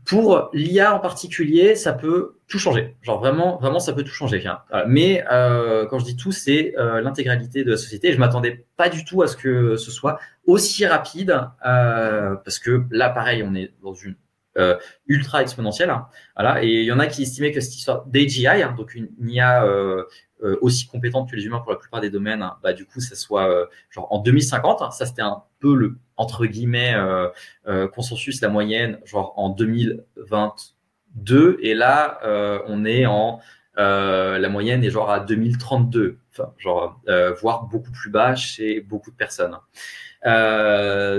Pour 0.06 0.50
l'IA 0.54 0.94
en 0.94 1.00
particulier, 1.00 1.76
ça 1.76 1.92
peut 1.92 2.38
tout 2.48 2.60
changer. 2.60 2.96
Genre 3.02 3.20
vraiment, 3.20 3.58
vraiment, 3.58 3.80
ça 3.80 3.92
peut 3.92 4.04
tout 4.04 4.12
changer. 4.12 4.44
Mais 4.88 5.26
euh, 5.32 5.86
quand 5.88 5.98
je 6.00 6.06
dis 6.06 6.16
tout, 6.16 6.32
c'est 6.32 6.76
euh, 6.78 7.02
l'intégralité 7.02 7.64
de 7.64 7.72
la 7.72 7.78
société. 7.78 8.14
Je 8.14 8.20
m'attendais 8.20 8.66
pas 8.78 8.90
du 8.90 9.04
tout 9.04 9.24
à 9.24 9.28
ce 9.28 9.36
que 9.36 9.76
ce 9.78 9.92
soit 9.92 10.20
aussi 10.46 10.86
rapide, 10.86 11.42
euh, 11.66 12.36
parce 12.36 12.60
que 12.60 12.84
là, 12.92 13.10
pareil, 13.10 13.44
on 13.44 13.56
est 13.56 13.74
dans 13.82 13.96
une 13.96 14.16
euh, 14.58 14.78
ultra 15.08 15.42
exponentielle. 15.42 15.90
Hein. 15.90 16.08
voilà. 16.36 16.64
Et 16.64 16.68
il 16.68 16.86
y 16.86 16.92
en 16.92 17.00
a 17.00 17.08
qui 17.08 17.24
estimaient 17.24 17.52
que 17.52 17.60
cette 17.60 17.76
histoire 17.76 18.06
d'AGI, 18.06 18.48
hein, 18.48 18.74
donc 18.78 18.96
une, 18.96 19.10
une 19.20 19.30
IA 19.30 19.66
euh, 19.66 20.04
euh, 20.44 20.58
aussi 20.62 20.88
compétente 20.88 21.30
que 21.30 21.36
les 21.36 21.46
humains 21.46 21.60
pour 21.60 21.72
la 21.72 21.78
plupart 21.78 22.02
des 22.02 22.10
domaines, 22.10 22.42
hein, 22.42 22.58
bah, 22.62 22.74
du 22.74 22.86
coup, 22.86 23.00
ça 23.00 23.16
soit 23.16 23.50
euh, 23.50 23.66
genre 23.90 24.12
en 24.12 24.20
2050. 24.20 24.82
Hein, 24.82 24.92
ça, 24.92 25.06
c'était 25.06 25.22
un 25.22 25.44
peu 25.60 25.76
le 25.76 25.98
entre 26.18 26.46
guillemets 26.46 26.94
euh, 26.96 27.30
euh, 27.68 27.88
consensus, 27.88 28.42
la 28.42 28.50
moyenne, 28.50 29.00
genre 29.06 29.34
en 29.38 29.50
2022. 29.50 31.58
Et 31.62 31.74
là, 31.74 32.20
on 32.68 32.86
est 32.86 33.06
en 33.06 33.40
la 33.78 34.50
moyenne 34.50 34.84
est 34.84 34.90
genre 34.90 35.12
à 35.12 35.20
2032, 35.20 36.18
enfin, 36.32 36.54
genre 36.58 37.02
voire 37.42 37.66
beaucoup 37.66 37.92
plus 37.92 38.10
bas 38.10 38.36
chez 38.36 38.82
beaucoup 38.82 39.12
de 39.12 39.16
personnes. 39.16 39.58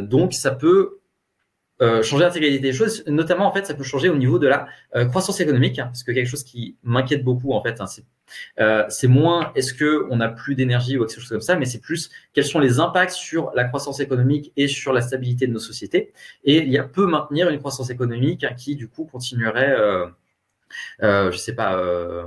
donc, 0.08 0.34
ça 0.34 0.50
peut 0.52 1.00
euh, 1.82 2.02
changer 2.02 2.24
l'intégralité 2.24 2.58
des 2.58 2.72
choses, 2.72 3.04
notamment 3.06 3.46
en 3.46 3.52
fait, 3.52 3.66
ça 3.66 3.74
peut 3.74 3.84
changer 3.84 4.08
au 4.08 4.16
niveau 4.16 4.38
de 4.38 4.46
la 4.46 4.66
euh, 4.94 5.04
croissance 5.04 5.40
économique, 5.40 5.78
hein, 5.78 5.86
parce 5.86 6.04
que 6.04 6.12
quelque 6.12 6.28
chose 6.28 6.42
qui 6.42 6.78
m'inquiète 6.82 7.22
beaucoup 7.22 7.52
en 7.52 7.62
fait, 7.62 7.82
hein, 7.82 7.86
c'est 7.86 8.04
euh, 8.60 8.84
c'est 8.88 9.08
moins 9.08 9.52
est-ce 9.54 9.74
que 9.74 10.06
on 10.10 10.20
a 10.20 10.28
plus 10.28 10.54
d'énergie 10.54 10.96
ou 10.96 11.04
quelque 11.04 11.20
chose 11.20 11.28
comme 11.28 11.40
ça, 11.40 11.56
mais 11.56 11.64
c'est 11.66 11.80
plus 11.80 12.10
quels 12.32 12.44
sont 12.44 12.58
les 12.58 12.80
impacts 12.80 13.12
sur 13.12 13.52
la 13.54 13.64
croissance 13.64 14.00
économique 14.00 14.52
et 14.56 14.68
sur 14.68 14.92
la 14.92 15.00
stabilité 15.00 15.46
de 15.46 15.52
nos 15.52 15.58
sociétés. 15.58 16.12
Et 16.44 16.58
il 16.58 16.70
y 16.70 16.78
a 16.78 16.84
peu 16.84 17.06
maintenir 17.06 17.48
une 17.48 17.58
croissance 17.58 17.90
économique 17.90 18.44
hein, 18.44 18.54
qui 18.56 18.76
du 18.76 18.88
coup 18.88 19.04
continuerait 19.04 19.74
euh, 19.78 20.06
euh, 21.02 21.30
je 21.30 21.36
sais 21.38 21.54
pas, 21.54 21.76
euh, 21.78 22.26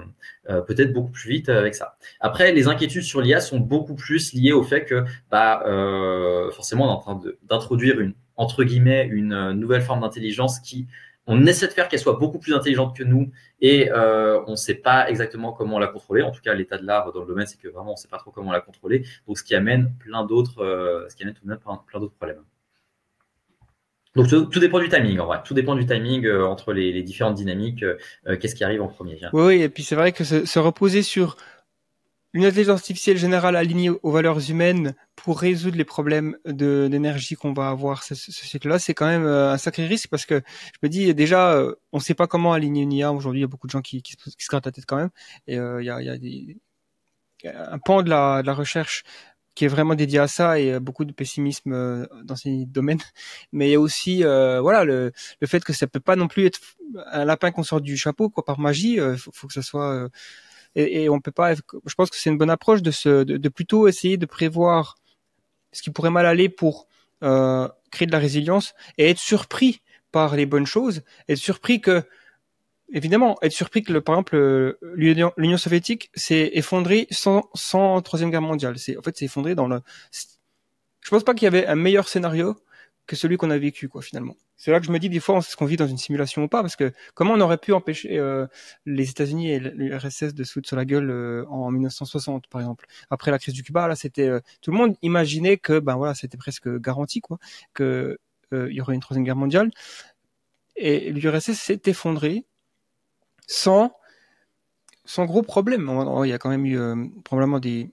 euh, 0.49 0.61
peut-être 0.61 0.93
beaucoup 0.93 1.11
plus 1.11 1.29
vite 1.29 1.49
avec 1.49 1.75
ça. 1.75 1.97
Après, 2.19 2.51
les 2.51 2.67
inquiétudes 2.67 3.03
sur 3.03 3.21
l'IA 3.21 3.41
sont 3.41 3.59
beaucoup 3.59 3.95
plus 3.95 4.33
liées 4.33 4.51
au 4.53 4.63
fait 4.63 4.85
que, 4.85 5.05
bah, 5.31 5.61
forcément, 6.51 6.85
on 6.85 6.89
est 6.89 6.91
en 6.91 6.99
train 6.99 7.21
d'introduire 7.43 7.99
une 7.99 8.13
entre 8.37 8.63
guillemets 8.63 9.05
une 9.11 9.51
nouvelle 9.51 9.81
forme 9.81 9.99
d'intelligence 9.99 10.61
qui 10.61 10.87
on 11.29 11.45
essaie 11.45 11.67
de 11.67 11.73
faire 11.73 11.87
qu'elle 11.87 11.99
soit 11.99 12.17
beaucoup 12.17 12.39
plus 12.39 12.55
intelligente 12.55 12.97
que 12.97 13.03
nous 13.03 13.31
et 13.61 13.91
euh, 13.91 14.41
on 14.47 14.51
ne 14.51 14.55
sait 14.55 14.73
pas 14.73 15.07
exactement 15.09 15.53
comment 15.53 15.77
la 15.77 15.85
contrôler. 15.85 16.23
En 16.23 16.31
tout 16.31 16.41
cas, 16.41 16.55
l'état 16.55 16.79
de 16.79 16.85
l'art 16.85 17.13
dans 17.13 17.21
le 17.21 17.27
domaine, 17.27 17.45
c'est 17.45 17.59
que 17.59 17.67
vraiment 17.67 17.91
on 17.91 17.93
ne 17.93 17.97
sait 17.97 18.07
pas 18.07 18.17
trop 18.17 18.31
comment 18.31 18.51
la 18.51 18.61
contrôler. 18.61 19.05
Donc, 19.27 19.37
ce 19.37 19.43
qui 19.43 19.53
amène 19.53 19.93
plein 19.99 20.25
d'autres, 20.25 20.63
euh, 20.63 21.07
ce 21.07 21.15
qui 21.15 21.21
amène 21.21 21.35
tout 21.35 21.43
de 21.43 21.49
même 21.49 21.59
plein, 21.59 21.99
d'autres 21.99 22.15
problèmes. 22.15 22.41
Donc 24.15 24.27
tout, 24.27 24.59
dépend 24.59 24.79
du 24.79 24.89
timing 24.89 25.19
en 25.19 25.27
vrai. 25.27 25.39
Tout 25.45 25.53
dépend 25.53 25.75
du 25.75 25.85
timing 25.85 26.27
entre 26.27 26.73
les, 26.73 27.03
différentes 27.03 27.35
dynamiques. 27.35 27.85
Qu'est-ce 28.41 28.55
qui 28.55 28.63
arrive 28.63 28.81
en 28.81 28.87
premier 28.87 29.19
Oui, 29.33 29.61
et 29.61 29.69
puis 29.69 29.83
c'est 29.83 29.95
vrai 29.95 30.11
que 30.11 30.23
se 30.23 30.59
reposer 30.59 31.03
sur 31.03 31.37
une 32.33 32.45
intelligence 32.45 32.79
artificielle 32.79 33.17
générale 33.17 33.55
alignée 33.55 33.89
aux 33.89 34.11
valeurs 34.11 34.49
humaines 34.49 34.93
pour 35.15 35.39
résoudre 35.39 35.77
les 35.77 35.85
problèmes 35.85 36.37
d'énergie 36.45 37.35
qu'on 37.35 37.53
va 37.53 37.69
avoir 37.69 38.03
ce, 38.03 38.13
ce 38.13 38.31
cycle-là, 38.31 38.77
c'est 38.77 38.93
quand 38.93 39.07
même 39.07 39.25
euh, 39.25 39.51
un 39.51 39.57
sacré 39.57 39.87
risque 39.87 40.09
parce 40.09 40.25
que 40.25 40.41
je 40.73 40.77
me 40.83 40.89
dis 40.89 41.13
déjà, 41.15 41.53
euh, 41.53 41.75
on 41.91 41.97
ne 41.97 42.03
sait 42.03 42.13
pas 42.13 42.27
comment 42.27 42.53
aligner 42.53 42.83
une 42.83 42.93
IA. 42.93 43.11
Aujourd'hui, 43.11 43.39
il 43.39 43.43
y 43.43 43.45
a 43.45 43.47
beaucoup 43.47 43.67
de 43.67 43.71
gens 43.71 43.81
qui, 43.81 44.01
qui, 44.03 44.15
qui 44.15 44.43
se 44.43 44.47
grattent 44.47 44.67
la 44.67 44.71
tête 44.71 44.85
quand 44.85 44.97
même. 44.97 45.09
Et 45.47 45.57
euh, 45.57 45.81
il 45.81 45.85
y, 45.85 45.89
a, 45.89 46.01
y 46.01 46.09
a 46.09 46.17
des, 46.17 46.57
un 47.45 47.79
pan 47.79 48.03
de 48.03 48.09
la, 48.09 48.41
de 48.41 48.47
la 48.47 48.53
recherche 48.53 49.03
qui 49.55 49.65
est 49.65 49.67
vraiment 49.67 49.95
dédié 49.95 50.19
à 50.19 50.27
ça 50.27 50.59
et 50.59 50.79
beaucoup 50.79 51.05
de 51.05 51.11
pessimisme 51.11 52.07
dans 52.23 52.35
ces 52.35 52.65
domaines. 52.65 53.01
Mais 53.51 53.69
il 53.69 53.71
y 53.71 53.75
a 53.75 53.79
aussi 53.79 54.23
euh, 54.23 54.61
voilà 54.61 54.85
le, 54.85 55.11
le 55.41 55.47
fait 55.47 55.63
que 55.63 55.73
ça 55.73 55.87
peut 55.87 55.99
pas 55.99 56.15
non 56.15 56.27
plus 56.27 56.45
être 56.45 56.59
un 57.11 57.25
lapin 57.25 57.51
qu'on 57.51 57.63
sort 57.63 57.81
du 57.81 57.97
chapeau 57.97 58.29
quoi 58.29 58.45
par 58.45 58.59
magie. 58.59 58.93
Il 58.93 59.17
faut, 59.17 59.31
faut, 59.33 59.47
que 59.47 59.53
ça 59.53 59.63
soit 59.63 60.09
et, 60.75 61.03
et 61.03 61.09
on 61.09 61.19
peut 61.19 61.31
pas. 61.31 61.53
Je 61.53 61.95
pense 61.95 62.09
que 62.09 62.17
c'est 62.17 62.29
une 62.29 62.37
bonne 62.37 62.49
approche 62.49 62.81
de, 62.81 62.91
se, 62.91 63.23
de, 63.23 63.37
de, 63.37 63.49
plutôt 63.49 63.87
essayer 63.87 64.17
de 64.17 64.25
prévoir 64.25 64.95
ce 65.71 65.81
qui 65.81 65.89
pourrait 65.91 66.11
mal 66.11 66.25
aller 66.25 66.49
pour 66.49 66.87
euh, 67.23 67.67
créer 67.91 68.05
de 68.05 68.11
la 68.11 68.19
résilience 68.19 68.73
et 68.97 69.09
être 69.09 69.19
surpris 69.19 69.81
par 70.11 70.35
les 70.35 70.45
bonnes 70.45 70.65
choses, 70.65 71.03
être 71.27 71.37
surpris 71.37 71.81
que 71.81 72.03
évidemment, 72.91 73.37
être 73.41 73.51
surpris 73.51 73.83
que, 73.83 73.93
le, 73.93 74.01
par 74.01 74.15
exemple, 74.15 74.77
l'Union 74.95 75.57
soviétique 75.57 76.09
s'est 76.15 76.51
effondrée 76.53 77.07
sans, 77.11 77.49
sans 77.53 78.01
troisième 78.01 78.31
guerre 78.31 78.41
mondiale. 78.41 78.77
C'est 78.79 78.97
en 78.97 79.01
fait, 79.01 79.15
c'est 79.17 79.25
effondré 79.25 79.55
dans 79.55 79.67
le. 79.67 79.81
Je 81.01 81.09
pense 81.09 81.23
pas 81.23 81.33
qu'il 81.33 81.45
y 81.45 81.47
avait 81.47 81.67
un 81.67 81.75
meilleur 81.75 82.07
scénario 82.07 82.57
que 83.09 83.15
celui 83.15 83.37
qu'on 83.37 83.49
a 83.49 83.57
vécu, 83.57 83.89
quoi, 83.89 84.03
finalement. 84.03 84.37
C'est 84.55 84.69
là 84.69 84.79
que 84.79 84.85
je 84.85 84.91
me 84.91 84.99
dis 84.99 85.09
des 85.09 85.19
fois, 85.19 85.39
est-ce 85.39 85.57
qu'on 85.57 85.65
vit 85.65 85.77
dans 85.77 85.87
une 85.87 85.97
simulation 85.97 86.43
ou 86.43 86.47
pas 86.47 86.61
Parce 86.61 86.75
que 86.75 86.93
comment 87.15 87.33
on 87.33 87.41
aurait 87.41 87.57
pu 87.57 87.73
empêcher 87.73 88.19
euh, 88.19 88.45
les 88.85 89.09
États-Unis 89.09 89.49
et 89.49 89.59
l'URSS 89.59 90.35
de 90.35 90.43
se 90.43 90.53
foutre 90.53 90.67
sur 90.67 90.77
la 90.77 90.85
gueule 90.85 91.09
euh, 91.09 91.43
en 91.49 91.71
1960, 91.71 92.45
par 92.49 92.61
exemple 92.61 92.85
Après 93.09 93.31
la 93.31 93.39
crise 93.39 93.55
du 93.55 93.63
Cuba, 93.63 93.87
là, 93.87 93.95
c'était 93.95 94.27
euh, 94.27 94.41
tout 94.61 94.69
le 94.69 94.77
monde 94.77 94.95
imaginait 95.01 95.57
que, 95.57 95.79
ben 95.79 95.95
voilà, 95.95 96.13
c'était 96.13 96.37
presque 96.37 96.69
garanti, 96.79 97.19
quoi, 97.19 97.39
que 97.73 98.19
il 98.51 98.73
y 98.73 98.81
aurait 98.81 98.95
une 98.95 99.01
troisième 99.01 99.25
guerre 99.25 99.35
mondiale. 99.35 99.71
Et 100.75 101.11
l'URSS 101.11 101.53
s'est 101.53 101.81
effondré 101.85 102.45
sans 103.47 103.91
sans 105.05 105.25
gros 105.25 105.41
problème. 105.43 105.89
Il 106.23 106.29
y 106.29 106.33
a 106.33 106.39
quand 106.39 106.49
même 106.49 106.65
eu 106.65 106.79
probablement 107.23 107.59
des 107.59 107.91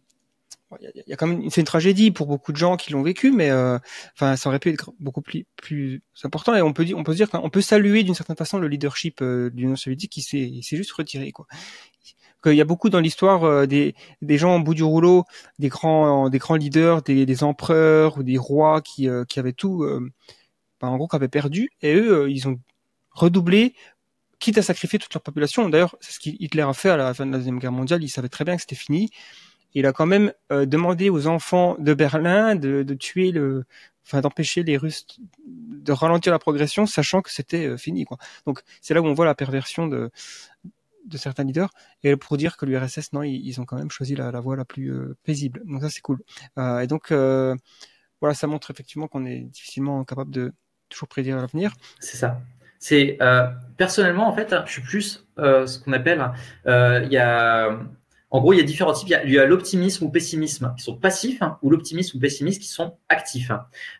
il 0.80 1.02
y, 1.06 1.12
a 1.12 1.16
quand 1.16 1.28
même, 1.28 1.48
c'est 1.48 1.60
une 1.60 1.66
tragédie 1.66 2.10
pour 2.10 2.26
beaucoup 2.26 2.52
de 2.52 2.56
gens 2.56 2.76
qui 2.76 2.92
l'ont 2.92 3.02
vécu, 3.02 3.30
mais 3.30 3.50
euh, 3.50 3.78
enfin, 4.14 4.36
ça 4.36 4.48
aurait 4.48 4.58
pu 4.58 4.70
être 4.70 4.92
beaucoup 4.98 5.22
plus, 5.22 5.46
plus 5.56 6.02
important. 6.24 6.54
Et 6.54 6.62
on 6.62 6.72
peut 6.72 6.84
dire, 6.84 6.98
on 6.98 7.04
peut 7.04 7.14
dire 7.14 7.30
qu'on 7.30 7.50
peut 7.50 7.60
saluer 7.60 8.02
d'une 8.02 8.14
certaine 8.14 8.36
façon 8.36 8.58
le 8.58 8.66
leadership 8.66 9.22
euh, 9.22 9.50
de 9.50 9.56
l'Union 9.56 9.76
soviétique 9.76 10.10
qui 10.10 10.22
s'est, 10.22 10.60
s'est 10.62 10.76
juste 10.76 10.92
retiré, 10.92 11.30
quoi. 11.30 11.46
Qu'il 12.42 12.54
y 12.54 12.60
a 12.60 12.64
beaucoup 12.64 12.90
dans 12.90 13.00
l'histoire 13.00 13.44
euh, 13.44 13.66
des, 13.66 13.94
des 14.22 14.38
gens 14.38 14.56
au 14.56 14.60
bout 14.60 14.74
du 14.74 14.82
rouleau, 14.82 15.24
des 15.58 15.68
grands, 15.68 16.28
des 16.30 16.38
grands 16.38 16.56
leaders, 16.56 17.02
des, 17.02 17.26
des 17.26 17.44
empereurs 17.44 18.18
ou 18.18 18.22
des 18.24 18.38
rois 18.38 18.82
qui, 18.82 19.08
euh, 19.08 19.24
qui 19.24 19.38
avaient 19.38 19.52
tout, 19.52 19.86
en 20.80 20.96
gros, 20.96 21.08
qui 21.08 21.16
avaient 21.16 21.28
perdu, 21.28 21.70
et 21.80 21.94
eux, 21.94 22.28
ils 22.30 22.48
ont 22.48 22.58
redoublé 23.12 23.74
quitte 24.38 24.58
à 24.58 24.62
sacrifier 24.62 24.98
toute 24.98 25.14
leur 25.14 25.22
population. 25.22 25.68
D'ailleurs, 25.70 25.96
c'est 26.00 26.12
ce 26.12 26.20
qu'Hitler 26.20 26.62
a 26.62 26.72
fait 26.74 26.90
à 26.90 26.96
la 26.98 27.14
fin 27.14 27.24
de 27.24 27.32
la 27.32 27.38
Deuxième 27.38 27.58
Guerre 27.58 27.72
mondiale. 27.72 28.04
Il 28.04 28.10
savait 28.10 28.28
très 28.28 28.44
bien 28.44 28.54
que 28.56 28.60
c'était 28.60 28.76
fini 28.76 29.10
il 29.76 29.84
a 29.84 29.92
quand 29.92 30.06
même 30.06 30.32
euh, 30.50 30.64
demandé 30.64 31.10
aux 31.10 31.26
enfants 31.26 31.76
de 31.78 31.92
Berlin 31.92 32.56
de, 32.56 32.82
tuer 32.94 33.30
le, 33.30 33.66
enfin 34.06 34.22
d'empêcher 34.22 34.62
les 34.62 34.78
Russes 34.78 35.06
de 35.46 35.92
ralentir 35.92 36.32
la 36.32 36.38
progression, 36.38 36.86
sachant 36.86 37.20
que 37.20 37.30
c'était 37.30 37.66
euh, 37.66 37.76
fini. 37.76 38.06
Quoi. 38.06 38.16
Donc 38.46 38.62
c'est 38.80 38.94
là 38.94 39.02
où 39.02 39.06
on 39.06 39.12
voit 39.12 39.26
la 39.26 39.34
perversion 39.34 39.86
de, 39.86 40.10
certains 41.12 41.44
leaders 41.44 41.70
et 42.02 42.16
pour 42.16 42.36
dire 42.38 42.56
que 42.56 42.66
l'URSS 42.66 43.12
non 43.12 43.22
ils, 43.22 43.60
ont 43.60 43.64
quand 43.64 43.76
même 43.76 43.90
choisi 43.90 44.16
la, 44.16 44.30
voie 44.40 44.56
la 44.56 44.64
plus 44.64 44.92
euh, 44.92 45.16
paisible 45.22 45.62
donc 45.64 45.80
ça 45.82 45.88
c'est 45.88 46.00
cool 46.00 46.18
et 46.58 46.86
donc 46.88 47.12
voilà 47.12 48.34
ça 48.34 48.48
montre 48.48 48.72
effectivement 48.72 49.06
qu'on 49.06 49.24
est 49.24 49.42
difficilement 49.42 50.04
capable 50.04 50.32
de 50.32 50.52
toujours 50.88 51.06
prédire 51.06 51.36
l'avenir 51.36 51.74
c'est 52.00 52.16
ça 52.16 52.40
c'est 52.80 53.18
personnellement 53.76 54.28
en 54.28 54.34
fait 54.34 54.52
je 54.66 54.72
suis 54.72 54.82
plus 54.82 55.24
ce 55.38 55.78
qu'on 55.78 55.92
appelle 55.92 56.32
il 56.66 57.12
y 57.12 57.18
a 57.18 57.78
en 58.30 58.40
gros, 58.40 58.52
il 58.52 58.56
y 58.56 58.60
a 58.60 58.64
différents 58.64 58.92
types. 58.92 59.08
Il 59.24 59.30
y 59.30 59.38
a, 59.38 59.46
l'optimisme 59.46 60.04
ou 60.04 60.10
pessimisme 60.10 60.74
qui 60.76 60.82
sont 60.82 60.96
passifs 60.96 61.40
hein, 61.42 61.58
ou 61.62 61.70
l'optimisme 61.70 62.16
ou 62.16 62.20
pessimiste 62.20 62.60
qui 62.60 62.68
sont 62.68 62.96
actifs. 63.08 63.52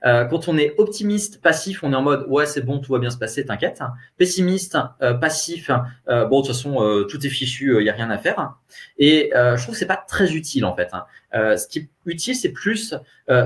Euh, 0.04 0.24
quand 0.24 0.48
on 0.48 0.58
est 0.58 0.74
optimiste, 0.78 1.40
passif, 1.40 1.84
on 1.84 1.92
est 1.92 1.96
en 1.96 2.02
mode 2.02 2.26
ouais 2.28 2.44
c'est 2.46 2.62
bon, 2.62 2.80
tout 2.80 2.92
va 2.92 2.98
bien 2.98 3.10
se 3.10 3.18
passer, 3.18 3.44
t'inquiète. 3.44 3.80
Pessimiste, 4.18 4.76
euh, 5.00 5.14
passif, 5.14 5.70
euh, 6.08 6.24
bon 6.24 6.40
de 6.40 6.46
toute 6.46 6.56
façon 6.56 7.06
tout 7.08 7.24
est 7.24 7.30
fichu, 7.30 7.76
il 7.78 7.86
y 7.86 7.90
a 7.90 7.92
rien 7.92 8.10
à 8.10 8.18
faire. 8.18 8.56
Et 8.98 9.30
je 9.32 9.62
trouve 9.62 9.74
que 9.74 9.78
c'est 9.78 9.86
pas 9.86 9.96
très 10.08 10.32
utile 10.34 10.64
en 10.64 10.74
fait. 10.74 10.90
Hein. 10.92 11.56
ce 11.56 11.68
qui 11.68 11.78
est 11.78 11.88
utile, 12.04 12.34
c'est 12.34 12.52
plus 12.52 12.94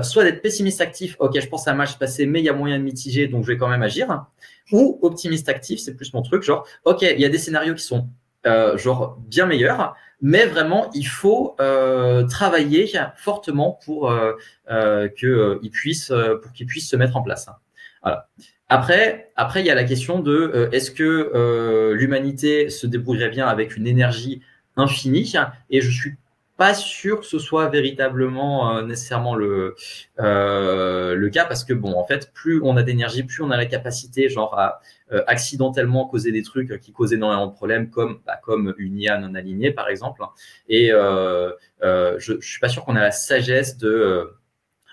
soit 0.01 0.23
d'être 0.23 0.41
pessimiste 0.41 0.81
actif, 0.81 1.15
ok 1.19 1.39
je 1.39 1.47
pense 1.47 1.65
ça 1.65 1.73
va 1.73 1.85
se 1.85 1.97
passer, 1.97 2.25
mais 2.25 2.39
il 2.39 2.45
y 2.45 2.49
a 2.49 2.53
moyen 2.53 2.79
de 2.79 2.83
mitiger, 2.83 3.27
donc 3.27 3.43
je 3.43 3.47
vais 3.47 3.57
quand 3.57 3.69
même 3.69 3.83
agir. 3.83 4.25
Ou 4.71 4.99
optimiste 5.03 5.47
actif, 5.47 5.79
c'est 5.79 5.95
plus 5.95 6.13
mon 6.13 6.23
truc, 6.23 6.41
genre 6.41 6.67
ok 6.85 7.03
il 7.03 7.21
y 7.21 7.25
a 7.25 7.29
des 7.29 7.37
scénarios 7.37 7.75
qui 7.75 7.83
sont 7.83 8.09
genre 8.43 9.19
bien 9.27 9.45
meilleurs 9.45 9.95
mais 10.21 10.45
vraiment, 10.45 10.91
il 10.93 11.07
faut 11.07 11.55
euh, 11.59 12.23
travailler 12.27 12.91
fortement 13.15 13.79
pour 13.83 14.11
euh, 14.11 14.33
euh, 14.69 15.09
qu'il 15.09 15.71
puisse, 15.71 16.13
pour 16.41 16.53
qu'il 16.53 16.67
puisse 16.67 16.89
se 16.89 16.95
mettre 16.95 17.17
en 17.17 17.23
place. 17.23 17.49
Voilà. 18.03 18.29
Après, 18.69 19.31
après, 19.35 19.61
il 19.61 19.65
y 19.65 19.71
a 19.71 19.75
la 19.75 19.83
question 19.83 20.19
de 20.19 20.69
est-ce 20.71 20.91
que 20.91 21.91
l'humanité 21.93 22.69
se 22.69 22.87
débrouillerait 22.87 23.29
bien 23.29 23.47
avec 23.47 23.75
une 23.75 23.85
énergie 23.85 24.41
infinie? 24.77 25.33
Et 25.69 25.81
je 25.81 25.91
suis 25.91 26.15
pas 26.61 26.75
sûr 26.75 27.21
que 27.21 27.25
ce 27.25 27.39
soit 27.39 27.69
véritablement 27.69 28.77
euh, 28.77 28.83
nécessairement 28.83 29.33
le 29.33 29.73
euh, 30.19 31.15
le 31.15 31.29
cas 31.31 31.45
parce 31.45 31.63
que 31.63 31.73
bon 31.73 31.93
en 31.93 32.05
fait 32.05 32.31
plus 32.33 32.61
on 32.61 32.77
a 32.77 32.83
d'énergie 32.83 33.23
plus 33.23 33.41
on 33.41 33.49
a 33.49 33.57
la 33.57 33.65
capacité 33.65 34.29
genre 34.29 34.53
à 34.59 34.79
euh, 35.11 35.23
accidentellement 35.25 36.05
causer 36.05 36.31
des 36.31 36.43
trucs 36.43 36.79
qui 36.79 36.91
causent 36.91 37.13
énormément 37.13 37.47
de 37.47 37.53
problèmes 37.53 37.89
comme 37.89 38.19
bah, 38.27 38.39
comme 38.43 38.75
une 38.77 38.99
IA 38.99 39.17
non 39.17 39.33
alignée 39.33 39.71
par 39.71 39.89
exemple 39.89 40.21
et 40.69 40.89
je, 40.91 41.55
je 42.19 42.47
suis 42.47 42.59
pas 42.59 42.69
sûr 42.69 42.85
qu'on 42.85 42.95
a 42.95 43.01
la 43.01 43.11
sagesse 43.11 43.79
de 43.79 44.29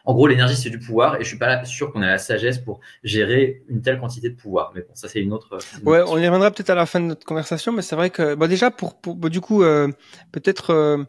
en 0.08 0.14
gros, 0.14 0.26
l'énergie, 0.26 0.56
c'est 0.56 0.70
du 0.70 0.78
pouvoir, 0.78 1.16
et 1.16 1.18
je 1.22 1.28
suis 1.28 1.36
pas 1.36 1.62
sûr 1.66 1.92
qu'on 1.92 2.02
ait 2.02 2.06
la 2.06 2.16
sagesse 2.16 2.56
pour 2.56 2.80
gérer 3.04 3.62
une 3.68 3.82
telle 3.82 4.00
quantité 4.00 4.30
de 4.30 4.36
pouvoir. 4.36 4.72
Mais 4.74 4.80
bon, 4.80 4.94
ça, 4.94 5.06
c'est 5.06 5.20
une 5.20 5.34
autre. 5.34 5.58
ouais, 5.84 6.02
on 6.06 6.16
y 6.16 6.24
reviendra 6.26 6.50
peut-être 6.50 6.70
à 6.70 6.74
la 6.74 6.86
fin 6.86 6.98
de 6.98 7.04
notre 7.04 7.26
conversation, 7.26 7.72
mais 7.72 7.82
c'est 7.82 7.94
vrai 7.94 8.08
que, 8.08 8.34
bah, 8.34 8.48
déjà, 8.48 8.70
pour, 8.70 8.98
pour 8.98 9.16
bah, 9.16 9.28
du 9.28 9.42
coup, 9.42 9.62
peut-être 10.32 11.06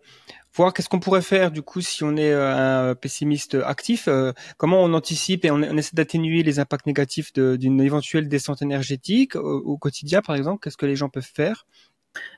qu'est-ce 0.68 0.90
qu'on 0.90 1.00
pourrait 1.00 1.22
faire 1.22 1.52
du 1.52 1.62
coup 1.62 1.82
si 1.82 2.04
on 2.04 2.16
est 2.18 2.32
euh, 2.32 2.90
un 2.92 2.96
pessimiste 2.96 3.56
actif, 3.66 4.08
euh, 4.08 4.34
comment 4.58 4.84
on 4.84 4.94
anticipe 4.94 5.46
et 5.46 5.52
on, 5.52 5.62
essaie 5.62 5.96
d'atténuer 5.96 6.44
les 6.44 6.60
impacts 6.60 6.86
négatifs 6.86 7.32
d'une 7.34 7.80
éventuelle 7.82 8.28
descente 8.28 8.62
énergétique 8.62 9.36
au, 9.36 9.78
quotidien 9.78 10.22
par 10.22 10.36
exemple, 10.36 10.62
qu'est-ce 10.64 10.78
que 10.78 10.86
les 10.86 10.96
gens 10.96 11.10
peuvent 11.10 11.24
faire? 11.34 11.66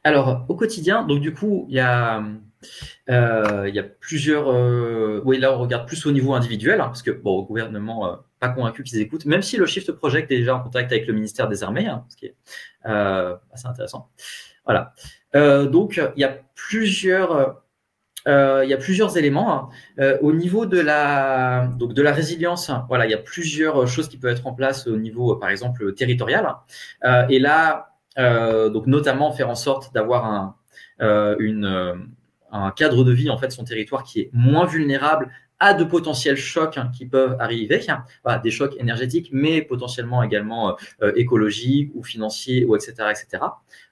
Alors 0.04 0.46
au 0.50 0.56
quotidien, 0.56 1.04
donc 1.04 1.22
du 1.22 1.34
coup 1.34 1.66
il 1.70 1.76
y 1.76 1.80
a 1.80 2.24
euh, 3.10 3.90
plusieurs. 4.00 4.48
oui, 5.26 5.40
là, 5.40 5.54
on 5.54 5.60
regarde 5.60 5.88
plus 5.88 6.06
au 6.06 6.12
niveau 6.12 6.34
individuel, 6.34 6.80
hein, 6.82 6.88
parce 6.88 7.02
que 7.02 7.12
bon, 7.12 7.38
au 7.38 7.46
gouvernement, 7.46 8.20
pas 8.40 8.50
convaincu 8.50 8.84
qu'ils 8.84 9.00
écoutent, 9.00 9.26
même 9.26 9.42
si 9.42 9.58
le 9.58 9.66
Shift 9.66 9.92
Project 9.94 10.32
est 10.32 10.38
déjà 10.38 10.56
en 10.56 10.60
contact 10.60 10.92
avec 10.92 11.08
le 11.08 11.14
ministère 11.14 11.48
des 11.48 11.64
Armées, 11.64 11.88
hein, 11.88 12.06
ce 12.10 12.16
qui 12.16 12.28
est 12.28 12.36
assez 12.84 13.66
intéressant. 13.66 14.10
Voilà. 14.66 14.94
donc, 15.34 16.00
il 16.16 16.20
y 16.20 16.24
a 16.24 16.38
plusieurs 16.72 17.32
euh, 17.32 17.50
il 18.28 18.70
y 18.70 18.74
a 18.74 18.78
plusieurs 18.78 19.18
éléments. 19.18 19.54
Hein. 19.54 19.70
Euh, 20.00 20.18
au 20.22 20.34
niveau 20.34 20.66
de 20.66 20.80
la, 20.80 21.68
donc 21.78 21.94
de 21.94 22.02
la 22.02 22.12
résilience, 22.12 22.72
voilà, 22.88 23.06
il 23.06 23.12
y 23.12 23.16
a 23.16 23.18
plusieurs 23.18 23.88
choses 23.88 24.08
qui 24.08 24.18
peuvent 24.18 24.32
être 24.32 24.48
en 24.48 24.54
place 24.54 24.88
au 24.88 24.98
niveau, 24.98 25.36
par 25.36 25.50
exemple, 25.50 25.94
territorial. 25.94 26.56
Euh, 27.04 27.26
et 27.30 27.40
là, 27.40 27.88
donc 28.18 28.88
notamment 28.88 29.32
faire 29.32 29.50
en 29.50 29.56
sorte 29.56 29.94
d'avoir 29.94 30.56
un 31.00 32.72
cadre 32.72 33.04
de 33.04 33.12
vie 33.12 33.30
en 33.30 33.38
fait, 33.38 33.52
son 33.52 33.64
territoire 33.64 34.04
qui 34.04 34.22
est 34.22 34.30
moins 34.34 34.66
vulnérable 34.66 35.32
à 35.62 35.74
de 35.74 35.86
potentiels 35.86 36.36
chocs 36.36 36.78
hein, 36.78 36.92
qui 36.94 37.06
peuvent 37.06 37.38
arriver, 37.40 37.80
voilà, 38.24 38.40
des 38.40 38.52
chocs 38.52 38.76
énergétiques, 38.78 39.30
mais 39.32 39.62
potentiellement 39.62 40.24
également 40.24 40.76
écologiques 41.16 41.92
ou 41.96 42.04
financiers 42.04 42.66
ou 42.66 42.76
etc. 42.76 42.94
etc. 43.12 43.46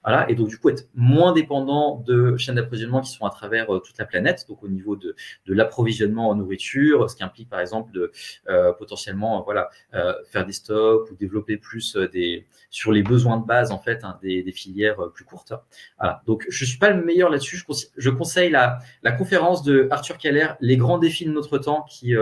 Voilà, 0.04 0.30
et 0.30 0.34
donc 0.34 0.48
du 0.48 0.58
coup 0.58 0.70
être 0.70 0.88
moins 0.94 1.32
dépendant 1.32 2.02
de 2.06 2.36
chaînes 2.38 2.54
d'approvisionnement 2.54 3.02
qui 3.02 3.10
sont 3.10 3.26
à 3.26 3.30
travers 3.30 3.74
euh, 3.74 3.80
toute 3.80 3.98
la 3.98 4.06
planète, 4.06 4.46
donc 4.48 4.62
au 4.62 4.68
niveau 4.68 4.96
de, 4.96 5.14
de 5.46 5.54
l'approvisionnement 5.54 6.30
en 6.30 6.34
nourriture, 6.34 7.10
ce 7.10 7.16
qui 7.16 7.22
implique 7.22 7.50
par 7.50 7.60
exemple 7.60 7.92
de 7.92 8.10
euh, 8.48 8.72
potentiellement 8.72 9.42
voilà 9.42 9.68
euh, 9.94 10.14
faire 10.30 10.46
des 10.46 10.52
stocks 10.52 11.10
ou 11.10 11.16
développer 11.16 11.58
plus 11.58 11.96
des 12.12 12.46
sur 12.70 12.92
les 12.92 13.02
besoins 13.02 13.36
de 13.36 13.44
base 13.44 13.72
en 13.72 13.78
fait 13.78 14.02
hein, 14.04 14.18
des, 14.22 14.50
filières 14.52 14.96
plus 15.14 15.24
courtes. 15.24 15.52
Voilà, 15.98 16.22
donc 16.26 16.46
je 16.48 16.64
suis 16.64 16.78
pas 16.78 16.90
le 16.90 17.04
meilleur 17.04 17.30
là-dessus. 17.30 17.56
Je, 17.56 17.64
conseille, 17.64 17.90
je 17.96 18.10
conseille 18.10 18.50
la, 18.50 18.78
la 19.02 19.12
conférence 19.12 19.62
de 19.62 19.86
Arthur 19.90 20.18
Keller, 20.18 20.48
les 20.60 20.76
grands 20.76 20.98
défis 20.98 21.24
de 21.24 21.30
notre 21.30 21.58
temps, 21.60 21.84
qui 21.88 22.14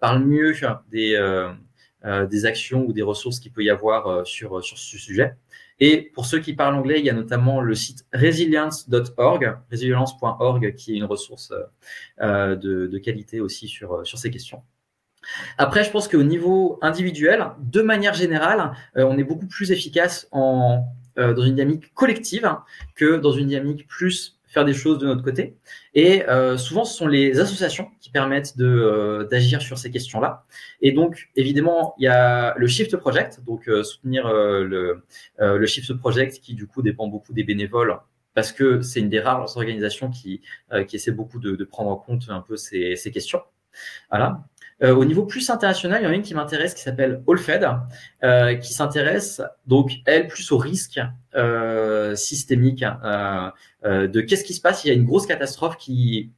parle 0.00 0.24
mieux 0.24 0.54
des 0.90 1.18
des 2.30 2.46
actions 2.46 2.84
ou 2.84 2.92
des 2.92 3.02
ressources 3.02 3.40
qu'il 3.40 3.52
peut 3.52 3.64
y 3.64 3.70
avoir 3.70 4.26
sur 4.26 4.62
sur 4.64 4.78
ce 4.78 4.98
sujet. 4.98 5.36
Et 5.80 6.10
pour 6.14 6.26
ceux 6.26 6.38
qui 6.38 6.52
parlent 6.52 6.74
anglais, 6.74 7.00
il 7.00 7.04
y 7.04 7.10
a 7.10 7.14
notamment 7.14 7.60
le 7.60 7.74
site 7.74 8.06
resilience.org, 8.12 9.58
resilience.org, 9.70 10.74
qui 10.74 10.92
est 10.92 10.96
une 10.96 11.04
ressource 11.04 11.52
euh, 12.20 12.56
de, 12.56 12.98
qualité 12.98 13.40
aussi 13.40 13.66
sur, 13.68 14.06
sur 14.06 14.18
ces 14.18 14.30
questions. 14.30 14.62
Après, 15.58 15.84
je 15.84 15.90
pense 15.90 16.06
qu'au 16.06 16.22
niveau 16.22 16.78
individuel, 16.82 17.46
de 17.58 17.82
manière 17.82 18.14
générale, 18.14 18.72
euh, 18.96 19.04
on 19.04 19.18
est 19.18 19.24
beaucoup 19.24 19.46
plus 19.46 19.72
efficace 19.72 20.28
en, 20.30 20.84
euh, 21.18 21.34
dans 21.34 21.42
une 21.42 21.54
dynamique 21.54 21.92
collective 21.94 22.48
que 22.94 23.16
dans 23.16 23.32
une 23.32 23.48
dynamique 23.48 23.88
plus 23.88 24.38
faire 24.54 24.64
des 24.64 24.72
choses 24.72 24.98
de 24.98 25.06
notre 25.06 25.22
côté. 25.22 25.56
Et 25.94 26.26
euh, 26.28 26.56
souvent, 26.56 26.84
ce 26.84 26.96
sont 26.96 27.08
les 27.08 27.40
associations 27.40 27.90
qui 28.00 28.10
permettent 28.10 28.56
de 28.56 28.66
euh, 28.66 29.24
d'agir 29.24 29.60
sur 29.60 29.76
ces 29.76 29.90
questions-là. 29.90 30.44
Et 30.80 30.92
donc, 30.92 31.28
évidemment, 31.34 31.94
il 31.98 32.04
y 32.04 32.08
a 32.08 32.54
le 32.56 32.66
Shift 32.66 32.96
Project, 32.96 33.40
donc 33.44 33.68
euh, 33.68 33.82
soutenir 33.82 34.32
le, 34.32 35.02
le 35.38 35.66
Shift 35.66 35.92
Project 35.94 36.40
qui, 36.40 36.54
du 36.54 36.66
coup, 36.66 36.82
dépend 36.82 37.08
beaucoup 37.08 37.32
des 37.32 37.44
bénévoles 37.44 37.98
parce 38.32 38.52
que 38.52 38.80
c'est 38.80 39.00
une 39.00 39.08
des 39.08 39.20
rares 39.20 39.56
organisations 39.56 40.10
qui, 40.10 40.40
qui 40.88 40.96
essaie 40.96 41.12
beaucoup 41.12 41.38
de, 41.38 41.54
de, 41.54 41.64
prendre 41.64 41.90
en 41.90 41.96
compte 41.96 42.24
un 42.28 42.40
peu 42.40 42.56
ces, 42.56 42.96
ces 42.96 43.12
questions. 43.12 43.40
Voilà. 44.10 44.44
Euh, 44.82 44.94
au 44.94 45.04
niveau 45.04 45.24
plus 45.24 45.50
international, 45.50 46.02
il 46.02 46.04
y 46.04 46.08
en 46.08 46.10
a 46.10 46.14
une 46.14 46.22
qui 46.22 46.34
m'intéresse 46.34 46.74
qui 46.74 46.82
s'appelle 46.82 47.22
AllFed, 47.28 47.68
euh, 48.24 48.54
qui 48.56 48.72
s'intéresse 48.72 49.40
donc 49.66 49.92
elle 50.04 50.26
plus 50.26 50.50
au 50.52 50.58
risque 50.58 51.00
euh, 51.36 52.16
systémique 52.16 52.82
hein, 52.82 53.52
euh, 53.84 54.08
de 54.08 54.20
qu'est-ce 54.20 54.44
qui 54.44 54.54
se 54.54 54.60
passe 54.60 54.80
s'il 54.80 54.92
y 54.92 54.94
a 54.94 54.96
une 54.96 55.06
grosse 55.06 55.26
catastrophe 55.26 55.76
qui 55.76 56.32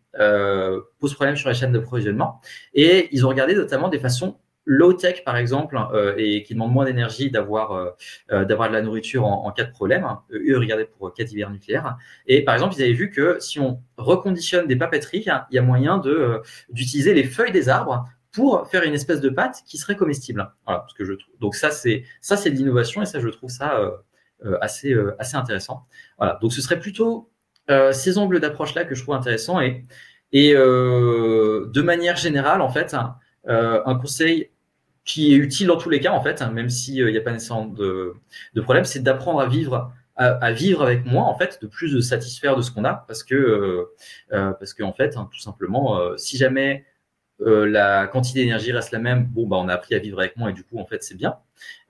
pose 0.99 1.12
problème 1.12 1.37
sur 1.37 1.51
les 1.51 1.55
chaînes 1.55 1.72
d'approvisionnement. 1.72 2.41
Et 2.72 3.11
ils 3.12 3.26
ont 3.26 3.28
regardé 3.28 3.55
notamment 3.55 3.91
des 3.91 3.99
façons 3.99 4.39
low 4.66 4.92
tech 4.92 5.22
par 5.24 5.36
exemple 5.36 5.78
et 6.18 6.42
qui 6.42 6.54
demandent 6.54 6.72
moins 6.72 6.84
d'énergie 6.84 7.30
d'avoir 7.30 7.94
d'avoir 8.30 8.68
de 8.68 8.74
la 8.74 8.82
nourriture 8.82 9.24
en, 9.24 9.50
cas 9.52 9.64
de 9.64 9.70
problème. 9.70 10.04
Eux 10.30 10.58
regardaient 10.58 10.86
pour 10.86 11.14
cas 11.14 11.24
d'hiver 11.24 11.50
nucléaire 11.50 11.96
et 12.26 12.44
par 12.44 12.54
exemple 12.54 12.74
ils 12.76 12.82
avaient 12.82 12.92
vu 12.92 13.10
que 13.10 13.36
si 13.38 13.60
on 13.60 13.80
reconditionne 13.96 14.66
des 14.66 14.76
papeteries, 14.76 15.24
il 15.50 15.54
y 15.54 15.58
a 15.58 15.62
moyen 15.62 15.98
de 15.98 16.40
d'utiliser 16.68 17.14
les 17.14 17.24
feuilles 17.24 17.52
des 17.52 17.68
arbres 17.68 18.06
pour 18.36 18.68
faire 18.68 18.82
une 18.82 18.92
espèce 18.92 19.22
de 19.22 19.30
pâte 19.30 19.62
qui 19.66 19.78
serait 19.78 19.96
comestible. 19.96 20.52
Voilà, 20.66 20.84
ce 20.88 20.94
que 20.94 21.06
je 21.06 21.14
trouve. 21.14 21.34
Donc 21.40 21.54
ça 21.54 21.70
c'est 21.70 22.04
ça 22.20 22.36
c'est 22.36 22.50
de 22.50 22.56
l'innovation 22.56 23.00
et 23.00 23.06
ça 23.06 23.18
je 23.18 23.28
trouve 23.28 23.48
ça 23.48 23.78
euh, 23.80 23.90
euh, 24.44 24.58
assez 24.60 24.92
euh, 24.92 25.16
assez 25.18 25.36
intéressant. 25.38 25.86
Voilà, 26.18 26.38
donc 26.42 26.52
ce 26.52 26.60
serait 26.60 26.78
plutôt 26.78 27.30
ces 27.92 28.16
angles 28.16 28.38
d'approche 28.38 28.74
là 28.76 28.84
que 28.84 28.94
je 28.94 29.02
trouve 29.02 29.16
intéressants 29.16 29.60
et 29.60 29.84
Et 30.32 30.52
de 30.52 31.82
manière 31.82 32.16
générale, 32.16 32.60
en 32.60 32.68
fait, 32.68 32.94
un 33.48 33.94
conseil 33.96 34.50
qui 35.07 35.32
est 35.32 35.36
utile 35.36 35.68
dans 35.68 35.78
tous 35.78 35.88
les 35.88 36.00
cas, 36.00 36.12
en 36.12 36.20
fait, 36.20 36.42
même 36.42 36.68
s'il 36.68 37.07
n'y 37.07 37.16
a 37.16 37.20
pas 37.22 37.32
nécessairement 37.32 37.66
de, 37.66 38.14
de 38.54 38.61
problème, 38.61 38.84
c'est 38.84 39.02
d'apprendre 39.02 39.40
à 39.40 39.46
vivre 39.46 39.92
à, 40.16 40.52
vivre 40.52 40.82
avec 40.82 41.04
moins 41.04 41.24
en 41.24 41.36
fait, 41.36 41.59
de 41.61 41.66
plus 41.66 41.92
de 41.92 42.00
satisfaire 42.00 42.57
de 42.57 42.62
ce 42.62 42.70
qu'on 42.70 42.84
a, 42.84 43.04
parce 43.07 43.22
que 43.22 43.34
euh, 43.34 43.94
euh, 44.32 44.52
parce 44.52 44.72
qu'en 44.72 44.92
fait, 44.92 45.16
hein, 45.16 45.28
tout 45.30 45.38
simplement, 45.38 45.98
euh, 45.98 46.16
si 46.16 46.38
jamais 46.38 46.86
la 47.39 48.07
quantité 48.07 48.41
d'énergie 48.41 48.72
reste 48.72 48.93
la 48.93 48.99
même, 48.99 49.24
bon 49.26 49.47
bah 49.47 49.57
on 49.59 49.68
a 49.68 49.74
appris 49.74 49.95
à 49.95 49.99
vivre 49.99 50.18
avec 50.20 50.37
moins 50.37 50.51
et 50.51 50.53
du 50.53 50.64
coup 50.64 50.78
en 50.78 50.87
fait 50.87 51.03
c'est 51.03 51.16
bien. 51.16 51.37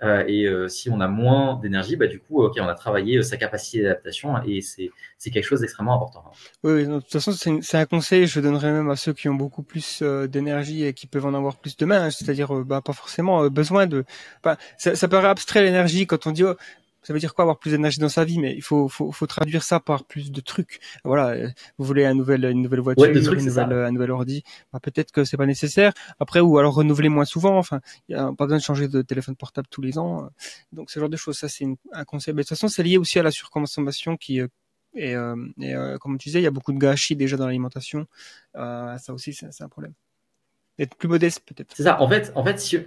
et 0.02 0.48
si 0.68 0.90
on 0.90 1.00
a 1.00 1.08
moins 1.08 1.58
d'énergie, 1.60 1.96
bah 1.96 2.06
du 2.06 2.18
coup 2.18 2.42
ok 2.42 2.54
on 2.60 2.66
a 2.66 2.74
travaillé 2.74 3.22
sa 3.22 3.36
capacité 3.36 3.82
d'adaptation 3.82 4.42
et 4.42 4.60
c'est 4.60 4.90
c'est 5.18 5.30
quelque 5.30 5.44
chose 5.44 5.60
d'extrêmement 5.60 5.94
important. 5.94 6.24
Oui, 6.64 6.86
de 6.86 6.98
toute 7.00 7.12
façon 7.12 7.32
c'est 7.32 7.78
un 7.78 7.86
conseil 7.86 8.26
je 8.26 8.40
donnerais 8.40 8.72
même 8.72 8.90
à 8.90 8.96
ceux 8.96 9.12
qui 9.12 9.28
ont 9.28 9.34
beaucoup 9.34 9.62
plus 9.62 10.02
d'énergie 10.02 10.84
et 10.84 10.92
qui 10.92 11.06
peuvent 11.06 11.26
en 11.26 11.34
avoir 11.34 11.56
plus 11.56 11.76
demain, 11.76 12.02
hein, 12.06 12.10
c'est-à-dire 12.10 12.52
bah 12.64 12.80
pas 12.80 12.92
forcément 12.92 13.48
besoin 13.48 13.86
de. 13.86 14.04
Bah, 14.42 14.56
ça, 14.78 14.96
ça 14.96 15.08
paraît 15.08 15.28
abstrait 15.28 15.62
l'énergie 15.62 16.06
quand 16.06 16.26
on 16.26 16.32
dit 16.32 16.44
oh, 16.44 16.56
ça 17.06 17.12
veut 17.12 17.20
dire 17.20 17.34
quoi 17.34 17.44
avoir 17.44 17.58
plus 17.58 17.70
d'énergie 17.70 18.00
dans 18.00 18.08
sa 18.08 18.24
vie? 18.24 18.38
Mais 18.40 18.52
il 18.54 18.62
faut, 18.62 18.88
faut, 18.88 19.12
faut 19.12 19.26
traduire 19.26 19.62
ça 19.62 19.78
par 19.78 20.04
plus 20.04 20.32
de 20.32 20.40
trucs. 20.40 20.80
Voilà 21.04 21.28
euh, 21.28 21.48
vous 21.78 21.84
voulez 21.84 22.04
un 22.04 22.14
nouvel, 22.14 22.44
une 22.44 22.62
nouvelle 22.62 22.80
voiture 22.80 23.04
une 23.04 23.44
nouvelle, 23.44 23.72
un 23.72 23.92
nouvel 23.92 24.10
ordi. 24.10 24.42
Bah, 24.72 24.80
peut-être 24.80 25.12
que 25.12 25.24
c'est 25.24 25.36
pas 25.36 25.46
nécessaire. 25.46 25.92
Après 26.18 26.40
ou 26.40 26.58
alors 26.58 26.74
renouveler 26.74 27.08
moins 27.08 27.24
souvent. 27.24 27.56
Enfin 27.58 27.80
il 28.08 28.16
y 28.16 28.18
a 28.18 28.32
pas 28.32 28.46
besoin 28.46 28.58
de 28.58 28.62
changer 28.62 28.88
de 28.88 29.02
téléphone 29.02 29.36
portable 29.36 29.68
tous 29.70 29.82
les 29.82 29.98
ans 29.98 30.28
donc 30.72 30.90
ce 30.90 30.98
genre 30.98 31.08
de 31.08 31.16
choses 31.16 31.38
ça 31.38 31.48
c'est 31.48 31.66
un 31.92 32.04
conseil 32.04 32.34
mais 32.34 32.42
de 32.42 32.48
toute 32.48 32.56
façon 32.56 32.68
c'est 32.68 32.82
lié 32.82 32.98
aussi 32.98 33.18
à 33.18 33.22
la 33.22 33.30
surconsommation 33.30 34.16
qui 34.16 34.40
euh, 34.40 34.48
et, 34.94 35.14
euh, 35.14 35.36
et 35.60 35.74
euh, 35.74 35.98
comme 35.98 36.18
tu 36.18 36.28
disais 36.28 36.40
il 36.40 36.44
y 36.44 36.46
a 36.46 36.50
beaucoup 36.50 36.72
de 36.72 36.78
gâchis 36.78 37.16
déjà 37.16 37.36
dans 37.36 37.46
l'alimentation. 37.46 38.06
Euh, 38.56 38.96
ça 38.98 39.12
aussi 39.12 39.34
c'est 39.34 39.62
un 39.62 39.68
problème. 39.68 39.92
Être 40.78 40.96
plus 40.96 41.08
modeste 41.08 41.42
peut-être. 41.46 41.74
C'est 41.76 41.84
ça. 41.84 42.00
En 42.00 42.08
fait 42.08 42.32
en 42.34 42.44
fait 42.44 42.58
si 42.58 42.78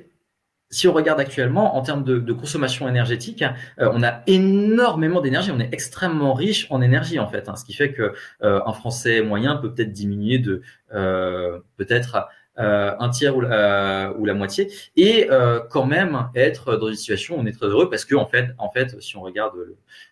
si 0.72 0.88
on 0.88 0.94
regarde 0.94 1.20
actuellement 1.20 1.76
en 1.76 1.82
termes 1.82 2.04
de, 2.04 2.20
de 2.20 2.34
consommation 2.34 2.88
énergétique, 2.88 3.44
euh, 3.80 3.90
on 3.94 4.04
a 4.04 4.22
énormément 4.28 5.22
d'énergie, 5.22 5.52
on 5.52 5.60
est 5.60 5.74
extrêmement 5.74 6.34
riche 6.34 6.68
en 6.70 6.82
énergie 6.82 7.20
en 7.20 7.28
fait, 7.28 7.50
hein, 7.50 7.56
ce 7.56 7.66
qui 7.66 7.74
fait 7.74 7.92
que 7.92 8.14
euh, 8.44 8.62
un 8.66 8.74
Français 8.74 9.22
moyen 9.22 9.56
peut 9.56 9.74
peut-être 9.74 9.92
diminuer 9.92 10.38
de 10.40 10.62
euh, 10.94 11.60
peut-être 11.78 12.28
un 12.62 13.08
tiers 13.08 13.38
ou 13.38 13.40
la, 13.40 14.14
ou 14.18 14.26
la 14.26 14.34
moitié, 14.34 14.70
et 14.98 15.30
quand 15.70 15.86
même 15.86 16.28
être 16.36 16.76
dans 16.76 16.90
une 16.90 16.96
situation 16.96 17.38
où 17.38 17.40
on 17.40 17.46
est 17.46 17.58
très 17.58 17.68
heureux 17.68 17.90
parce 17.90 18.04
que 18.04 18.16
en 18.16 18.26
fait, 18.26 18.50
en 18.58 18.70
fait, 18.70 19.02
si 19.02 19.16
on 19.16 19.22
regarde 19.22 19.54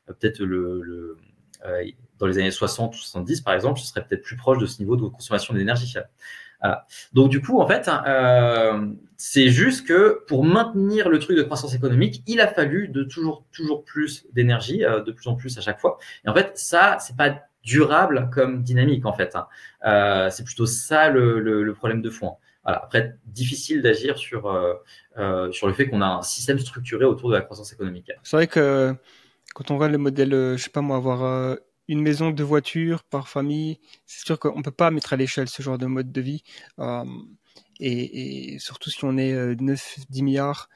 peut-être 0.05 0.39
le, 0.39 0.81
le 0.81 1.17
dans 2.19 2.25
les 2.25 2.37
années 2.37 2.51
60 2.51 2.95
ou 2.95 2.97
70 2.97 3.41
par 3.41 3.53
exemple, 3.53 3.81
ce 3.81 3.87
serait 3.87 4.05
peut-être 4.05 4.21
plus 4.21 4.37
proche 4.37 4.59
de 4.59 4.65
ce 4.65 4.79
niveau 4.79 4.95
de 4.95 5.01
consommation 5.09 5.53
d'énergie. 5.53 5.93
Donc 7.13 7.29
du 7.29 7.41
coup, 7.41 7.59
en 7.59 7.67
fait, 7.67 7.89
euh, 8.07 8.87
c'est 9.15 9.49
juste 9.49 9.87
que 9.87 10.23
pour 10.27 10.43
maintenir 10.43 11.09
le 11.09 11.19
truc 11.19 11.37
de 11.37 11.43
croissance 11.43 11.73
économique, 11.73 12.23
il 12.27 12.41
a 12.41 12.47
fallu 12.47 12.87
de 12.87 13.03
toujours 13.03 13.45
toujours 13.51 13.83
plus 13.83 14.25
d'énergie, 14.33 14.83
euh, 14.83 15.01
de 15.01 15.11
plus 15.11 15.27
en 15.27 15.35
plus 15.35 15.57
à 15.57 15.61
chaque 15.61 15.79
fois. 15.79 15.97
Et 16.25 16.29
en 16.29 16.33
fait, 16.33 16.57
ça, 16.57 16.97
c'est 16.99 17.15
pas 17.15 17.41
durable 17.63 18.29
comme 18.31 18.63
dynamique 18.63 19.05
en 19.05 19.13
fait. 19.13 19.35
Hein. 19.35 19.47
Euh, 19.85 20.29
c'est 20.29 20.43
plutôt 20.43 20.65
ça 20.65 21.09
le, 21.09 21.73
problème 21.73 22.01
de 22.01 22.09
fond. 22.09 22.35
Après, 22.63 23.15
difficile 23.25 23.81
d'agir 23.81 24.17
sur 24.17 24.41
sur 25.51 25.67
le 25.67 25.73
fait 25.73 25.87
qu'on 25.87 26.01
a 26.01 26.07
un 26.07 26.21
système 26.21 26.59
structuré 26.59 27.05
autour 27.05 27.29
de 27.29 27.35
la 27.35 27.41
croissance 27.41 27.71
économique. 27.71 28.11
C'est 28.23 28.35
vrai 28.35 28.47
que 28.47 28.93
quand 29.55 29.71
on 29.71 29.75
regarde 29.75 29.93
le 29.93 29.97
modèle, 29.97 30.31
je 30.31 30.57
sais 30.57 30.69
pas 30.69 30.81
moi, 30.81 30.97
avoir 30.97 31.57
une 31.87 32.01
maison, 32.01 32.31
deux 32.31 32.43
voitures 32.43 33.03
par 33.03 33.27
famille, 33.29 33.79
c'est 34.05 34.25
sûr 34.25 34.39
qu'on 34.39 34.61
peut 34.61 34.71
pas 34.71 34.91
mettre 34.91 35.13
à 35.13 35.15
l'échelle 35.15 35.49
ce 35.49 35.61
genre 35.61 35.77
de 35.77 35.85
mode 35.85 36.11
de 36.11 36.21
vie. 36.21 36.43
Euh, 36.79 37.05
et, 37.79 38.57
surtout 38.59 38.89
si 38.89 39.03
on 39.05 39.17
est 39.17 39.33
9, 39.33 39.95
euh, 39.99 40.01
10 40.09 40.23
milliards 40.23 40.69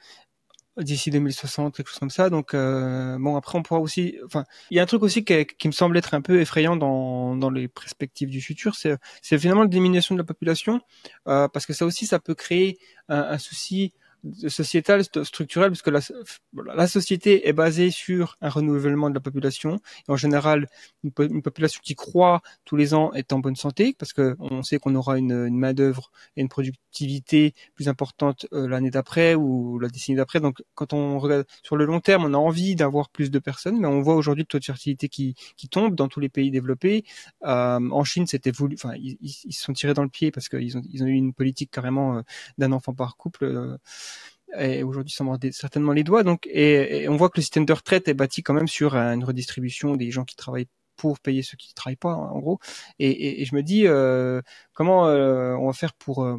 d'ici 0.78 1.10
2060, 1.10 1.76
quelque 1.76 1.88
chose 1.88 1.98
comme 1.98 2.10
ça. 2.10 2.30
Donc 2.30 2.54
euh, 2.54 3.18
bon, 3.18 3.36
après 3.36 3.58
on 3.58 3.62
pourra 3.62 3.80
aussi, 3.80 4.16
enfin, 4.24 4.44
il 4.70 4.76
y 4.78 4.80
a 4.80 4.82
un 4.82 4.86
truc 4.86 5.02
aussi 5.02 5.24
qui, 5.24 5.68
me 5.68 5.72
semble 5.72 5.98
être 5.98 6.14
un 6.14 6.22
peu 6.22 6.40
effrayant 6.40 6.76
dans, 6.76 7.50
les 7.50 7.68
perspectives 7.68 8.30
du 8.30 8.40
futur, 8.40 8.74
c'est 8.74 8.98
finalement 9.38 9.62
la 9.62 9.68
diminution 9.68 10.14
de 10.14 10.20
la 10.20 10.24
population, 10.24 10.80
parce 11.24 11.66
que 11.66 11.74
ça 11.74 11.84
aussi, 11.84 12.06
ça 12.06 12.20
peut 12.20 12.34
créer 12.34 12.78
un 13.08 13.36
souci 13.38 13.92
sociétale, 14.48 15.02
structurelle, 15.04 15.70
parce 15.70 15.82
que 15.82 15.90
la, 15.90 16.86
société 16.86 17.48
est 17.48 17.52
basée 17.52 17.90
sur 17.90 18.36
un 18.40 18.48
renouvellement 18.48 19.10
de 19.10 19.14
la 19.14 19.20
population. 19.20 19.80
Et 20.08 20.12
en 20.12 20.16
général, 20.16 20.68
une, 21.02 21.42
population 21.42 21.80
qui 21.82 21.94
croît 21.94 22.40
tous 22.64 22.76
les 22.76 22.94
ans 22.94 23.12
est 23.12 23.32
en 23.32 23.38
bonne 23.40 23.56
santé, 23.56 23.94
parce 23.98 24.12
que 24.12 24.36
on 24.38 24.62
sait 24.62 24.78
qu'on 24.78 24.94
aura 24.94 25.18
une, 25.18 25.50
main 25.50 25.72
d'œuvre 25.72 26.10
et 26.36 26.40
une 26.40 26.48
productivité 26.48 27.54
plus 27.74 27.88
importante 27.88 28.46
euh, 28.52 28.68
l'année 28.68 28.90
d'après 28.90 29.34
ou 29.34 29.78
la 29.78 29.88
décennie 29.88 30.16
d'après. 30.16 30.40
Donc, 30.40 30.62
quand 30.74 30.92
on 30.92 31.18
regarde 31.18 31.46
sur 31.62 31.76
le 31.76 31.84
long 31.84 32.00
terme, 32.00 32.24
on 32.24 32.34
a 32.34 32.38
envie 32.38 32.74
d'avoir 32.76 33.08
plus 33.10 33.30
de 33.30 33.38
personnes, 33.38 33.78
mais 33.80 33.86
on 33.86 34.02
voit 34.02 34.14
aujourd'hui 34.14 34.42
le 34.42 34.46
taux 34.46 34.58
de 34.58 34.64
fertilité 34.64 35.08
qui, 35.08 35.34
tombe 35.70 35.94
dans 35.94 36.08
tous 36.08 36.20
les 36.20 36.28
pays 36.28 36.50
développés. 36.50 37.04
Euh, 37.44 37.90
en 37.90 38.04
Chine, 38.04 38.26
c'était 38.26 38.50
voulu, 38.50 38.74
enfin, 38.74 38.94
ils, 38.96 39.16
ils, 39.22 39.52
se 39.52 39.62
sont 39.62 39.72
tirés 39.72 39.94
dans 39.94 40.02
le 40.02 40.10
pied 40.10 40.30
parce 40.30 40.50
qu'ils 40.50 40.76
ont, 40.76 40.82
ils 40.92 41.02
ont 41.02 41.06
eu 41.06 41.14
une 41.14 41.32
politique 41.32 41.70
carrément 41.70 42.18
euh, 42.18 42.22
d'un 42.58 42.72
enfant 42.72 42.92
par 42.92 43.16
couple. 43.16 43.78
Euh, 44.56 44.64
et 44.64 44.82
aujourd'hui 44.82 45.12
ça 45.12 45.24
mord 45.24 45.38
certainement 45.52 45.92
les 45.92 46.04
doigts. 46.04 46.22
Donc, 46.22 46.46
et, 46.46 47.08
on 47.08 47.16
voit 47.16 47.28
que 47.28 47.38
le 47.38 47.42
système 47.42 47.64
de 47.64 47.72
retraite 47.72 48.08
est 48.08 48.14
bâti 48.14 48.42
quand 48.42 48.54
même 48.54 48.68
sur 48.68 48.94
une 48.96 49.24
redistribution 49.24 49.96
des 49.96 50.10
gens 50.10 50.24
qui 50.24 50.36
travaillent 50.36 50.68
pour 50.96 51.18
payer 51.18 51.42
ceux 51.42 51.56
qui 51.56 51.70
ne 51.70 51.74
travaillent 51.74 51.96
pas, 51.96 52.14
en 52.14 52.38
gros. 52.38 52.58
Et, 52.98 53.42
et, 53.42 53.44
je 53.44 53.54
me 53.54 53.62
dis 53.62 53.86
euh, 53.86 54.40
comment 54.72 55.08
euh, 55.08 55.54
on 55.54 55.66
va 55.66 55.72
faire 55.72 55.94
pour, 55.94 56.24
euh, 56.24 56.36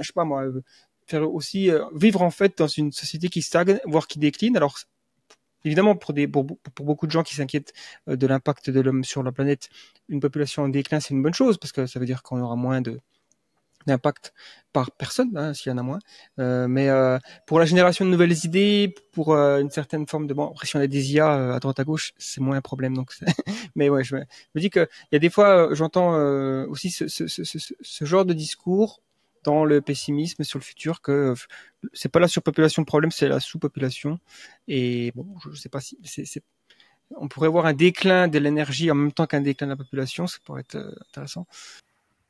je 0.00 0.06
sais 0.06 0.12
pas 0.14 0.24
moi, 0.24 0.44
faire 1.06 1.30
aussi 1.32 1.70
vivre 1.94 2.22
en 2.22 2.30
fait 2.30 2.58
dans 2.58 2.68
une 2.68 2.92
société 2.92 3.28
qui 3.28 3.42
stagne, 3.42 3.80
voire 3.84 4.06
qui 4.06 4.18
décline. 4.18 4.56
Alors 4.56 4.78
évidemment 5.64 5.94
pour 5.94 6.14
des 6.14 6.26
pour, 6.26 6.46
pour 6.46 6.86
beaucoup 6.86 7.06
de 7.06 7.12
gens 7.12 7.22
qui 7.22 7.34
s'inquiètent 7.34 7.72
de 8.06 8.26
l'impact 8.26 8.70
de 8.70 8.80
l'homme 8.80 9.04
sur 9.04 9.22
la 9.22 9.32
planète, 9.32 9.68
une 10.08 10.20
population 10.20 10.62
en 10.62 10.68
déclin 10.68 11.00
c'est 11.00 11.14
une 11.14 11.22
bonne 11.22 11.34
chose 11.34 11.58
parce 11.58 11.72
que 11.72 11.86
ça 11.86 12.00
veut 12.00 12.06
dire 12.06 12.22
qu'on 12.22 12.40
aura 12.40 12.56
moins 12.56 12.80
de 12.80 13.00
d'impact 13.86 14.32
par 14.72 14.90
personne, 14.92 15.36
hein, 15.36 15.54
s'il 15.54 15.70
y 15.70 15.74
en 15.74 15.78
a 15.78 15.82
moins. 15.82 15.98
Euh, 16.38 16.66
mais 16.68 16.88
euh, 16.88 17.18
pour 17.46 17.58
la 17.58 17.66
génération 17.66 18.04
de 18.04 18.10
nouvelles 18.10 18.44
idées, 18.44 18.94
pour 19.12 19.34
euh, 19.34 19.60
une 19.60 19.70
certaine 19.70 20.06
forme 20.06 20.26
de 20.26 20.34
bon, 20.34 20.48
après 20.48 20.66
si 20.66 20.76
on 20.76 20.80
a 20.80 20.86
des 20.86 21.12
IA 21.12 21.32
euh, 21.32 21.52
à 21.54 21.60
droite 21.60 21.78
à 21.78 21.84
gauche, 21.84 22.12
c'est 22.16 22.40
moins 22.40 22.56
un 22.56 22.60
problème. 22.62 22.94
Donc, 22.94 23.12
mais 23.76 23.88
ouais, 23.88 24.02
je 24.02 24.16
me, 24.16 24.24
dis 24.56 24.70
que 24.70 24.88
il 25.10 25.14
y 25.14 25.16
a 25.16 25.18
des 25.18 25.30
fois, 25.30 25.70
euh, 25.70 25.74
j'entends 25.74 26.12
aussi 26.68 26.90
ce, 26.90 27.08
ce, 27.08 27.26
ce, 27.26 27.42
ce, 27.44 28.04
genre 28.04 28.24
de 28.24 28.32
discours 28.32 29.02
dans 29.44 29.64
le 29.64 29.80
pessimisme 29.80 30.44
sur 30.44 30.58
le 30.58 30.64
futur 30.64 31.02
que 31.02 31.34
c'est 31.92 32.08
pas 32.08 32.20
la 32.20 32.28
surpopulation 32.28 32.82
le 32.82 32.86
problème, 32.86 33.10
c'est 33.10 33.28
la 33.28 33.40
sous-population. 33.40 34.18
Et 34.68 35.12
bon, 35.14 35.26
je 35.50 35.58
sais 35.58 35.68
pas 35.68 35.80
si 35.80 35.98
c'est 36.04 36.42
on 37.16 37.28
pourrait 37.28 37.48
voir 37.48 37.66
un 37.66 37.74
déclin 37.74 38.26
de 38.26 38.38
l'énergie 38.38 38.90
en 38.90 38.94
même 38.94 39.12
temps 39.12 39.26
qu'un 39.26 39.42
déclin 39.42 39.66
de 39.66 39.72
la 39.72 39.76
population, 39.76 40.26
ça 40.26 40.38
pourrait 40.44 40.62
être 40.62 40.78
intéressant. 41.10 41.46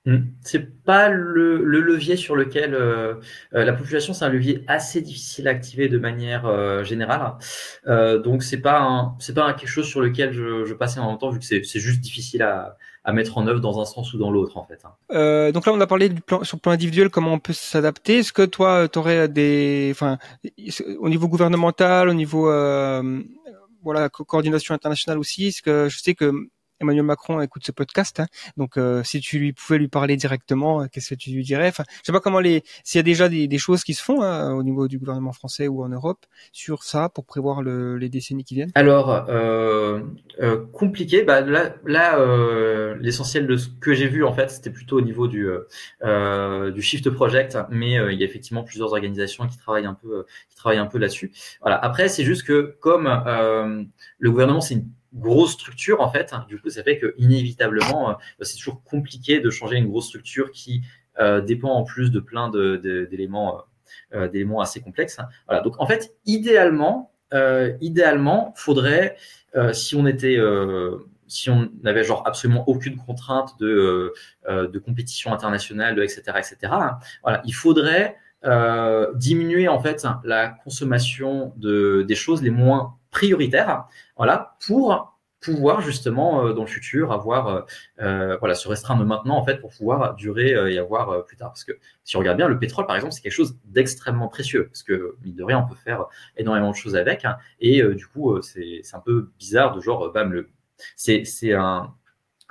Mm. 0.04 0.16
C'est 0.40 0.82
pas 0.82 1.08
le, 1.10 1.64
le, 1.64 1.80
levier 1.80 2.16
sur 2.16 2.34
lequel 2.34 2.74
euh, 2.74 3.14
euh, 3.54 3.64
la 3.64 3.72
population, 3.72 4.12
c'est 4.12 4.24
un 4.24 4.30
levier 4.30 4.64
assez 4.66 5.00
difficile 5.00 5.46
à 5.46 5.52
activer 5.52 5.88
de 5.88 5.98
manière 5.98 6.44
euh, 6.46 6.82
générale. 6.82 7.34
Euh, 7.86 8.18
donc 8.18 8.42
c'est 8.42 8.60
pas 8.60 8.80
un, 8.80 9.14
c'est 9.20 9.34
pas 9.34 9.52
quelque 9.54 9.68
chose 9.68 9.86
sur 9.86 10.00
lequel 10.00 10.32
je, 10.32 10.64
je 10.64 10.74
passe 10.74 10.96
énormément 10.96 11.14
de 11.14 11.20
temps 11.20 11.30
vu 11.30 11.38
que 11.38 11.44
c'est, 11.44 11.62
juste 11.78 12.00
difficile 12.00 12.42
à, 12.42 12.76
à 13.04 13.12
mettre 13.12 13.38
en 13.38 13.46
œuvre 13.46 13.60
dans 13.60 13.80
un 13.80 13.84
sens 13.84 14.12
ou 14.12 14.18
dans 14.18 14.32
l'autre 14.32 14.56
en 14.56 14.64
fait. 14.64 14.82
Hein. 14.84 15.52
donc 15.52 15.66
là, 15.66 15.72
on 15.72 15.80
a 15.80 15.86
parlé 15.86 16.08
du 16.08 16.20
plan, 16.20 16.42
sur 16.42 16.56
le 16.56 16.60
plan 16.60 16.72
individuel, 16.72 17.08
comment 17.08 17.34
on 17.34 17.38
peut 17.38 17.52
s'adapter. 17.52 18.18
Est-ce 18.18 18.32
que 18.32 18.42
toi, 18.42 18.88
tu 18.88 18.98
aurais 18.98 19.28
des, 19.28 19.90
enfin, 19.92 20.18
au 20.98 21.08
niveau 21.08 21.28
gouvernemental, 21.28 22.08
au 22.08 22.14
niveau 22.14 22.50
voilà 23.84 24.08
coordination 24.08 24.74
internationale 24.74 25.18
aussi, 25.18 25.48
est-ce 25.48 25.62
que 25.62 25.88
je 25.88 25.98
sais 25.98 26.14
que 26.14 26.32
Emmanuel 26.82 27.04
Macron 27.04 27.40
écoute 27.40 27.62
ce 27.64 27.72
podcast. 27.72 28.20
Hein. 28.20 28.26
Donc, 28.56 28.76
euh, 28.76 29.02
si 29.04 29.20
tu 29.20 29.38
lui 29.38 29.52
pouvais 29.52 29.78
lui 29.78 29.88
parler 29.88 30.16
directement, 30.16 30.82
euh, 30.82 30.86
qu'est-ce 30.90 31.10
que 31.10 31.14
tu 31.14 31.30
lui 31.30 31.44
dirais? 31.44 31.68
Enfin, 31.68 31.84
je 31.88 32.06
sais 32.06 32.12
pas 32.12 32.20
comment 32.20 32.40
les, 32.40 32.62
s'il 32.84 32.98
y 32.98 33.00
a 33.00 33.04
déjà 33.04 33.28
des, 33.28 33.58
choses 33.58 33.84
qui 33.84 33.94
se 33.94 34.02
font 34.02 34.22
hein, 34.22 34.52
au 34.54 34.64
niveau 34.64 34.88
du 34.88 34.98
gouvernement 34.98 35.32
français 35.32 35.68
ou 35.68 35.84
en 35.84 35.88
Europe 35.88 36.26
sur 36.52 36.82
ça 36.82 37.08
pour 37.08 37.24
prévoir 37.24 37.62
les 37.62 38.08
décennies 38.08 38.42
qui 38.42 38.54
viennent. 38.56 38.72
Alors, 38.74 39.26
euh, 39.28 40.00
compliqué. 40.72 41.22
Bah, 41.22 41.40
là, 41.40 42.96
l'essentiel 43.00 43.46
de 43.46 43.56
ce 43.56 43.68
que 43.68 43.94
j'ai 43.94 44.08
vu 44.08 44.24
en 44.24 44.32
fait, 44.32 44.50
c'était 44.50 44.70
plutôt 44.70 44.98
au 44.98 45.02
niveau 45.02 45.28
du 45.28 45.48
du 46.02 46.82
Shift 46.82 47.10
Project, 47.10 47.56
mais 47.70 47.92
il 47.92 48.18
y 48.18 48.22
a 48.22 48.26
effectivement 48.26 48.64
plusieurs 48.64 48.92
organisations 48.92 49.46
qui 49.46 49.56
travaillent 49.58 49.86
un 49.86 49.94
peu, 49.94 50.26
qui 50.50 50.56
travaillent 50.56 50.78
un 50.78 50.86
peu 50.86 50.98
là-dessus. 50.98 51.32
Voilà. 51.60 51.76
Après, 51.76 52.08
c'est 52.08 52.24
juste 52.24 52.42
que 52.42 52.74
comme 52.80 53.06
le 53.06 54.30
gouvernement, 54.30 54.60
c'est 54.60 54.74
une 54.74 54.88
grosse 55.14 55.52
structure 55.52 56.00
en 56.00 56.10
fait. 56.10 56.32
Du 56.48 56.60
coup, 56.60 56.70
ça 56.70 56.82
fait 56.82 56.98
que 56.98 57.14
inévitablement, 57.18 58.10
euh, 58.10 58.14
c'est 58.40 58.56
toujours 58.56 58.82
compliqué 58.82 59.40
de 59.40 59.50
changer 59.50 59.76
une 59.76 59.88
grosse 59.88 60.06
structure 60.06 60.50
qui 60.50 60.82
euh, 61.20 61.40
dépend 61.40 61.70
en 61.70 61.84
plus 61.84 62.10
de 62.10 62.20
plein 62.20 62.50
d'éléments 62.50 63.62
euh, 64.14 64.28
d'éléments 64.28 64.60
assez 64.60 64.80
complexes. 64.80 65.18
Voilà. 65.46 65.62
Donc 65.62 65.80
en 65.80 65.86
fait, 65.86 66.14
idéalement, 66.26 67.10
idéalement, 67.80 68.52
faudrait 68.56 69.16
si 69.72 69.96
on 69.96 70.06
était 70.06 70.38
si 71.28 71.48
on 71.48 71.70
n'avait 71.82 72.04
genre 72.04 72.26
absolument 72.26 72.68
aucune 72.68 72.96
contrainte 72.96 73.58
de, 73.58 74.12
de 74.46 74.78
compétition 74.78 75.32
internationale, 75.32 75.98
etc., 76.02 76.22
etc. 76.36 76.56
Hein, 76.64 76.98
voilà, 77.22 77.40
il 77.46 77.54
faudrait 77.54 78.18
diminuer 79.14 79.66
en 79.68 79.80
fait 79.80 80.06
la 80.24 80.48
consommation 80.48 81.54
de 81.56 82.04
des 82.06 82.14
choses 82.14 82.42
les 82.42 82.50
moins 82.50 82.98
prioritaires, 83.12 83.84
voilà, 84.16 84.56
pour 84.66 85.12
pouvoir 85.42 85.80
justement 85.80 86.46
euh, 86.46 86.52
dans 86.52 86.62
le 86.62 86.68
futur 86.68 87.12
avoir 87.12 87.48
euh, 87.48 87.60
euh, 88.00 88.36
voilà 88.38 88.54
se 88.54 88.68
restreindre 88.68 89.04
maintenant 89.04 89.36
en 89.36 89.44
fait 89.44 89.60
pour 89.60 89.70
pouvoir 89.70 90.14
durer 90.14 90.50
et 90.72 90.78
avoir 90.78 91.24
plus 91.26 91.36
tard. 91.36 91.50
Parce 91.50 91.64
que 91.64 91.72
si 92.04 92.16
on 92.16 92.20
regarde 92.20 92.36
bien 92.38 92.48
le 92.48 92.58
pétrole 92.58 92.86
par 92.86 92.96
exemple 92.96 93.12
c'est 93.12 93.20
quelque 93.20 93.32
chose 93.32 93.58
d'extrêmement 93.64 94.28
précieux 94.28 94.68
parce 94.68 94.82
que 94.82 95.16
mine 95.24 95.34
de 95.34 95.44
rien 95.44 95.58
on 95.58 95.68
peut 95.68 95.78
faire 95.84 96.06
énormément 96.36 96.70
de 96.70 96.76
choses 96.76 96.96
avec 96.96 97.24
hein, 97.24 97.36
et 97.60 97.82
du 97.82 98.06
coup 98.06 98.40
c'est 98.40 98.82
un 98.92 99.00
peu 99.00 99.30
bizarre 99.38 99.74
de 99.74 99.80
genre 99.80 100.12
bam 100.12 100.32
le 100.32 100.48
c'est 100.96 101.52
un 101.52 101.92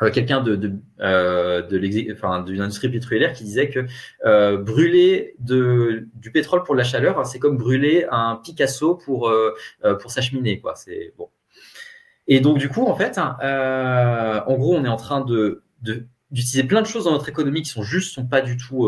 quelqu'un 0.09 0.41
de 0.41 0.55
de, 0.55 0.73
euh, 1.01 1.61
de 1.61 2.13
enfin 2.13 2.41
d'une 2.41 2.61
industrie 2.61 2.89
pétrolière 2.89 3.33
qui 3.33 3.43
disait 3.43 3.69
que 3.69 3.85
euh, 4.25 4.57
brûler 4.57 5.35
de 5.39 6.07
du 6.15 6.31
pétrole 6.31 6.63
pour 6.63 6.75
la 6.75 6.83
chaleur 6.83 7.19
hein, 7.19 7.23
c'est 7.23 7.39
comme 7.39 7.57
brûler 7.57 8.07
un 8.11 8.37
Picasso 8.43 8.95
pour 8.95 9.29
euh, 9.29 9.53
pour 9.99 10.11
sa 10.11 10.21
cheminée 10.21 10.59
quoi. 10.59 10.75
C'est 10.75 11.13
bon. 11.17 11.29
Et 12.27 12.39
donc, 12.39 12.59
du 12.59 12.69
coup, 12.69 12.85
en 12.85 12.95
fait, 12.95 13.19
euh, 13.43 14.41
en 14.45 14.55
gros, 14.55 14.75
on 14.75 14.85
est 14.85 14.89
en 14.89 14.95
train 14.95 15.21
de, 15.21 15.63
d'utiliser 15.81 16.63
plein 16.63 16.81
de 16.81 16.87
choses 16.87 17.05
dans 17.05 17.11
notre 17.11 17.27
économie 17.27 17.61
qui 17.61 17.69
sont 17.69 17.83
juste, 17.83 18.13
sont 18.13 18.25
pas 18.25 18.41
du 18.41 18.57
tout 18.57 18.87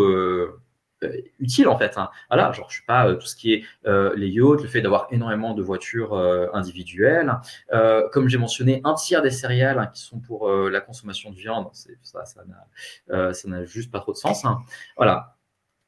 euh, 1.04 1.08
euh, 1.08 1.22
utiles, 1.40 1.68
en 1.68 1.78
fait. 1.78 1.98
Hein. 1.98 2.10
Voilà, 2.30 2.52
genre, 2.52 2.70
je 2.70 2.78
sais 2.78 2.84
pas, 2.88 3.14
tout 3.16 3.26
ce 3.28 3.36
qui 3.36 3.54
est 3.54 3.64
les 4.16 4.28
yachts, 4.28 4.62
le 4.62 4.68
fait 4.68 4.82
d'avoir 4.82 5.08
énormément 5.12 5.54
de 5.54 5.62
voitures 5.62 6.14
individuelles. 6.54 7.34
comme 8.12 8.28
j'ai 8.30 8.38
mentionné, 8.38 8.82
un 8.84 8.94
tiers 8.94 9.22
des 9.22 9.32
céréales 9.32 9.80
hein, 9.80 9.88
qui 9.88 10.02
sont 10.02 10.20
pour 10.20 10.50
la 10.50 10.82
consommation 10.82 11.32
de 11.32 11.36
viande, 11.36 11.68
ça, 12.02 12.26
ça 12.26 12.44
n'a, 13.46 13.66
juste 13.66 13.92
pas 13.92 14.00
trop 14.00 14.14
de 14.14 14.18
sens. 14.18 14.46
Hein. 14.46 14.60
Voilà. 14.98 15.36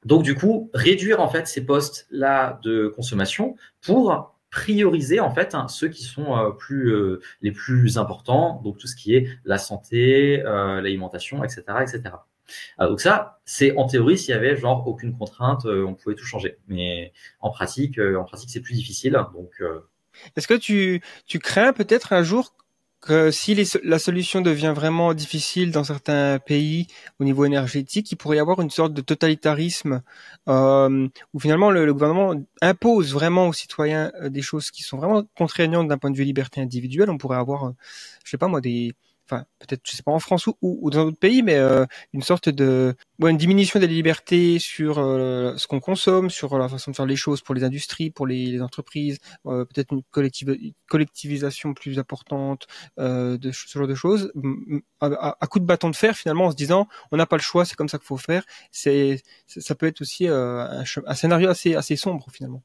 Donc, 0.03 0.23
du 0.23 0.35
coup, 0.35 0.69
réduire, 0.73 1.19
en 1.19 1.29
fait, 1.29 1.47
ces 1.47 1.65
postes-là 1.65 2.59
de 2.63 2.87
consommation 2.87 3.55
pour 3.81 4.35
prioriser 4.55 5.19
en 5.19 5.31
fait 5.31 5.53
hein, 5.53 5.67
ceux 5.67 5.89
qui 5.89 6.03
sont 6.03 6.37
euh, 6.37 6.51
plus 6.51 6.93
euh, 6.93 7.19
les 7.41 7.51
plus 7.51 7.97
importants, 7.97 8.61
donc 8.63 8.77
tout 8.77 8.87
ce 8.87 8.95
qui 8.95 9.13
est 9.13 9.27
la 9.43 9.57
santé, 9.57 10.41
euh, 10.45 10.79
l'alimentation, 10.79 11.43
etc., 11.43 11.63
etc. 11.81 12.15
donc 12.79 13.01
ça, 13.01 13.39
c'est 13.45 13.75
en 13.77 13.87
théorie 13.87 14.17
s'il 14.17 14.31
y 14.31 14.37
avait 14.37 14.55
genre 14.55 14.87
aucune 14.87 15.17
contrainte, 15.17 15.65
on 15.65 15.93
pouvait 15.93 16.15
tout 16.15 16.25
changer. 16.25 16.57
Mais 16.67 17.13
en 17.39 17.49
pratique, 17.49 17.99
en 17.99 18.23
pratique, 18.23 18.49
c'est 18.49 18.61
plus 18.61 18.75
difficile. 18.75 19.13
Donc, 19.33 19.61
est-ce 20.35 20.47
que 20.47 20.53
tu 20.53 21.01
tu 21.25 21.39
crains 21.39 21.73
peut-être 21.73 22.13
un 22.13 22.23
jour 22.23 22.55
que 23.05 23.29
si 23.31 23.55
la 23.83 23.99
solution 23.99 24.41
devient 24.41 24.73
vraiment 24.75 25.13
difficile 25.13 25.71
dans 25.71 25.83
certains 25.83 26.39
pays 26.39 26.87
au 27.19 27.23
niveau 27.23 27.45
énergétique, 27.45 28.11
il 28.11 28.15
pourrait 28.15 28.37
y 28.37 28.39
avoir 28.39 28.61
une 28.61 28.71
sorte 28.71 28.93
de 28.93 29.01
totalitarisme 29.01 30.01
euh, 30.49 31.07
où 31.33 31.39
finalement 31.39 31.69
le, 31.69 31.93
gouvernement 31.93 32.33
impose 32.61 33.13
vraiment 33.13 33.47
aux 33.47 33.53
citoyens 33.53 34.11
euh, 34.21 34.29
des 34.29 34.41
choses 34.41 34.71
qui 34.71 34.81
sont 34.81 34.97
vraiment 34.97 35.23
contraignantes 35.37 35.87
d'un 35.87 35.99
point 35.99 36.09
de 36.09 36.17
vue 36.17 36.23
liberté 36.23 36.61
individuelle. 36.61 37.11
On 37.11 37.19
pourrait 37.19 37.37
avoir, 37.37 37.67
euh, 37.67 37.71
je 38.23 38.31
sais 38.31 38.37
pas 38.39 38.47
moi, 38.47 38.59
des 38.59 38.93
enfin 39.25 39.45
peut-être 39.59 39.81
je 39.85 39.95
sais 39.95 40.03
pas 40.03 40.11
en 40.11 40.19
France 40.19 40.47
ou, 40.47 40.55
ou 40.61 40.89
dans 40.89 41.05
d'autres 41.05 41.19
pays, 41.19 41.41
mais 41.41 41.55
euh, 41.55 41.85
une 42.13 42.21
sorte 42.21 42.49
de 42.49 42.95
ouais, 43.19 43.31
une 43.31 43.37
diminution 43.37 43.79
des 43.79 43.87
libertés 43.87 44.59
sur 44.59 44.99
euh, 44.99 45.55
ce 45.57 45.67
qu'on 45.67 45.79
consomme, 45.79 46.29
sur 46.29 46.57
la 46.57 46.69
façon 46.69 46.91
de 46.91 46.95
faire 46.95 47.05
les 47.05 47.15
choses 47.15 47.41
pour 47.41 47.55
les 47.55 47.63
industries, 47.63 48.11
pour 48.11 48.27
les, 48.27 48.45
les 48.47 48.61
entreprises, 48.61 49.19
euh, 49.45 49.65
peut-être 49.65 49.93
une 49.93 50.03
collectivisation 50.87 51.73
plus 51.73 51.99
importante 51.99 52.67
de 52.97 53.51
ce 53.51 53.77
genre 53.77 53.87
de 53.87 53.95
choses, 53.95 54.31
à, 55.01 55.47
coup 55.47 55.59
de 55.59 55.65
bâton 55.65 55.89
de 55.89 55.95
fer 55.95 56.15
finalement 56.15 56.45
en 56.45 56.51
se 56.51 56.55
disant 56.55 56.87
on 57.11 57.17
n'a 57.17 57.25
pas 57.25 57.37
le 57.37 57.41
choix, 57.41 57.65
c'est 57.65 57.75
comme 57.75 57.89
ça 57.89 57.97
qu'il 57.97 58.07
faut 58.07 58.17
faire. 58.17 58.43
C'est 58.71 59.21
ça 59.47 59.75
peut 59.75 59.87
être 59.87 60.01
aussi 60.01 60.27
un, 60.27 60.83
un 61.05 61.15
scénario 61.15 61.49
assez 61.49 61.75
assez 61.75 61.95
sombre 61.95 62.27
finalement. 62.31 62.63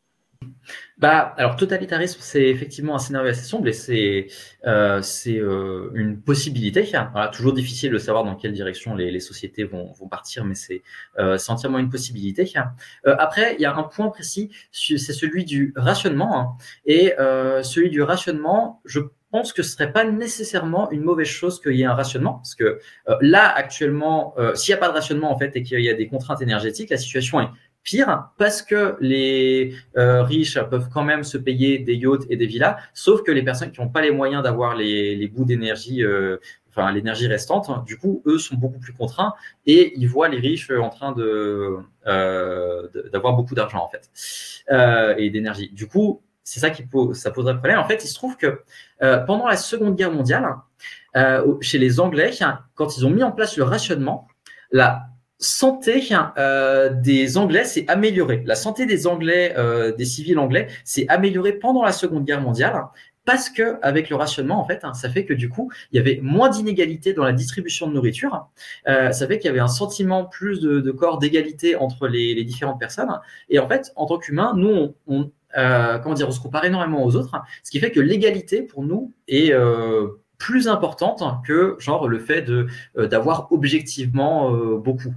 Bah, 1.00 1.34
alors 1.38 1.56
totalitarisme, 1.56 2.18
c'est 2.20 2.44
effectivement 2.48 2.94
un 2.94 2.98
scénario 2.98 3.30
assez 3.30 3.44
sombre 3.44 3.68
et 3.68 3.72
c'est 3.72 4.26
euh, 4.66 5.00
c'est 5.00 5.38
euh, 5.38 5.90
une 5.94 6.20
possibilité. 6.20 6.82
Voilà, 7.12 7.28
toujours 7.28 7.54
difficile 7.54 7.90
de 7.90 7.98
savoir 7.98 8.22
dans 8.24 8.36
quelle 8.36 8.52
direction 8.52 8.94
les, 8.94 9.10
les 9.10 9.20
sociétés 9.20 9.64
vont, 9.64 9.92
vont 9.92 10.08
partir, 10.08 10.44
mais 10.44 10.54
c'est 10.54 10.82
euh, 11.18 11.38
entièrement 11.48 11.78
une 11.78 11.88
possibilité. 11.88 12.50
Euh, 13.06 13.16
après, 13.18 13.54
il 13.58 13.62
y 13.62 13.64
a 13.64 13.74
un 13.74 13.82
point 13.84 14.08
précis, 14.10 14.50
c'est 14.72 14.98
celui 14.98 15.46
du 15.46 15.72
rationnement 15.74 16.38
hein. 16.38 16.56
et 16.84 17.18
euh, 17.18 17.62
celui 17.62 17.88
du 17.88 18.02
rationnement, 18.02 18.82
je 18.84 19.00
pense 19.30 19.54
que 19.54 19.62
ce 19.62 19.70
serait 19.70 19.92
pas 19.92 20.04
nécessairement 20.04 20.90
une 20.90 21.02
mauvaise 21.02 21.28
chose 21.28 21.62
qu'il 21.62 21.76
y 21.76 21.82
ait 21.82 21.86
un 21.86 21.94
rationnement, 21.94 22.34
parce 22.34 22.54
que 22.54 22.80
euh, 23.08 23.16
là 23.22 23.48
actuellement, 23.48 24.34
s'il 24.54 24.72
n'y 24.74 24.76
a 24.76 24.80
pas 24.80 24.88
de 24.88 24.94
rationnement 24.94 25.32
en 25.32 25.38
fait 25.38 25.56
et 25.56 25.62
qu'il 25.62 25.80
y 25.80 25.88
a 25.88 25.94
des 25.94 26.08
contraintes 26.08 26.42
énergétiques, 26.42 26.90
la 26.90 26.98
situation 26.98 27.40
est 27.40 27.48
pire 27.82 28.28
parce 28.38 28.62
que 28.62 28.96
les 29.00 29.74
euh, 29.96 30.22
riches 30.22 30.60
peuvent 30.70 30.88
quand 30.92 31.04
même 31.04 31.24
se 31.24 31.38
payer 31.38 31.78
des 31.78 31.94
yachts 31.94 32.26
et 32.28 32.36
des 32.36 32.46
villas, 32.46 32.76
sauf 32.94 33.22
que 33.22 33.30
les 33.30 33.42
personnes 33.42 33.70
qui 33.72 33.80
n'ont 33.80 33.88
pas 33.88 34.02
les 34.02 34.10
moyens 34.10 34.42
d'avoir 34.42 34.76
les, 34.76 35.16
les 35.16 35.28
bouts 35.28 35.44
d'énergie, 35.44 36.04
euh, 36.04 36.36
enfin 36.68 36.92
l'énergie 36.92 37.26
restante, 37.26 37.84
du 37.84 37.96
coup, 37.96 38.22
eux 38.26 38.38
sont 38.38 38.56
beaucoup 38.56 38.78
plus 38.78 38.92
contraints 38.92 39.34
et 39.66 39.92
ils 39.96 40.08
voient 40.08 40.28
les 40.28 40.38
riches 40.38 40.70
en 40.70 40.90
train 40.90 41.12
de 41.12 41.78
euh, 42.06 42.88
d'avoir 43.12 43.34
beaucoup 43.34 43.54
d'argent 43.54 43.84
en 43.84 43.88
fait 43.88 44.10
euh, 44.70 45.14
et 45.18 45.30
d'énergie. 45.30 45.70
Du 45.70 45.86
coup, 45.86 46.22
c'est 46.44 46.60
ça 46.60 46.70
qui 46.70 46.82
pose, 46.82 47.16
ça 47.16 47.30
poserait 47.30 47.54
problème. 47.54 47.78
En 47.78 47.86
fait, 47.86 48.02
il 48.04 48.08
se 48.08 48.14
trouve 48.14 48.36
que 48.36 48.62
euh, 49.02 49.18
pendant 49.18 49.46
la 49.46 49.56
Seconde 49.56 49.96
Guerre 49.96 50.12
mondiale, 50.12 50.46
chez 51.60 51.78
les 51.78 52.00
Anglais, 52.00 52.30
quand 52.74 52.96
ils 52.96 53.04
ont 53.04 53.10
mis 53.10 53.22
en 53.22 53.32
place 53.32 53.56
le 53.56 53.64
rationnement, 53.64 54.28
la 54.70 55.09
santé 55.40 56.06
euh, 56.38 56.90
des 56.90 57.38
Anglais 57.38 57.64
s'est 57.64 57.86
améliorée. 57.88 58.42
La 58.46 58.54
santé 58.54 58.86
des 58.86 59.06
Anglais, 59.06 59.54
euh, 59.56 59.92
des 59.92 60.04
civils 60.04 60.38
anglais, 60.38 60.68
s'est 60.84 61.06
améliorée 61.08 61.54
pendant 61.54 61.82
la 61.82 61.92
Seconde 61.92 62.24
Guerre 62.24 62.42
mondiale 62.42 62.74
parce 63.24 63.50
que 63.50 63.76
avec 63.82 64.10
le 64.10 64.16
rationnement, 64.16 64.60
en 64.60 64.64
fait, 64.64 64.80
hein, 64.82 64.94
ça 64.94 65.08
fait 65.08 65.24
que 65.24 65.34
du 65.34 65.48
coup, 65.48 65.70
il 65.92 65.96
y 65.96 65.98
avait 66.00 66.20
moins 66.22 66.48
d'inégalités 66.48 67.12
dans 67.12 67.24
la 67.24 67.32
distribution 67.32 67.86
de 67.86 67.92
nourriture. 67.92 68.48
Euh, 68.88 69.12
ça 69.12 69.26
fait 69.26 69.38
qu'il 69.38 69.46
y 69.46 69.50
avait 69.50 69.60
un 69.60 69.68
sentiment 69.68 70.24
plus 70.24 70.60
de, 70.60 70.80
de 70.80 70.90
corps 70.90 71.18
d'égalité 71.18 71.76
entre 71.76 72.08
les, 72.08 72.34
les, 72.34 72.44
différentes 72.44 72.80
personnes. 72.80 73.08
Et 73.48 73.58
en 73.58 73.68
fait, 73.68 73.92
en 73.96 74.06
tant 74.06 74.18
qu'humains, 74.18 74.54
nous, 74.56 74.68
on, 74.68 74.94
on 75.06 75.30
euh, 75.56 75.98
comment 75.98 76.14
dire, 76.14 76.28
on 76.28 76.32
se 76.32 76.40
compare 76.40 76.64
énormément 76.64 77.04
aux 77.04 77.16
autres, 77.16 77.40
ce 77.62 77.70
qui 77.70 77.80
fait 77.80 77.90
que 77.90 78.00
l'égalité 78.00 78.62
pour 78.62 78.84
nous 78.84 79.12
est 79.28 79.52
euh, 79.52 80.08
plus 80.38 80.68
importante 80.68 81.22
que 81.46 81.76
genre 81.78 82.08
le 82.08 82.18
fait 82.18 82.42
de 82.42 82.66
d'avoir 82.96 83.52
objectivement 83.52 84.50
beaucoup. 84.78 85.12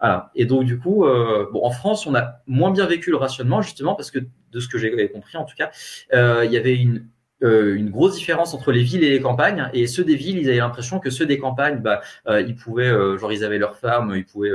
Voilà. 0.00 0.30
Et 0.34 0.44
donc 0.44 0.64
du 0.64 0.78
coup, 0.78 1.04
euh, 1.04 1.46
bon, 1.52 1.64
en 1.64 1.70
France, 1.70 2.06
on 2.06 2.14
a 2.14 2.40
moins 2.46 2.70
bien 2.70 2.86
vécu 2.86 3.10
le 3.10 3.16
rationnement 3.16 3.62
justement 3.62 3.94
parce 3.94 4.10
que 4.10 4.18
de 4.18 4.60
ce 4.60 4.68
que 4.68 4.78
j'ai 4.78 5.10
compris 5.10 5.36
en 5.36 5.44
tout 5.44 5.56
cas, 5.56 5.70
euh, 6.12 6.44
il 6.44 6.52
y 6.52 6.56
avait 6.56 6.76
une 6.76 7.06
euh, 7.42 7.74
une 7.74 7.90
grosse 7.90 8.14
différence 8.14 8.54
entre 8.54 8.72
les 8.72 8.82
villes 8.82 9.04
et 9.04 9.10
les 9.10 9.20
campagnes. 9.20 9.68
Et 9.74 9.86
ceux 9.86 10.04
des 10.04 10.16
villes, 10.16 10.38
ils 10.38 10.48
avaient 10.48 10.58
l'impression 10.58 11.00
que 11.00 11.10
ceux 11.10 11.26
des 11.26 11.38
campagnes, 11.38 11.80
bah, 11.80 12.00
ils 12.26 12.56
pouvaient, 12.56 12.90
genre, 13.18 13.30
ils 13.30 13.44
avaient 13.44 13.58
leurs 13.58 13.76
femmes, 13.76 14.14
ils 14.16 14.24
pouvaient 14.24 14.52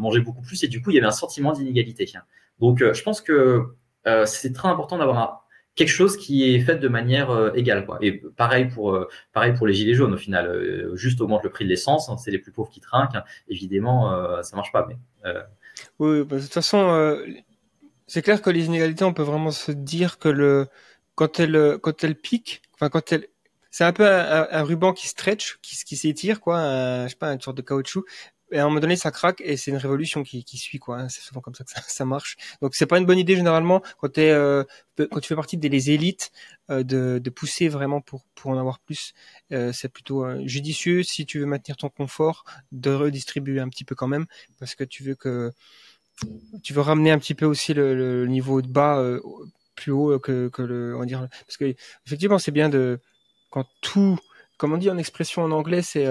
manger 0.00 0.18
beaucoup 0.20 0.42
plus. 0.42 0.64
Et 0.64 0.66
du 0.66 0.82
coup, 0.82 0.90
il 0.90 0.94
y 0.94 0.98
avait 0.98 1.06
un 1.06 1.12
sentiment 1.12 1.52
d'inégalité. 1.52 2.10
Donc, 2.58 2.80
je 2.80 3.02
pense 3.04 3.20
que 3.20 3.62
c'est 4.24 4.52
très 4.52 4.68
important 4.68 4.98
d'avoir 4.98 5.18
un, 5.18 5.39
quelque 5.80 5.88
chose 5.88 6.18
qui 6.18 6.54
est 6.54 6.60
fait 6.60 6.76
de 6.76 6.88
manière 6.88 7.30
euh, 7.30 7.52
égale 7.54 7.86
quoi. 7.86 7.96
Et 8.02 8.22
pareil 8.36 8.66
pour 8.66 8.94
euh, 8.94 9.08
pareil 9.32 9.54
pour 9.54 9.66
les 9.66 9.72
gilets 9.72 9.94
jaunes 9.94 10.12
au 10.12 10.18
final, 10.18 10.46
euh, 10.46 10.94
juste 10.94 11.22
augmente 11.22 11.42
le 11.42 11.48
prix 11.48 11.64
de 11.64 11.70
l'essence, 11.70 12.10
hein, 12.10 12.18
c'est 12.18 12.30
les 12.30 12.38
plus 12.38 12.52
pauvres 12.52 12.68
qui 12.68 12.80
trinquent. 12.80 13.14
Hein. 13.14 13.24
Évidemment, 13.48 14.42
ça 14.42 14.56
marche 14.56 14.72
pas. 14.72 14.86
Mais 14.86 14.98
oui, 15.98 16.18
de 16.26 16.38
toute 16.38 16.52
façon, 16.52 17.18
c'est 18.06 18.20
clair 18.20 18.42
que 18.42 18.50
les 18.50 18.66
inégalités, 18.66 19.04
on 19.04 19.14
peut 19.14 19.22
vraiment 19.22 19.50
se 19.50 19.72
dire 19.72 20.18
que 20.18 20.28
le 20.28 20.68
quand 21.14 21.40
elles 21.40 21.78
quand 21.80 22.04
elles 22.04 22.16
piquent, 22.16 22.60
enfin 22.74 22.90
quand 22.90 23.12
elles 23.12 23.28
c'est 23.70 23.84
un 23.84 23.92
peu 23.92 24.04
un, 24.06 24.62
ruban 24.64 24.92
qui 24.92 25.06
stretch, 25.06 25.58
qui, 25.62 25.76
qui 25.84 25.96
s'étire, 25.96 26.40
quoi, 26.40 26.58
je 27.04 27.08
sais 27.10 27.16
pas, 27.16 27.32
une 27.32 27.40
sorte 27.40 27.56
de 27.56 27.62
caoutchouc 27.62 28.04
et 28.52 28.58
à 28.58 28.64
un 28.64 28.68
moment 28.68 28.80
donné 28.80 28.96
ça 28.96 29.10
craque 29.10 29.40
et 29.40 29.56
c'est 29.56 29.70
une 29.70 29.76
révolution 29.76 30.22
qui, 30.22 30.44
qui 30.44 30.58
suit 30.58 30.78
quoi. 30.78 30.98
Hein. 30.98 31.08
C'est 31.08 31.20
souvent 31.22 31.40
comme 31.40 31.54
ça 31.54 31.64
que 31.64 31.70
ça, 31.70 31.80
ça 31.86 32.04
marche. 32.04 32.36
Donc 32.62 32.74
c'est 32.74 32.86
pas 32.86 32.98
une 32.98 33.06
bonne 33.06 33.18
idée 33.18 33.36
généralement 33.36 33.82
quand 33.98 34.18
es, 34.18 34.30
euh, 34.30 34.64
quand 34.96 35.20
tu 35.20 35.28
fais 35.28 35.36
partie 35.36 35.56
des 35.56 35.90
élites 35.90 36.32
euh, 36.70 36.82
de, 36.82 37.20
de 37.22 37.30
pousser 37.30 37.68
vraiment 37.68 38.00
pour 38.00 38.24
pour 38.34 38.50
en 38.50 38.58
avoir 38.58 38.80
plus. 38.80 39.12
Euh, 39.52 39.72
c'est 39.72 39.88
plutôt 39.88 40.24
euh, 40.24 40.42
judicieux 40.46 41.02
si 41.02 41.26
tu 41.26 41.38
veux 41.40 41.46
maintenir 41.46 41.76
ton 41.76 41.88
confort 41.88 42.44
de 42.72 42.90
redistribuer 42.90 43.60
un 43.60 43.68
petit 43.68 43.84
peu 43.84 43.94
quand 43.94 44.08
même 44.08 44.26
parce 44.58 44.74
que 44.74 44.84
tu 44.84 45.02
veux 45.02 45.14
que 45.14 45.52
tu 46.62 46.74
veux 46.74 46.82
ramener 46.82 47.10
un 47.10 47.18
petit 47.18 47.34
peu 47.34 47.46
aussi 47.46 47.72
le, 47.74 47.94
le 47.94 48.26
niveau 48.26 48.62
de 48.62 48.68
bas 48.68 48.98
euh, 48.98 49.20
plus 49.74 49.92
haut 49.92 50.18
que, 50.18 50.48
que 50.48 50.62
le 50.62 50.94
on 50.96 51.00
va 51.00 51.06
dire 51.06 51.28
parce 51.46 51.56
que 51.56 51.74
effectivement 52.06 52.38
c'est 52.38 52.50
bien 52.50 52.68
de 52.68 53.00
quand 53.50 53.66
tout 53.80 54.18
comme 54.58 54.72
on 54.72 54.76
dit 54.76 54.90
en 54.90 54.98
expression 54.98 55.42
en 55.42 55.50
anglais 55.50 55.82
c'est 55.82 56.06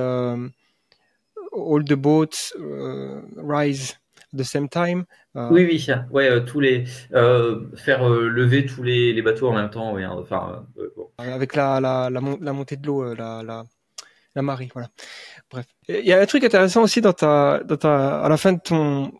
all 1.51 1.84
the 1.84 1.95
boats 1.95 2.53
uh, 2.57 3.21
rise 3.35 3.97
at 4.34 4.38
the 4.38 4.43
same 4.43 4.69
time. 4.69 5.05
Uh, 5.35 5.49
oui, 5.51 5.65
oui, 5.65 5.88
ouais, 6.11 6.30
euh, 6.30 6.39
tous 6.41 6.59
les 6.59 6.85
euh, 7.13 7.67
faire 7.76 8.07
euh, 8.07 8.27
lever 8.27 8.65
tous 8.65 8.84
les, 8.84 9.13
les, 9.13 9.21
bateaux 9.21 9.49
en 9.49 9.53
même 9.53 9.69
temps, 9.69 9.93
oui, 9.93 10.03
hein, 10.03 10.15
enfin. 10.17 10.65
Bon. 10.95 11.09
Avec 11.17 11.55
la, 11.55 11.80
la, 11.80 12.09
la, 12.09 12.21
la, 12.41 12.53
montée 12.53 12.77
de 12.77 12.88
l'eau, 12.88 13.13
la, 13.13 13.65
marée, 14.35 14.69
voilà. 14.73 14.89
Bref. 15.51 15.65
Il 15.88 16.05
y 16.05 16.13
a 16.13 16.19
un 16.19 16.26
truc 16.26 16.43
intéressant 16.43 16.84
aussi 16.84 17.01
dans 17.01 17.13
ta, 17.13 17.61
dans 17.63 17.77
ta, 17.77 18.21
à 18.21 18.30
la 18.30 18.38
fin 18.38 18.53
de 18.53 18.59
ton, 18.59 19.11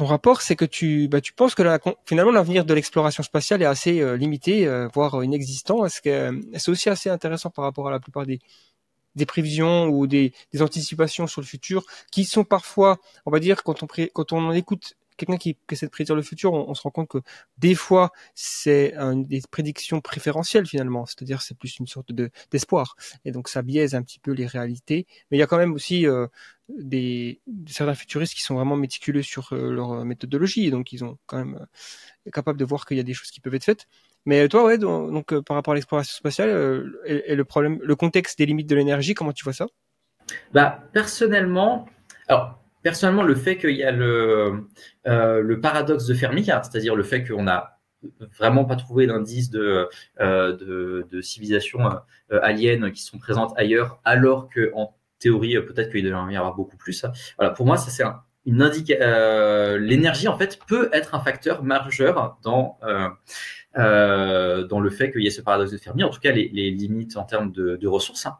ton 0.00 0.06
rapport, 0.06 0.40
c'est 0.40 0.56
que 0.56 0.64
tu, 0.64 1.08
bah, 1.08 1.20
tu 1.20 1.32
penses 1.34 1.54
que 1.54 1.62
la, 1.62 1.78
finalement 2.06 2.32
l'avenir 2.32 2.64
de 2.64 2.72
l'exploration 2.72 3.22
spatiale 3.22 3.60
est 3.60 3.66
assez 3.66 4.00
euh, 4.00 4.16
limité, 4.16 4.66
euh, 4.66 4.88
voire 4.94 5.22
inexistant. 5.22 5.84
Est-ce 5.84 6.00
que 6.00 6.40
c'est 6.56 6.70
aussi 6.70 6.88
assez 6.88 7.10
intéressant 7.10 7.50
par 7.50 7.64
rapport 7.64 7.88
à 7.88 7.90
la 7.90 8.00
plupart 8.00 8.24
des, 8.24 8.38
des 9.14 9.26
prévisions 9.26 9.86
ou 9.88 10.06
des, 10.06 10.32
anticipations 10.60 11.26
sur 11.26 11.40
le 11.40 11.46
futur 11.46 11.84
qui 12.10 12.24
sont 12.24 12.44
parfois, 12.44 12.98
on 13.26 13.30
va 13.30 13.40
dire, 13.40 13.62
quand 13.62 13.82
on, 13.82 13.86
quand 14.12 14.32
on 14.32 14.52
écoute 14.52 14.96
quelqu'un 15.20 15.36
qui, 15.36 15.56
essaie 15.70 15.86
de 15.86 15.90
prédire 15.90 16.14
le 16.14 16.22
futur, 16.22 16.52
on, 16.52 16.74
se 16.74 16.82
rend 16.82 16.90
compte 16.90 17.08
que 17.08 17.18
des 17.58 17.74
fois, 17.74 18.10
c'est 18.34 18.94
des 19.14 19.42
prédictions 19.50 20.00
préférentielles 20.00 20.66
finalement, 20.66 21.06
c'est-à-dire 21.06 21.42
c'est 21.42 21.56
plus 21.56 21.78
une 21.78 21.86
sorte 21.86 22.12
de 22.12 22.30
d'espoir. 22.50 22.96
Et 23.24 23.32
donc 23.32 23.48
ça 23.48 23.62
biaise 23.62 23.94
un 23.94 24.02
petit 24.02 24.18
peu 24.18 24.32
les 24.32 24.46
réalités. 24.46 25.06
Mais 25.30 25.36
il 25.36 25.40
y 25.40 25.42
a 25.42 25.46
quand 25.46 25.58
même 25.58 25.74
aussi 25.74 26.06
euh, 26.06 26.26
certains 27.66 27.94
futuristes 27.94 28.34
qui 28.34 28.42
sont 28.42 28.54
vraiment 28.54 28.76
méticuleux 28.76 29.22
sur 29.22 29.52
euh, 29.52 29.70
leur 29.70 30.04
méthodologie, 30.04 30.66
et 30.66 30.70
donc 30.70 30.92
ils 30.92 31.04
ont 31.04 31.18
quand 31.26 31.38
même 31.38 31.56
euh, 32.26 32.30
capable 32.30 32.58
de 32.58 32.64
voir 32.64 32.86
qu'il 32.86 32.96
y 32.96 33.00
a 33.00 33.04
des 33.04 33.14
choses 33.14 33.30
qui 33.30 33.40
peuvent 33.40 33.54
être 33.54 33.64
faites. 33.64 33.86
Mais 34.26 34.48
toi, 34.48 34.64
ouais, 34.64 34.76
donc, 34.76 35.34
par 35.40 35.56
rapport 35.56 35.72
à 35.72 35.74
l'exploration 35.74 36.14
spatiale 36.14 36.92
et, 37.06 37.34
le 37.34 37.44
problème, 37.44 37.78
le 37.82 37.96
contexte 37.96 38.36
des 38.38 38.44
limites 38.44 38.68
de 38.68 38.76
l'énergie, 38.76 39.14
comment 39.14 39.32
tu 39.32 39.44
vois 39.44 39.54
ça? 39.54 39.66
Bah 40.52 40.84
personnellement, 40.92 41.86
alors 42.28 42.60
personnellement, 42.82 43.22
le 43.22 43.34
fait 43.34 43.56
qu'il 43.56 43.76
y 43.76 43.84
a 43.84 43.92
le, 43.92 44.66
euh, 45.06 45.60
paradoxe 45.60 46.06
de 46.06 46.14
Fermi, 46.14 46.50
hein, 46.50 46.62
c'est-à-dire 46.62 46.94
le 46.94 47.02
fait 47.02 47.24
qu'on 47.24 47.42
n'a 47.44 47.78
vraiment 48.38 48.64
pas 48.64 48.76
trouvé 48.76 49.06
d'indices 49.06 49.50
de, 49.50 49.88
euh, 50.20 50.56
de, 50.56 51.06
de, 51.10 51.20
civilisation 51.20 51.80
euh, 52.32 52.90
qui 52.90 53.02
sont 53.02 53.18
présentes 53.18 53.52
ailleurs, 53.56 54.00
alors 54.04 54.48
que 54.48 54.70
en 54.74 54.94
théorie, 55.18 55.60
peut-être 55.60 55.90
qu'il 55.90 56.04
devrait 56.04 56.32
y 56.32 56.36
avoir 56.36 56.54
beaucoup 56.54 56.78
plus. 56.78 57.04
Voilà, 57.36 57.52
pour 57.52 57.66
moi, 57.66 57.76
ça 57.76 57.90
c'est 57.90 58.04
une 58.46 58.62
indication. 58.62 58.96
L'énergie, 59.78 60.28
en 60.28 60.38
fait, 60.38 60.58
peut 60.66 60.88
être 60.94 61.14
un 61.14 61.20
facteur 61.20 61.62
majeur 61.62 62.38
dans 62.42 62.78
dans 63.74 64.80
le 64.80 64.90
fait 64.90 65.12
qu'il 65.12 65.22
y 65.22 65.26
ait 65.26 65.30
ce 65.30 65.42
paradoxe 65.42 65.72
de 65.72 65.76
Fermi. 65.76 66.02
En 66.02 66.08
tout 66.08 66.20
cas, 66.20 66.32
les, 66.32 66.70
limites 66.70 67.18
en 67.18 67.24
termes 67.24 67.52
de, 67.52 67.76
de 67.76 67.88
ressources. 67.88 68.24
Hein 68.24 68.38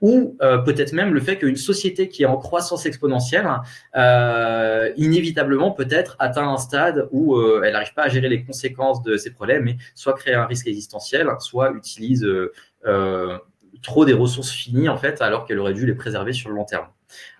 ou 0.00 0.36
euh, 0.40 0.58
peut-être 0.58 0.92
même 0.92 1.12
le 1.12 1.20
fait 1.20 1.36
qu'une 1.36 1.56
société 1.56 2.08
qui 2.08 2.22
est 2.22 2.26
en 2.26 2.38
croissance 2.38 2.86
exponentielle, 2.86 3.48
euh, 3.96 4.90
inévitablement 4.96 5.72
peut-être 5.72 6.16
atteint 6.18 6.48
un 6.48 6.56
stade 6.56 7.08
où 7.10 7.36
euh, 7.36 7.62
elle 7.64 7.72
n'arrive 7.72 7.94
pas 7.94 8.04
à 8.04 8.08
gérer 8.08 8.28
les 8.28 8.42
conséquences 8.44 9.02
de 9.02 9.16
ses 9.16 9.30
problèmes, 9.30 9.68
et 9.68 9.76
soit 9.94 10.14
crée 10.14 10.34
un 10.34 10.46
risque 10.46 10.66
existentiel, 10.66 11.28
soit 11.40 11.72
utilise 11.72 12.24
euh, 12.24 13.38
trop 13.82 14.04
des 14.04 14.14
ressources 14.14 14.50
finies 14.50 14.88
en 14.88 14.96
fait, 14.96 15.20
alors 15.20 15.46
qu'elle 15.46 15.58
aurait 15.58 15.74
dû 15.74 15.86
les 15.86 15.94
préserver 15.94 16.32
sur 16.32 16.48
le 16.48 16.56
long 16.56 16.64
terme. 16.64 16.88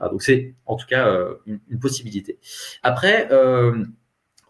donc 0.00 0.22
c'est 0.22 0.54
en 0.66 0.76
tout 0.76 0.86
cas 0.86 1.28
une, 1.46 1.60
une, 1.68 1.78
possibilité. 1.78 2.38
Après. 2.82 3.28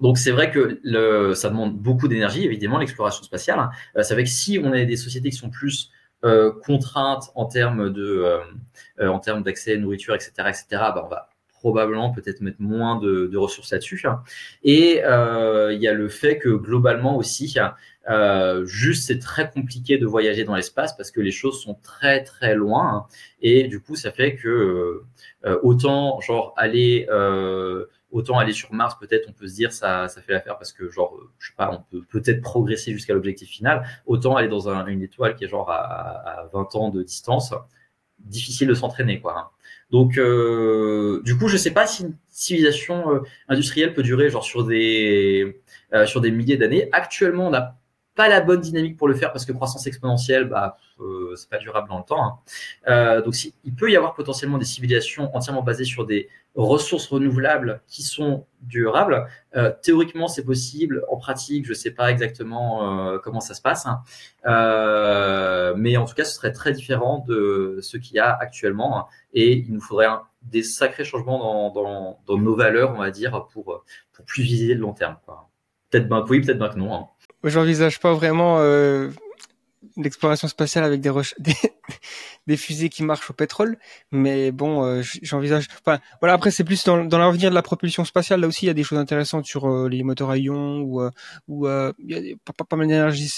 Donc 0.00 0.16
c'est 0.16 0.30
vrai 0.30 0.50
que 0.50 0.80
le, 0.82 1.34
ça 1.34 1.50
demande 1.50 1.76
beaucoup 1.76 2.08
d'énergie, 2.08 2.46
évidemment, 2.46 2.78
l'exploration 2.78 3.22
spatiale. 3.22 3.68
ça 4.00 4.16
fait 4.16 4.24
que 4.24 4.30
si 4.30 4.58
on 4.58 4.72
a 4.72 4.82
des 4.82 4.96
sociétés 4.96 5.28
qui 5.28 5.36
sont 5.36 5.50
plus 5.50 5.90
euh, 6.24 6.52
contraintes 6.66 7.30
en 7.34 7.46
termes 7.46 7.90
de, 7.90 8.02
euh, 8.02 8.38
euh, 9.00 9.08
en 9.08 9.18
termes 9.18 9.42
d'accès 9.42 9.72
à 9.72 9.74
la 9.74 9.80
nourriture, 9.80 10.14
etc., 10.14 10.32
etc., 10.48 10.66
bah, 10.70 11.02
on 11.04 11.08
va 11.08 11.28
probablement 11.48 12.10
peut-être 12.10 12.40
mettre 12.40 12.60
moins 12.60 12.98
de, 12.98 13.26
de 13.26 13.36
ressources 13.36 13.70
là-dessus. 13.72 14.02
Et 14.62 15.00
il 15.02 15.78
y 15.80 15.88
a 15.88 15.92
le 15.92 16.08
fait 16.08 16.38
que 16.38 16.48
globalement 16.48 17.16
aussi, 17.16 17.54
euh, 18.08 18.64
juste 18.64 19.06
c'est 19.06 19.18
très 19.18 19.50
compliqué 19.50 19.98
de 19.98 20.06
voyager 20.06 20.44
dans 20.44 20.56
l'espace 20.56 20.96
parce 20.96 21.10
que 21.10 21.20
les 21.20 21.30
choses 21.30 21.62
sont 21.62 21.74
très 21.82 22.24
très 22.24 22.54
loin 22.54 23.06
et 23.42 23.68
du 23.68 23.80
coup 23.80 23.94
ça 23.94 24.10
fait 24.10 24.36
que 24.36 25.02
euh, 25.44 25.58
autant 25.62 26.18
genre 26.20 26.54
aller 26.56 27.06
euh, 27.10 27.86
Autant 28.10 28.38
aller 28.38 28.52
sur 28.52 28.72
Mars, 28.72 28.96
peut-être 28.98 29.28
on 29.28 29.32
peut 29.32 29.46
se 29.46 29.54
dire 29.54 29.72
ça, 29.72 30.08
ça 30.08 30.20
fait 30.20 30.32
l'affaire 30.32 30.58
parce 30.58 30.72
que 30.72 30.90
genre, 30.90 31.16
je 31.38 31.48
sais 31.48 31.54
pas, 31.56 31.70
on 31.72 31.82
peut 31.90 32.04
peut-être 32.08 32.42
progresser 32.42 32.92
jusqu'à 32.92 33.14
l'objectif 33.14 33.48
final. 33.48 33.84
Autant 34.06 34.36
aller 34.36 34.48
dans 34.48 34.68
une 34.68 35.02
étoile 35.02 35.36
qui 35.36 35.44
est 35.44 35.48
genre 35.48 35.70
à, 35.70 36.48
20 36.52 36.74
ans 36.74 36.88
de 36.90 37.02
distance, 37.02 37.54
difficile 38.18 38.68
de 38.68 38.74
s'entraîner 38.74 39.20
quoi. 39.20 39.38
Hein. 39.38 39.48
Donc 39.90 40.18
euh, 40.18 41.22
du 41.24 41.36
coup, 41.36 41.48
je 41.48 41.56
sais 41.56 41.72
pas 41.72 41.86
si 41.86 42.02
une 42.02 42.16
civilisation 42.28 43.14
euh, 43.14 43.20
industrielle 43.48 43.94
peut 43.94 44.02
durer 44.02 44.30
genre 44.30 44.44
sur 44.44 44.64
des 44.64 45.62
euh, 45.92 46.06
sur 46.06 46.20
des 46.20 46.30
milliers 46.30 46.56
d'années. 46.56 46.88
Actuellement, 46.92 47.48
on 47.48 47.50
n'a 47.50 47.79
pas 48.14 48.28
la 48.28 48.40
bonne 48.40 48.60
dynamique 48.60 48.96
pour 48.96 49.08
le 49.08 49.14
faire 49.14 49.32
parce 49.32 49.44
que 49.44 49.52
croissance 49.52 49.86
exponentielle, 49.86 50.44
bah, 50.44 50.76
euh, 51.00 51.34
c'est 51.36 51.48
pas 51.48 51.58
durable 51.58 51.88
dans 51.88 51.98
le 51.98 52.04
temps. 52.04 52.24
Hein. 52.24 52.38
Euh, 52.88 53.22
donc, 53.22 53.34
il 53.64 53.74
peut 53.74 53.90
y 53.90 53.96
avoir 53.96 54.14
potentiellement 54.14 54.58
des 54.58 54.64
civilisations 54.64 55.34
entièrement 55.34 55.62
basées 55.62 55.84
sur 55.84 56.06
des 56.06 56.28
ressources 56.54 57.06
renouvelables 57.06 57.80
qui 57.86 58.02
sont 58.02 58.46
durables. 58.62 59.26
Euh, 59.56 59.72
théoriquement, 59.82 60.28
c'est 60.28 60.44
possible. 60.44 61.04
En 61.08 61.16
pratique, 61.16 61.64
je 61.66 61.72
sais 61.72 61.92
pas 61.92 62.10
exactement 62.10 63.12
euh, 63.12 63.18
comment 63.18 63.40
ça 63.40 63.54
se 63.54 63.62
passe. 63.62 63.86
Hein. 63.86 64.02
Euh, 64.46 65.74
mais 65.76 65.96
en 65.96 66.04
tout 66.04 66.14
cas, 66.14 66.24
ce 66.24 66.34
serait 66.34 66.52
très 66.52 66.72
différent 66.72 67.24
de 67.26 67.78
ce 67.80 67.96
qu'il 67.96 68.16
y 68.16 68.18
a 68.18 68.34
actuellement. 68.34 68.98
Hein. 68.98 69.06
Et 69.32 69.52
il 69.52 69.72
nous 69.72 69.80
faudrait 69.80 70.08
des 70.42 70.62
sacrés 70.62 71.04
changements 71.04 71.38
dans, 71.38 71.70
dans, 71.70 72.20
dans, 72.26 72.38
nos 72.38 72.56
valeurs, 72.56 72.92
on 72.94 72.98
va 72.98 73.10
dire, 73.10 73.46
pour, 73.52 73.84
pour 74.12 74.24
plus 74.24 74.42
viser 74.42 74.74
le 74.74 74.80
long 74.80 74.92
terme. 74.92 75.16
Peut-être 75.90 76.08
ben 76.08 76.24
oui, 76.28 76.40
peut-être 76.40 76.58
ben 76.58 76.68
que 76.68 76.78
non. 76.78 77.08
J'envisage 77.44 78.00
pas 78.00 78.12
vraiment 78.12 78.58
euh, 78.58 79.10
l'exploration 79.96 80.48
spatiale 80.48 80.84
avec 80.84 81.00
des, 81.00 81.10
des, 81.38 81.54
des, 82.46 82.56
fusées 82.56 82.88
qui 82.88 83.02
marchent 83.02 83.30
au 83.30 83.32
pétrole, 83.32 83.78
mais 84.10 84.50
bon, 84.52 84.84
euh, 84.84 85.02
j'envisage. 85.22 85.68
Enfin, 85.84 86.00
voilà. 86.20 86.34
Après, 86.34 86.50
c'est 86.50 86.64
plus 86.64 86.84
dans, 86.84 87.04
dans 87.04 87.18
l'avenir 87.18 87.50
de 87.50 87.54
la 87.54 87.62
propulsion 87.62 88.04
spatiale. 88.04 88.40
Là 88.40 88.46
aussi, 88.46 88.66
il 88.66 88.68
y 88.68 88.70
a 88.70 88.74
des 88.74 88.82
choses 88.82 88.98
intéressantes 88.98 89.46
sur 89.46 89.68
euh, 89.68 89.88
les 89.88 90.02
moteurs 90.02 90.30
à 90.30 90.38
ion 90.38 90.80
ou 90.80 91.00
euh, 91.00 91.10
ou 91.48 91.66
il 91.68 91.92
y 92.10 92.32
a 92.32 92.36
pas, 92.44 92.64
pas, 92.64 92.76
mal 92.76 92.86
d'énergie 92.86 93.30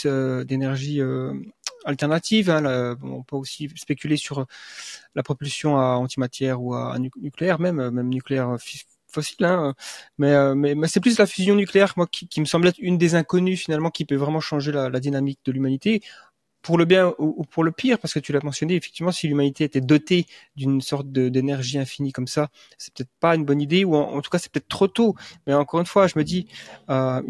d'énergie 0.46 1.00
alternative. 1.84 2.50
Hein, 2.50 2.96
on 3.02 3.22
peut 3.22 3.36
aussi 3.36 3.68
spéculer 3.76 4.16
sur 4.16 4.46
la 5.14 5.22
propulsion 5.22 5.78
à 5.78 5.94
antimatière 5.94 6.62
ou 6.62 6.74
à, 6.74 6.96
nucléaire, 6.98 7.60
même 7.60 7.90
même 7.90 8.08
nucléaire 8.08 8.56
fossile, 9.12 9.44
hein, 9.44 9.74
mais, 10.18 10.32
euh, 10.32 10.54
mais, 10.54 10.74
mais 10.74 10.88
c'est 10.88 11.00
plus 11.00 11.18
la 11.18 11.26
fusion 11.26 11.54
nucléaire 11.54 11.92
moi 11.96 12.06
qui, 12.06 12.28
qui, 12.28 12.40
me 12.40 12.46
semble 12.46 12.68
être 12.68 12.78
une 12.78 12.98
des 12.98 13.14
inconnues 13.14 13.56
finalement 13.56 13.90
qui 13.90 14.04
peut 14.04 14.16
vraiment 14.16 14.40
changer 14.40 14.72
la, 14.72 14.88
la 14.88 15.00
dynamique 15.00 15.40
de 15.44 15.52
l'humanité 15.52 16.02
pour 16.62 16.78
le 16.78 16.84
bien 16.84 17.12
ou, 17.18 17.44
pour 17.44 17.64
le 17.64 17.72
pire, 17.72 17.98
parce 17.98 18.14
que 18.14 18.20
tu 18.20 18.32
l'as 18.32 18.40
mentionné, 18.42 18.76
effectivement, 18.76 19.12
si 19.12 19.28
l'humanité 19.28 19.64
était 19.64 19.80
dotée 19.80 20.26
d'une 20.56 20.80
sorte 20.80 21.10
d'énergie 21.10 21.78
infinie 21.78 22.12
comme 22.12 22.28
ça, 22.28 22.50
c'est 22.78 22.94
peut-être 22.94 23.10
pas 23.20 23.34
une 23.34 23.44
bonne 23.44 23.60
idée, 23.60 23.84
ou 23.84 23.96
en, 23.96 24.20
tout 24.20 24.30
cas 24.30 24.38
c'est 24.38 24.50
peut-être 24.50 24.68
trop 24.68 24.88
tôt. 24.88 25.16
Mais 25.46 25.54
encore 25.54 25.80
une 25.80 25.86
fois, 25.86 26.06
je 26.06 26.14
me 26.16 26.24
dis, 26.24 26.46
euh, 26.88 27.20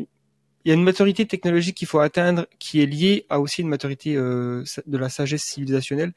il 0.64 0.68
y 0.68 0.70
a 0.70 0.74
une 0.74 0.84
maturité 0.84 1.26
technologique 1.26 1.76
qu'il 1.76 1.88
faut 1.88 1.98
atteindre, 1.98 2.46
qui 2.58 2.82
est 2.82 2.86
liée 2.86 3.26
à 3.30 3.40
aussi 3.40 3.62
une 3.62 3.68
maturité 3.68 4.14
euh, 4.16 4.64
de 4.86 4.98
la 4.98 5.08
sagesse 5.08 5.42
civilisationnelle, 5.42 6.12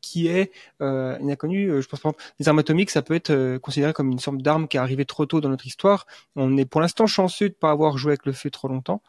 qui 0.00 0.28
est 0.28 0.52
euh, 0.80 1.18
inconnu. 1.28 1.68
Euh, 1.68 1.80
je 1.80 1.88
pense 1.88 2.00
par 2.00 2.10
exemple, 2.10 2.24
les 2.38 2.48
armes 2.48 2.58
atomiques, 2.58 2.90
ça 2.90 3.02
peut 3.02 3.14
être 3.14 3.30
euh, 3.30 3.58
considéré 3.58 3.92
comme 3.92 4.10
une 4.10 4.18
sorte 4.18 4.38
d'arme 4.38 4.68
qui 4.68 4.76
est 4.76 4.80
arrivée 4.80 5.04
trop 5.04 5.26
tôt 5.26 5.40
dans 5.40 5.48
notre 5.48 5.66
histoire. 5.66 6.06
On 6.36 6.56
est 6.56 6.64
pour 6.64 6.80
l'instant 6.80 7.06
chanceux 7.06 7.48
de 7.48 7.54
pas 7.54 7.70
avoir 7.70 7.98
joué 7.98 8.12
avec 8.12 8.26
le 8.26 8.32
feu 8.32 8.50
trop 8.50 8.68
longtemps, 8.68 9.02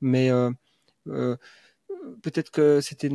mais 0.00 0.30
euh 0.30 1.36
peut-être 2.22 2.50
que 2.50 2.80
c'était, 2.80 3.10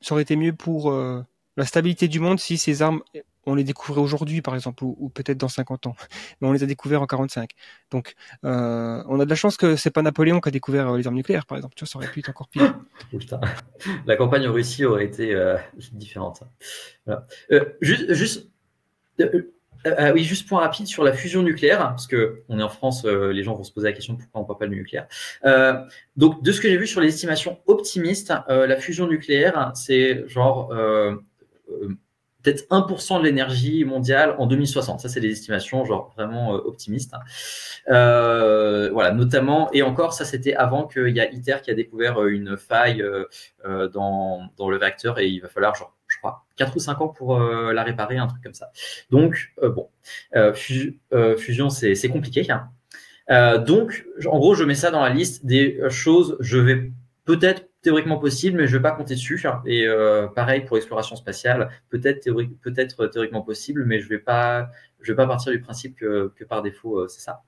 ça 0.00 0.14
aurait 0.14 0.22
été 0.22 0.36
mieux 0.36 0.52
pour 0.52 0.92
la 0.92 1.64
stabilité 1.64 2.06
du 2.08 2.20
monde 2.20 2.38
si 2.38 2.58
ces 2.58 2.82
armes 2.82 3.02
on 3.46 3.54
les 3.54 3.64
découvrait 3.64 4.00
aujourd'hui, 4.00 4.42
par 4.42 4.54
exemple, 4.54 4.84
ou, 4.84 5.08
peut-être 5.08 5.38
dans 5.38 5.48
50 5.48 5.86
ans, 5.86 5.96
mais 6.40 6.48
on 6.48 6.52
les 6.52 6.62
a 6.62 6.66
découverts 6.66 7.02
en 7.02 7.06
45. 7.06 7.50
Donc, 7.90 8.14
euh, 8.44 9.02
on 9.08 9.20
a 9.20 9.24
de 9.24 9.30
la 9.30 9.36
chance 9.36 9.56
que 9.56 9.76
c'est 9.76 9.90
pas 9.90 10.02
Napoléon 10.02 10.40
qui 10.40 10.48
a 10.48 10.52
découvert 10.52 10.90
euh, 10.90 10.98
les 10.98 11.06
armes 11.06 11.16
nucléaires, 11.16 11.46
par 11.46 11.56
exemple. 11.56 11.74
Tu 11.74 11.84
vois, 11.84 11.88
ça 11.88 11.98
aurait 11.98 12.10
pu 12.10 12.20
être 12.20 12.30
encore 12.30 12.48
pire. 12.48 12.78
La 14.06 14.16
campagne 14.16 14.46
en 14.48 14.52
Russie 14.52 14.84
aurait 14.84 15.04
été 15.04 15.34
euh, 15.34 15.56
différente. 15.92 16.42
Juste, 17.80 18.12
juste, 18.14 18.48
oui, 19.18 20.24
juste 20.24 20.48
point 20.48 20.60
rapide 20.60 20.86
sur 20.86 21.04
la 21.04 21.12
fusion 21.12 21.42
nucléaire, 21.42 21.78
parce 21.78 22.06
que 22.06 22.42
on 22.48 22.58
est 22.58 22.62
en 22.62 22.68
France, 22.68 23.04
les 23.04 23.42
gens 23.42 23.54
vont 23.54 23.64
se 23.64 23.72
poser 23.72 23.88
la 23.88 23.92
question 23.92 24.16
pourquoi 24.16 24.40
on 24.40 24.44
ne 24.44 24.46
parle 24.46 24.58
pas 24.58 24.66
du 24.66 24.76
nucléaire. 24.76 25.06
donc, 26.16 26.42
de 26.42 26.52
ce 26.52 26.60
que 26.60 26.68
j'ai 26.68 26.78
vu 26.78 26.86
sur 26.86 27.00
les 27.00 27.08
estimations 27.08 27.58
optimistes, 27.66 28.32
la 28.48 28.76
fusion 28.76 29.06
nucléaire, 29.06 29.72
c'est 29.74 30.26
genre 30.28 30.72
peut-être 32.44 32.66
1% 32.68 33.18
de 33.18 33.24
l'énergie 33.24 33.84
mondiale 33.84 34.36
en 34.38 34.46
2060. 34.46 35.00
Ça, 35.00 35.08
c'est 35.08 35.20
des 35.20 35.30
estimations 35.30 35.84
genre 35.84 36.12
vraiment 36.14 36.54
euh, 36.54 36.58
optimistes. 36.58 37.14
Euh, 37.88 38.90
voilà, 38.92 39.12
notamment, 39.12 39.70
et 39.72 39.82
encore, 39.82 40.12
ça, 40.12 40.24
c'était 40.24 40.54
avant 40.54 40.86
qu'il 40.86 41.08
y 41.08 41.20
a 41.20 41.30
ITER 41.32 41.56
qui 41.62 41.70
a 41.70 41.74
découvert 41.74 42.22
euh, 42.22 42.28
une 42.28 42.56
faille 42.56 43.02
euh, 43.02 43.24
euh, 43.64 43.88
dans, 43.88 44.48
dans 44.56 44.68
le 44.68 44.76
réacteur 44.76 45.18
et 45.18 45.26
il 45.26 45.40
va 45.40 45.48
falloir, 45.48 45.74
genre, 45.74 45.96
je 46.06 46.18
crois, 46.18 46.44
4 46.56 46.76
ou 46.76 46.78
5 46.78 47.00
ans 47.00 47.08
pour 47.08 47.40
la 47.40 47.82
réparer, 47.82 48.18
un 48.18 48.26
truc 48.28 48.42
comme 48.42 48.54
ça. 48.54 48.70
Donc, 49.10 49.52
bon, 49.60 49.88
fusion, 50.54 51.70
c'est 51.70 52.08
compliqué. 52.08 52.46
Hein. 53.28 53.58
donc, 53.58 54.06
en 54.26 54.38
gros, 54.38 54.54
je 54.54 54.62
mets 54.62 54.76
ça 54.76 54.92
dans 54.92 55.02
la 55.02 55.08
liste 55.08 55.44
des 55.44 55.80
choses, 55.88 56.36
je 56.38 56.58
vais 56.58 56.92
peut-être 57.24 57.66
théoriquement 57.84 58.18
possible, 58.18 58.56
mais 58.56 58.66
je 58.66 58.76
vais 58.76 58.82
pas 58.82 58.90
compter 58.92 59.14
dessus. 59.14 59.40
Et 59.66 59.86
euh, 59.86 60.26
pareil 60.26 60.64
pour 60.64 60.76
l'exploration 60.76 61.14
spatiale, 61.14 61.68
peut-être 61.90 62.24
peut-être 62.62 63.06
théoriquement 63.06 63.42
possible, 63.42 63.84
mais 63.84 64.00
je 64.00 64.04
je 64.04 65.12
vais 65.12 65.16
pas 65.16 65.26
partir 65.26 65.52
du 65.52 65.60
principe 65.60 65.96
que, 65.96 66.32
par 66.48 66.62
défaut 66.62 67.00
euh, 67.00 67.08
c'est 67.08 67.20
ça. 67.20 67.42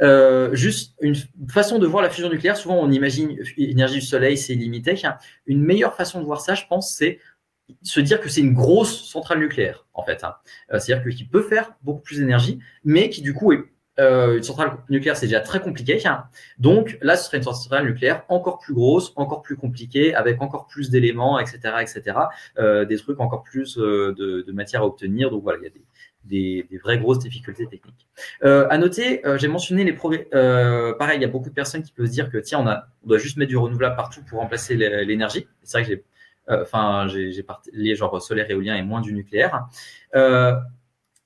Euh, 0.00 0.54
juste 0.54 0.94
une 1.02 1.14
façon 1.48 1.78
de 1.78 1.86
voir 1.86 2.02
la 2.02 2.08
fusion 2.08 2.30
nucléaire. 2.30 2.56
Souvent, 2.56 2.80
on 2.80 2.90
imagine 2.90 3.36
l'énergie 3.58 3.96
du 3.96 4.00
soleil, 4.00 4.38
c'est 4.38 4.54
illimité. 4.54 4.94
Une 5.46 5.62
meilleure 5.62 5.94
façon 5.94 6.20
de 6.20 6.24
voir 6.24 6.40
ça, 6.40 6.54
je 6.54 6.64
pense, 6.66 6.96
c'est 6.96 7.18
se 7.82 8.00
dire 8.00 8.20
que 8.20 8.28
c'est 8.28 8.40
une 8.40 8.54
grosse 8.54 9.04
centrale 9.08 9.38
nucléaire, 9.38 9.86
en 9.94 10.02
fait. 10.02 10.24
Hein. 10.24 10.34
Euh, 10.72 10.78
c'est-à-dire 10.78 11.14
qu'il 11.14 11.28
peut 11.28 11.42
faire 11.42 11.74
beaucoup 11.82 12.00
plus 12.00 12.18
d'énergie, 12.18 12.58
mais 12.84 13.10
qui 13.10 13.22
du 13.22 13.34
coup 13.34 13.52
est 13.52 13.64
euh, 13.98 14.36
une 14.36 14.42
centrale 14.42 14.72
nucléaire, 14.88 15.16
c'est 15.16 15.26
déjà 15.26 15.40
très 15.40 15.60
compliqué. 15.60 16.02
Donc 16.58 16.98
là, 17.00 17.16
ce 17.16 17.26
serait 17.26 17.38
une 17.38 17.44
centrale 17.44 17.84
nucléaire 17.84 18.24
encore 18.28 18.58
plus 18.58 18.74
grosse, 18.74 19.12
encore 19.16 19.42
plus 19.42 19.56
compliquée, 19.56 20.14
avec 20.14 20.42
encore 20.42 20.66
plus 20.66 20.90
d'éléments, 20.90 21.38
etc., 21.38 21.58
etc. 21.80 22.18
Euh, 22.58 22.84
des 22.84 22.96
trucs 22.96 23.20
encore 23.20 23.42
plus 23.42 23.78
euh, 23.78 24.14
de, 24.18 24.42
de, 24.42 24.52
matière 24.52 24.82
à 24.82 24.86
obtenir. 24.86 25.30
Donc 25.30 25.42
voilà, 25.42 25.58
il 25.60 25.64
y 25.64 25.66
a 25.66 25.70
des, 25.70 25.84
des, 26.24 26.66
des 26.70 26.78
vraies 26.78 26.98
grosses 26.98 27.18
difficultés 27.18 27.66
techniques. 27.66 28.08
Euh, 28.44 28.66
à 28.70 28.78
noter, 28.78 29.24
euh, 29.26 29.38
j'ai 29.38 29.48
mentionné 29.48 29.84
les 29.84 29.92
progrès. 29.92 30.28
Euh, 30.34 30.94
pareil, 30.94 31.18
il 31.18 31.22
y 31.22 31.24
a 31.24 31.28
beaucoup 31.28 31.48
de 31.48 31.54
personnes 31.54 31.82
qui 31.82 31.92
peuvent 31.92 32.06
se 32.06 32.12
dire 32.12 32.30
que 32.30 32.38
tiens, 32.38 32.60
on, 32.60 32.66
a, 32.66 32.86
on 33.04 33.08
doit 33.08 33.18
juste 33.18 33.36
mettre 33.36 33.50
du 33.50 33.56
renouvelable 33.56 33.96
partout 33.96 34.22
pour 34.28 34.40
remplacer 34.40 34.76
l'énergie. 34.76 35.46
C'est 35.62 35.78
vrai 35.78 35.88
que 35.88 35.94
j'ai 35.94 36.04
enfin 36.46 37.06
j'ai 37.08 37.42
parlé 37.42 37.94
genre 37.94 38.20
solaire, 38.20 38.50
éolien 38.50 38.76
et 38.76 38.82
moins 38.82 39.00
du 39.00 39.14
nucléaire. 39.14 39.66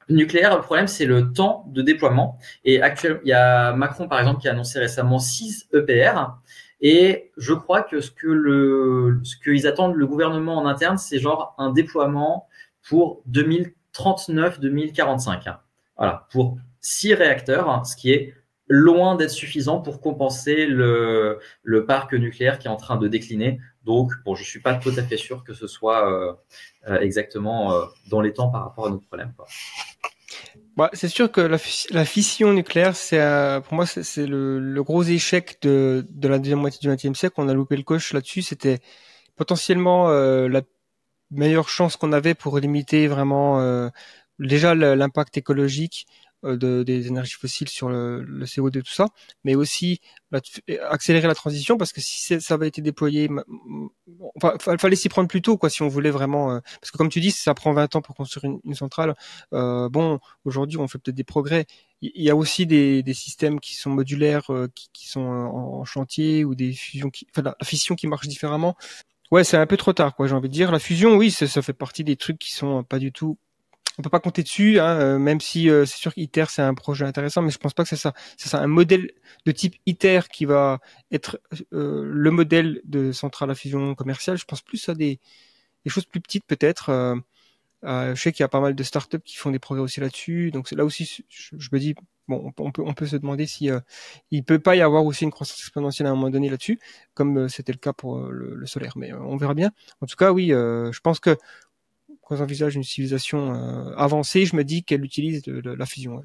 Nucléaire, 0.09 0.57
le 0.57 0.63
problème, 0.63 0.87
c'est 0.87 1.05
le 1.05 1.33
temps 1.33 1.65
de 1.69 1.83
déploiement. 1.83 2.39
Et 2.65 2.81
actuellement, 2.81 3.21
il 3.25 3.29
y 3.29 3.33
a 3.33 3.73
Macron, 3.75 4.09
par 4.09 4.21
exemple, 4.21 4.41
qui 4.41 4.49
a 4.49 4.53
annoncé 4.53 4.79
récemment 4.79 5.19
6 5.19 5.69
EPR. 5.75 6.39
Et 6.81 7.33
je 7.37 7.53
crois 7.53 7.83
que 7.83 8.01
ce 8.01 8.11
que 8.11 8.29
le, 8.29 9.21
ce 9.25 9.37
qu'ils 9.37 9.67
attendent 9.67 9.97
le 9.97 10.07
gouvernement 10.07 10.57
en 10.57 10.67
interne, 10.67 10.97
c'est 10.97 11.19
genre 11.19 11.55
un 11.59 11.71
déploiement 11.71 12.47
pour 12.89 13.23
2039, 13.27 14.61
2045. 14.61 15.45
Voilà, 15.97 16.27
pour 16.31 16.59
6 16.81 17.15
réacteurs, 17.15 17.85
ce 17.85 17.97
qui 17.97 18.13
est 18.13 18.35
loin 18.69 19.17
d'être 19.17 19.31
suffisant 19.31 19.81
pour 19.81 20.01
compenser 20.01 20.67
le, 20.67 21.39
le 21.63 21.87
parc 21.87 22.13
nucléaire 22.13 22.59
qui 22.59 22.69
est 22.69 22.71
en 22.71 22.77
train 22.77 22.97
de 22.97 23.09
décliner. 23.09 23.61
Donc, 23.89 24.13
bon, 24.27 24.35
je 24.35 24.45
suis 24.45 24.61
pas 24.61 24.75
tout 24.75 24.93
à 24.99 25.03
fait 25.03 25.17
sûr 25.17 25.43
que 25.45 25.55
ce 25.55 25.67
soit 25.67 26.13
euh, 26.13 26.35
euh, 26.89 27.01
exactement 27.01 27.73
euh, 27.73 27.87
dans 28.11 28.21
les 28.21 28.35
temps 28.35 28.51
par 28.51 28.65
rapport 28.65 28.87
à 28.87 28.91
notre 28.91 29.07
problème. 29.07 29.33
Quoi. 29.35 29.47
Bah, 30.77 30.91
c'est 30.93 31.09
sûr 31.09 31.33
que 31.33 31.41
la, 31.41 32.05
fission 32.05 32.53
nucléaire, 32.53 32.95
c'est 32.95 33.19
pour 33.65 33.75
moi 33.75 33.87
c'est 33.87 34.27
le, 34.27 34.83
gros 34.83 35.03
échec 35.05 35.57
de, 35.63 36.07
de 36.11 36.29
la 36.29 36.39
deuxième 36.39 36.59
moitié 36.59 36.81
du 36.83 36.95
XXe 36.95 37.19
siècle. 37.19 37.37
On 37.39 37.49
a 37.49 37.55
loupé 37.55 37.79
le 37.79 37.83
coche 37.83 38.13
là-dessus. 38.13 38.43
C'était 38.43 38.79
potentiellement 39.37 40.11
la 40.11 40.61
meilleure 41.31 41.71
chance 41.71 41.97
qu'on 41.97 42.13
avait 42.13 42.35
pour 42.35 42.59
limiter 42.59 43.09
vraiment 43.09 43.91
déjà 44.39 44.75
l'impact 44.75 45.39
écologique 45.39 46.07
de, 46.43 46.83
des 46.83 47.09
énergies 47.09 47.35
fossiles 47.35 47.69
sur 47.69 47.89
le, 47.89 48.23
le 48.23 48.45
CO2 48.45 48.83
tout 48.83 48.93
ça, 48.93 49.07
mais 49.45 49.55
aussi 49.55 50.01
accélérer 50.91 51.27
la 51.27 51.35
transition 51.35 51.77
parce 51.77 51.93
que 51.93 52.01
si 52.01 52.41
ça 52.41 52.55
avait 52.55 52.69
été 52.69 52.83
déployé, 52.83 53.29
enfin, 54.37 54.55
fallait 54.79 54.97
s'y 54.97 55.09
prendre 55.09 55.29
plus 55.29 55.43
tôt 55.43 55.57
quoi 55.57 55.71
si 55.71 55.83
on 55.83 55.89
voulait 55.89 56.11
vraiment, 56.11 56.53
euh, 56.53 56.61
parce 56.81 56.91
que 56.91 56.99
comme 56.99 57.09
tu 57.09 57.21
dis, 57.21 57.31
ça 57.31 57.55
prend 57.55 57.73
20 57.73 57.97
ans 57.97 58.03
pour 58.03 58.15
construire 58.15 58.45
une, 58.45 58.61
une 58.65 58.75
centrale. 58.75 59.15
Euh, 59.55 59.89
bon, 59.89 60.19
aujourd'hui 60.45 60.79
on 60.79 60.89
fait 60.89 60.99
peut-être 60.99 61.17
des 61.17 61.25
progrès. 61.25 61.67
Il 62.03 62.23
y 62.23 62.31
a 62.31 62.37
aussi 62.37 62.67
des, 62.67 63.03
des 63.03 63.15
systèmes 63.15 63.59
qui 63.61 63.75
sont 63.75 63.91
modulaires, 63.91 64.53
euh, 64.53 64.69
qui, 64.75 64.89
qui, 64.93 65.09
sont 65.09 65.21
en, 65.21 65.85
chantier 65.85 66.45
ou 66.45 66.55
des 66.55 66.73
fusions, 66.73 67.11
qui, 67.11 67.27
enfin 67.31 67.43
la 67.43 67.57
fission 67.65 67.95
qui 67.95 68.07
marche 68.07 68.29
différemment. 68.29 68.77
Ouais, 69.31 69.45
c'est 69.45 69.57
un 69.59 69.67
peu 69.67 69.77
trop 69.77 69.93
tard, 69.93 70.15
quoi. 70.17 70.27
J'ai 70.27 70.35
envie 70.35 70.49
de 70.49 70.55
dire. 70.55 70.73
La 70.73 70.79
fusion, 70.79 71.17
oui, 71.17 71.31
ça, 71.31 71.47
ça 71.47 71.61
fait 71.61 71.75
partie 71.75 72.03
des 72.05 72.17
trucs 72.17 72.39
qui 72.39 72.53
sont 72.53 72.83
pas 72.83 72.99
du 72.99 73.13
tout 73.13 73.39
on 73.99 74.03
peut 74.03 74.11
pas 74.11 74.21
compter 74.21 74.43
dessus, 74.45 74.79
hein, 74.79 75.01
euh, 75.01 75.19
même 75.19 75.41
si 75.41 75.69
euh, 75.69 75.85
c'est 75.85 75.97
sûr 75.99 76.15
qu'ITER 76.15 76.45
c'est 76.49 76.63
un 76.63 76.75
projet 76.75 77.05
intéressant, 77.05 77.43
mais 77.43 77.51
je 77.51 77.59
pense 77.59 77.75
pas 77.75 77.83
que 77.83 77.89
c'est 77.89 77.97
ça. 77.97 78.15
C'est 78.37 78.49
ça 78.49 78.61
un 78.61 78.69
modèle 78.69 79.11
de 79.45 79.53
type 79.53 79.75
ITER 79.87 80.21
qui 80.33 80.45
va 80.45 80.79
être 81.11 81.41
euh, 81.73 82.05
le 82.07 82.31
modèle 82.31 82.81
de 82.85 83.11
centrale 83.11 83.51
à 83.51 83.55
fusion 83.57 83.97
commerciale. 83.97 84.39
Je 84.39 84.45
pense 84.45 84.63
plus 84.63 84.89
à 84.89 84.95
des, 84.95 85.19
des 85.85 85.91
choses 85.91 86.05
plus 86.05 86.21
petites 86.21 86.45
peut-être. 86.47 86.91
Euh, 87.85 88.15
je 88.15 88.21
sais 88.21 88.33
qu'il 88.33 88.43
y 88.43 88.45
a 88.45 88.49
pas 88.49 88.61
mal 88.61 88.75
de 88.75 88.83
startups 88.83 89.21
qui 89.25 89.37
font 89.37 89.51
des 89.51 89.59
progrès 89.59 89.83
aussi 89.83 90.01
là-dessus, 90.01 90.51
donc 90.51 90.71
là 90.73 90.85
aussi 90.85 91.25
je, 91.29 91.69
me 91.73 91.79
dis 91.79 91.95
bon, 92.27 92.53
on 92.59 92.73
peut 92.73 92.83
on 92.85 92.93
peut 92.93 93.07
se 93.07 93.17
demander 93.17 93.47
si 93.47 93.71
il 94.33 94.45
peut 94.45 94.59
pas 94.59 94.75
y 94.75 94.81
avoir 94.81 95.05
aussi 95.05 95.23
une 95.25 95.31
croissance 95.31 95.61
exponentielle 95.61 96.09
à 96.09 96.11
un 96.11 96.15
moment 96.17 96.31
donné 96.31 96.51
là-dessus, 96.51 96.81
comme 97.15 97.49
c'était 97.49 97.71
le 97.71 97.79
cas 97.79 97.93
pour 97.93 98.19
le, 98.19 98.57
le, 98.57 98.67
solaire, 98.67 98.95
mais 98.97 99.13
on 99.13 99.37
verra 99.37 99.55
bien. 99.55 99.71
En 100.01 100.07
tout 100.07 100.17
cas, 100.17 100.33
oui, 100.33 100.49
je 100.49 101.01
pense 101.01 101.21
que 101.21 101.37
quand 102.29 102.37
j'envisage 102.37 102.77
une 102.77 102.83
civilisation 102.83 103.55
euh, 103.55 103.95
avancée, 103.97 104.45
je 104.45 104.55
me 104.55 104.63
dis 104.63 104.85
qu'elle 104.85 105.03
utilise 105.03 105.43
de, 105.43 105.71
la 105.71 105.87
fusion. 105.87 106.21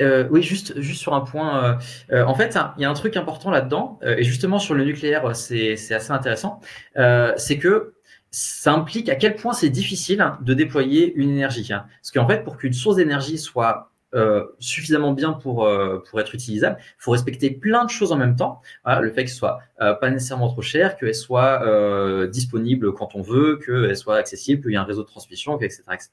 Euh, 0.00 0.28
oui, 0.30 0.42
juste, 0.42 0.80
juste 0.80 1.00
sur 1.00 1.14
un 1.14 1.22
point. 1.22 1.78
Euh, 2.12 2.24
en 2.24 2.34
fait, 2.34 2.56
il 2.76 2.82
y 2.82 2.84
a 2.84 2.90
un 2.90 2.94
truc 2.94 3.16
important 3.16 3.50
là-dedans, 3.50 3.98
et 4.04 4.22
justement 4.22 4.58
sur 4.58 4.74
le 4.74 4.84
nucléaire, 4.84 5.34
c'est 5.34 5.72
assez 5.72 6.10
intéressant. 6.12 6.60
c'est 6.94 7.58
que 7.58 7.94
ça 8.30 8.72
implique 8.72 9.08
à 9.08 9.16
quel 9.16 9.34
point 9.34 9.52
c'est 9.52 9.70
difficile 9.70 10.24
de 10.42 10.54
déployer 10.54 11.12
une 11.14 11.30
énergie. 11.30 11.72
Hein. 11.72 11.86
Parce 12.02 12.10
qu'en 12.12 12.28
fait, 12.28 12.44
pour 12.44 12.56
qu'une 12.56 12.72
source 12.72 12.96
d'énergie 12.96 13.38
soit 13.38 13.92
euh, 14.14 14.46
suffisamment 14.60 15.12
bien 15.12 15.32
pour 15.32 15.64
euh, 15.64 16.02
pour 16.08 16.20
être 16.20 16.34
utilisable. 16.34 16.78
Il 16.80 17.02
faut 17.02 17.10
respecter 17.10 17.50
plein 17.50 17.84
de 17.84 17.90
choses 17.90 18.12
en 18.12 18.16
même 18.16 18.36
temps. 18.36 18.62
Le 18.86 19.10
fait 19.10 19.24
que 19.24 19.30
ce 19.30 19.36
soit 19.36 19.58
euh, 19.80 19.94
pas 19.94 20.10
nécessairement 20.10 20.48
trop 20.48 20.62
cher, 20.62 20.96
qu'elle 20.96 21.14
soit 21.14 22.26
disponible 22.28 22.92
quand 22.94 23.14
on 23.14 23.22
veut, 23.22 23.58
qu'elle 23.64 23.96
soit 23.96 24.16
accessible, 24.16 24.62
qu'il 24.62 24.70
y 24.70 24.74
ait 24.74 24.78
un 24.78 24.84
réseau 24.84 25.02
de 25.02 25.08
transmission, 25.08 25.58
etc., 25.58 25.82
etc. 25.92 26.10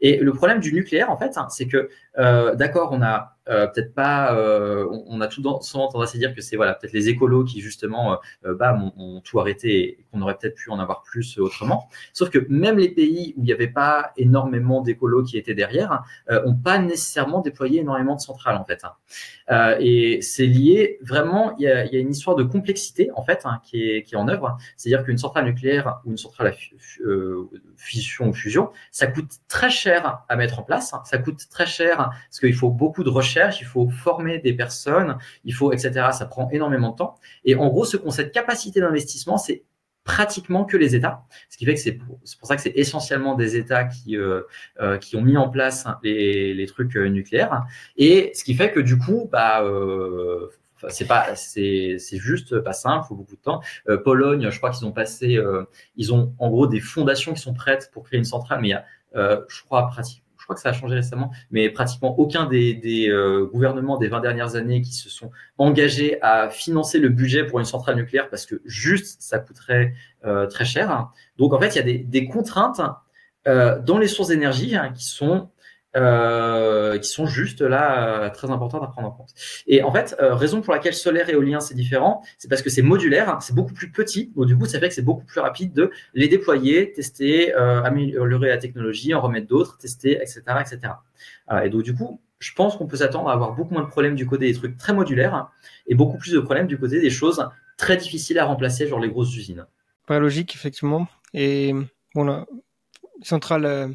Et 0.00 0.18
le 0.18 0.32
problème 0.32 0.58
du 0.58 0.72
nucléaire, 0.72 1.10
en 1.10 1.16
fait, 1.16 1.38
hein, 1.38 1.46
c'est 1.48 1.68
que 1.68 1.88
d'accord, 2.56 2.90
on 2.92 3.02
a 3.02 3.37
euh, 3.48 3.66
peut-être 3.66 3.94
pas. 3.94 4.34
Euh, 4.34 4.86
on, 5.06 5.20
a 5.20 5.28
tout 5.28 5.42
dans, 5.42 5.60
souvent 5.60 5.88
tendance 5.88 6.14
à 6.14 6.18
dire 6.18 6.34
que 6.34 6.40
c'est 6.40 6.56
voilà 6.56 6.74
peut-être 6.74 6.92
les 6.92 7.08
écolos 7.08 7.44
qui 7.44 7.60
justement 7.60 8.18
euh, 8.44 8.54
bah, 8.54 8.74
ont, 8.74 8.92
ont, 8.96 9.20
tout 9.20 9.40
arrêté 9.40 10.00
et 10.00 10.04
qu'on 10.12 10.22
aurait 10.22 10.36
peut-être 10.36 10.54
pu 10.54 10.70
en 10.70 10.78
avoir 10.78 11.02
plus 11.02 11.38
autrement. 11.38 11.88
Sauf 12.12 12.30
que 12.30 12.38
même 12.48 12.78
les 12.78 12.90
pays 12.90 13.34
où 13.36 13.42
il 13.42 13.44
n'y 13.44 13.52
avait 13.52 13.68
pas 13.68 14.12
énormément 14.16 14.80
d'écolos 14.82 15.22
qui 15.22 15.38
étaient 15.38 15.54
derrière 15.54 16.02
euh, 16.30 16.42
ont 16.46 16.54
pas 16.54 16.78
nécessairement 16.78 17.40
déployé 17.40 17.80
énormément 17.80 18.14
de 18.14 18.20
centrales 18.20 18.56
en 18.56 18.64
fait. 18.64 18.84
Hein. 18.84 18.92
Euh, 19.50 19.76
et 19.80 20.20
c'est 20.20 20.46
lié 20.46 20.98
vraiment. 21.02 21.56
Il 21.58 21.64
y 21.64 21.68
a, 21.68 21.98
une 21.98 22.10
histoire 22.10 22.36
de 22.36 22.44
complexité 22.44 23.10
en 23.14 23.24
fait 23.24 23.42
hein, 23.44 23.60
qui, 23.64 23.82
est, 23.82 24.14
en 24.14 24.28
œuvre. 24.28 24.58
C'est-à-dire 24.76 25.04
qu'une 25.04 25.18
centrale 25.18 25.44
nucléaire 25.46 26.00
ou 26.04 26.10
une 26.10 26.16
centrale 26.16 26.48
à 26.48 26.52
fission 27.76 28.28
ou 28.28 28.32
fusion, 28.32 28.70
ça 28.90 29.06
coûte 29.06 29.30
très 29.48 29.70
cher 29.70 30.24
à 30.28 30.36
mettre 30.36 30.58
en 30.58 30.62
place. 30.62 30.94
Ça 31.04 31.18
coûte 31.18 31.48
très 31.50 31.66
cher 31.66 31.96
parce 31.96 32.40
qu'il 32.40 32.54
faut 32.54 32.70
beaucoup 32.70 33.04
de 33.04 33.10
recherche 33.10 33.37
il 33.60 33.66
faut 33.66 33.88
former 33.88 34.38
des 34.38 34.52
personnes, 34.52 35.18
il 35.44 35.54
faut, 35.54 35.72
etc. 35.72 36.08
Ça 36.12 36.26
prend 36.26 36.48
énormément 36.50 36.90
de 36.90 36.96
temps. 36.96 37.14
Et 37.44 37.54
en 37.54 37.68
gros, 37.68 37.86
ont 38.04 38.10
cette 38.10 38.32
capacité 38.32 38.80
d'investissement, 38.80 39.38
c'est 39.38 39.64
pratiquement 40.08 40.64
que 40.64 40.78
les 40.78 40.96
États, 40.96 41.26
ce 41.50 41.58
qui 41.58 41.66
fait 41.66 41.74
que 41.74 41.80
c'est 41.80 41.92
pour, 41.92 42.18
ça 42.42 42.56
que 42.56 42.62
c'est 42.62 42.72
essentiellement 42.76 43.34
des 43.34 43.56
États 43.56 43.84
qui 43.84 44.16
euh, 44.16 44.40
euh, 44.80 44.96
qui 44.96 45.16
ont 45.16 45.20
mis 45.20 45.36
en 45.36 45.50
place 45.50 45.86
les, 46.02 46.66
trucs 46.66 46.96
euh, 46.96 47.08
nucléaires 47.08 47.66
et 47.98 48.32
ce 48.34 48.42
qui 48.42 48.54
fait 48.54 48.72
que 48.72 48.80
du 48.80 48.96
coup 48.96 49.28
bah 49.30 49.62
c'est 50.88 51.06
pas 51.06 51.34
c'est 51.36 51.98
juste 51.98 52.58
pas 52.60 52.72
simple 52.72 53.06
faut 53.06 53.16
beaucoup 53.16 53.36
de 53.36 53.40
temps 53.40 53.60
Pologne 54.04 54.48
je 54.50 54.56
crois 54.56 54.70
qu'ils 54.70 54.86
ont 54.86 54.92
passé 54.92 55.38
ils 55.96 56.14
ont 56.14 56.34
en 56.38 56.48
gros 56.48 56.66
des 56.66 56.80
fondations 56.80 57.34
qui 57.34 57.40
sont 57.40 57.54
prêtes 57.54 57.90
pour 57.92 58.04
créer 58.04 58.18
une 58.18 58.24
centrale 58.24 58.60
mais 58.62 58.68
il 58.68 58.70
y 58.70 58.74
a 58.74 58.84
je 59.14 59.62
crois 59.64 59.88
pratiquement 59.88 60.27
crois 60.48 60.54
que 60.54 60.62
ça 60.62 60.70
a 60.70 60.72
changé 60.72 60.94
récemment, 60.94 61.30
mais 61.50 61.68
pratiquement 61.68 62.18
aucun 62.18 62.46
des, 62.46 63.08
euh, 63.10 63.46
gouvernements 63.52 63.98
des 63.98 64.08
20 64.08 64.20
dernières 64.20 64.56
années 64.56 64.80
qui 64.80 64.94
se 64.94 65.10
sont 65.10 65.30
engagés 65.58 66.20
à 66.22 66.48
financer 66.48 66.98
le 66.98 67.10
budget 67.10 67.44
pour 67.44 67.58
une 67.58 67.66
centrale 67.66 67.96
nucléaire 67.96 68.30
parce 68.30 68.46
que 68.46 68.62
juste 68.64 69.20
ça 69.20 69.38
coûterait 69.38 69.92
euh, 70.24 70.46
très 70.46 70.64
cher. 70.64 71.10
Donc 71.36 71.52
en 71.52 71.60
fait, 71.60 71.74
il 71.74 71.76
y 71.76 71.80
a 71.80 71.82
des, 71.82 71.98
des 71.98 72.26
contraintes 72.26 72.80
euh, 73.46 73.78
dans 73.80 73.98
les 73.98 74.08
sources 74.08 74.28
d'énergie 74.28 74.74
hein, 74.74 74.90
qui 74.94 75.04
sont 75.04 75.50
euh, 76.02 76.98
qui 76.98 77.08
sont 77.08 77.26
juste 77.26 77.60
là 77.60 78.24
euh, 78.24 78.30
très 78.30 78.50
importantes 78.50 78.82
à 78.82 78.86
prendre 78.86 79.08
en 79.08 79.10
compte. 79.10 79.30
Et 79.66 79.82
en 79.82 79.92
fait, 79.92 80.16
euh, 80.20 80.34
raison 80.34 80.60
pour 80.60 80.72
laquelle 80.72 80.94
solaire 80.94 81.28
et 81.28 81.32
éolien 81.32 81.60
c'est 81.60 81.74
différent, 81.74 82.22
c'est 82.38 82.48
parce 82.48 82.62
que 82.62 82.70
c'est 82.70 82.82
modulaire, 82.82 83.28
hein, 83.28 83.38
c'est 83.40 83.54
beaucoup 83.54 83.74
plus 83.74 83.90
petit. 83.90 84.32
Donc 84.36 84.46
du 84.46 84.56
coup, 84.56 84.66
ça 84.66 84.80
fait 84.80 84.88
que 84.88 84.94
c'est 84.94 85.02
beaucoup 85.02 85.24
plus 85.24 85.40
rapide 85.40 85.72
de 85.72 85.90
les 86.14 86.28
déployer, 86.28 86.92
tester, 86.92 87.52
améliorer 87.54 88.48
la 88.48 88.58
technologie, 88.58 89.14
en 89.14 89.20
remettre 89.20 89.46
d'autres, 89.46 89.78
tester, 89.78 90.12
etc., 90.20 90.42
etc. 90.60 90.92
et 91.64 91.70
donc 91.70 91.82
du 91.82 91.94
coup, 91.94 92.20
je 92.38 92.52
pense 92.54 92.76
qu'on 92.76 92.86
peut 92.86 92.96
s'attendre 92.96 93.28
à 93.28 93.32
avoir 93.32 93.54
beaucoup 93.54 93.74
moins 93.74 93.82
de 93.82 93.88
problèmes 93.88 94.14
du 94.14 94.26
côté 94.26 94.46
des 94.46 94.54
trucs 94.54 94.76
très 94.76 94.92
modulaires 94.92 95.50
et 95.86 95.94
beaucoup 95.94 96.18
plus 96.18 96.32
de 96.32 96.40
problèmes 96.40 96.66
du 96.66 96.78
côté 96.78 97.00
des 97.00 97.10
choses 97.10 97.44
très 97.76 97.96
difficiles 97.96 98.38
à 98.38 98.44
remplacer, 98.44 98.86
genre 98.86 99.00
les 99.00 99.08
grosses 99.08 99.34
usines. 99.36 99.66
Pas 100.06 100.18
logique, 100.18 100.54
effectivement. 100.54 101.08
Et 101.34 101.74
bon, 102.14 102.24
la 102.24 102.46
centrale 103.22 103.94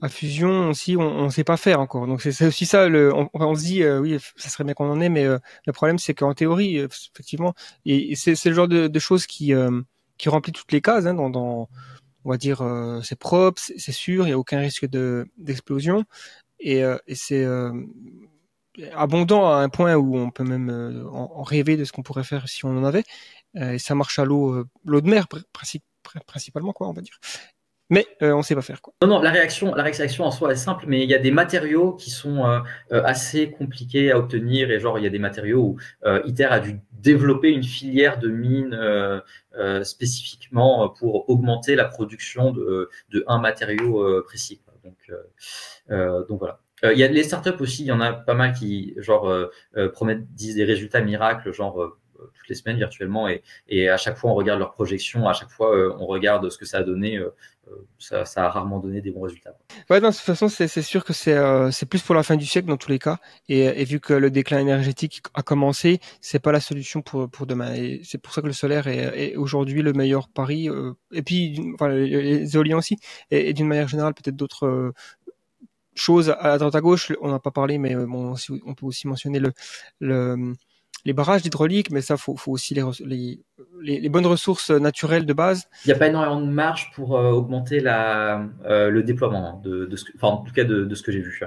à 0.00 0.08
fusion 0.08 0.70
aussi, 0.70 0.96
on 0.96 1.24
ne 1.24 1.30
sait 1.30 1.44
pas 1.44 1.56
faire 1.56 1.80
encore. 1.80 2.06
Donc 2.06 2.22
c'est 2.22 2.46
aussi 2.46 2.66
ça. 2.66 2.88
Le, 2.88 3.12
on, 3.14 3.28
on, 3.34 3.54
se 3.54 3.62
dit 3.62 3.82
euh, 3.82 4.00
oui, 4.00 4.18
ça 4.36 4.48
serait 4.48 4.64
bien 4.64 4.74
qu'on 4.74 4.90
en 4.90 5.00
ait, 5.00 5.08
mais 5.08 5.24
euh, 5.24 5.38
le 5.66 5.72
problème 5.72 5.98
c'est 5.98 6.14
qu'en 6.14 6.34
théorie, 6.34 6.78
euh, 6.78 6.88
effectivement, 7.14 7.54
et, 7.84 8.14
c'est 8.16 8.44
le 8.44 8.54
genre 8.54 8.68
de, 8.68 8.86
de, 8.88 8.98
choses 8.98 9.26
qui 9.26 9.52
qui 10.18 10.28
remplit 10.28 10.52
toutes 10.52 10.72
les 10.72 10.80
cases. 10.80 11.06
Hein, 11.06 11.14
dans, 11.14 11.30
dans, 11.30 11.68
on 12.24 12.30
va 12.30 12.36
dire, 12.36 12.62
euh, 12.62 13.00
c'est 13.02 13.18
propre, 13.18 13.60
c'est 13.60 13.92
sûr, 13.92 14.26
il 14.26 14.30
y 14.30 14.32
a 14.32 14.38
aucun 14.38 14.58
risque 14.60 14.86
de 14.86 15.26
d'explosion, 15.38 16.04
et, 16.60 16.84
euh, 16.84 16.98
et 17.06 17.14
c'est 17.14 17.44
euh, 17.44 17.72
abondant 18.94 19.48
à 19.50 19.56
un 19.56 19.68
point 19.68 19.94
où 19.96 20.16
on 20.16 20.30
peut 20.30 20.44
même 20.44 20.70
en, 21.12 21.38
en, 21.40 21.42
rêver 21.42 21.76
de 21.76 21.84
ce 21.84 21.92
qu'on 21.92 22.02
pourrait 22.02 22.24
faire 22.24 22.48
si 22.48 22.64
on 22.64 22.76
en 22.76 22.84
avait. 22.84 23.04
et 23.54 23.78
ça 23.78 23.94
marche 23.94 24.18
à 24.18 24.24
l'eau, 24.24 24.64
l'eau 24.84 25.00
de 25.00 25.08
mer 25.08 25.26
principalement, 26.24 26.72
quoi, 26.72 26.88
on 26.88 26.92
va 26.92 27.02
dire 27.02 27.18
mais 27.90 28.06
euh, 28.22 28.32
on 28.32 28.42
sait 28.42 28.54
pas 28.54 28.62
faire 28.62 28.82
quoi. 28.82 28.94
Non, 29.02 29.08
non, 29.08 29.22
la 29.22 29.30
réaction, 29.30 29.74
la 29.74 29.82
réaction 29.82 30.24
en 30.24 30.30
soi 30.30 30.52
est 30.52 30.56
simple, 30.56 30.84
mais 30.86 31.02
il 31.02 31.10
y 31.10 31.14
a 31.14 31.18
des 31.18 31.30
matériaux 31.30 31.94
qui 31.94 32.10
sont 32.10 32.44
euh, 32.44 32.60
euh, 32.92 33.02
assez 33.04 33.50
compliqués 33.50 34.10
à 34.10 34.18
obtenir 34.18 34.70
et 34.70 34.78
genre 34.78 34.98
il 34.98 35.04
y 35.04 35.06
a 35.06 35.10
des 35.10 35.18
matériaux 35.18 35.60
où 35.60 35.76
euh, 36.04 36.20
ITER 36.26 36.44
a 36.44 36.60
dû 36.60 36.80
développer 36.92 37.50
une 37.50 37.62
filière 37.62 38.18
de 38.18 38.28
mines 38.28 38.74
euh, 38.74 39.20
euh, 39.56 39.84
spécifiquement 39.84 40.88
pour 40.90 41.28
augmenter 41.30 41.76
la 41.76 41.84
production 41.84 42.52
de, 42.52 42.90
de 43.10 43.24
un 43.26 43.38
matériau 43.38 44.22
précis. 44.24 44.60
Donc, 44.84 45.10
donc 46.28 46.38
voilà. 46.38 46.60
Il 46.82 46.98
y 46.98 47.02
a 47.02 47.08
les 47.08 47.24
startups 47.24 47.60
aussi, 47.60 47.82
il 47.82 47.88
y 47.88 47.92
en 47.92 48.00
a 48.00 48.12
pas 48.12 48.34
mal 48.34 48.52
qui 48.52 48.94
genre 48.98 49.32
promettent 49.92 50.32
disent 50.32 50.54
des 50.54 50.64
résultats 50.64 51.00
miracles, 51.00 51.52
genre 51.52 51.96
toutes 52.34 52.48
les 52.48 52.54
semaines 52.54 52.76
virtuellement 52.76 53.28
et, 53.28 53.42
et, 53.68 53.88
à 53.88 53.96
chaque 53.96 54.16
fois 54.16 54.30
on 54.30 54.34
regarde 54.34 54.58
leurs 54.58 54.72
projections, 54.72 55.28
à 55.28 55.32
chaque 55.32 55.50
fois 55.50 55.74
euh, 55.76 55.94
on 55.98 56.06
regarde 56.06 56.48
ce 56.50 56.58
que 56.58 56.66
ça 56.66 56.78
a 56.78 56.82
donné. 56.82 57.16
Euh, 57.16 57.30
ça, 57.98 58.24
ça, 58.24 58.44
a 58.44 58.48
rarement 58.48 58.78
donné 58.78 59.00
des 59.00 59.10
bons 59.10 59.22
résultats. 59.22 59.56
Ouais, 59.90 60.00
non, 60.00 60.10
de 60.10 60.14
toute 60.14 60.22
façon, 60.22 60.48
c'est 60.48 60.82
sûr 60.82 61.04
que 61.04 61.12
c'est 61.12 61.34
euh, 61.34 61.70
plus 61.88 62.02
pour 62.02 62.14
la 62.14 62.22
fin 62.22 62.36
du 62.36 62.46
siècle 62.46 62.68
dans 62.68 62.76
tous 62.76 62.90
les 62.90 62.98
cas. 62.98 63.18
Et, 63.48 63.60
et 63.60 63.84
vu 63.84 64.00
que 64.00 64.14
le 64.14 64.30
déclin 64.30 64.58
énergétique 64.58 65.22
a 65.34 65.42
commencé, 65.42 66.00
c'est 66.20 66.38
pas 66.38 66.52
la 66.52 66.60
solution 66.60 67.02
pour 67.02 67.28
pour 67.30 67.46
demain. 67.46 67.74
Et 67.74 68.00
c'est 68.04 68.18
pour 68.18 68.32
ça 68.32 68.42
que 68.42 68.46
le 68.46 68.52
solaire 68.52 68.86
est, 68.86 69.32
est 69.32 69.36
aujourd'hui 69.36 69.82
le 69.82 69.92
meilleur 69.92 70.28
pari. 70.28 70.68
Euh, 70.68 70.92
et 71.12 71.22
puis, 71.22 71.60
enfin, 71.74 71.88
les 71.88 72.56
éoliens 72.56 72.78
aussi. 72.78 72.96
Et, 73.30 73.52
d'une 73.52 73.66
manière 73.66 73.88
générale, 73.88 74.14
peut-être 74.14 74.36
d'autres 74.36 74.66
euh, 74.66 74.92
choses 75.94 76.34
à 76.38 76.58
droite 76.58 76.74
à 76.74 76.80
gauche. 76.80 77.12
On 77.20 77.30
n'a 77.30 77.38
pas 77.40 77.50
parlé, 77.50 77.78
mais 77.78 77.94
bon, 77.94 78.34
on 78.64 78.74
peut 78.74 78.86
aussi 78.86 79.08
mentionner 79.08 79.40
le, 79.40 79.52
le 80.00 80.54
les 81.08 81.14
barrages 81.14 81.40
d'hydraulique, 81.40 81.90
mais 81.90 82.02
ça, 82.02 82.18
faut, 82.18 82.36
faut 82.36 82.52
aussi 82.52 82.74
les, 82.74 84.08
bonnes 84.10 84.26
ressources 84.26 84.70
naturelles 84.70 85.24
de 85.24 85.32
base. 85.32 85.66
Il 85.86 85.88
n'y 85.88 85.94
a 85.94 85.98
pas 85.98 86.08
énormément 86.08 86.38
de 86.38 86.52
marge 86.52 86.92
pour 86.94 87.16
euh, 87.16 87.30
augmenter 87.30 87.82
euh, 87.86 88.90
le 88.90 89.02
déploiement 89.02 89.58
de, 89.64 89.86
de 89.86 89.96
ce 89.96 90.04
que, 90.04 90.12
en 90.20 90.36
tout 90.44 90.52
cas 90.52 90.64
de, 90.64 90.94
ce 90.94 91.02
que 91.02 91.10
j'ai 91.10 91.20
vu. 91.20 91.40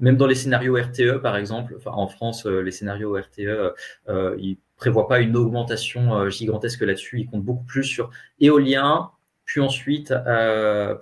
Même 0.00 0.16
dans 0.16 0.26
les 0.26 0.34
scénarios 0.34 0.76
RTE, 0.76 1.18
par 1.20 1.36
exemple, 1.36 1.76
en 1.84 2.08
France, 2.08 2.46
euh, 2.46 2.60
les 2.60 2.70
scénarios 2.70 3.14
RTE, 3.14 3.74
euh, 4.08 4.36
ils 4.38 4.56
prévoient 4.78 5.08
pas 5.08 5.20
une 5.20 5.36
augmentation 5.36 6.30
gigantesque 6.30 6.80
là-dessus. 6.80 7.20
Ils 7.20 7.26
comptent 7.26 7.44
beaucoup 7.44 7.64
plus 7.64 7.84
sur 7.84 8.08
éolien, 8.40 9.10
puis 9.44 9.60
ensuite, 9.60 10.14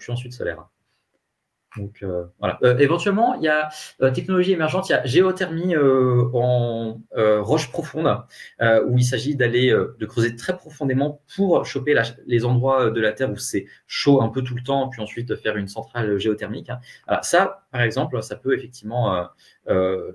puis 0.01 0.13
ensuite 0.13 0.33
solaire. 0.33 0.67
Donc 1.77 2.03
euh, 2.03 2.25
voilà. 2.39 2.59
Euh, 2.63 2.79
éventuellement, 2.79 3.35
il 3.35 3.43
y 3.43 3.49
a 3.49 3.69
euh, 4.01 4.11
technologie 4.11 4.53
émergente, 4.53 4.89
il 4.89 4.93
y 4.93 4.95
a 4.95 5.05
géothermie 5.05 5.75
euh, 5.75 6.25
en 6.33 7.01
euh, 7.17 7.43
roche 7.43 7.71
profonde, 7.71 8.23
où 8.87 8.99
il 8.99 9.05
s'agit 9.05 9.35
d'aller 9.35 9.71
de 9.71 10.07
creuser 10.07 10.37
très 10.37 10.57
profondément 10.57 11.21
pour 11.37 11.65
choper 11.67 12.01
les 12.27 12.45
endroits 12.45 12.91
de 12.91 13.01
la 13.01 13.13
Terre 13.13 13.31
où 13.31 13.37
c'est 13.37 13.67
chaud 13.87 14.23
un 14.23 14.29
peu 14.29 14.43
tout 14.43 14.55
le 14.55 14.63
temps, 14.63 14.89
puis 14.89 15.01
ensuite 15.03 15.35
faire 15.37 15.57
une 15.57 15.69
centrale 15.69 16.19
géothermique. 16.19 16.71
Alors 17.07 17.25
ça, 17.25 17.67
par 17.73 17.83
exemple, 17.83 18.23
ça 18.23 18.37
peut 18.37 18.55
effectivement 18.55 19.29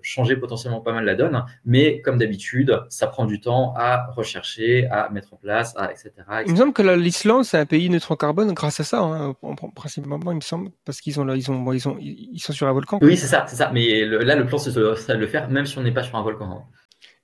changer 0.01 0.35
potentiellement 0.35 0.81
pas 0.81 0.93
mal 0.93 1.05
la 1.05 1.15
donne, 1.15 1.43
mais 1.65 2.01
comme 2.01 2.17
d'habitude, 2.17 2.81
ça 2.89 3.07
prend 3.07 3.25
du 3.25 3.39
temps 3.39 3.73
à 3.75 4.11
rechercher, 4.11 4.87
à 4.87 5.09
mettre 5.09 5.33
en 5.33 5.37
place, 5.37 5.75
à, 5.77 5.91
etc., 5.91 6.09
etc. 6.09 6.43
Il 6.45 6.53
me 6.53 6.57
semble 6.57 6.73
que 6.73 6.81
l'Islande, 6.81 7.45
c'est 7.45 7.57
un 7.57 7.65
pays 7.65 7.89
neutre 7.89 8.11
en 8.11 8.15
carbone 8.15 8.53
grâce 8.53 8.79
à 8.79 8.83
ça, 8.83 8.99
hein, 8.99 9.35
principalement, 9.75 10.31
il 10.31 10.35
me 10.35 10.41
semble, 10.41 10.69
parce 10.85 11.01
qu'ils 11.01 11.19
ont, 11.19 11.33
ils 11.33 11.43
sont, 11.43 11.55
bon, 11.55 11.73
ils, 11.73 11.79
sont, 11.79 11.97
ils 11.99 12.39
sont 12.39 12.53
sur 12.53 12.67
un 12.67 12.73
volcan. 12.73 12.99
Oui, 13.01 13.17
c'est 13.17 13.27
ça, 13.27 13.45
c'est 13.47 13.55
ça. 13.55 13.71
Mais 13.73 14.05
le, 14.05 14.19
là, 14.19 14.35
le 14.35 14.45
plan, 14.45 14.57
c'est 14.57 14.73
de 14.73 15.13
le 15.13 15.27
faire, 15.27 15.49
même 15.49 15.65
si 15.65 15.77
on 15.77 15.83
n'est 15.83 15.93
pas 15.93 16.03
sur 16.03 16.15
un 16.17 16.23
volcan. 16.23 16.51
Hein. 16.51 16.63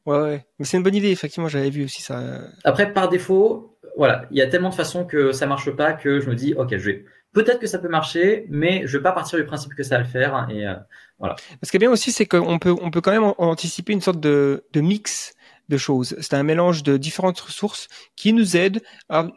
Ouais, 0.06 0.19
ouais. 0.19 0.45
Mais 0.60 0.65
c'est 0.65 0.77
une 0.77 0.84
bonne 0.84 0.95
idée, 0.95 1.10
effectivement, 1.10 1.47
j'avais 1.47 1.69
vu 1.69 1.85
aussi 1.85 2.02
ça. 2.02 2.22
Après, 2.64 2.93
par 2.93 3.10
défaut, 3.10 3.77
voilà, 3.97 4.26
il 4.31 4.38
y 4.38 4.41
a 4.41 4.47
tellement 4.47 4.69
de 4.69 4.76
façons 4.76 5.06
que 5.06 5.31
ça 5.31 5.47
marche 5.47 5.72
pas 5.72 5.93
que 5.93 6.19
je 6.19 6.30
me 6.30 6.35
dis, 6.35 6.53
ok, 6.53 6.77
je 6.77 6.85
vais. 6.91 7.06
Peut-être 7.35 7.59
que 7.59 7.67
ça 7.67 7.79
peut 7.79 7.89
marcher, 7.89 8.45
mais 8.49 8.83
je 8.87 8.97
vais 8.97 9.03
pas 9.03 9.11
partir 9.11 9.37
du 9.37 9.45
principe 9.45 9.75
que 9.75 9.83
ça 9.83 9.97
va 9.97 10.03
le 10.03 10.07
faire. 10.07 10.47
Et 10.49 10.65
euh, 10.65 10.73
voilà. 11.19 11.35
Ce 11.61 11.69
qui 11.69 11.75
est 11.75 11.79
bien 11.79 11.91
aussi, 11.91 12.13
c'est 12.13 12.25
qu'on 12.25 12.59
peut, 12.59 12.73
on 12.81 12.91
peut 12.91 13.01
quand 13.01 13.11
même 13.11 13.33
anticiper 13.37 13.91
une 13.91 13.99
sorte 13.99 14.21
de, 14.21 14.63
mix 14.73 15.33
de 15.67 15.75
choses. 15.75 16.15
C'est 16.21 16.35
un 16.35 16.43
mélange 16.43 16.81
de 16.83 16.95
différentes 16.95 17.37
ressources 17.37 17.89
qui 18.15 18.31
nous 18.31 18.55
aident 18.55 18.81
à 19.09 19.27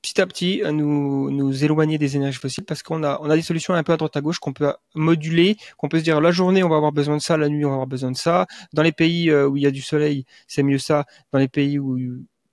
petit 0.00 0.22
à 0.22 0.26
petit 0.26 0.62
à 0.64 0.72
nous, 0.72 1.30
nous 1.30 1.64
éloigner 1.64 1.98
des 1.98 2.16
énergies 2.16 2.38
fossiles 2.38 2.64
parce 2.64 2.82
qu'on 2.82 3.02
a, 3.02 3.18
on 3.20 3.28
a 3.28 3.36
des 3.36 3.42
solutions 3.42 3.74
un 3.74 3.82
peu 3.82 3.92
à 3.92 3.98
droite 3.98 4.16
à 4.16 4.22
gauche 4.22 4.38
qu'on 4.38 4.54
peut 4.54 4.72
moduler, 4.94 5.58
qu'on 5.76 5.88
peut 5.88 5.98
se 5.98 6.04
dire 6.04 6.22
la 6.22 6.30
journée 6.30 6.62
on 6.62 6.68
va 6.70 6.76
avoir 6.76 6.92
besoin 6.92 7.18
de 7.18 7.22
ça, 7.22 7.36
la 7.36 7.50
nuit 7.50 7.66
on 7.66 7.70
va 7.70 7.74
avoir 7.74 7.88
besoin 7.88 8.10
de 8.10 8.16
ça. 8.16 8.46
Dans 8.72 8.82
les 8.82 8.92
pays 8.92 9.34
où 9.34 9.58
il 9.58 9.62
y 9.62 9.66
a 9.66 9.70
du 9.70 9.82
soleil, 9.82 10.24
c'est 10.46 10.62
mieux 10.62 10.78
ça. 10.78 11.04
Dans 11.32 11.40
les 11.40 11.48
pays 11.48 11.78
où 11.78 11.98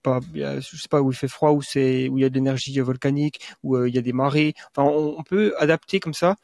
pas, 0.06 0.20
je 0.34 0.78
sais 0.78 0.88
pas 0.90 1.02
où 1.02 1.12
il 1.12 1.16
fait 1.16 1.28
froid, 1.28 1.52
où 1.52 1.62
c'est 1.62 2.08
où 2.10 2.18
il 2.18 2.22
y 2.22 2.26
a 2.26 2.30
de 2.30 2.36
l'énergie 2.36 2.80
volcanique, 2.80 3.40
où 3.64 3.86
il 3.86 3.94
y 3.94 3.98
a 3.98 4.02
des 4.02 4.14
marées. 4.14 4.54
Enfin, 4.76 4.90
on, 4.90 5.24
peut 5.24 5.54
adapter 5.58 6.00
comme 6.00 6.14
ça 6.14 6.36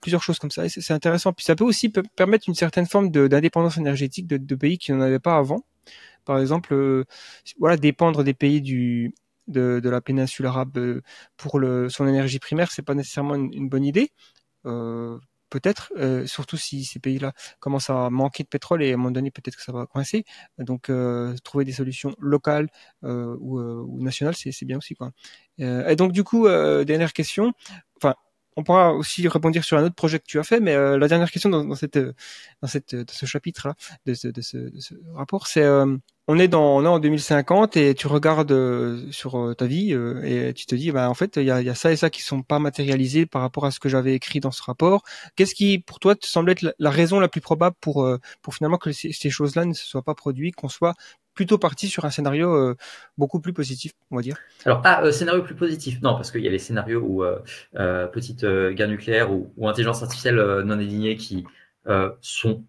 plusieurs 0.00 0.22
choses 0.22 0.38
comme 0.38 0.50
ça. 0.50 0.68
C'est 0.68 0.92
intéressant. 0.92 1.32
Puis 1.32 1.44
ça 1.44 1.56
peut 1.56 1.64
aussi 1.64 1.90
permettre 2.16 2.48
une 2.48 2.54
certaine 2.54 2.86
forme 2.86 3.10
d'indépendance 3.10 3.76
énergétique 3.78 4.26
de, 4.26 4.54
pays 4.54 4.78
qui 4.78 4.92
n'en 4.92 5.00
avaient 5.00 5.18
pas 5.18 5.36
avant. 5.36 5.64
Par 6.24 6.38
exemple, 6.40 6.74
euh, 6.74 7.04
voilà, 7.58 7.76
dépendre 7.76 8.22
des 8.24 8.34
pays 8.34 8.60
du 8.60 9.12
de, 9.48 9.80
de 9.82 9.88
la 9.88 10.00
péninsule 10.00 10.46
arabe 10.46 10.76
euh, 10.78 11.02
pour 11.36 11.58
le, 11.58 11.88
son 11.88 12.06
énergie 12.06 12.38
primaire, 12.38 12.70
c'est 12.70 12.82
pas 12.82 12.94
nécessairement 12.94 13.34
une, 13.34 13.68
bonne 13.68 13.84
idée. 13.84 14.12
Euh, 14.66 15.18
peut-être, 15.50 15.92
euh, 15.96 16.26
surtout 16.26 16.56
si 16.56 16.84
ces 16.84 16.98
pays-là 16.98 17.32
commencent 17.60 17.90
à 17.90 18.10
manquer 18.10 18.42
de 18.42 18.48
pétrole 18.48 18.82
et 18.82 18.90
à 18.90 18.94
un 18.94 18.96
moment 18.96 19.10
donné 19.10 19.30
peut-être 19.30 19.56
que 19.56 19.62
ça 19.62 19.72
va 19.72 19.86
coincer. 19.86 20.24
Donc 20.58 20.90
euh, 20.90 21.34
trouver 21.44 21.64
des 21.64 21.72
solutions 21.72 22.14
locales 22.18 22.68
euh, 23.04 23.36
ou, 23.40 23.60
ou, 23.60 24.02
nationales, 24.02 24.34
c'est 24.34 24.64
bien 24.64 24.78
aussi 24.78 24.94
quoi. 24.94 25.12
et 25.58 25.96
donc 25.96 26.12
du 26.12 26.24
coup, 26.24 26.48
dernière 26.48 27.12
question. 27.12 27.52
On 28.58 28.64
pourra 28.64 28.92
aussi 28.92 29.28
rebondir 29.28 29.62
sur 29.62 29.78
un 29.78 29.84
autre 29.84 29.94
projet 29.94 30.18
que 30.18 30.24
tu 30.26 30.40
as 30.40 30.42
fait, 30.42 30.58
mais 30.58 30.74
euh, 30.74 30.98
la 30.98 31.06
dernière 31.06 31.30
question 31.30 31.48
dans, 31.48 31.76
cette, 31.76 31.96
dans 31.96 32.66
cette, 32.66 32.92
de 32.92 33.08
ce 33.08 33.24
chapitre-là, 33.24 33.76
de 34.04 34.14
ce, 34.14 34.94
rapport, 35.14 35.46
c'est 35.46 35.62
euh, 35.62 35.96
on 36.26 36.40
est 36.40 36.48
dans 36.48 36.78
on 36.78 36.84
en 36.84 36.98
2050 36.98 37.76
et 37.76 37.94
tu 37.94 38.08
regardes 38.08 38.50
euh, 38.50 39.06
sur 39.12 39.54
ta 39.56 39.66
vie 39.66 39.92
et 40.24 40.52
tu 40.54 40.66
te 40.66 40.74
dis, 40.74 40.90
bah 40.90 41.08
en 41.08 41.14
fait, 41.14 41.36
il 41.36 41.44
y 41.44 41.52
a, 41.52 41.74
ça 41.76 41.92
et 41.92 41.96
ça 41.96 42.10
qui 42.10 42.20
sont 42.20 42.42
pas 42.42 42.58
matérialisés 42.58 43.26
par 43.26 43.42
rapport 43.42 43.64
à 43.64 43.70
ce 43.70 43.78
que 43.78 43.88
j'avais 43.88 44.14
écrit 44.14 44.40
dans 44.40 44.50
ce 44.50 44.64
rapport. 44.64 45.04
Qu'est-ce 45.36 45.54
qui, 45.54 45.78
pour 45.78 46.00
toi, 46.00 46.16
te 46.16 46.26
semble 46.26 46.50
être 46.50 46.62
la, 46.62 46.72
la 46.80 46.90
raison 46.90 47.20
la 47.20 47.28
plus 47.28 47.40
probable 47.40 47.76
pour 47.80 48.08
pour 48.42 48.54
finalement 48.56 48.78
que 48.78 48.90
ces, 48.90 49.12
ces 49.12 49.30
choses-là 49.30 49.66
ne 49.66 49.72
se 49.72 49.86
soient 49.86 50.02
pas 50.02 50.16
produites, 50.16 50.56
qu'on 50.56 50.68
soit 50.68 50.94
plutôt 51.38 51.56
parti 51.56 51.86
sur 51.86 52.04
un 52.04 52.10
scénario 52.10 52.52
euh, 52.52 52.74
beaucoup 53.16 53.38
plus 53.38 53.52
positif, 53.52 53.92
on 54.10 54.16
va 54.16 54.22
dire. 54.22 54.38
Alors, 54.64 54.82
ah, 54.84 55.04
euh, 55.04 55.12
scénario 55.12 55.44
plus 55.44 55.54
positif, 55.54 56.02
non, 56.02 56.16
parce 56.16 56.32
qu'il 56.32 56.40
y 56.40 56.48
a 56.48 56.50
les 56.50 56.58
scénarios 56.58 56.98
où 56.98 57.22
euh, 57.22 57.38
euh 57.76 58.08
petite 58.08 58.44
guerre 58.44 58.88
nucléaire 58.88 59.30
ou, 59.30 59.68
intelligence 59.68 60.02
artificielle 60.02 60.34
non 60.64 60.80
alignée 60.80 61.14
qui 61.16 61.44
sont 62.20 62.64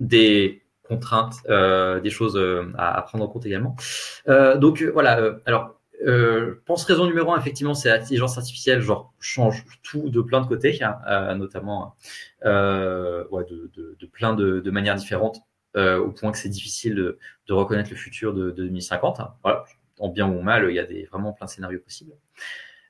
des 0.00 0.64
contraintes, 0.82 1.36
des 2.02 2.10
choses 2.10 2.36
à, 2.76 3.02
prendre 3.02 3.22
en 3.24 3.28
compte 3.28 3.46
également. 3.46 3.76
donc 4.56 4.82
voilà, 4.82 5.38
alors 5.46 5.76
je 6.04 6.54
pense 6.66 6.84
raison 6.84 7.06
numéro 7.06 7.32
un, 7.32 7.38
effectivement, 7.38 7.74
c'est 7.74 7.88
l'intelligence 7.88 8.36
artificielle, 8.36 8.80
genre 8.80 9.12
change 9.20 9.64
tout 9.84 10.08
de 10.08 10.20
plein 10.22 10.40
de 10.40 10.48
côtés, 10.48 10.82
hein, 10.82 11.36
notamment 11.36 11.94
de, 12.44 14.06
plein 14.12 14.34
de, 14.34 14.70
manières 14.72 14.96
différentes 14.96 15.38
euh, 15.38 15.40
au 15.78 16.10
point 16.10 16.32
que 16.32 16.38
c'est 16.38 16.48
difficile 16.48 16.94
de, 16.94 17.18
reconnaître 17.52 17.90
le 17.90 17.96
futur 17.96 18.34
de, 18.34 18.50
de 18.50 18.64
2050. 18.64 19.20
Voilà, 19.42 19.64
en 19.98 20.08
bien 20.08 20.28
ou 20.28 20.38
en 20.38 20.42
mal, 20.42 20.66
il 20.68 20.74
y 20.74 20.80
a 20.80 20.86
vraiment 21.10 21.32
plein 21.32 21.46
de 21.46 21.50
scénarios 21.50 21.80
possibles. 21.80 22.12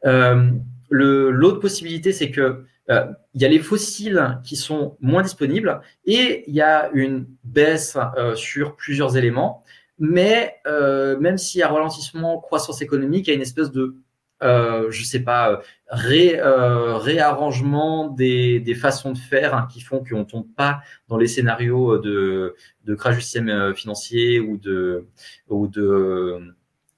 Euh, 0.05 0.51
L'autre 0.91 1.61
possibilité, 1.61 2.13
c'est 2.13 2.31
que 2.31 2.65
euh, 2.91 3.07
il 3.35 3.43
y 3.43 3.45
a 3.45 3.49
les 3.49 3.59
fossiles 3.59 4.39
qui 4.45 4.57
sont 4.57 4.97
moins 5.01 5.23
disponibles 5.23 5.81
et 6.07 6.45
il 6.47 6.55
y 6.55 6.63
a 6.63 6.91
une 6.95 7.27
baisse 7.45 7.99
euh, 8.17 8.35
sur 8.35 8.77
plusieurs 8.77 9.17
éléments. 9.17 9.65
Mais 9.99 10.57
euh, 10.67 11.19
même 11.19 11.37
s'il 11.37 11.59
y 11.61 11.63
a 11.63 11.69
ralentissement, 11.69 12.39
croissance 12.41 12.81
économique, 12.81 13.27
il 13.27 13.31
y 13.31 13.33
a 13.33 13.37
une 13.37 13.43
espèce 13.43 13.71
de 13.71 13.97
euh, 14.43 14.91
je 14.91 15.05
sais 15.05 15.21
pas, 15.21 15.63
ré, 15.89 16.39
euh, 16.39 16.97
réarrangement 16.97 18.09
des, 18.09 18.61
des, 18.61 18.75
façons 18.75 19.13
de 19.13 19.19
faire 19.19 19.55
hein, 19.55 19.67
qui 19.73 19.81
font 19.81 20.05
qu'on 20.05 20.25
tombe 20.25 20.47
pas 20.57 20.81
dans 21.09 21.17
les 21.17 21.27
scénarios 21.27 21.99
de, 21.99 22.55
de 22.85 22.95
crash 22.95 23.17
du 23.17 23.23
système 23.23 23.49
euh, 23.49 23.75
financier 23.75 24.41
ou 24.41 24.57
de, 24.57 25.07
ou 25.49 25.67
de 25.67 26.55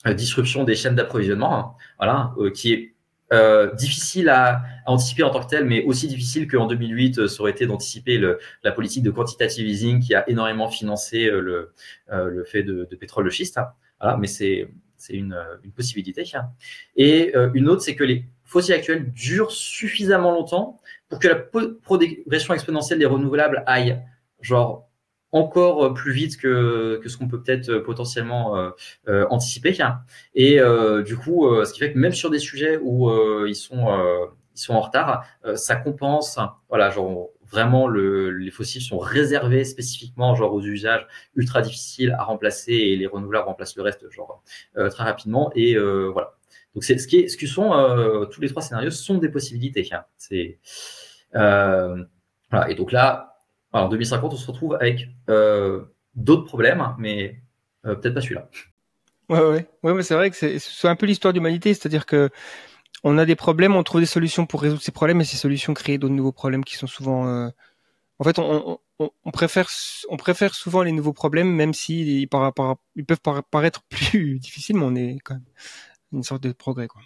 euh, 0.07 0.15
disruption 0.15 0.65
des 0.65 0.75
chaînes 0.77 0.95
d'approvisionnement, 0.95 1.55
hein, 1.55 1.75
voilà, 1.99 2.33
euh, 2.39 2.51
qui 2.51 2.73
est 2.73 2.95
euh, 3.35 3.71
difficile 3.75 4.31
à, 4.31 4.63
à, 4.87 4.91
anticiper 4.91 5.23
en 5.25 5.31
tant 5.31 5.41
que 5.41 5.47
tel, 5.47 5.67
mais 5.67 5.85
aussi 5.85 6.09
difficile 6.09 6.49
qu'en 6.49 6.67
2008, 6.67 7.27
ça 7.27 7.43
aurait 7.43 7.51
été 7.51 7.67
d'anticiper 7.67 8.19
la 8.65 8.73
politique 8.73 9.03
de 9.03 9.11
quantitative 9.11 9.67
easing 9.69 10.01
qui 10.01 10.15
a 10.15 10.29
énormément 10.29 10.71
financé 10.71 11.31
le, 11.31 11.73
le 12.09 12.45
fait 12.45 12.63
de, 12.63 12.89
de 12.91 12.97
pétrole 12.97 13.27
de 13.27 13.31
schiste. 13.31 13.59
Hein. 13.59 13.69
Voilà, 14.01 14.17
mais 14.17 14.27
c'est 14.27 14.71
c'est 15.01 15.15
une, 15.15 15.37
une 15.65 15.73
possibilité. 15.73 16.25
Et 16.97 17.35
une 17.55 17.69
autre, 17.69 17.83
c'est 17.83 17.97
que 17.97 18.05
les 18.05 18.25
fossiles 18.45 18.75
actuels 18.75 19.11
durent 19.11 19.53
suffisamment 19.53 20.33
longtemps 20.33 20.81
pour 21.09 21.19
que 21.19 21.29
la 21.29 21.37
progression 21.37 22.55
exponentielle 22.55 22.99
des 22.99 23.07
renouvelables 23.07 23.63
aille 23.67 24.01
genre 24.41 24.91
encore 25.33 25.95
plus 25.95 26.13
vite 26.13 26.37
que, 26.37 27.01
que 27.03 27.09
ce 27.09 27.17
qu'on 27.17 27.29
peut 27.29 27.43
peut-être 27.43 27.79
potentiellement 27.79 28.57
euh, 28.57 28.71
euh, 29.09 29.27
anticiper. 29.31 29.77
Et 30.35 30.61
euh, 30.61 31.03
du 31.03 31.17
coup, 31.17 31.49
ce 31.65 31.73
qui 31.73 31.81
fait 31.81 31.93
que 31.93 31.99
même 31.99 32.13
sur 32.13 32.31
des 32.31 32.39
sujets 32.39 32.79
où 32.83 33.11
ils 33.47 33.55
sont 33.55 33.87
ils 34.57 34.61
sont 34.61 34.75
en 34.75 34.81
retard, 34.81 35.25
ça 35.55 35.77
compense. 35.77 36.39
Voilà, 36.69 36.91
genre 36.91 37.31
vraiment 37.51 37.89
le, 37.89 38.31
les 38.31 38.51
fossiles 38.51 38.83
sont 38.83 38.99
réservés 38.99 39.65
spécifiquement 39.65 40.35
genre 40.35 40.53
aux 40.53 40.63
usages 40.63 41.07
ultra 41.35 41.63
difficiles 41.63 42.13
à 42.13 42.25
remplacer 42.25 42.73
et 42.73 42.97
les 42.97 43.07
renouvelables 43.07 43.47
remplacent 43.47 43.77
le 43.77 43.83
reste 43.83 44.11
genre 44.11 44.43
très 44.75 45.05
rapidement. 45.05 45.51
Et 45.55 45.77
voilà. 45.77 46.35
Donc 46.75 46.85
c'est 46.85 46.99
ce 46.99 47.09
qui 47.09 47.29
ce 47.29 47.37
qui 47.37 47.47
sont 47.47 47.71
tous 48.31 48.41
les 48.41 48.49
trois 48.49 48.63
scénarios 48.63 48.91
sont 48.91 49.19
des 49.19 49.29
possibilités. 49.29 49.89
C'est 50.17 50.59
voilà. 51.33 52.69
Et 52.69 52.75
donc 52.75 52.93
là, 52.93 53.31
en 53.73 53.89
2050, 53.89 54.33
on 54.33 54.37
se 54.37 54.47
retrouve 54.47 54.75
avec 54.75 55.09
euh, 55.29 55.83
d'autres 56.15 56.45
problèmes, 56.45 56.95
mais 56.99 57.41
euh, 57.87 57.95
peut-être 57.95 58.15
pas 58.15 58.21
celui-là. 58.21 58.49
Ouais, 59.29 59.65
ouais, 59.83 59.93
ouais, 59.93 60.03
c'est 60.03 60.15
vrai 60.15 60.31
que 60.31 60.37
c'est 60.37 60.89
un 60.89 60.97
peu 60.97 61.07
l'histoire 61.07 61.33
de 61.33 61.39
l'humanité, 61.39 61.73
c'est-à-dire 61.73 62.05
que 62.05 62.31
on 63.05 63.19
a 63.19 63.25
des 63.25 63.37
problèmes, 63.37 63.75
on 63.75 63.83
trouve 63.83 64.01
des 64.01 64.07
solutions 64.07 64.47
pour 64.47 64.63
résoudre 64.63 64.83
ces 64.83 64.93
problèmes, 64.93 65.21
et 65.21 65.25
ces 65.25 65.37
solutions 65.37 65.75
créent 65.75 65.99
d'autres 65.99 66.15
nouveaux 66.15 66.33
problèmes 66.33 66.65
qui 66.65 66.77
sont 66.77 66.87
souvent. 66.87 67.27
Euh... 67.29 67.49
En 68.19 68.25
fait, 68.25 68.39
on, 68.39 68.79
préfère, 69.33 69.69
on 70.11 70.19
préfère 70.19 70.55
souvent 70.55 70.83
les 70.83 70.93
nouveaux 70.93 71.15
problèmes, 71.15 71.51
même 71.51 71.73
si 71.73 72.21
ils, 72.21 72.29
peuvent 72.29 73.21
paraître 73.51 73.83
plus 73.89 74.39
difficiles, 74.39 74.77
mais 74.77 74.85
on 74.85 74.95
est 74.95 75.19
quand 75.25 75.35
même 75.35 75.45
une 76.13 76.23
sorte 76.23 76.43
de 76.43 76.53
progrès, 76.53 76.89
quoi. 76.89 77.01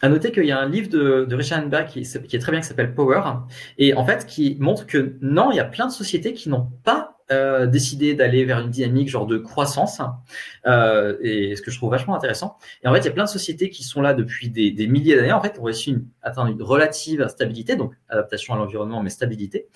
À 0.00 0.08
noter 0.08 0.30
qu'il 0.30 0.44
y 0.44 0.52
a 0.52 0.60
un 0.60 0.68
livre 0.68 0.88
de, 0.88 1.26
Richard 1.34 1.64
Hanbach 1.64 1.86
qui, 1.86 2.02
qui, 2.02 2.36
est 2.36 2.38
très 2.38 2.52
bien, 2.52 2.60
qui 2.60 2.68
s'appelle 2.68 2.94
Power, 2.94 3.20
et 3.78 3.94
en 3.94 4.06
fait 4.06 4.26
qui 4.26 4.56
montre 4.60 4.86
que 4.86 5.18
non, 5.20 5.50
il 5.50 5.56
y 5.56 5.60
a 5.60 5.64
plein 5.64 5.86
de 5.86 5.92
sociétés 5.92 6.34
qui 6.34 6.48
n'ont 6.48 6.70
pas 6.84 7.17
euh, 7.30 7.66
décidé 7.66 8.14
d'aller 8.14 8.44
vers 8.44 8.60
une 8.60 8.70
dynamique 8.70 9.08
genre 9.08 9.26
de 9.26 9.38
croissance, 9.38 10.00
euh, 10.66 11.16
et 11.20 11.56
ce 11.56 11.62
que 11.62 11.70
je 11.70 11.76
trouve 11.76 11.90
vachement 11.90 12.14
intéressant. 12.14 12.56
Et 12.82 12.88
en 12.88 12.94
fait, 12.94 13.00
il 13.00 13.04
y 13.04 13.08
a 13.08 13.12
plein 13.12 13.24
de 13.24 13.28
sociétés 13.28 13.68
qui 13.68 13.82
sont 13.82 14.00
là 14.00 14.14
depuis 14.14 14.48
des, 14.48 14.70
des 14.70 14.86
milliers 14.86 15.16
d'années, 15.16 15.32
en 15.32 15.40
fait, 15.42 15.58
ont 15.58 15.64
réussi 15.64 15.90
une, 15.90 16.06
atteindre 16.22 16.50
une 16.50 16.62
relative 16.62 17.26
stabilité, 17.28 17.76
donc 17.76 17.92
adaptation 18.08 18.54
à 18.54 18.56
l'environnement, 18.56 19.02
mais 19.02 19.10
stabilité, 19.10 19.66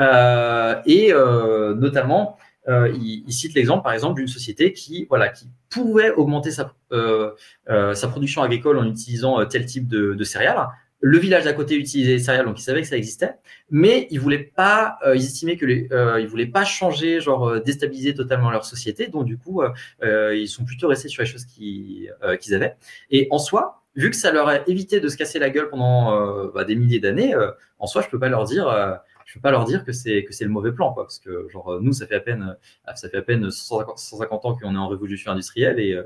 euh, 0.00 0.76
et 0.86 1.12
euh, 1.12 1.74
notamment 1.74 2.38
euh, 2.68 2.92
il, 2.94 3.24
il, 3.26 3.32
cite 3.32 3.54
l'exemple, 3.54 3.82
par 3.82 3.92
exemple, 3.92 4.20
d'une 4.20 4.28
société 4.28 4.72
qui, 4.72 5.06
voilà, 5.08 5.28
qui 5.28 5.48
pouvait 5.68 6.12
augmenter 6.12 6.50
sa, 6.50 6.72
euh, 6.92 7.34
sa 7.66 8.08
production 8.08 8.42
agricole 8.42 8.78
en 8.78 8.86
utilisant 8.86 9.44
tel 9.46 9.66
type 9.66 9.88
de, 9.88 10.14
de 10.14 10.24
céréales. 10.24 10.66
Le 11.04 11.18
village 11.18 11.44
d'à 11.44 11.52
côté 11.52 11.74
utilisait 11.76 12.12
les 12.12 12.18
céréales, 12.20 12.46
donc 12.46 12.60
ils 12.60 12.62
savaient 12.62 12.80
que 12.80 12.86
ça 12.86 12.96
existait, 12.96 13.34
mais 13.70 14.06
ils 14.10 14.20
voulaient 14.20 14.38
pas, 14.38 14.98
euh, 15.04 15.16
ils 15.16 15.24
estimaient 15.24 15.56
que 15.56 15.66
les, 15.66 15.88
ils 16.20 16.26
voulaient 16.28 16.46
pas 16.46 16.64
changer, 16.64 17.20
genre 17.20 17.60
déstabiliser 17.60 18.14
totalement 18.14 18.50
leur 18.50 18.64
société, 18.64 19.08
donc 19.08 19.26
du 19.26 19.36
coup, 19.36 19.62
ils 20.02 20.48
sont 20.48 20.64
plutôt 20.64 20.88
restés 20.88 21.08
sur 21.08 21.22
les 21.22 21.28
choses 21.28 21.44
qu'ils 21.44 22.14
qu'ils 22.40 22.54
avaient. 22.54 22.76
Et 23.10 23.26
en 23.30 23.38
soi, 23.38 23.82
vu 23.96 24.10
que 24.10 24.16
ça 24.16 24.32
leur 24.32 24.48
a 24.48 24.66
évité 24.68 25.00
de 25.00 25.08
se 25.08 25.16
casser 25.16 25.38
la 25.38 25.50
gueule 25.50 25.68
pendant 25.68 26.46
bah, 26.54 26.64
des 26.64 26.76
milliers 26.76 27.00
d'années, 27.00 27.34
en 27.78 27.86
soi, 27.86 28.00
je 28.02 28.08
peux 28.08 28.20
pas 28.20 28.28
leur 28.28 28.44
dire 28.44 29.00
je 29.32 29.38
peux 29.38 29.42
pas 29.42 29.50
leur 29.50 29.64
dire 29.64 29.82
que 29.82 29.92
c'est 29.92 30.24
que 30.24 30.34
c'est 30.34 30.44
le 30.44 30.50
mauvais 30.50 30.72
plan 30.72 30.92
quoi 30.92 31.04
parce 31.04 31.18
que 31.18 31.48
genre 31.48 31.80
nous 31.80 31.94
ça 31.94 32.06
fait 32.06 32.16
à 32.16 32.20
peine 32.20 32.54
euh, 32.86 32.92
ça 32.94 33.08
fait 33.08 33.16
à 33.16 33.22
peine 33.22 33.50
150, 33.50 33.98
150 33.98 34.44
ans 34.44 34.54
qu'on 34.54 34.74
est 34.74 34.78
en 34.78 34.88
révolution 34.88 35.32
industrielle 35.32 35.80
et 35.80 35.98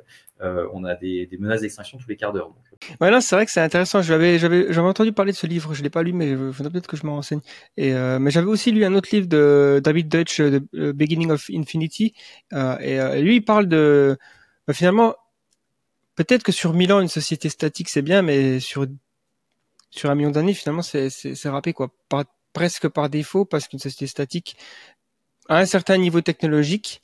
euh, 0.42 0.68
on 0.72 0.84
a 0.84 0.94
des, 0.94 1.26
des 1.26 1.36
menaces 1.36 1.62
d'extinction 1.62 1.98
tous 1.98 2.08
les 2.08 2.16
quarts 2.16 2.32
d'heure. 2.32 2.52
Ouais 3.00 3.10
non 3.10 3.20
c'est 3.20 3.34
vrai 3.34 3.46
que 3.46 3.50
c'est 3.50 3.60
intéressant. 3.60 4.00
J'avais 4.00 4.38
j'avais 4.38 4.72
j'avais 4.72 4.86
entendu 4.86 5.12
parler 5.12 5.32
de 5.32 5.36
ce 5.36 5.48
livre 5.48 5.74
je 5.74 5.82
l'ai 5.82 5.90
pas 5.90 6.04
lu 6.04 6.12
mais 6.12 6.30
il 6.30 6.52
faudrait 6.52 6.70
peut-être 6.70 6.86
que 6.86 6.96
je 6.96 7.04
me 7.04 7.10
renseigne. 7.10 7.40
Et 7.76 7.94
euh, 7.94 8.20
mais 8.20 8.30
j'avais 8.30 8.46
aussi 8.46 8.70
lu 8.70 8.84
un 8.84 8.94
autre 8.94 9.08
livre 9.10 9.26
de 9.26 9.80
David 9.82 10.08
Deutsch 10.08 10.36
The 10.36 10.92
Beginning 10.92 11.32
of 11.32 11.50
Infinity 11.52 12.14
euh, 12.52 12.78
et 12.78 13.00
euh, 13.00 13.20
lui 13.20 13.36
il 13.36 13.44
parle 13.44 13.66
de 13.66 14.16
bah, 14.68 14.72
finalement 14.72 15.16
peut-être 16.14 16.44
que 16.44 16.52
sur 16.52 16.74
1000 16.74 16.92
ans 16.92 17.00
une 17.00 17.08
société 17.08 17.48
statique 17.48 17.88
c'est 17.88 18.02
bien 18.02 18.22
mais 18.22 18.60
sur 18.60 18.86
sur 19.90 20.10
un 20.10 20.14
million 20.14 20.30
d'années 20.30 20.54
finalement 20.54 20.82
c'est 20.82 21.10
c'est 21.10 21.48
râpé 21.48 21.72
quoi 21.72 21.90
presque 22.56 22.88
par 22.88 23.10
défaut 23.10 23.44
parce 23.44 23.68
qu'une 23.68 23.78
société 23.78 24.06
statique, 24.06 24.56
à 25.46 25.58
un 25.58 25.66
certain 25.66 25.98
niveau 25.98 26.22
technologique, 26.22 27.02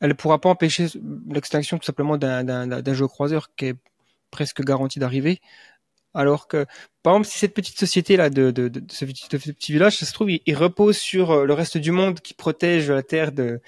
elle 0.00 0.10
ne 0.10 0.14
pourra 0.14 0.40
pas 0.40 0.48
empêcher 0.48 0.86
l'extinction 1.28 1.76
tout 1.76 1.84
simplement 1.84 2.16
d'un 2.16 2.94
jeu 2.94 3.08
croiseur 3.08 3.52
qui 3.56 3.66
est 3.66 3.74
presque 4.30 4.62
garanti 4.62 5.00
d'arriver. 5.00 5.40
Alors 6.14 6.46
que, 6.46 6.66
par 7.02 7.14
exemple, 7.14 7.26
si 7.26 7.38
cette 7.40 7.52
petite 7.52 7.76
société-là 7.76 8.30
de, 8.30 8.52
de, 8.52 8.70
ce 8.88 9.04
petit, 9.04 9.72
village, 9.72 9.98
ça 9.98 10.06
se 10.06 10.12
trouve, 10.12 10.30
il, 10.30 10.54
repose 10.54 10.96
sur 10.96 11.32
euh, 11.32 11.44
le 11.44 11.52
reste 11.52 11.78
du 11.78 11.90
monde 11.90 12.20
qui 12.20 12.32
protège 12.32 12.88
la 12.88 13.02
Terre 13.02 13.32
de 13.32 13.60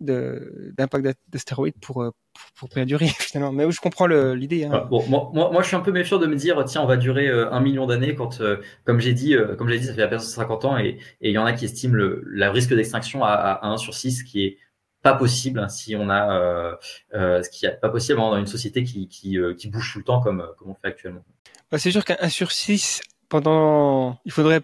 d'impact 0.00 1.16
d'astéroïdes 1.28 1.78
pour, 1.80 2.02
euh, 2.02 2.10
pour, 2.56 2.68
pour 2.68 2.86
durer 2.86 3.06
finalement. 3.18 3.52
Mais 3.52 3.70
je 3.70 3.80
comprends 3.80 4.06
l'idée. 4.06 4.64
Hein. 4.64 4.86
Bon, 4.90 5.04
moi, 5.08 5.30
moi, 5.32 5.62
je 5.62 5.68
suis 5.68 5.76
un 5.76 5.80
peu 5.80 5.92
méfiant 5.92 6.18
de 6.18 6.26
me 6.26 6.36
dire 6.36 6.62
tiens, 6.64 6.82
on 6.82 6.86
va 6.86 6.96
durer 6.96 7.28
euh, 7.28 7.52
un 7.52 7.60
million 7.60 7.86
d'années 7.86 8.14
quand, 8.14 8.40
euh, 8.40 8.56
comme 8.84 9.00
j'ai 9.00 9.12
dit, 9.12 9.36
comme 9.58 9.68
j'ai 9.68 9.78
dit, 9.78 9.86
ça 9.86 9.94
fait 9.94 10.02
à 10.02 10.08
peine 10.08 10.18
50 10.18 10.64
ans 10.64 10.78
et 10.78 10.98
il 11.20 11.32
y 11.32 11.38
en 11.38 11.46
a 11.46 11.52
qui 11.52 11.64
estiment 11.64 11.94
le, 11.94 12.22
le 12.24 12.48
risque 12.48 12.74
d'extinction 12.74 13.24
à, 13.24 13.32
à, 13.32 13.66
1 13.66 13.76
sur 13.76 13.94
6, 13.94 14.22
qui 14.24 14.44
est 14.44 14.58
pas 15.02 15.14
possible 15.14 15.60
hein, 15.60 15.68
si 15.68 15.94
on 15.96 16.08
a 16.08 16.78
ce 17.12 17.48
qui 17.50 17.66
est 17.66 17.80
pas 17.80 17.90
possible 17.90 18.18
dans 18.18 18.38
une 18.38 18.46
société 18.46 18.84
qui, 18.84 19.08
qui, 19.08 19.38
qui 19.58 19.68
bouge 19.68 19.92
tout 19.92 19.98
le 19.98 20.04
temps 20.04 20.20
comme, 20.20 20.46
comme 20.58 20.70
on 20.70 20.74
fait 20.74 20.88
actuellement. 20.88 21.24
Bah, 21.70 21.78
c'est 21.78 21.90
sûr 21.90 22.04
qu'un 22.04 22.16
1 22.20 22.28
sur 22.28 22.52
6 22.52 23.02
pendant 23.28 24.18
il 24.24 24.32
faudrait 24.32 24.62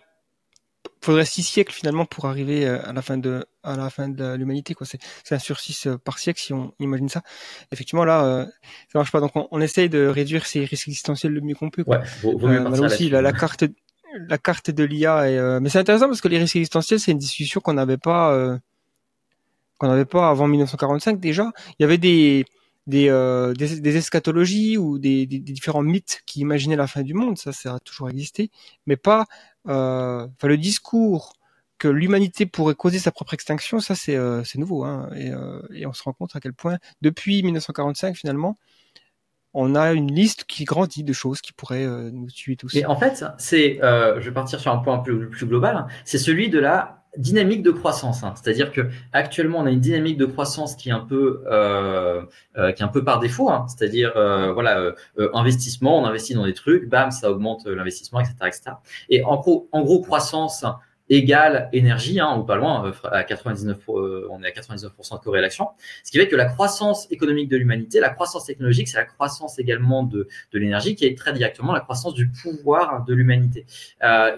faudrait 1.01 1.25
six 1.25 1.43
siècles 1.43 1.73
finalement 1.73 2.05
pour 2.05 2.27
arriver 2.27 2.67
euh, 2.67 2.85
à 2.85 2.93
la 2.93 3.03
fin 3.03 3.17
de 3.17 3.45
à 3.63 3.77
la 3.77 3.91
fin 3.91 4.09
de 4.09 4.35
l'humanité 4.35 4.75
quoi. 4.75 4.87
C'est 4.87 4.99
c'est 5.25 5.35
un 5.35 5.39
sur 5.39 5.61
six 5.61 5.87
euh, 5.87 5.97
par 5.97 6.19
siècle 6.19 6.41
si 6.41 6.53
on 6.53 6.73
imagine 6.79 7.09
ça. 7.09 7.23
Effectivement 7.73 8.05
là 8.05 8.25
euh, 8.25 8.47
ça 8.93 8.99
marche 8.99 9.13
pas. 9.13 9.21
Donc 9.21 9.33
on, 9.35 9.49
on, 9.51 9.61
essaye 9.61 9.89
de 9.89 10.07
réduire 10.07 10.47
ces 10.47 10.61
risques 10.65 10.89
existentiels 10.89 11.33
le 11.33 11.41
mieux 11.41 11.55
qu'on 11.55 11.71
peut 11.71 11.85
quoi. 11.85 11.99
ouais 11.99 12.05
vaut, 12.23 12.39
vaut 12.39 12.49
mieux 12.49 12.61
euh, 12.61 12.87
aussi 12.87 13.09
la, 13.09 13.23
la, 13.23 13.33
carte 13.33 13.65
la 14.29 14.39
carte 14.39 14.71
de 14.71 14.85
l'IA 14.85 15.21
euh, 15.23 15.61
mais 15.61 15.69
c'est 15.69 15.79
intéressant 15.79 16.07
parce 16.07 16.21
que 16.21 16.29
les 16.29 16.39
risques 16.39 16.57
existentiels 16.57 17.01
c'est 17.01 17.13
une 17.13 17.19
discussion 17.19 17.61
qu'on 17.61 17.75
n'avait 17.75 17.99
pas 17.99 18.59
qu'on 19.79 19.89
n'avait 19.89 20.05
pas 20.05 20.29
avant 20.29 20.47
1945 20.47 21.19
déjà. 21.19 21.51
Il 21.79 21.83
y 21.83 21.85
avait 21.85 21.99
des 21.99 22.45
des, 22.87 23.09
euh, 23.09 23.55
des, 23.55 23.81
des, 23.81 23.97
eschatologies 23.97 24.77
ou 24.77 24.99
des, 24.99 25.27
des, 25.27 25.39
différents 25.39 25.83
mythes 25.83 26.23
qui 26.27 26.41
imaginaient 26.41 26.77
la 26.77 26.87
fin 26.87 27.03
du 27.03 27.15
monde, 27.15 27.39
ça, 27.39 27.53
ça 27.53 27.75
a 27.77 27.79
toujours 27.81 28.09
existé, 28.11 28.51
mais 28.87 28.97
pas 28.97 29.27
enfin 29.67 30.49
le 30.49 30.57
discours 30.57 31.35
que 31.81 31.89
l'humanité 31.89 32.47
pourrait 32.47 32.75
causer 32.75 32.99
sa 33.01 33.11
propre 33.11 33.35
extinction, 33.35 33.81
ça 33.81 33.97
c'est 33.97 34.15
euh, 34.15 34.43
nouveau, 34.57 34.85
hein, 34.85 35.09
et, 35.17 35.31
euh, 35.31 35.63
et, 35.73 35.87
on 35.87 35.93
se 35.95 36.03
rend 36.03 36.13
compte 36.13 36.37
à 36.37 36.41
quel 36.41 36.53
point 36.53 36.77
depuis 37.01 37.43
1945 37.43 38.17
finalement, 38.17 38.59
on 39.55 39.75
a 39.75 39.93
une 39.93 40.15
liste 40.15 40.45
qui 40.45 40.65
grandit 40.65 41.03
de 41.03 41.13
choses 41.13 41.41
qui 41.41 41.53
pourraient 41.53 41.87
euh, 41.87 42.11
nous 42.13 42.31
tuer 42.31 42.55
tous. 42.55 42.75
Et 42.77 42.85
en 42.85 42.97
fait, 42.97 43.25
c'est, 43.39 43.83
euh, 43.83 44.21
je 44.21 44.29
vais 44.29 44.35
partir 44.35 44.61
sur 44.61 44.71
un 44.71 44.79
point 44.79 44.99
plus 44.99 45.47
global, 45.47 45.87
c'est 46.05 46.19
celui 46.19 46.51
de 46.51 46.59
la 46.59 47.00
dynamique 47.17 47.63
de 47.63 47.71
croissance. 47.71 48.23
Hein. 48.23 48.35
C'est-à-dire 48.37 48.73
que 48.73 48.89
actuellement, 49.13 49.59
on 49.59 49.67
a 49.67 49.71
une 49.71 49.81
dynamique 49.81 50.17
de 50.17 50.27
croissance 50.27 50.77
qui 50.77 50.91
est 50.91 50.93
un 50.93 51.01
peu, 51.01 51.43
euh, 51.47 52.23
euh, 52.57 52.73
qui 52.73 52.83
est 52.83 52.85
un 52.85 52.89
peu 52.89 53.05
par 53.05 53.19
défaut. 53.19 53.51
Hein. 53.51 53.67
C'est-à-dire, 53.69 54.13
euh, 54.17 54.53
voilà, 54.53 54.93
investissement, 55.35 55.99
on 55.99 56.05
investit 56.05 56.35
dans 56.35 56.47
des 56.47 56.55
trucs, 56.55 56.89
bam, 56.89 57.11
ça 57.11 57.31
augmente 57.31 57.67
l'investissement, 57.67 58.21
etc., 58.21 58.35
etc. 58.47 58.71
Et 59.09 59.25
en 59.25 59.37
gros, 59.37 59.69
en 59.73 59.83
gros, 59.83 60.01
croissance 60.01 60.65
égale 61.11 61.69
énergie, 61.73 62.21
hein, 62.21 62.37
ou 62.39 62.45
pas 62.45 62.57
loin, 62.57 62.93
à 63.11 63.25
99, 63.25 63.79
on 63.89 64.43
est 64.43 64.47
à 64.47 64.51
99% 64.51 65.19
de 65.19 65.23
corrélation. 65.23 65.69
Ce 66.05 66.11
qui 66.11 66.19
fait 66.19 66.29
que 66.29 66.37
la 66.37 66.47
croissance 66.47 67.07
économique 67.11 67.49
de 67.49 67.57
l'humanité, 67.59 68.01
la 68.01 68.11
croissance 68.11 68.47
technologique, 68.47 68.89
c'est 68.89 68.97
la 68.97 69.05
croissance 69.05 69.59
également 69.59 70.05
de, 70.05 70.29
de 70.53 70.59
l'énergie, 70.59 70.95
qui 70.95 71.05
est 71.05 71.19
très 71.19 71.33
directement 71.33 71.73
la 71.73 71.81
croissance 71.81 72.15
du 72.15 72.31
pouvoir 72.31 73.05
de 73.05 73.13
l'humanité. 73.13 73.67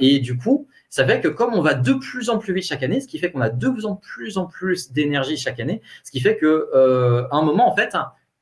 et 0.00 0.18
du 0.18 0.36
coup, 0.36 0.66
ça 0.92 1.06
fait 1.06 1.22
que 1.22 1.28
comme 1.28 1.54
on 1.54 1.62
va 1.62 1.72
de 1.72 1.94
plus 1.94 2.28
en 2.28 2.36
plus 2.36 2.52
vite 2.52 2.64
chaque 2.64 2.82
année, 2.82 3.00
ce 3.00 3.08
qui 3.08 3.18
fait 3.18 3.32
qu'on 3.32 3.40
a 3.40 3.48
de 3.48 3.68
plus 3.70 3.86
en 3.86 3.96
plus 3.96 4.36
en 4.36 4.44
plus 4.44 4.92
d'énergie 4.92 5.38
chaque 5.38 5.58
année, 5.58 5.80
ce 6.04 6.10
qui 6.10 6.20
fait 6.20 6.36
que 6.36 6.68
euh, 6.74 7.26
à 7.30 7.36
un 7.36 7.42
moment 7.42 7.72
en 7.72 7.74
fait, 7.74 7.96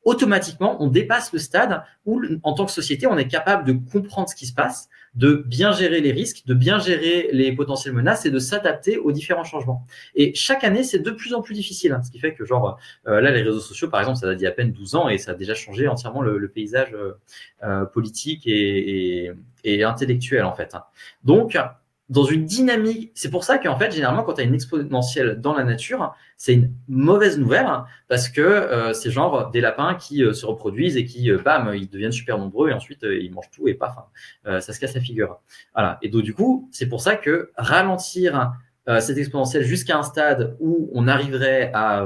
automatiquement, 0.04 0.76
on 0.82 0.88
dépasse 0.88 1.32
le 1.32 1.38
stade 1.38 1.84
où, 2.06 2.20
en 2.42 2.52
tant 2.54 2.66
que 2.66 2.72
société, 2.72 3.06
on 3.06 3.16
est 3.16 3.28
capable 3.28 3.64
de 3.64 3.72
comprendre 3.92 4.28
ce 4.28 4.34
qui 4.34 4.46
se 4.46 4.52
passe, 4.52 4.88
de 5.14 5.34
bien 5.34 5.72
gérer 5.72 6.00
les 6.00 6.12
risques, 6.12 6.46
de 6.46 6.54
bien 6.54 6.78
gérer 6.78 7.30
les 7.32 7.52
potentielles 7.52 7.94
menaces 7.94 8.26
et 8.26 8.30
de 8.30 8.38
s'adapter 8.38 8.96
aux 8.96 9.10
différents 9.10 9.44
changements. 9.44 9.84
Et 10.14 10.32
chaque 10.34 10.62
année, 10.62 10.84
c'est 10.84 11.00
de 11.00 11.10
plus 11.10 11.34
en 11.34 11.42
plus 11.42 11.54
difficile, 11.54 11.92
hein, 11.92 12.02
ce 12.02 12.10
qui 12.10 12.20
fait 12.20 12.34
que, 12.34 12.44
genre, 12.44 12.78
euh, 13.08 13.20
là, 13.20 13.30
les 13.30 13.42
réseaux 13.42 13.60
sociaux, 13.60 13.88
par 13.88 14.00
exemple, 14.00 14.18
ça 14.18 14.26
date 14.26 14.38
d'il 14.38 14.46
à 14.46 14.52
peine 14.52 14.72
12 14.72 14.94
ans 14.94 15.08
et 15.08 15.18
ça 15.18 15.32
a 15.32 15.34
déjà 15.34 15.54
changé 15.54 15.88
entièrement 15.88 16.22
le, 16.22 16.48
paysage 16.48 16.94
euh, 16.94 17.12
euh 17.64 17.84
politique 17.86 18.46
et, 18.46 19.26
et, 19.26 19.32
et, 19.64 19.82
intellectuel, 19.82 20.44
en 20.44 20.54
fait. 20.54 20.74
Hein. 20.74 20.84
Donc, 21.24 21.56
dans 22.10 22.24
une 22.24 22.44
dynamique. 22.44 23.12
C'est 23.14 23.30
pour 23.30 23.44
ça 23.44 23.58
qu'en 23.58 23.78
fait, 23.78 23.92
généralement, 23.92 24.24
quand 24.24 24.34
tu 24.34 24.40
as 24.40 24.44
une 24.44 24.54
exponentielle 24.54 25.40
dans 25.40 25.54
la 25.54 25.62
nature, 25.62 26.12
c'est 26.36 26.54
une 26.54 26.74
mauvaise 26.88 27.38
nouvelle 27.38 27.68
parce 28.08 28.28
que 28.28 28.40
euh, 28.40 28.92
c'est 28.92 29.12
genre 29.12 29.50
des 29.50 29.60
lapins 29.60 29.94
qui 29.94 30.24
euh, 30.24 30.32
se 30.32 30.44
reproduisent 30.44 30.96
et 30.96 31.04
qui, 31.04 31.30
euh, 31.30 31.38
bam, 31.38 31.72
ils 31.72 31.88
deviennent 31.88 32.12
super 32.12 32.36
nombreux 32.36 32.70
et 32.70 32.72
ensuite 32.72 33.04
ils 33.04 33.32
mangent 33.32 33.50
tout 33.52 33.68
et 33.68 33.74
paf, 33.74 33.94
hein, 34.44 34.60
ça 34.60 34.72
se 34.72 34.80
casse 34.80 34.94
la 34.94 35.00
figure. 35.00 35.38
Voilà. 35.72 35.98
Et 36.02 36.08
donc, 36.08 36.22
du 36.22 36.34
coup, 36.34 36.68
c'est 36.72 36.88
pour 36.88 37.00
ça 37.00 37.14
que 37.16 37.52
ralentir 37.56 38.52
cette 38.98 39.18
exponentielle 39.18 39.62
jusqu'à 39.62 39.96
un 39.96 40.02
stade 40.02 40.56
où 40.58 40.90
on 40.94 41.06
arriverait 41.06 41.70
à 41.74 42.04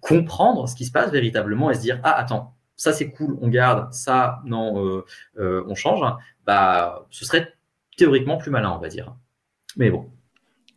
comprendre 0.00 0.68
ce 0.68 0.76
qui 0.76 0.84
se 0.84 0.92
passe 0.92 1.10
véritablement 1.10 1.68
et 1.72 1.74
se 1.74 1.80
dire, 1.80 1.98
ah, 2.04 2.16
attends, 2.16 2.54
ça 2.76 2.92
c'est 2.92 3.10
cool, 3.10 3.36
on 3.40 3.48
garde, 3.48 3.92
ça, 3.92 4.40
non, 4.44 5.02
on 5.36 5.74
change, 5.74 6.04
bah, 6.46 7.06
ce 7.10 7.24
serait 7.24 7.54
théoriquement 7.96 8.36
plus 8.36 8.50
malin, 8.50 8.72
on 8.72 8.80
va 8.80 8.88
dire. 8.88 9.14
Mais 9.76 9.90
bon. 9.90 10.10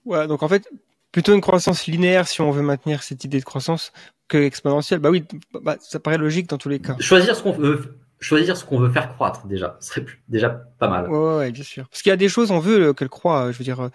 Ouais, 0.06 0.28
donc 0.28 0.44
en 0.44 0.48
fait, 0.48 0.70
plutôt 1.12 1.34
une 1.34 1.42
croissance 1.42 1.88
linéaire 1.88 2.28
si 2.28 2.42
on 2.42 2.52
veut 2.52 2.62
maintenir 2.62 3.04
cette 3.04 3.24
idée 3.24 3.40
de 3.40 3.46
croissance 3.46 3.92
que 4.28 4.38
exponentielle. 4.38 5.00
Bah 5.00 5.10
oui, 5.10 5.26
bah, 5.62 5.78
ça 5.80 6.00
paraît 6.00 6.18
logique 6.18 6.48
dans 6.48 6.58
tous 6.58 6.70
les 6.70 6.80
cas. 6.80 6.96
Choisir 7.00 7.36
ce 7.36 7.44
qu'on 7.44 7.52
veut, 7.52 7.98
choisir 8.20 8.58
ce 8.58 8.66
qu'on 8.66 8.80
veut 8.80 8.92
faire 8.92 9.14
croître 9.14 9.48
déjà, 9.48 9.78
ce 9.80 9.90
serait 9.90 10.06
déjà 10.28 10.50
pas 10.50 10.88
mal. 10.88 11.10
Ouais, 11.10 11.38
ouais, 11.38 11.52
bien 11.52 11.64
sûr. 11.64 11.88
Parce 11.90 12.02
qu'il 12.02 12.10
y 12.10 12.14
a 12.14 12.18
des 12.18 12.30
choses, 12.30 12.52
on 12.52 12.60
veut 12.60 12.94
qu'elles 12.94 13.10
croient. 13.10 13.52
Je 13.52 13.58
veux 13.58 13.64
dire, 13.64 13.90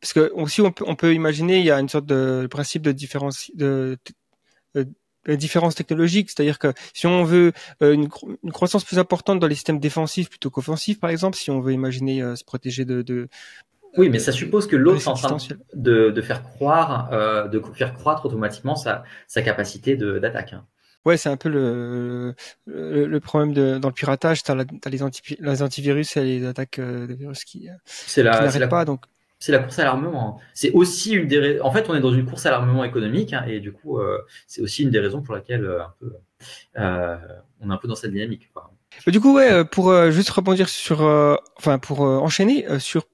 parce 0.00 0.12
que 0.12 0.32
aussi 0.34 0.60
on 0.60 0.72
peut, 0.72 0.84
on 0.86 0.96
peut 0.96 1.14
imaginer, 1.14 1.58
il 1.58 1.64
y 1.64 1.70
a 1.70 1.80
une 1.80 1.88
sorte 1.88 2.06
de 2.06 2.46
principe 2.50 2.82
de 2.82 2.92
différence 2.92 3.50
de, 3.54 3.98
de 4.74 4.86
la 5.26 5.36
différence 5.36 5.74
technologique, 5.74 6.30
c'est-à-dire 6.30 6.58
que 6.58 6.72
si 6.94 7.06
on 7.06 7.24
veut 7.24 7.52
euh, 7.82 7.92
une, 7.92 8.08
une, 8.42 8.52
croissance 8.52 8.84
plus 8.84 8.98
importante 8.98 9.40
dans 9.40 9.46
les 9.46 9.54
systèmes 9.54 9.78
défensifs 9.78 10.30
plutôt 10.30 10.50
qu'offensifs, 10.50 11.00
par 11.00 11.10
exemple, 11.10 11.36
si 11.36 11.50
on 11.50 11.60
veut 11.60 11.72
imaginer 11.72 12.22
euh, 12.22 12.36
se 12.36 12.44
protéger 12.44 12.84
de, 12.84 13.02
de 13.02 13.28
oui, 13.96 14.10
mais 14.10 14.18
ça 14.18 14.30
suppose 14.30 14.66
que 14.66 14.76
l'autre 14.76 15.00
est 15.00 15.08
en 15.08 15.14
train 15.14 15.38
de, 15.74 16.10
de, 16.10 16.22
faire 16.22 16.42
croire, 16.42 17.08
euh, 17.12 17.48
de 17.48 17.62
faire 17.74 17.94
croître 17.94 18.26
automatiquement 18.26 18.76
sa, 18.76 19.04
sa 19.26 19.40
capacité 19.40 19.96
d'attaque. 19.96 20.54
Ouais, 21.06 21.16
c'est 21.16 21.30
un 21.30 21.38
peu 21.38 21.48
le, 21.48 22.34
le, 22.66 23.06
le, 23.06 23.20
problème 23.20 23.54
de, 23.54 23.78
dans 23.78 23.88
le 23.88 23.94
piratage. 23.94 24.42
Tu 24.42 24.50
as, 24.50 24.66
les, 24.90 25.02
anti, 25.02 25.22
les 25.38 25.62
antivirus 25.62 26.14
et 26.18 26.24
les 26.24 26.46
attaques 26.46 26.78
de 26.78 27.14
virus 27.14 27.44
qui, 27.44 27.70
qui 27.86 28.22
n'arrêtent 28.22 28.68
pas. 28.68 28.84
Donc, 28.84 29.06
c'est 29.46 29.52
la 29.52 29.60
course 29.60 29.78
à 29.78 29.84
l'armement. 29.84 30.40
C'est 30.54 30.72
aussi 30.72 31.12
une 31.12 31.28
des 31.28 31.60
en 31.60 31.70
fait 31.70 31.88
on 31.88 31.94
est 31.94 32.00
dans 32.00 32.12
une 32.12 32.26
course 32.26 32.46
à 32.46 32.50
l'armement 32.50 32.82
économique 32.82 33.32
hein, 33.32 33.44
et 33.46 33.60
du 33.60 33.72
coup 33.72 34.00
euh, 34.00 34.18
c'est 34.48 34.60
aussi 34.60 34.82
une 34.82 34.90
des 34.90 34.98
raisons 34.98 35.22
pour 35.22 35.34
laquelle 35.36 35.64
euh, 35.64 35.84
un 35.84 35.94
peu, 36.00 36.12
euh, 36.78 37.16
on 37.60 37.70
est 37.70 37.72
un 37.72 37.76
peu 37.76 37.86
dans 37.86 37.94
cette 37.94 38.10
dynamique. 38.10 38.50
Quoi. 38.52 38.72
Du 39.06 39.20
coup 39.20 39.36
ouais 39.36 39.64
pour 39.64 40.10
juste 40.10 40.30
rebondir 40.30 40.68
sur 40.68 41.02
enfin 41.56 41.78
pour 41.78 42.00
enchaîner 42.00 42.66
sur 42.80 43.04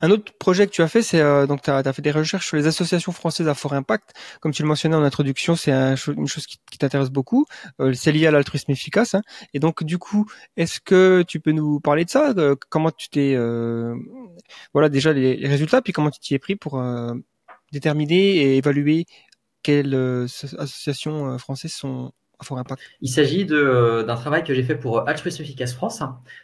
un 0.00 0.10
autre 0.10 0.32
projet 0.38 0.66
que 0.66 0.72
tu 0.72 0.82
as 0.82 0.88
fait, 0.88 1.02
c'est 1.02 1.20
euh, 1.20 1.46
donc 1.46 1.62
tu 1.62 1.70
as, 1.70 1.92
fait 1.92 2.02
des 2.02 2.10
recherches 2.10 2.46
sur 2.46 2.56
les 2.56 2.66
associations 2.66 3.12
françaises 3.12 3.48
à 3.48 3.54
fort 3.54 3.72
impact. 3.72 4.12
Comme 4.40 4.52
tu 4.52 4.62
le 4.62 4.68
mentionnais 4.68 4.94
en 4.94 5.02
introduction, 5.02 5.56
c'est 5.56 5.72
un, 5.72 5.94
une 5.94 6.28
chose 6.28 6.46
qui, 6.46 6.58
t'intéresse 6.78 7.10
beaucoup. 7.10 7.46
Euh, 7.80 7.92
c'est 7.94 8.12
lié 8.12 8.26
à 8.26 8.30
l'altruisme 8.30 8.70
efficace. 8.70 9.14
Hein. 9.14 9.22
Et 9.54 9.58
donc 9.58 9.82
du 9.82 9.98
coup, 9.98 10.26
est-ce 10.56 10.80
que 10.80 11.24
tu 11.26 11.40
peux 11.40 11.52
nous 11.52 11.80
parler 11.80 12.04
de 12.04 12.10
ça 12.10 12.32
euh, 12.36 12.54
Comment 12.68 12.92
tu 12.92 13.08
t'es 13.08 13.34
euh, 13.34 13.94
voilà 14.72 14.88
déjà 14.88 15.12
les, 15.12 15.36
les, 15.36 15.48
résultats, 15.48 15.82
puis 15.82 15.92
comment 15.92 16.10
tu 16.10 16.20
t'y 16.20 16.34
es 16.34 16.38
pris 16.38 16.56
pour 16.56 16.82
déterminer 17.72 18.36
et 18.36 18.56
évaluer 18.56 19.06
quelles 19.62 19.94
associations 20.58 21.38
françaises 21.38 21.72
sont 21.72 22.12
il 23.00 23.08
s'agit 23.08 23.44
d'un 23.44 24.14
travail 24.16 24.44
que 24.44 24.54
j'ai 24.54 24.62
fait 24.62 24.76
pour 24.76 25.08
Altruisme 25.08 25.42
Efficace 25.42 25.74
France, 25.74 26.02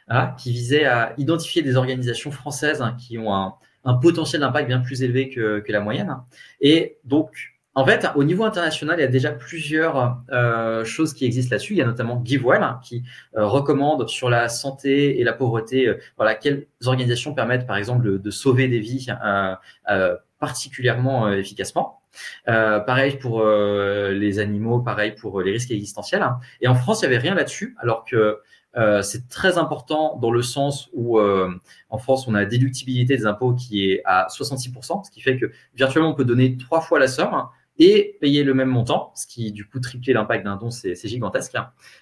hein, 0.08 0.34
qui 0.38 0.52
visait 0.52 0.84
à 0.84 1.14
identifier 1.18 1.62
des 1.62 1.76
organisations 1.76 2.30
françaises 2.30 2.82
hein, 2.82 2.96
qui 2.98 3.18
ont 3.18 3.32
un, 3.34 3.54
un 3.84 3.94
potentiel 3.94 4.40
d'impact 4.40 4.66
bien 4.68 4.80
plus 4.80 5.02
élevé 5.02 5.28
que, 5.28 5.60
que, 5.60 5.72
la 5.72 5.80
moyenne. 5.80 6.16
Et 6.60 6.98
donc, 7.04 7.54
en 7.76 7.84
fait, 7.84 8.06
au 8.14 8.22
niveau 8.22 8.44
international, 8.44 8.98
il 8.98 9.02
y 9.02 9.04
a 9.04 9.08
déjà 9.08 9.32
plusieurs 9.32 10.18
euh, 10.30 10.84
choses 10.84 11.12
qui 11.12 11.24
existent 11.24 11.54
là-dessus. 11.54 11.72
Il 11.74 11.78
y 11.78 11.82
a 11.82 11.86
notamment 11.86 12.22
GiveWell 12.24 12.62
hein, 12.62 12.80
qui 12.84 13.02
euh, 13.36 13.46
recommande 13.46 14.08
sur 14.08 14.30
la 14.30 14.48
santé 14.48 15.20
et 15.20 15.24
la 15.24 15.32
pauvreté, 15.32 15.88
euh, 15.88 15.98
voilà, 16.16 16.36
quelles 16.36 16.68
organisations 16.84 17.34
permettent, 17.34 17.66
par 17.66 17.76
exemple, 17.76 18.04
de, 18.04 18.16
de 18.16 18.30
sauver 18.30 18.68
des 18.68 18.78
vies 18.78 19.06
euh, 19.10 19.54
euh, 19.90 20.16
particulièrement 20.38 21.32
efficacement. 21.32 22.00
Euh, 22.48 22.80
pareil 22.80 23.18
pour 23.18 23.40
euh, 23.40 24.12
les 24.12 24.38
animaux, 24.38 24.80
pareil 24.80 25.12
pour 25.12 25.40
les 25.40 25.52
risques 25.52 25.70
existentiels. 25.70 26.24
Et 26.60 26.68
en 26.68 26.74
France, 26.74 27.02
il 27.02 27.08
n'y 27.08 27.14
avait 27.14 27.22
rien 27.22 27.34
là-dessus, 27.34 27.76
alors 27.80 28.04
que 28.04 28.40
euh, 28.76 29.02
c'est 29.02 29.28
très 29.28 29.56
important 29.58 30.18
dans 30.20 30.30
le 30.30 30.42
sens 30.42 30.88
où 30.92 31.18
euh, 31.18 31.50
en 31.90 31.98
France, 31.98 32.26
on 32.26 32.34
a 32.34 32.40
la 32.40 32.46
déductibilité 32.46 33.16
des 33.16 33.26
impôts 33.26 33.54
qui 33.54 33.90
est 33.90 34.02
à 34.04 34.26
66%, 34.28 35.04
ce 35.04 35.10
qui 35.10 35.20
fait 35.20 35.38
que 35.38 35.46
virtuellement, 35.74 36.10
on 36.10 36.14
peut 36.14 36.24
donner 36.24 36.56
trois 36.56 36.80
fois 36.80 36.98
la 36.98 37.08
somme 37.08 37.46
et 37.78 38.16
payer 38.20 38.44
le 38.44 38.54
même 38.54 38.68
montant, 38.68 39.12
ce 39.14 39.26
qui 39.26 39.52
du 39.52 39.66
coup 39.66 39.80
tripler 39.80 40.12
l'impact 40.12 40.44
d'un 40.44 40.56
don, 40.56 40.70
c'est 40.70 40.96
gigantesque. 41.06 41.56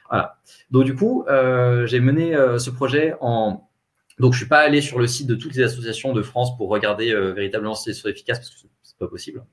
Voilà. 0.09 0.39
Donc 0.71 0.85
du 0.85 0.95
coup, 0.95 1.25
euh, 1.29 1.87
j'ai 1.87 2.01
mené 2.01 2.35
ce 2.59 2.71
projet 2.71 3.15
en 3.21 3.69
donc 4.19 4.35
je 4.35 4.39
suis 4.39 4.49
pas 4.49 4.61
allé 4.61 4.83
sur 4.83 4.99
le 4.99 5.07
site 5.07 5.27
de 5.27 5.35
toutes 5.35 5.55
les 5.55 5.63
associations 5.63 6.13
de 6.13 6.23
France 6.23 6.57
pour 6.59 6.69
regarder 6.69 7.15
véritablement 7.33 7.75
si 7.75 7.89
elles 7.89 7.97
sont 7.97 8.09
efficaces 8.09 8.39
parce 8.39 8.67
pas 9.03 9.09
possible. 9.09 9.45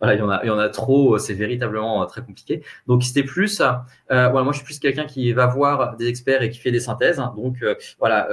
Voilà, 0.00 0.14
il 0.14 0.46
y 0.46 0.50
en 0.50 0.58
a, 0.58 0.68
trop. 0.68 1.18
C'est 1.18 1.34
véritablement 1.34 2.02
euh, 2.02 2.06
très 2.06 2.22
compliqué. 2.22 2.62
Donc 2.86 3.02
c'était 3.04 3.22
plus, 3.22 3.60
euh, 3.60 4.30
moi 4.30 4.44
je 4.50 4.56
suis 4.56 4.64
plus 4.64 4.78
quelqu'un 4.78 5.06
qui 5.06 5.32
va 5.32 5.46
voir 5.46 5.96
des 5.96 6.08
experts 6.08 6.42
et 6.42 6.50
qui 6.50 6.58
fait 6.58 6.70
des 6.72 6.80
synthèses. 6.80 7.22
Donc 7.36 7.62
euh, 7.62 7.74
voilà, 7.98 8.28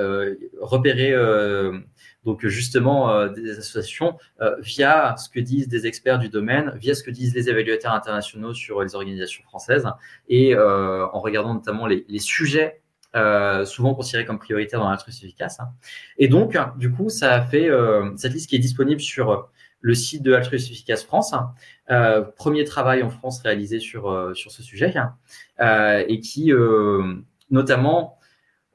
repérer 0.59 1.13
donc 2.25 2.45
justement 2.45 3.27
des 3.27 3.57
associations 3.57 4.17
via 4.59 5.15
ce 5.17 5.29
que 5.29 5.39
disent 5.39 5.67
des 5.67 5.85
experts 5.87 6.19
du 6.19 6.29
domaine, 6.29 6.73
via 6.77 6.93
ce 6.95 7.03
que 7.03 7.11
disent 7.11 7.33
les 7.33 7.49
évaluateurs 7.49 7.93
internationaux 7.93 8.53
sur 8.53 8.81
les 8.81 8.95
organisations 8.95 9.43
françaises 9.43 9.87
et 10.27 10.57
en 10.57 11.19
regardant 11.19 11.53
notamment 11.53 11.85
les, 11.87 12.19
sujets 12.19 12.81
souvent 13.65 13.93
considérés 13.93 14.25
comme 14.25 14.39
prioritaires 14.39 14.79
dans 14.79 14.89
l'altruisme 14.89 15.25
efficace. 15.25 15.59
Et 16.17 16.27
donc, 16.27 16.57
du 16.77 16.91
coup, 16.91 17.09
ça 17.09 17.33
a 17.33 17.41
fait 17.41 17.69
cette 18.17 18.33
liste 18.33 18.49
qui 18.49 18.55
est 18.55 18.59
disponible 18.59 19.01
sur 19.01 19.49
le 19.81 19.93
site 19.93 20.23
de 20.23 20.33
Altruisme 20.33 20.71
Efficace 20.71 21.03
France. 21.03 21.33
Euh, 21.89 22.21
premier 22.21 22.65
travail 22.65 23.01
en 23.01 23.09
France 23.09 23.41
réalisé 23.41 23.79
sur, 23.79 24.09
euh, 24.09 24.33
sur 24.33 24.51
ce 24.51 24.61
sujet 24.61 24.93
euh, 25.59 26.03
et 26.07 26.19
qui, 26.19 26.53
euh, 26.53 27.15
notamment, 27.49 28.17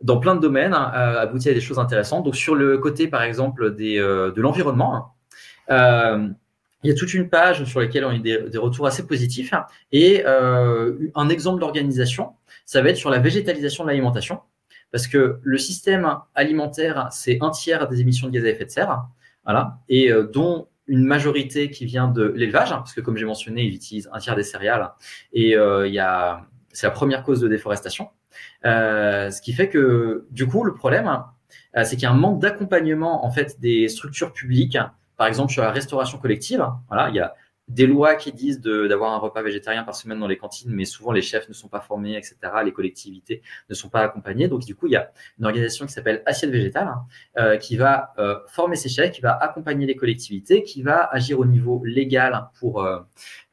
dans 0.01 0.19
plein 0.19 0.35
de 0.35 0.41
domaines, 0.41 0.75
euh, 0.75 1.21
aboutit 1.21 1.49
à 1.49 1.55
des 1.55 1.61
choses 1.61 1.79
intéressantes. 1.79 2.25
Donc, 2.25 2.37
sur 2.37 2.55
le 2.55 2.79
côté, 2.79 3.09
par 3.09 3.23
exemple, 3.23 3.75
des, 3.75 3.99
de 3.99 4.41
l'environnement, 4.41 5.15
il 5.69 6.91
y 6.91 6.91
a 6.91 6.95
toute 6.95 7.15
une 7.15 7.31
page 7.31 7.65
sur 7.65 7.81
laquelle 7.81 8.05
on 8.05 8.11
a 8.11 8.19
des, 8.19 8.51
des 8.51 8.59
retours 8.59 8.87
assez 8.87 9.07
positifs. 9.07 9.55
Et 9.93 10.25
un 10.27 11.29
exemple 11.29 11.61
d'organisation, 11.61 12.33
ça 12.67 12.83
va 12.83 12.91
être 12.91 12.97
sur 12.97 13.11
la 13.11 13.19
végétalisation 13.19 13.85
de 13.85 13.89
l'alimentation. 13.89 14.41
Parce 14.91 15.07
que 15.07 15.41
le 15.43 15.59
système 15.59 16.19
alimentaire, 16.35 17.09
c'est 17.11 17.39
un 17.41 17.51
tiers 17.51 17.89
des 17.89 18.01
émissions 18.01 18.29
de 18.29 18.33
gaz 18.33 18.45
à 18.45 18.49
effet 18.49 18.65
de 18.65 18.71
serre, 18.71 19.07
voilà, 19.45 19.79
et 19.89 20.13
dont 20.33 20.69
une 20.87 21.05
majorité 21.05 21.71
qui 21.71 21.87
vient 21.87 22.09
de 22.09 22.33
l'élevage, 22.37 22.73
hein, 22.73 22.79
parce 22.79 22.93
que 22.93 23.01
comme 23.01 23.17
j'ai 23.17 23.25
mentionné, 23.25 23.63
ils 23.65 23.75
utilisent 23.75 24.09
un 24.13 24.19
tiers 24.19 24.37
des 24.37 24.43
céréales 24.43 24.91
et 25.33 25.57
euh, 25.57 25.89
y 25.89 25.99
a, 25.99 26.47
c'est 26.73 26.87
la 26.87 26.93
première 26.93 27.23
cause 27.23 27.41
de 27.41 27.49
déforestation. 27.49 28.09
Euh, 28.65 29.31
ce 29.31 29.41
qui 29.41 29.53
fait 29.53 29.69
que 29.69 30.27
du 30.31 30.47
coup, 30.47 30.65
le 30.65 30.75
problème, 30.75 31.07
euh, 31.77 31.85
c'est 31.85 31.97
qu'il 31.97 32.03
y 32.03 32.07
a 32.07 32.11
un 32.11 32.17
manque 32.17 32.41
d'accompagnement 32.41 33.25
en 33.25 33.31
fait 33.31 33.61
des 33.61 33.89
structures 33.89 34.33
publiques, 34.33 34.79
par 35.17 35.27
exemple 35.27 35.53
sur 35.53 35.63
la 35.63 35.71
restauration 35.71 36.19
collective. 36.19 36.67
Voilà, 36.89 37.09
il 37.09 37.15
y 37.15 37.21
a 37.21 37.35
des 37.69 37.87
lois 37.87 38.15
qui 38.15 38.33
disent 38.33 38.61
d'avoir 38.61 39.13
un 39.15 39.19
repas 39.19 39.43
végétarien 39.43 39.85
par 39.85 39.95
semaine 39.95 40.21
dans 40.21 40.27
les 40.27 40.37
cantines, 40.37 40.71
mais 40.71 40.85
souvent 40.85 41.13
les 41.13 41.23
chefs 41.23 41.49
ne 41.49 41.55
sont 41.55 41.69
pas 41.69 41.81
formés, 41.81 42.17
etc. 42.17 42.37
Les 42.65 42.73
collectivités 42.73 43.43
ne 43.71 43.75
sont 43.75 43.89
pas 43.89 44.01
accompagnées. 44.01 44.49
Donc 44.49 44.65
du 44.65 44.75
coup, 44.75 44.87
il 44.87 44.93
y 44.93 44.97
a 44.97 45.11
une 45.39 45.47
organisation 45.47 45.87
qui 45.87 45.93
s'appelle 45.93 46.23
Assiette 46.27 46.51
Végétale, 46.51 46.89
hein, 46.89 47.07
euh, 47.39 47.57
qui 47.57 47.77
va 47.77 48.13
euh, 48.19 48.39
former 48.49 48.77
ces 48.77 48.89
chefs, 48.89 49.13
qui 49.13 49.23
va 49.23 49.33
accompagner 49.33 49.87
les 49.87 49.97
collectivités, 49.97 50.63
qui 50.63 50.83
va 50.83 51.05
agir 51.05 51.39
au 51.41 51.47
niveau 51.47 51.83
légal 51.85 52.49
pour 52.59 52.83
euh, 52.83 53.01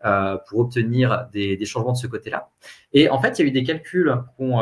euh 0.06 0.38
pour 0.48 0.60
obtenir 0.60 1.28
des, 1.32 1.56
des, 1.56 1.66
changements 1.66 1.94
de 1.94 1.98
ce 1.98 2.08
côté-là. 2.08 2.50
Et 2.94 3.10
en 3.10 3.22
fait, 3.22 3.40
il 3.40 3.44
y 3.44 3.46
a 3.46 3.48
eu 3.48 3.52
des 3.52 3.64
calculs 3.64 4.14
qui 4.36 4.44
ont, 4.44 4.60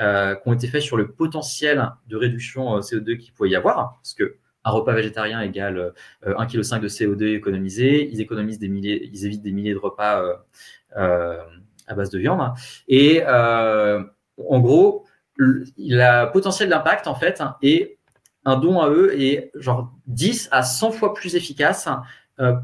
euh, 0.00 0.34
qui 0.36 0.48
ont 0.48 0.52
été 0.52 0.68
faits 0.68 0.82
sur 0.82 0.96
le 0.96 1.10
potentiel 1.10 1.90
de 2.06 2.16
réduction 2.16 2.78
CO2 2.80 3.16
qu'il 3.16 3.32
pouvait 3.32 3.50
y 3.50 3.56
avoir, 3.56 3.94
parce 3.94 4.14
que 4.14 4.36
un 4.68 4.70
repas 4.70 4.92
végétarien 4.92 5.40
égale 5.40 5.92
1,5 6.24 6.46
kg 6.46 6.82
de 6.82 6.88
CO2 6.88 7.36
économisé. 7.36 8.08
Ils 8.12 8.20
économisent 8.20 8.58
des 8.58 8.68
milliers, 8.68 9.08
ils 9.12 9.26
évitent 9.26 9.42
des 9.42 9.52
milliers 9.52 9.74
de 9.74 9.78
repas 9.78 10.22
euh, 10.22 10.34
euh, 10.96 11.42
à 11.86 11.94
base 11.94 12.10
de 12.10 12.18
viande. 12.18 12.40
Et 12.86 13.22
euh, 13.26 14.02
en 14.48 14.60
gros, 14.60 15.06
le 15.36 16.30
potentiel 16.32 16.68
d'impact 16.68 17.06
en 17.06 17.14
fait 17.14 17.42
est 17.62 17.98
un 18.44 18.56
don 18.56 18.80
à 18.80 18.88
eux 18.88 19.20
est 19.20 19.50
genre 19.54 19.92
10 20.06 20.48
à 20.52 20.62
100 20.62 20.92
fois 20.92 21.14
plus 21.14 21.34
efficace 21.34 21.88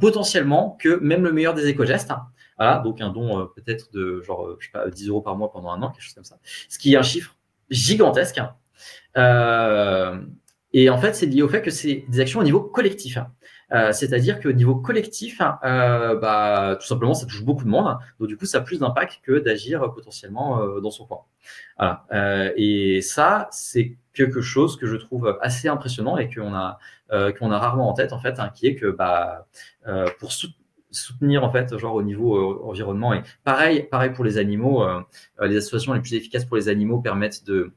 potentiellement 0.01 0.77
que 0.81 1.01
même 1.01 1.25
le 1.25 1.33
meilleur 1.33 1.55
des 1.55 1.69
éco-gestes. 1.69 2.13
Voilà, 2.59 2.79
donc 2.79 3.01
un 3.01 3.11
don 3.11 3.49
peut-être 3.57 3.93
de 3.93 4.23
genre 4.23 4.57
je 4.61 4.67
sais 4.67 4.73
pas 4.73 4.89
10 4.89 5.09
euros 5.09 5.21
par 5.21 5.37
mois 5.37 5.51
pendant 5.51 5.71
un 5.71 5.83
an, 5.83 5.91
quelque 5.91 6.03
chose 6.03 6.15
comme 6.15 6.25
ça. 6.25 6.39
Ce 6.69 6.79
qui 6.79 6.95
est 6.95 6.97
un 6.97 7.03
chiffre 7.03 7.37
gigantesque. 7.71 8.41
Euh, 9.17 10.21
Et 10.75 10.91
en 10.91 10.99
fait, 10.99 11.15
c'est 11.15 11.27
lié 11.27 11.41
au 11.41 11.49
fait 11.49 11.63
que 11.63 11.71
c'est 11.71 12.05
des 12.09 12.21
actions 12.21 12.41
au 12.41 12.43
niveau 12.43 12.61
collectif. 12.61 13.17
Euh, 13.73 13.93
C'est-à-dire 13.93 14.41
qu'au 14.41 14.53
niveau 14.53 14.75
collectif, 14.75 15.41
euh, 15.41 16.17
bah, 16.17 16.77
tout 16.81 16.87
simplement, 16.87 17.15
ça 17.15 17.27
touche 17.27 17.45
beaucoup 17.45 17.65
de 17.65 17.69
monde. 17.71 17.97
Donc 18.19 18.29
du 18.29 18.37
coup, 18.37 18.45
ça 18.45 18.59
a 18.59 18.61
plus 18.61 18.81
d'impact 18.81 19.21
que 19.23 19.39
d'agir 19.39 19.93
potentiellement 19.95 20.61
euh, 20.61 20.81
dans 20.81 20.91
son 20.91 21.07
coin. 21.07 21.21
Voilà. 21.79 22.05
Euh, 22.13 22.53
et 22.57 23.01
ça, 23.03 23.49
c'est 23.53 23.97
quelque 24.13 24.41
chose 24.41 24.77
que 24.77 24.87
je 24.87 24.97
trouve 24.97 25.39
assez 25.41 25.69
impressionnant 25.69 26.19
et 26.19 26.29
qu'on 26.29 26.53
a 26.55 26.79
euh, 27.13 27.33
a 27.41 27.59
rarement 27.59 27.89
en 27.89 27.95
tête 27.95 28.13
en 28.13 28.19
fait, 28.19 28.39
hein, 28.41 28.51
qui 28.55 28.67
est 28.67 28.75
que 28.75 28.91
bah 28.91 29.47
euh, 29.87 30.09
pour 30.19 30.33
soutenir 30.91 31.45
en 31.45 31.51
fait 31.51 31.77
genre 31.79 31.95
au 31.95 32.03
niveau 32.03 32.37
euh, 32.37 32.69
environnement 32.69 33.13
et 33.13 33.23
pareil 33.43 33.83
pareil 33.83 34.13
pour 34.13 34.25
les 34.25 34.39
animaux 34.39 34.85
euh, 34.85 35.01
les 35.43 35.57
associations 35.57 35.93
les 35.93 36.01
plus 36.01 36.15
efficaces 36.15 36.45
pour 36.45 36.57
les 36.57 36.69
animaux 36.69 37.01
permettent 37.01 37.45
de 37.45 37.73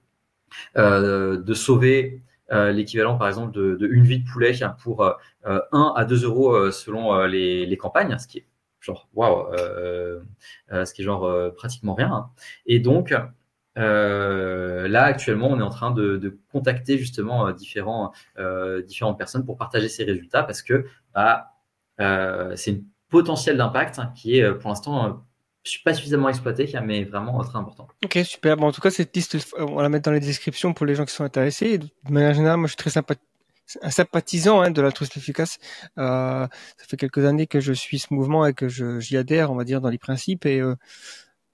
euh, 0.78 1.38
de 1.38 1.54
sauver 1.54 2.22
euh, 2.22 2.27
l'équivalent 2.50 3.18
par 3.18 3.28
exemple 3.28 3.52
de, 3.52 3.88
une 3.92 4.04
vie 4.04 4.20
de 4.20 4.30
poulet 4.30 4.54
pour 4.80 5.04
euh, 5.46 5.60
1 5.72 5.94
à 5.96 6.06
2 6.06 6.24
euros 6.24 6.54
euh, 6.54 6.72
selon 6.72 7.14
euh, 7.14 7.28
les, 7.28 7.66
les, 7.66 7.78
campagnes, 7.78 8.18
ce 8.18 8.28
qui 8.28 8.40
est 8.40 8.48
genre 8.80 9.10
waouh, 9.14 9.52
euh, 9.54 10.22
ce 10.72 10.94
qui 10.94 11.02
est 11.02 11.06
genre 11.06 11.54
pratiquement 11.56 11.94
rien. 11.94 12.30
Et 12.66 12.80
donc 12.80 13.14
là 13.76 15.04
actuellement, 15.04 15.50
on 15.50 15.60
est 15.60 15.64
en 15.64 15.70
train 15.70 15.92
de, 15.92 16.18
de 16.18 16.40
contacter 16.52 16.98
justement 16.98 17.52
différents 17.52 18.14
différentes 18.86 19.18
personnes 19.18 19.46
pour 19.46 19.58
partager 19.58 19.90
ces 19.90 20.04
résultats 20.04 20.44
parce 20.44 20.62
que 20.62 20.86
bah, 21.14 21.54
c'est 22.56 22.72
une 22.72 22.86
potentiel 23.10 23.58
d'impact 23.58 24.00
qui 24.16 24.38
est 24.38 24.54
pour 24.54 24.70
l'instant 24.70 25.27
je 25.68 25.72
suis 25.72 25.84
pas 25.84 25.94
suffisamment 25.94 26.30
exploité, 26.30 26.72
mais 26.84 27.04
vraiment 27.04 27.38
très 27.44 27.58
important. 27.58 27.88
Ok, 28.04 28.20
super. 28.24 28.56
Bon, 28.56 28.68
en 28.68 28.72
tout 28.72 28.82
cas, 28.82 28.90
cette 28.90 29.14
liste, 29.16 29.38
on 29.58 29.76
va 29.76 29.84
la 29.84 29.90
mettre 29.90 30.06
dans 30.06 30.12
les 30.12 30.22
descriptions 30.22 30.74
pour 30.74 30.86
les 30.86 30.96
gens 30.96 31.06
qui 31.06 31.14
sont 31.14 31.26
intéressés. 31.26 31.78
de 31.78 31.90
manière 32.10 32.34
générale, 32.34 32.58
moi, 32.58 32.68
je 32.68 32.74
suis 32.74 32.78
très 32.78 33.92
sympathisant 33.92 34.62
hein, 34.62 34.72
de 34.72 34.82
l'altruisme 34.82 35.20
efficace. 35.20 35.60
Euh, 35.98 36.48
ça 36.78 36.86
fait 36.88 36.96
quelques 36.96 37.26
années 37.26 37.48
que 37.48 37.60
je 37.60 37.74
suis 37.74 38.00
ce 38.00 38.14
mouvement 38.14 38.46
et 38.46 38.54
que 38.54 38.70
j'y 38.70 39.18
adhère, 39.18 39.52
on 39.52 39.56
va 39.56 39.66
dire, 39.66 39.82
dans 39.82 39.90
les 39.90 39.98
principes. 39.98 40.46
Et 40.46 40.62
euh, 40.62 40.76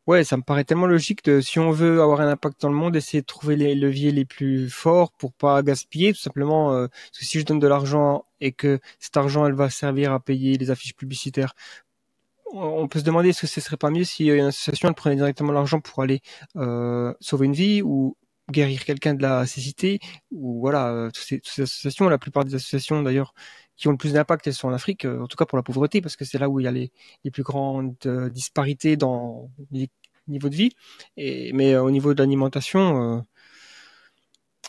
ouais, 0.05 0.23
ça 0.23 0.37
me 0.37 0.43
paraît 0.43 0.63
tellement 0.63 0.85
logique 0.85 1.23
de, 1.25 1.41
si 1.41 1.57
on 1.57 1.71
veut 1.71 2.01
avoir 2.01 2.21
un 2.21 2.29
impact 2.29 2.61
dans 2.61 2.69
le 2.69 2.75
monde, 2.75 2.95
essayer 2.95 3.21
de 3.21 3.25
trouver 3.25 3.55
les 3.55 3.73
leviers 3.73 4.11
les 4.11 4.25
plus 4.25 4.69
forts 4.69 5.11
pour 5.13 5.33
pas 5.33 5.63
gaspiller, 5.63 6.13
tout 6.13 6.19
simplement. 6.19 6.73
Euh, 6.73 6.87
parce 6.87 7.19
que 7.19 7.25
si 7.25 7.39
je 7.39 7.45
donne 7.45 7.59
de 7.59 7.67
l'argent 7.67 8.25
et 8.41 8.51
que 8.51 8.79
cet 8.99 9.17
argent, 9.17 9.47
elle 9.47 9.53
va 9.53 9.71
servir 9.71 10.13
à 10.13 10.19
payer 10.19 10.57
les 10.57 10.69
affiches 10.69 10.95
publicitaires 10.95 11.55
on 12.53 12.87
peut 12.87 12.99
se 12.99 13.03
demander 13.03 13.29
est-ce 13.29 13.41
que 13.41 13.47
ce 13.47 13.61
serait 13.61 13.77
pas 13.77 13.89
mieux 13.89 14.03
si 14.03 14.27
une 14.27 14.45
association 14.45 14.87
elle 14.87 14.95
prenait 14.95 15.15
directement 15.15 15.51
l'argent 15.51 15.79
pour 15.81 16.03
aller 16.03 16.21
euh, 16.55 17.13
sauver 17.19 17.47
une 17.47 17.53
vie 17.53 17.81
ou 17.81 18.15
guérir 18.51 18.85
quelqu'un 18.85 19.13
de 19.13 19.21
la 19.21 19.45
cécité 19.45 19.99
ou 20.31 20.59
voilà 20.59 20.89
euh, 20.89 21.09
toutes, 21.11 21.23
ces, 21.23 21.41
ces, 21.43 21.61
associations. 21.63 22.09
La 22.09 22.17
plupart 22.17 22.45
des 22.45 22.55
associations 22.55 23.01
d'ailleurs 23.01 23.33
qui 23.75 23.87
ont 23.87 23.91
le 23.91 23.97
plus 23.97 24.13
d'impact 24.13 24.47
elles 24.47 24.53
sont 24.53 24.67
en 24.67 24.73
Afrique 24.73 25.05
euh, 25.05 25.21
en 25.21 25.27
tout 25.27 25.37
cas 25.37 25.45
pour 25.45 25.57
la 25.57 25.63
pauvreté 25.63 26.01
parce 26.01 26.15
que 26.15 26.25
c'est 26.25 26.37
là 26.37 26.49
où 26.49 26.59
il 26.59 26.63
y 26.63 26.67
a 26.67 26.71
les, 26.71 26.91
les 27.23 27.31
plus 27.31 27.43
grandes 27.43 27.95
euh, 28.05 28.29
disparités 28.29 28.97
dans 28.97 29.49
les 29.71 29.89
niveaux 30.27 30.49
de 30.49 30.55
vie. 30.55 30.71
Et 31.17 31.53
mais 31.53 31.73
euh, 31.73 31.83
au 31.83 31.91
niveau 31.91 32.13
de 32.13 32.21
l'alimentation 32.21 33.17
euh, 33.17 33.21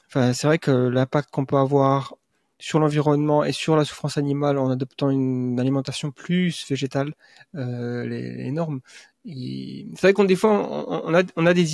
enfin 0.07 0.33
c'est 0.33 0.47
vrai 0.47 0.59
que 0.59 0.71
l'impact 0.71 1.31
qu'on 1.31 1.45
peut 1.47 1.57
avoir 1.57 2.15
sur 2.59 2.79
l'environnement 2.79 3.45
et 3.45 3.53
sur 3.53 3.77
la 3.77 3.85
souffrance 3.85 4.17
animale 4.17 4.59
en 4.59 4.71
adoptant 4.71 5.11
une 5.11 5.59
alimentation 5.59 6.11
plus 6.11 6.67
végétale, 6.69 7.15
euh, 7.55 8.07
les, 8.07 8.35
les, 8.37 8.51
normes. 8.53 8.81
C'est 9.25 10.01
vrai 10.01 10.13
qu'on 10.13 10.25
des 10.25 10.37
fois 10.37 10.51
on, 10.53 11.03
on, 11.07 11.15
a, 11.15 11.23
on 11.37 11.47
a 11.47 11.55
des 11.55 11.65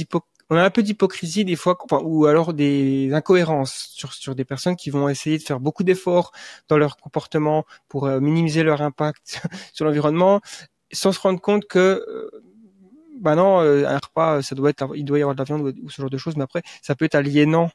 on 0.51 0.57
a 0.57 0.65
un 0.65 0.70
peu 0.70 0.82
d'hypocrisie 0.82 1.44
des 1.44 1.57
fois, 1.57 1.78
ou 2.02 2.27
alors 2.27 2.52
des 2.52 3.12
incohérences 3.15 3.89
sur, 3.94 4.12
sur 4.12 4.35
des 4.35 4.44
personnes 4.44 4.77
qui 4.77 4.90
vont 4.90 5.09
essayer 5.09 5.39
de 5.39 5.43
faire 5.43 5.61
beaucoup 5.61 5.85
d'efforts 5.85 6.32
dans 6.69 6.77
leur 6.77 6.97
comportement 6.97 7.65
pour 7.89 8.07
euh, 8.07 8.20
minimiser 8.20 8.65
leur 8.65 8.82
impact 8.82 9.40
sur 9.73 9.85
l'environnement, 9.85 10.40
sans 10.93 11.12
se 11.12 11.20
rendre 11.20 11.40
compte 11.40 11.66
que 11.66 11.78
euh, 11.78 12.31
bah 13.20 13.36
non, 13.36 13.61
euh, 13.61 13.86
un 13.86 13.98
repas, 14.02 14.43
ça 14.43 14.55
doit 14.55 14.70
être, 14.70 14.89
il 14.97 15.05
doit 15.05 15.19
y 15.19 15.23
avoir 15.23 15.36
de 15.36 15.40
la 15.40 15.44
viande 15.44 15.74
ou, 15.82 15.90
ce 15.90 16.02
genre 16.02 16.11
de 16.11 16.19
choses, 16.19 16.36
mais 16.36 16.43
après, 16.43 16.62
ça 16.82 16.94
peut 16.94 17.05
être 17.05 17.15
aliénant 17.15 17.70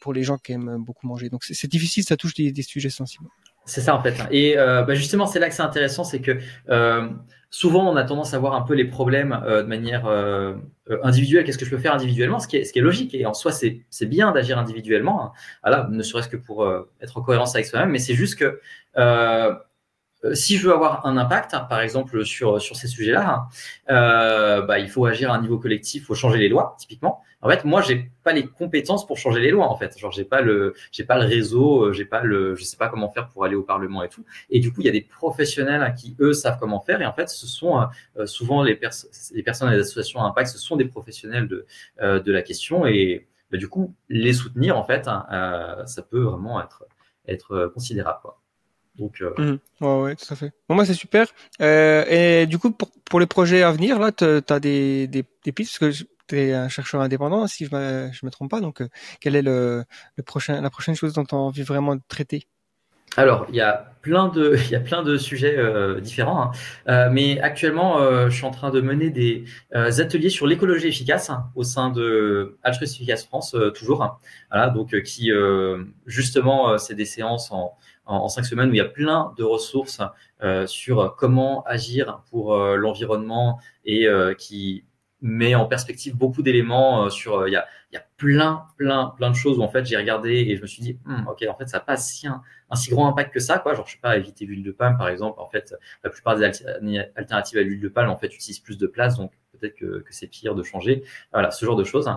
pour 0.00 0.12
les 0.12 0.22
gens 0.22 0.38
qui 0.38 0.52
aiment 0.52 0.76
beaucoup 0.78 1.06
manger. 1.06 1.28
Donc 1.28 1.44
c'est 1.44 1.70
difficile, 1.70 2.04
ça 2.04 2.16
touche 2.16 2.34
des, 2.34 2.62
sujets 2.62 2.90
sensibles. 2.90 3.26
C'est 3.66 3.80
ça 3.80 3.96
en 3.96 4.02
fait. 4.02 4.14
Et 4.30 4.56
euh, 4.56 4.82
bah 4.84 4.94
justement, 4.94 5.26
c'est 5.26 5.40
là 5.40 5.48
que 5.48 5.54
c'est 5.54 5.62
intéressant, 5.62 6.04
c'est 6.04 6.20
que 6.20 6.38
euh, 6.70 7.08
souvent 7.50 7.90
on 7.90 7.96
a 7.96 8.04
tendance 8.04 8.32
à 8.32 8.38
voir 8.38 8.54
un 8.54 8.62
peu 8.62 8.74
les 8.74 8.84
problèmes 8.84 9.32
euh, 9.44 9.64
de 9.64 9.68
manière 9.68 10.06
euh, 10.06 10.54
individuelle. 11.02 11.44
Qu'est-ce 11.44 11.58
que 11.58 11.64
je 11.64 11.70
peux 11.70 11.78
faire 11.78 11.94
individuellement? 11.94 12.38
Ce 12.38 12.46
qui, 12.46 12.56
est, 12.56 12.76
logique. 12.76 13.12
Et 13.14 13.26
en 13.26 13.34
soi, 13.34 13.50
c'est 13.50 14.06
bien 14.06 14.30
d'agir 14.30 14.56
individuellement. 14.56 15.24
Hein. 15.24 15.32
Voilà, 15.64 15.88
ne 15.90 16.02
serait-ce 16.02 16.28
que 16.28 16.36
pour 16.36 16.66
être 17.00 17.18
en 17.18 17.22
cohérence 17.22 17.56
avec 17.56 17.66
soi-même. 17.66 17.90
Mais 17.90 17.98
c'est 17.98 18.14
juste 18.14 18.36
que 18.36 18.60
si 20.34 20.56
je 20.56 20.66
veux 20.66 20.72
avoir 20.74 21.06
un 21.06 21.16
impact, 21.16 21.54
hein, 21.54 21.60
par 21.68 21.80
exemple 21.80 22.24
sur 22.24 22.60
sur 22.60 22.76
ces 22.76 22.88
sujets-là, 22.88 23.48
hein, 23.88 24.64
bah, 24.66 24.78
il 24.78 24.88
faut 24.88 25.04
agir 25.06 25.30
à 25.32 25.36
un 25.36 25.40
niveau 25.40 25.58
collectif, 25.58 26.02
il 26.02 26.04
faut 26.06 26.14
changer 26.14 26.38
les 26.38 26.48
lois, 26.48 26.76
typiquement. 26.78 27.22
En 27.42 27.48
fait, 27.48 27.64
moi, 27.64 27.80
j'ai 27.82 28.10
pas 28.24 28.32
les 28.32 28.46
compétences 28.46 29.06
pour 29.06 29.18
changer 29.18 29.40
les 29.40 29.50
lois. 29.50 29.68
En 29.68 29.76
fait, 29.76 29.96
genre, 29.98 30.10
j'ai 30.10 30.24
pas 30.24 30.40
le, 30.40 30.74
j'ai 30.90 31.04
pas 31.04 31.16
le 31.16 31.26
réseau, 31.26 31.92
j'ai 31.92 32.04
pas 32.04 32.22
le, 32.22 32.54
je 32.56 32.64
sais 32.64 32.76
pas 32.76 32.88
comment 32.88 33.10
faire 33.10 33.28
pour 33.28 33.44
aller 33.44 33.54
au 33.54 33.62
Parlement 33.62 34.02
et 34.02 34.08
tout. 34.08 34.24
Et 34.50 34.58
du 34.58 34.72
coup, 34.72 34.80
il 34.80 34.86
y 34.86 34.88
a 34.88 34.92
des 34.92 35.02
professionnels 35.02 35.82
hein, 35.82 35.92
qui 35.92 36.16
eux 36.18 36.32
savent 36.32 36.58
comment 36.58 36.80
faire. 36.80 37.00
Et 37.02 37.06
en 37.06 37.12
fait, 37.12 37.28
ce 37.28 37.46
sont 37.46 37.86
euh, 38.16 38.26
souvent 38.26 38.62
les, 38.62 38.74
pers 38.74 38.90
les 39.32 39.42
personnes 39.42 39.70
des 39.70 39.78
associations 39.78 40.20
à 40.22 40.24
impact, 40.26 40.50
ce 40.50 40.58
sont 40.58 40.76
des 40.76 40.86
professionnels 40.86 41.46
de 41.46 41.66
euh, 42.00 42.20
de 42.20 42.32
la 42.32 42.42
question. 42.42 42.86
Et 42.86 43.28
bah, 43.50 43.58
du 43.58 43.68
coup, 43.68 43.94
les 44.08 44.32
soutenir, 44.32 44.76
en 44.76 44.84
fait, 44.84 45.06
hein, 45.06 45.26
euh, 45.30 45.86
ça 45.86 46.02
peut 46.02 46.22
vraiment 46.22 46.60
être 46.60 46.84
être 47.28 47.70
considérable. 47.74 48.18
Quoi. 48.22 48.40
Donc, 48.98 49.20
euh... 49.20 49.32
mmh. 49.36 49.84
ouais, 49.84 50.00
ouais, 50.02 50.16
tout 50.16 50.32
à 50.32 50.36
fait. 50.36 50.52
Bon, 50.68 50.74
moi, 50.74 50.86
c'est 50.86 50.94
super. 50.94 51.26
Euh, 51.60 52.04
et 52.08 52.46
du 52.46 52.58
coup, 52.58 52.70
pour, 52.70 52.90
pour 53.04 53.20
les 53.20 53.26
projets 53.26 53.62
à 53.62 53.72
venir, 53.72 53.98
là, 53.98 54.12
tu 54.12 54.24
as 54.24 54.60
des, 54.60 55.06
des, 55.06 55.24
des 55.44 55.52
pistes? 55.52 55.78
Parce 55.78 55.98
que 55.98 56.04
tu 56.28 56.38
es 56.40 56.54
un 56.54 56.68
chercheur 56.68 57.00
indépendant, 57.00 57.46
si 57.46 57.66
je 57.66 57.74
me, 57.74 58.10
je 58.12 58.24
me 58.26 58.30
trompe 58.30 58.50
pas. 58.50 58.60
Donc, 58.60 58.80
euh, 58.80 58.88
quelle 59.20 59.36
est 59.36 59.42
le, 59.42 59.84
le 60.16 60.22
prochain, 60.22 60.60
la 60.60 60.70
prochaine 60.70 60.94
chose 60.94 61.12
dont 61.12 61.24
tu 61.24 61.34
as 61.34 61.38
envie 61.38 61.62
vraiment 61.62 61.94
de 61.94 62.02
traiter? 62.08 62.46
Alors, 63.16 63.46
il 63.48 63.54
y 63.54 63.62
a 63.62 63.92
plein 64.02 64.28
de, 64.28 64.56
il 64.66 64.70
y 64.70 64.74
a 64.74 64.80
plein 64.80 65.02
de 65.02 65.16
sujets 65.16 65.56
euh, 65.56 66.00
différents, 66.00 66.42
hein. 66.42 66.50
euh, 66.88 67.08
mais 67.10 67.40
actuellement, 67.40 68.00
euh, 68.00 68.28
je 68.28 68.36
suis 68.36 68.44
en 68.44 68.50
train 68.50 68.70
de 68.70 68.80
mener 68.80 69.10
des 69.10 69.44
euh, 69.74 70.00
ateliers 70.00 70.28
sur 70.28 70.46
l'écologie 70.46 70.88
efficace 70.88 71.30
hein, 71.30 71.50
au 71.54 71.64
sein 71.64 71.90
de 71.90 72.58
Altruist 72.62 72.96
Efficace 72.96 73.24
France, 73.24 73.54
euh, 73.54 73.70
toujours. 73.70 74.02
Hein. 74.02 74.18
Voilà, 74.50 74.68
donc 74.68 75.00
qui 75.02 75.30
justement, 76.06 76.78
c'est 76.78 76.94
des 76.94 77.04
séances 77.04 77.50
en, 77.50 77.76
en, 78.06 78.28
cinq 78.28 78.44
semaines 78.44 78.70
où 78.70 78.74
il 78.74 78.78
y 78.78 78.80
a 78.80 78.84
plein 78.84 79.32
de 79.36 79.44
ressources 79.44 80.00
sur 80.66 81.14
comment 81.16 81.62
agir 81.64 82.22
pour 82.30 82.56
l'environnement 82.56 83.58
et 83.84 84.08
qui 84.38 84.84
met 85.22 85.54
en 85.54 85.66
perspective 85.66 86.14
beaucoup 86.14 86.42
d'éléments 86.42 87.08
sur 87.10 87.48
il 87.48 87.52
y 87.52 87.56
a 87.56 87.66
y 87.92 87.96
a 87.96 88.04
plein 88.16 88.66
plein 88.76 89.14
plein 89.16 89.30
de 89.30 89.34
choses 89.36 89.58
où 89.58 89.62
en 89.62 89.68
fait 89.68 89.84
j'ai 89.86 89.96
regardé 89.96 90.30
et 90.30 90.56
je 90.56 90.62
me 90.62 90.66
suis 90.66 90.82
dit 90.82 90.98
hm, 91.06 91.26
ok 91.28 91.46
en 91.48 91.54
fait 91.56 91.68
ça 91.68 91.78
n'a 91.78 91.84
pas 91.84 91.96
si 91.96 92.26
un, 92.26 92.42
un, 92.70 92.76
si 92.76 92.90
grand 92.90 93.08
impact 93.08 93.32
que 93.32 93.40
ça 93.40 93.58
quoi. 93.58 93.74
Genre 93.74 93.86
je 93.86 93.92
sais 93.92 94.00
pas 94.00 94.16
éviter 94.16 94.44
l'huile 94.44 94.62
de 94.62 94.72
palme 94.72 94.96
par 94.98 95.08
exemple. 95.08 95.40
En 95.40 95.48
fait 95.48 95.74
la 96.04 96.10
plupart 96.10 96.36
des 96.36 96.44
alternatives 96.44 97.58
à 97.58 97.62
l'huile 97.62 97.80
de 97.80 97.88
palme 97.88 98.10
en 98.10 98.18
fait 98.18 98.34
utilisent 98.34 98.60
plus 98.60 98.78
de 98.78 98.86
place 98.86 99.16
donc 99.16 99.32
peut-être 99.52 99.74
que, 99.74 100.00
que 100.00 100.12
c'est 100.14 100.26
pire 100.26 100.54
de 100.54 100.62
changer. 100.62 101.04
Voilà 101.32 101.50
ce 101.50 101.64
genre 101.64 101.76
de 101.76 101.84
choses. 101.84 102.10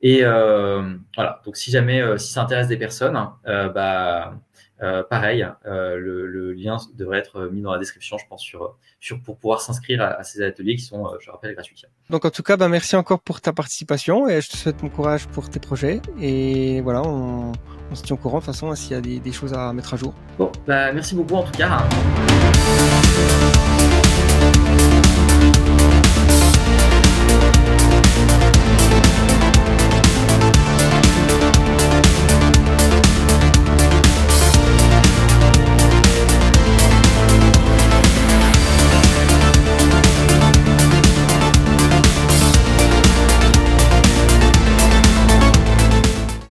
Et 0.00 0.20
euh, 0.24 0.96
voilà. 1.14 1.40
Donc 1.44 1.56
si 1.56 1.70
jamais 1.70 2.00
euh, 2.00 2.18
si 2.18 2.32
ça 2.32 2.42
intéresse 2.42 2.68
des 2.68 2.76
personnes 2.76 3.18
euh, 3.46 3.68
bah 3.68 4.32
euh, 4.32 4.36
pareil, 4.80 5.46
euh, 5.66 5.96
le, 5.96 6.26
le, 6.26 6.52
lien 6.52 6.76
devrait 6.94 7.18
être 7.18 7.46
mis 7.46 7.62
dans 7.62 7.72
la 7.72 7.78
description, 7.78 8.18
je 8.18 8.26
pense, 8.28 8.42
sur, 8.42 8.76
sur 9.00 9.20
pour 9.22 9.36
pouvoir 9.38 9.60
s'inscrire 9.60 10.02
à, 10.02 10.08
à, 10.18 10.22
ces 10.22 10.42
ateliers 10.42 10.76
qui 10.76 10.82
sont, 10.82 11.08
je 11.20 11.30
rappelle, 11.30 11.54
gratuits. 11.54 11.82
Donc 12.10 12.24
en 12.24 12.30
tout 12.30 12.42
cas, 12.42 12.56
bah, 12.56 12.68
merci 12.68 12.96
encore 12.96 13.20
pour 13.20 13.40
ta 13.40 13.52
participation 13.52 14.28
et 14.28 14.40
je 14.40 14.50
te 14.50 14.56
souhaite 14.56 14.76
bon 14.76 14.88
courage 14.88 15.26
pour 15.28 15.48
tes 15.48 15.60
projets. 15.60 16.00
Et 16.20 16.80
voilà, 16.82 17.02
on, 17.02 17.52
on 17.90 17.94
se 17.94 18.02
tient 18.02 18.14
au 18.14 18.18
courant 18.18 18.38
de 18.38 18.44
toute 18.44 18.52
façon 18.52 18.74
s'il 18.74 18.92
y 18.92 18.94
a 18.94 19.00
des, 19.00 19.20
des, 19.20 19.32
choses 19.32 19.54
à 19.54 19.72
mettre 19.72 19.94
à 19.94 19.96
jour. 19.96 20.14
Bon, 20.38 20.50
bah, 20.66 20.92
merci 20.92 21.14
beaucoup 21.14 21.34
en 21.36 21.44
tout 21.44 21.52
cas. 21.52 21.80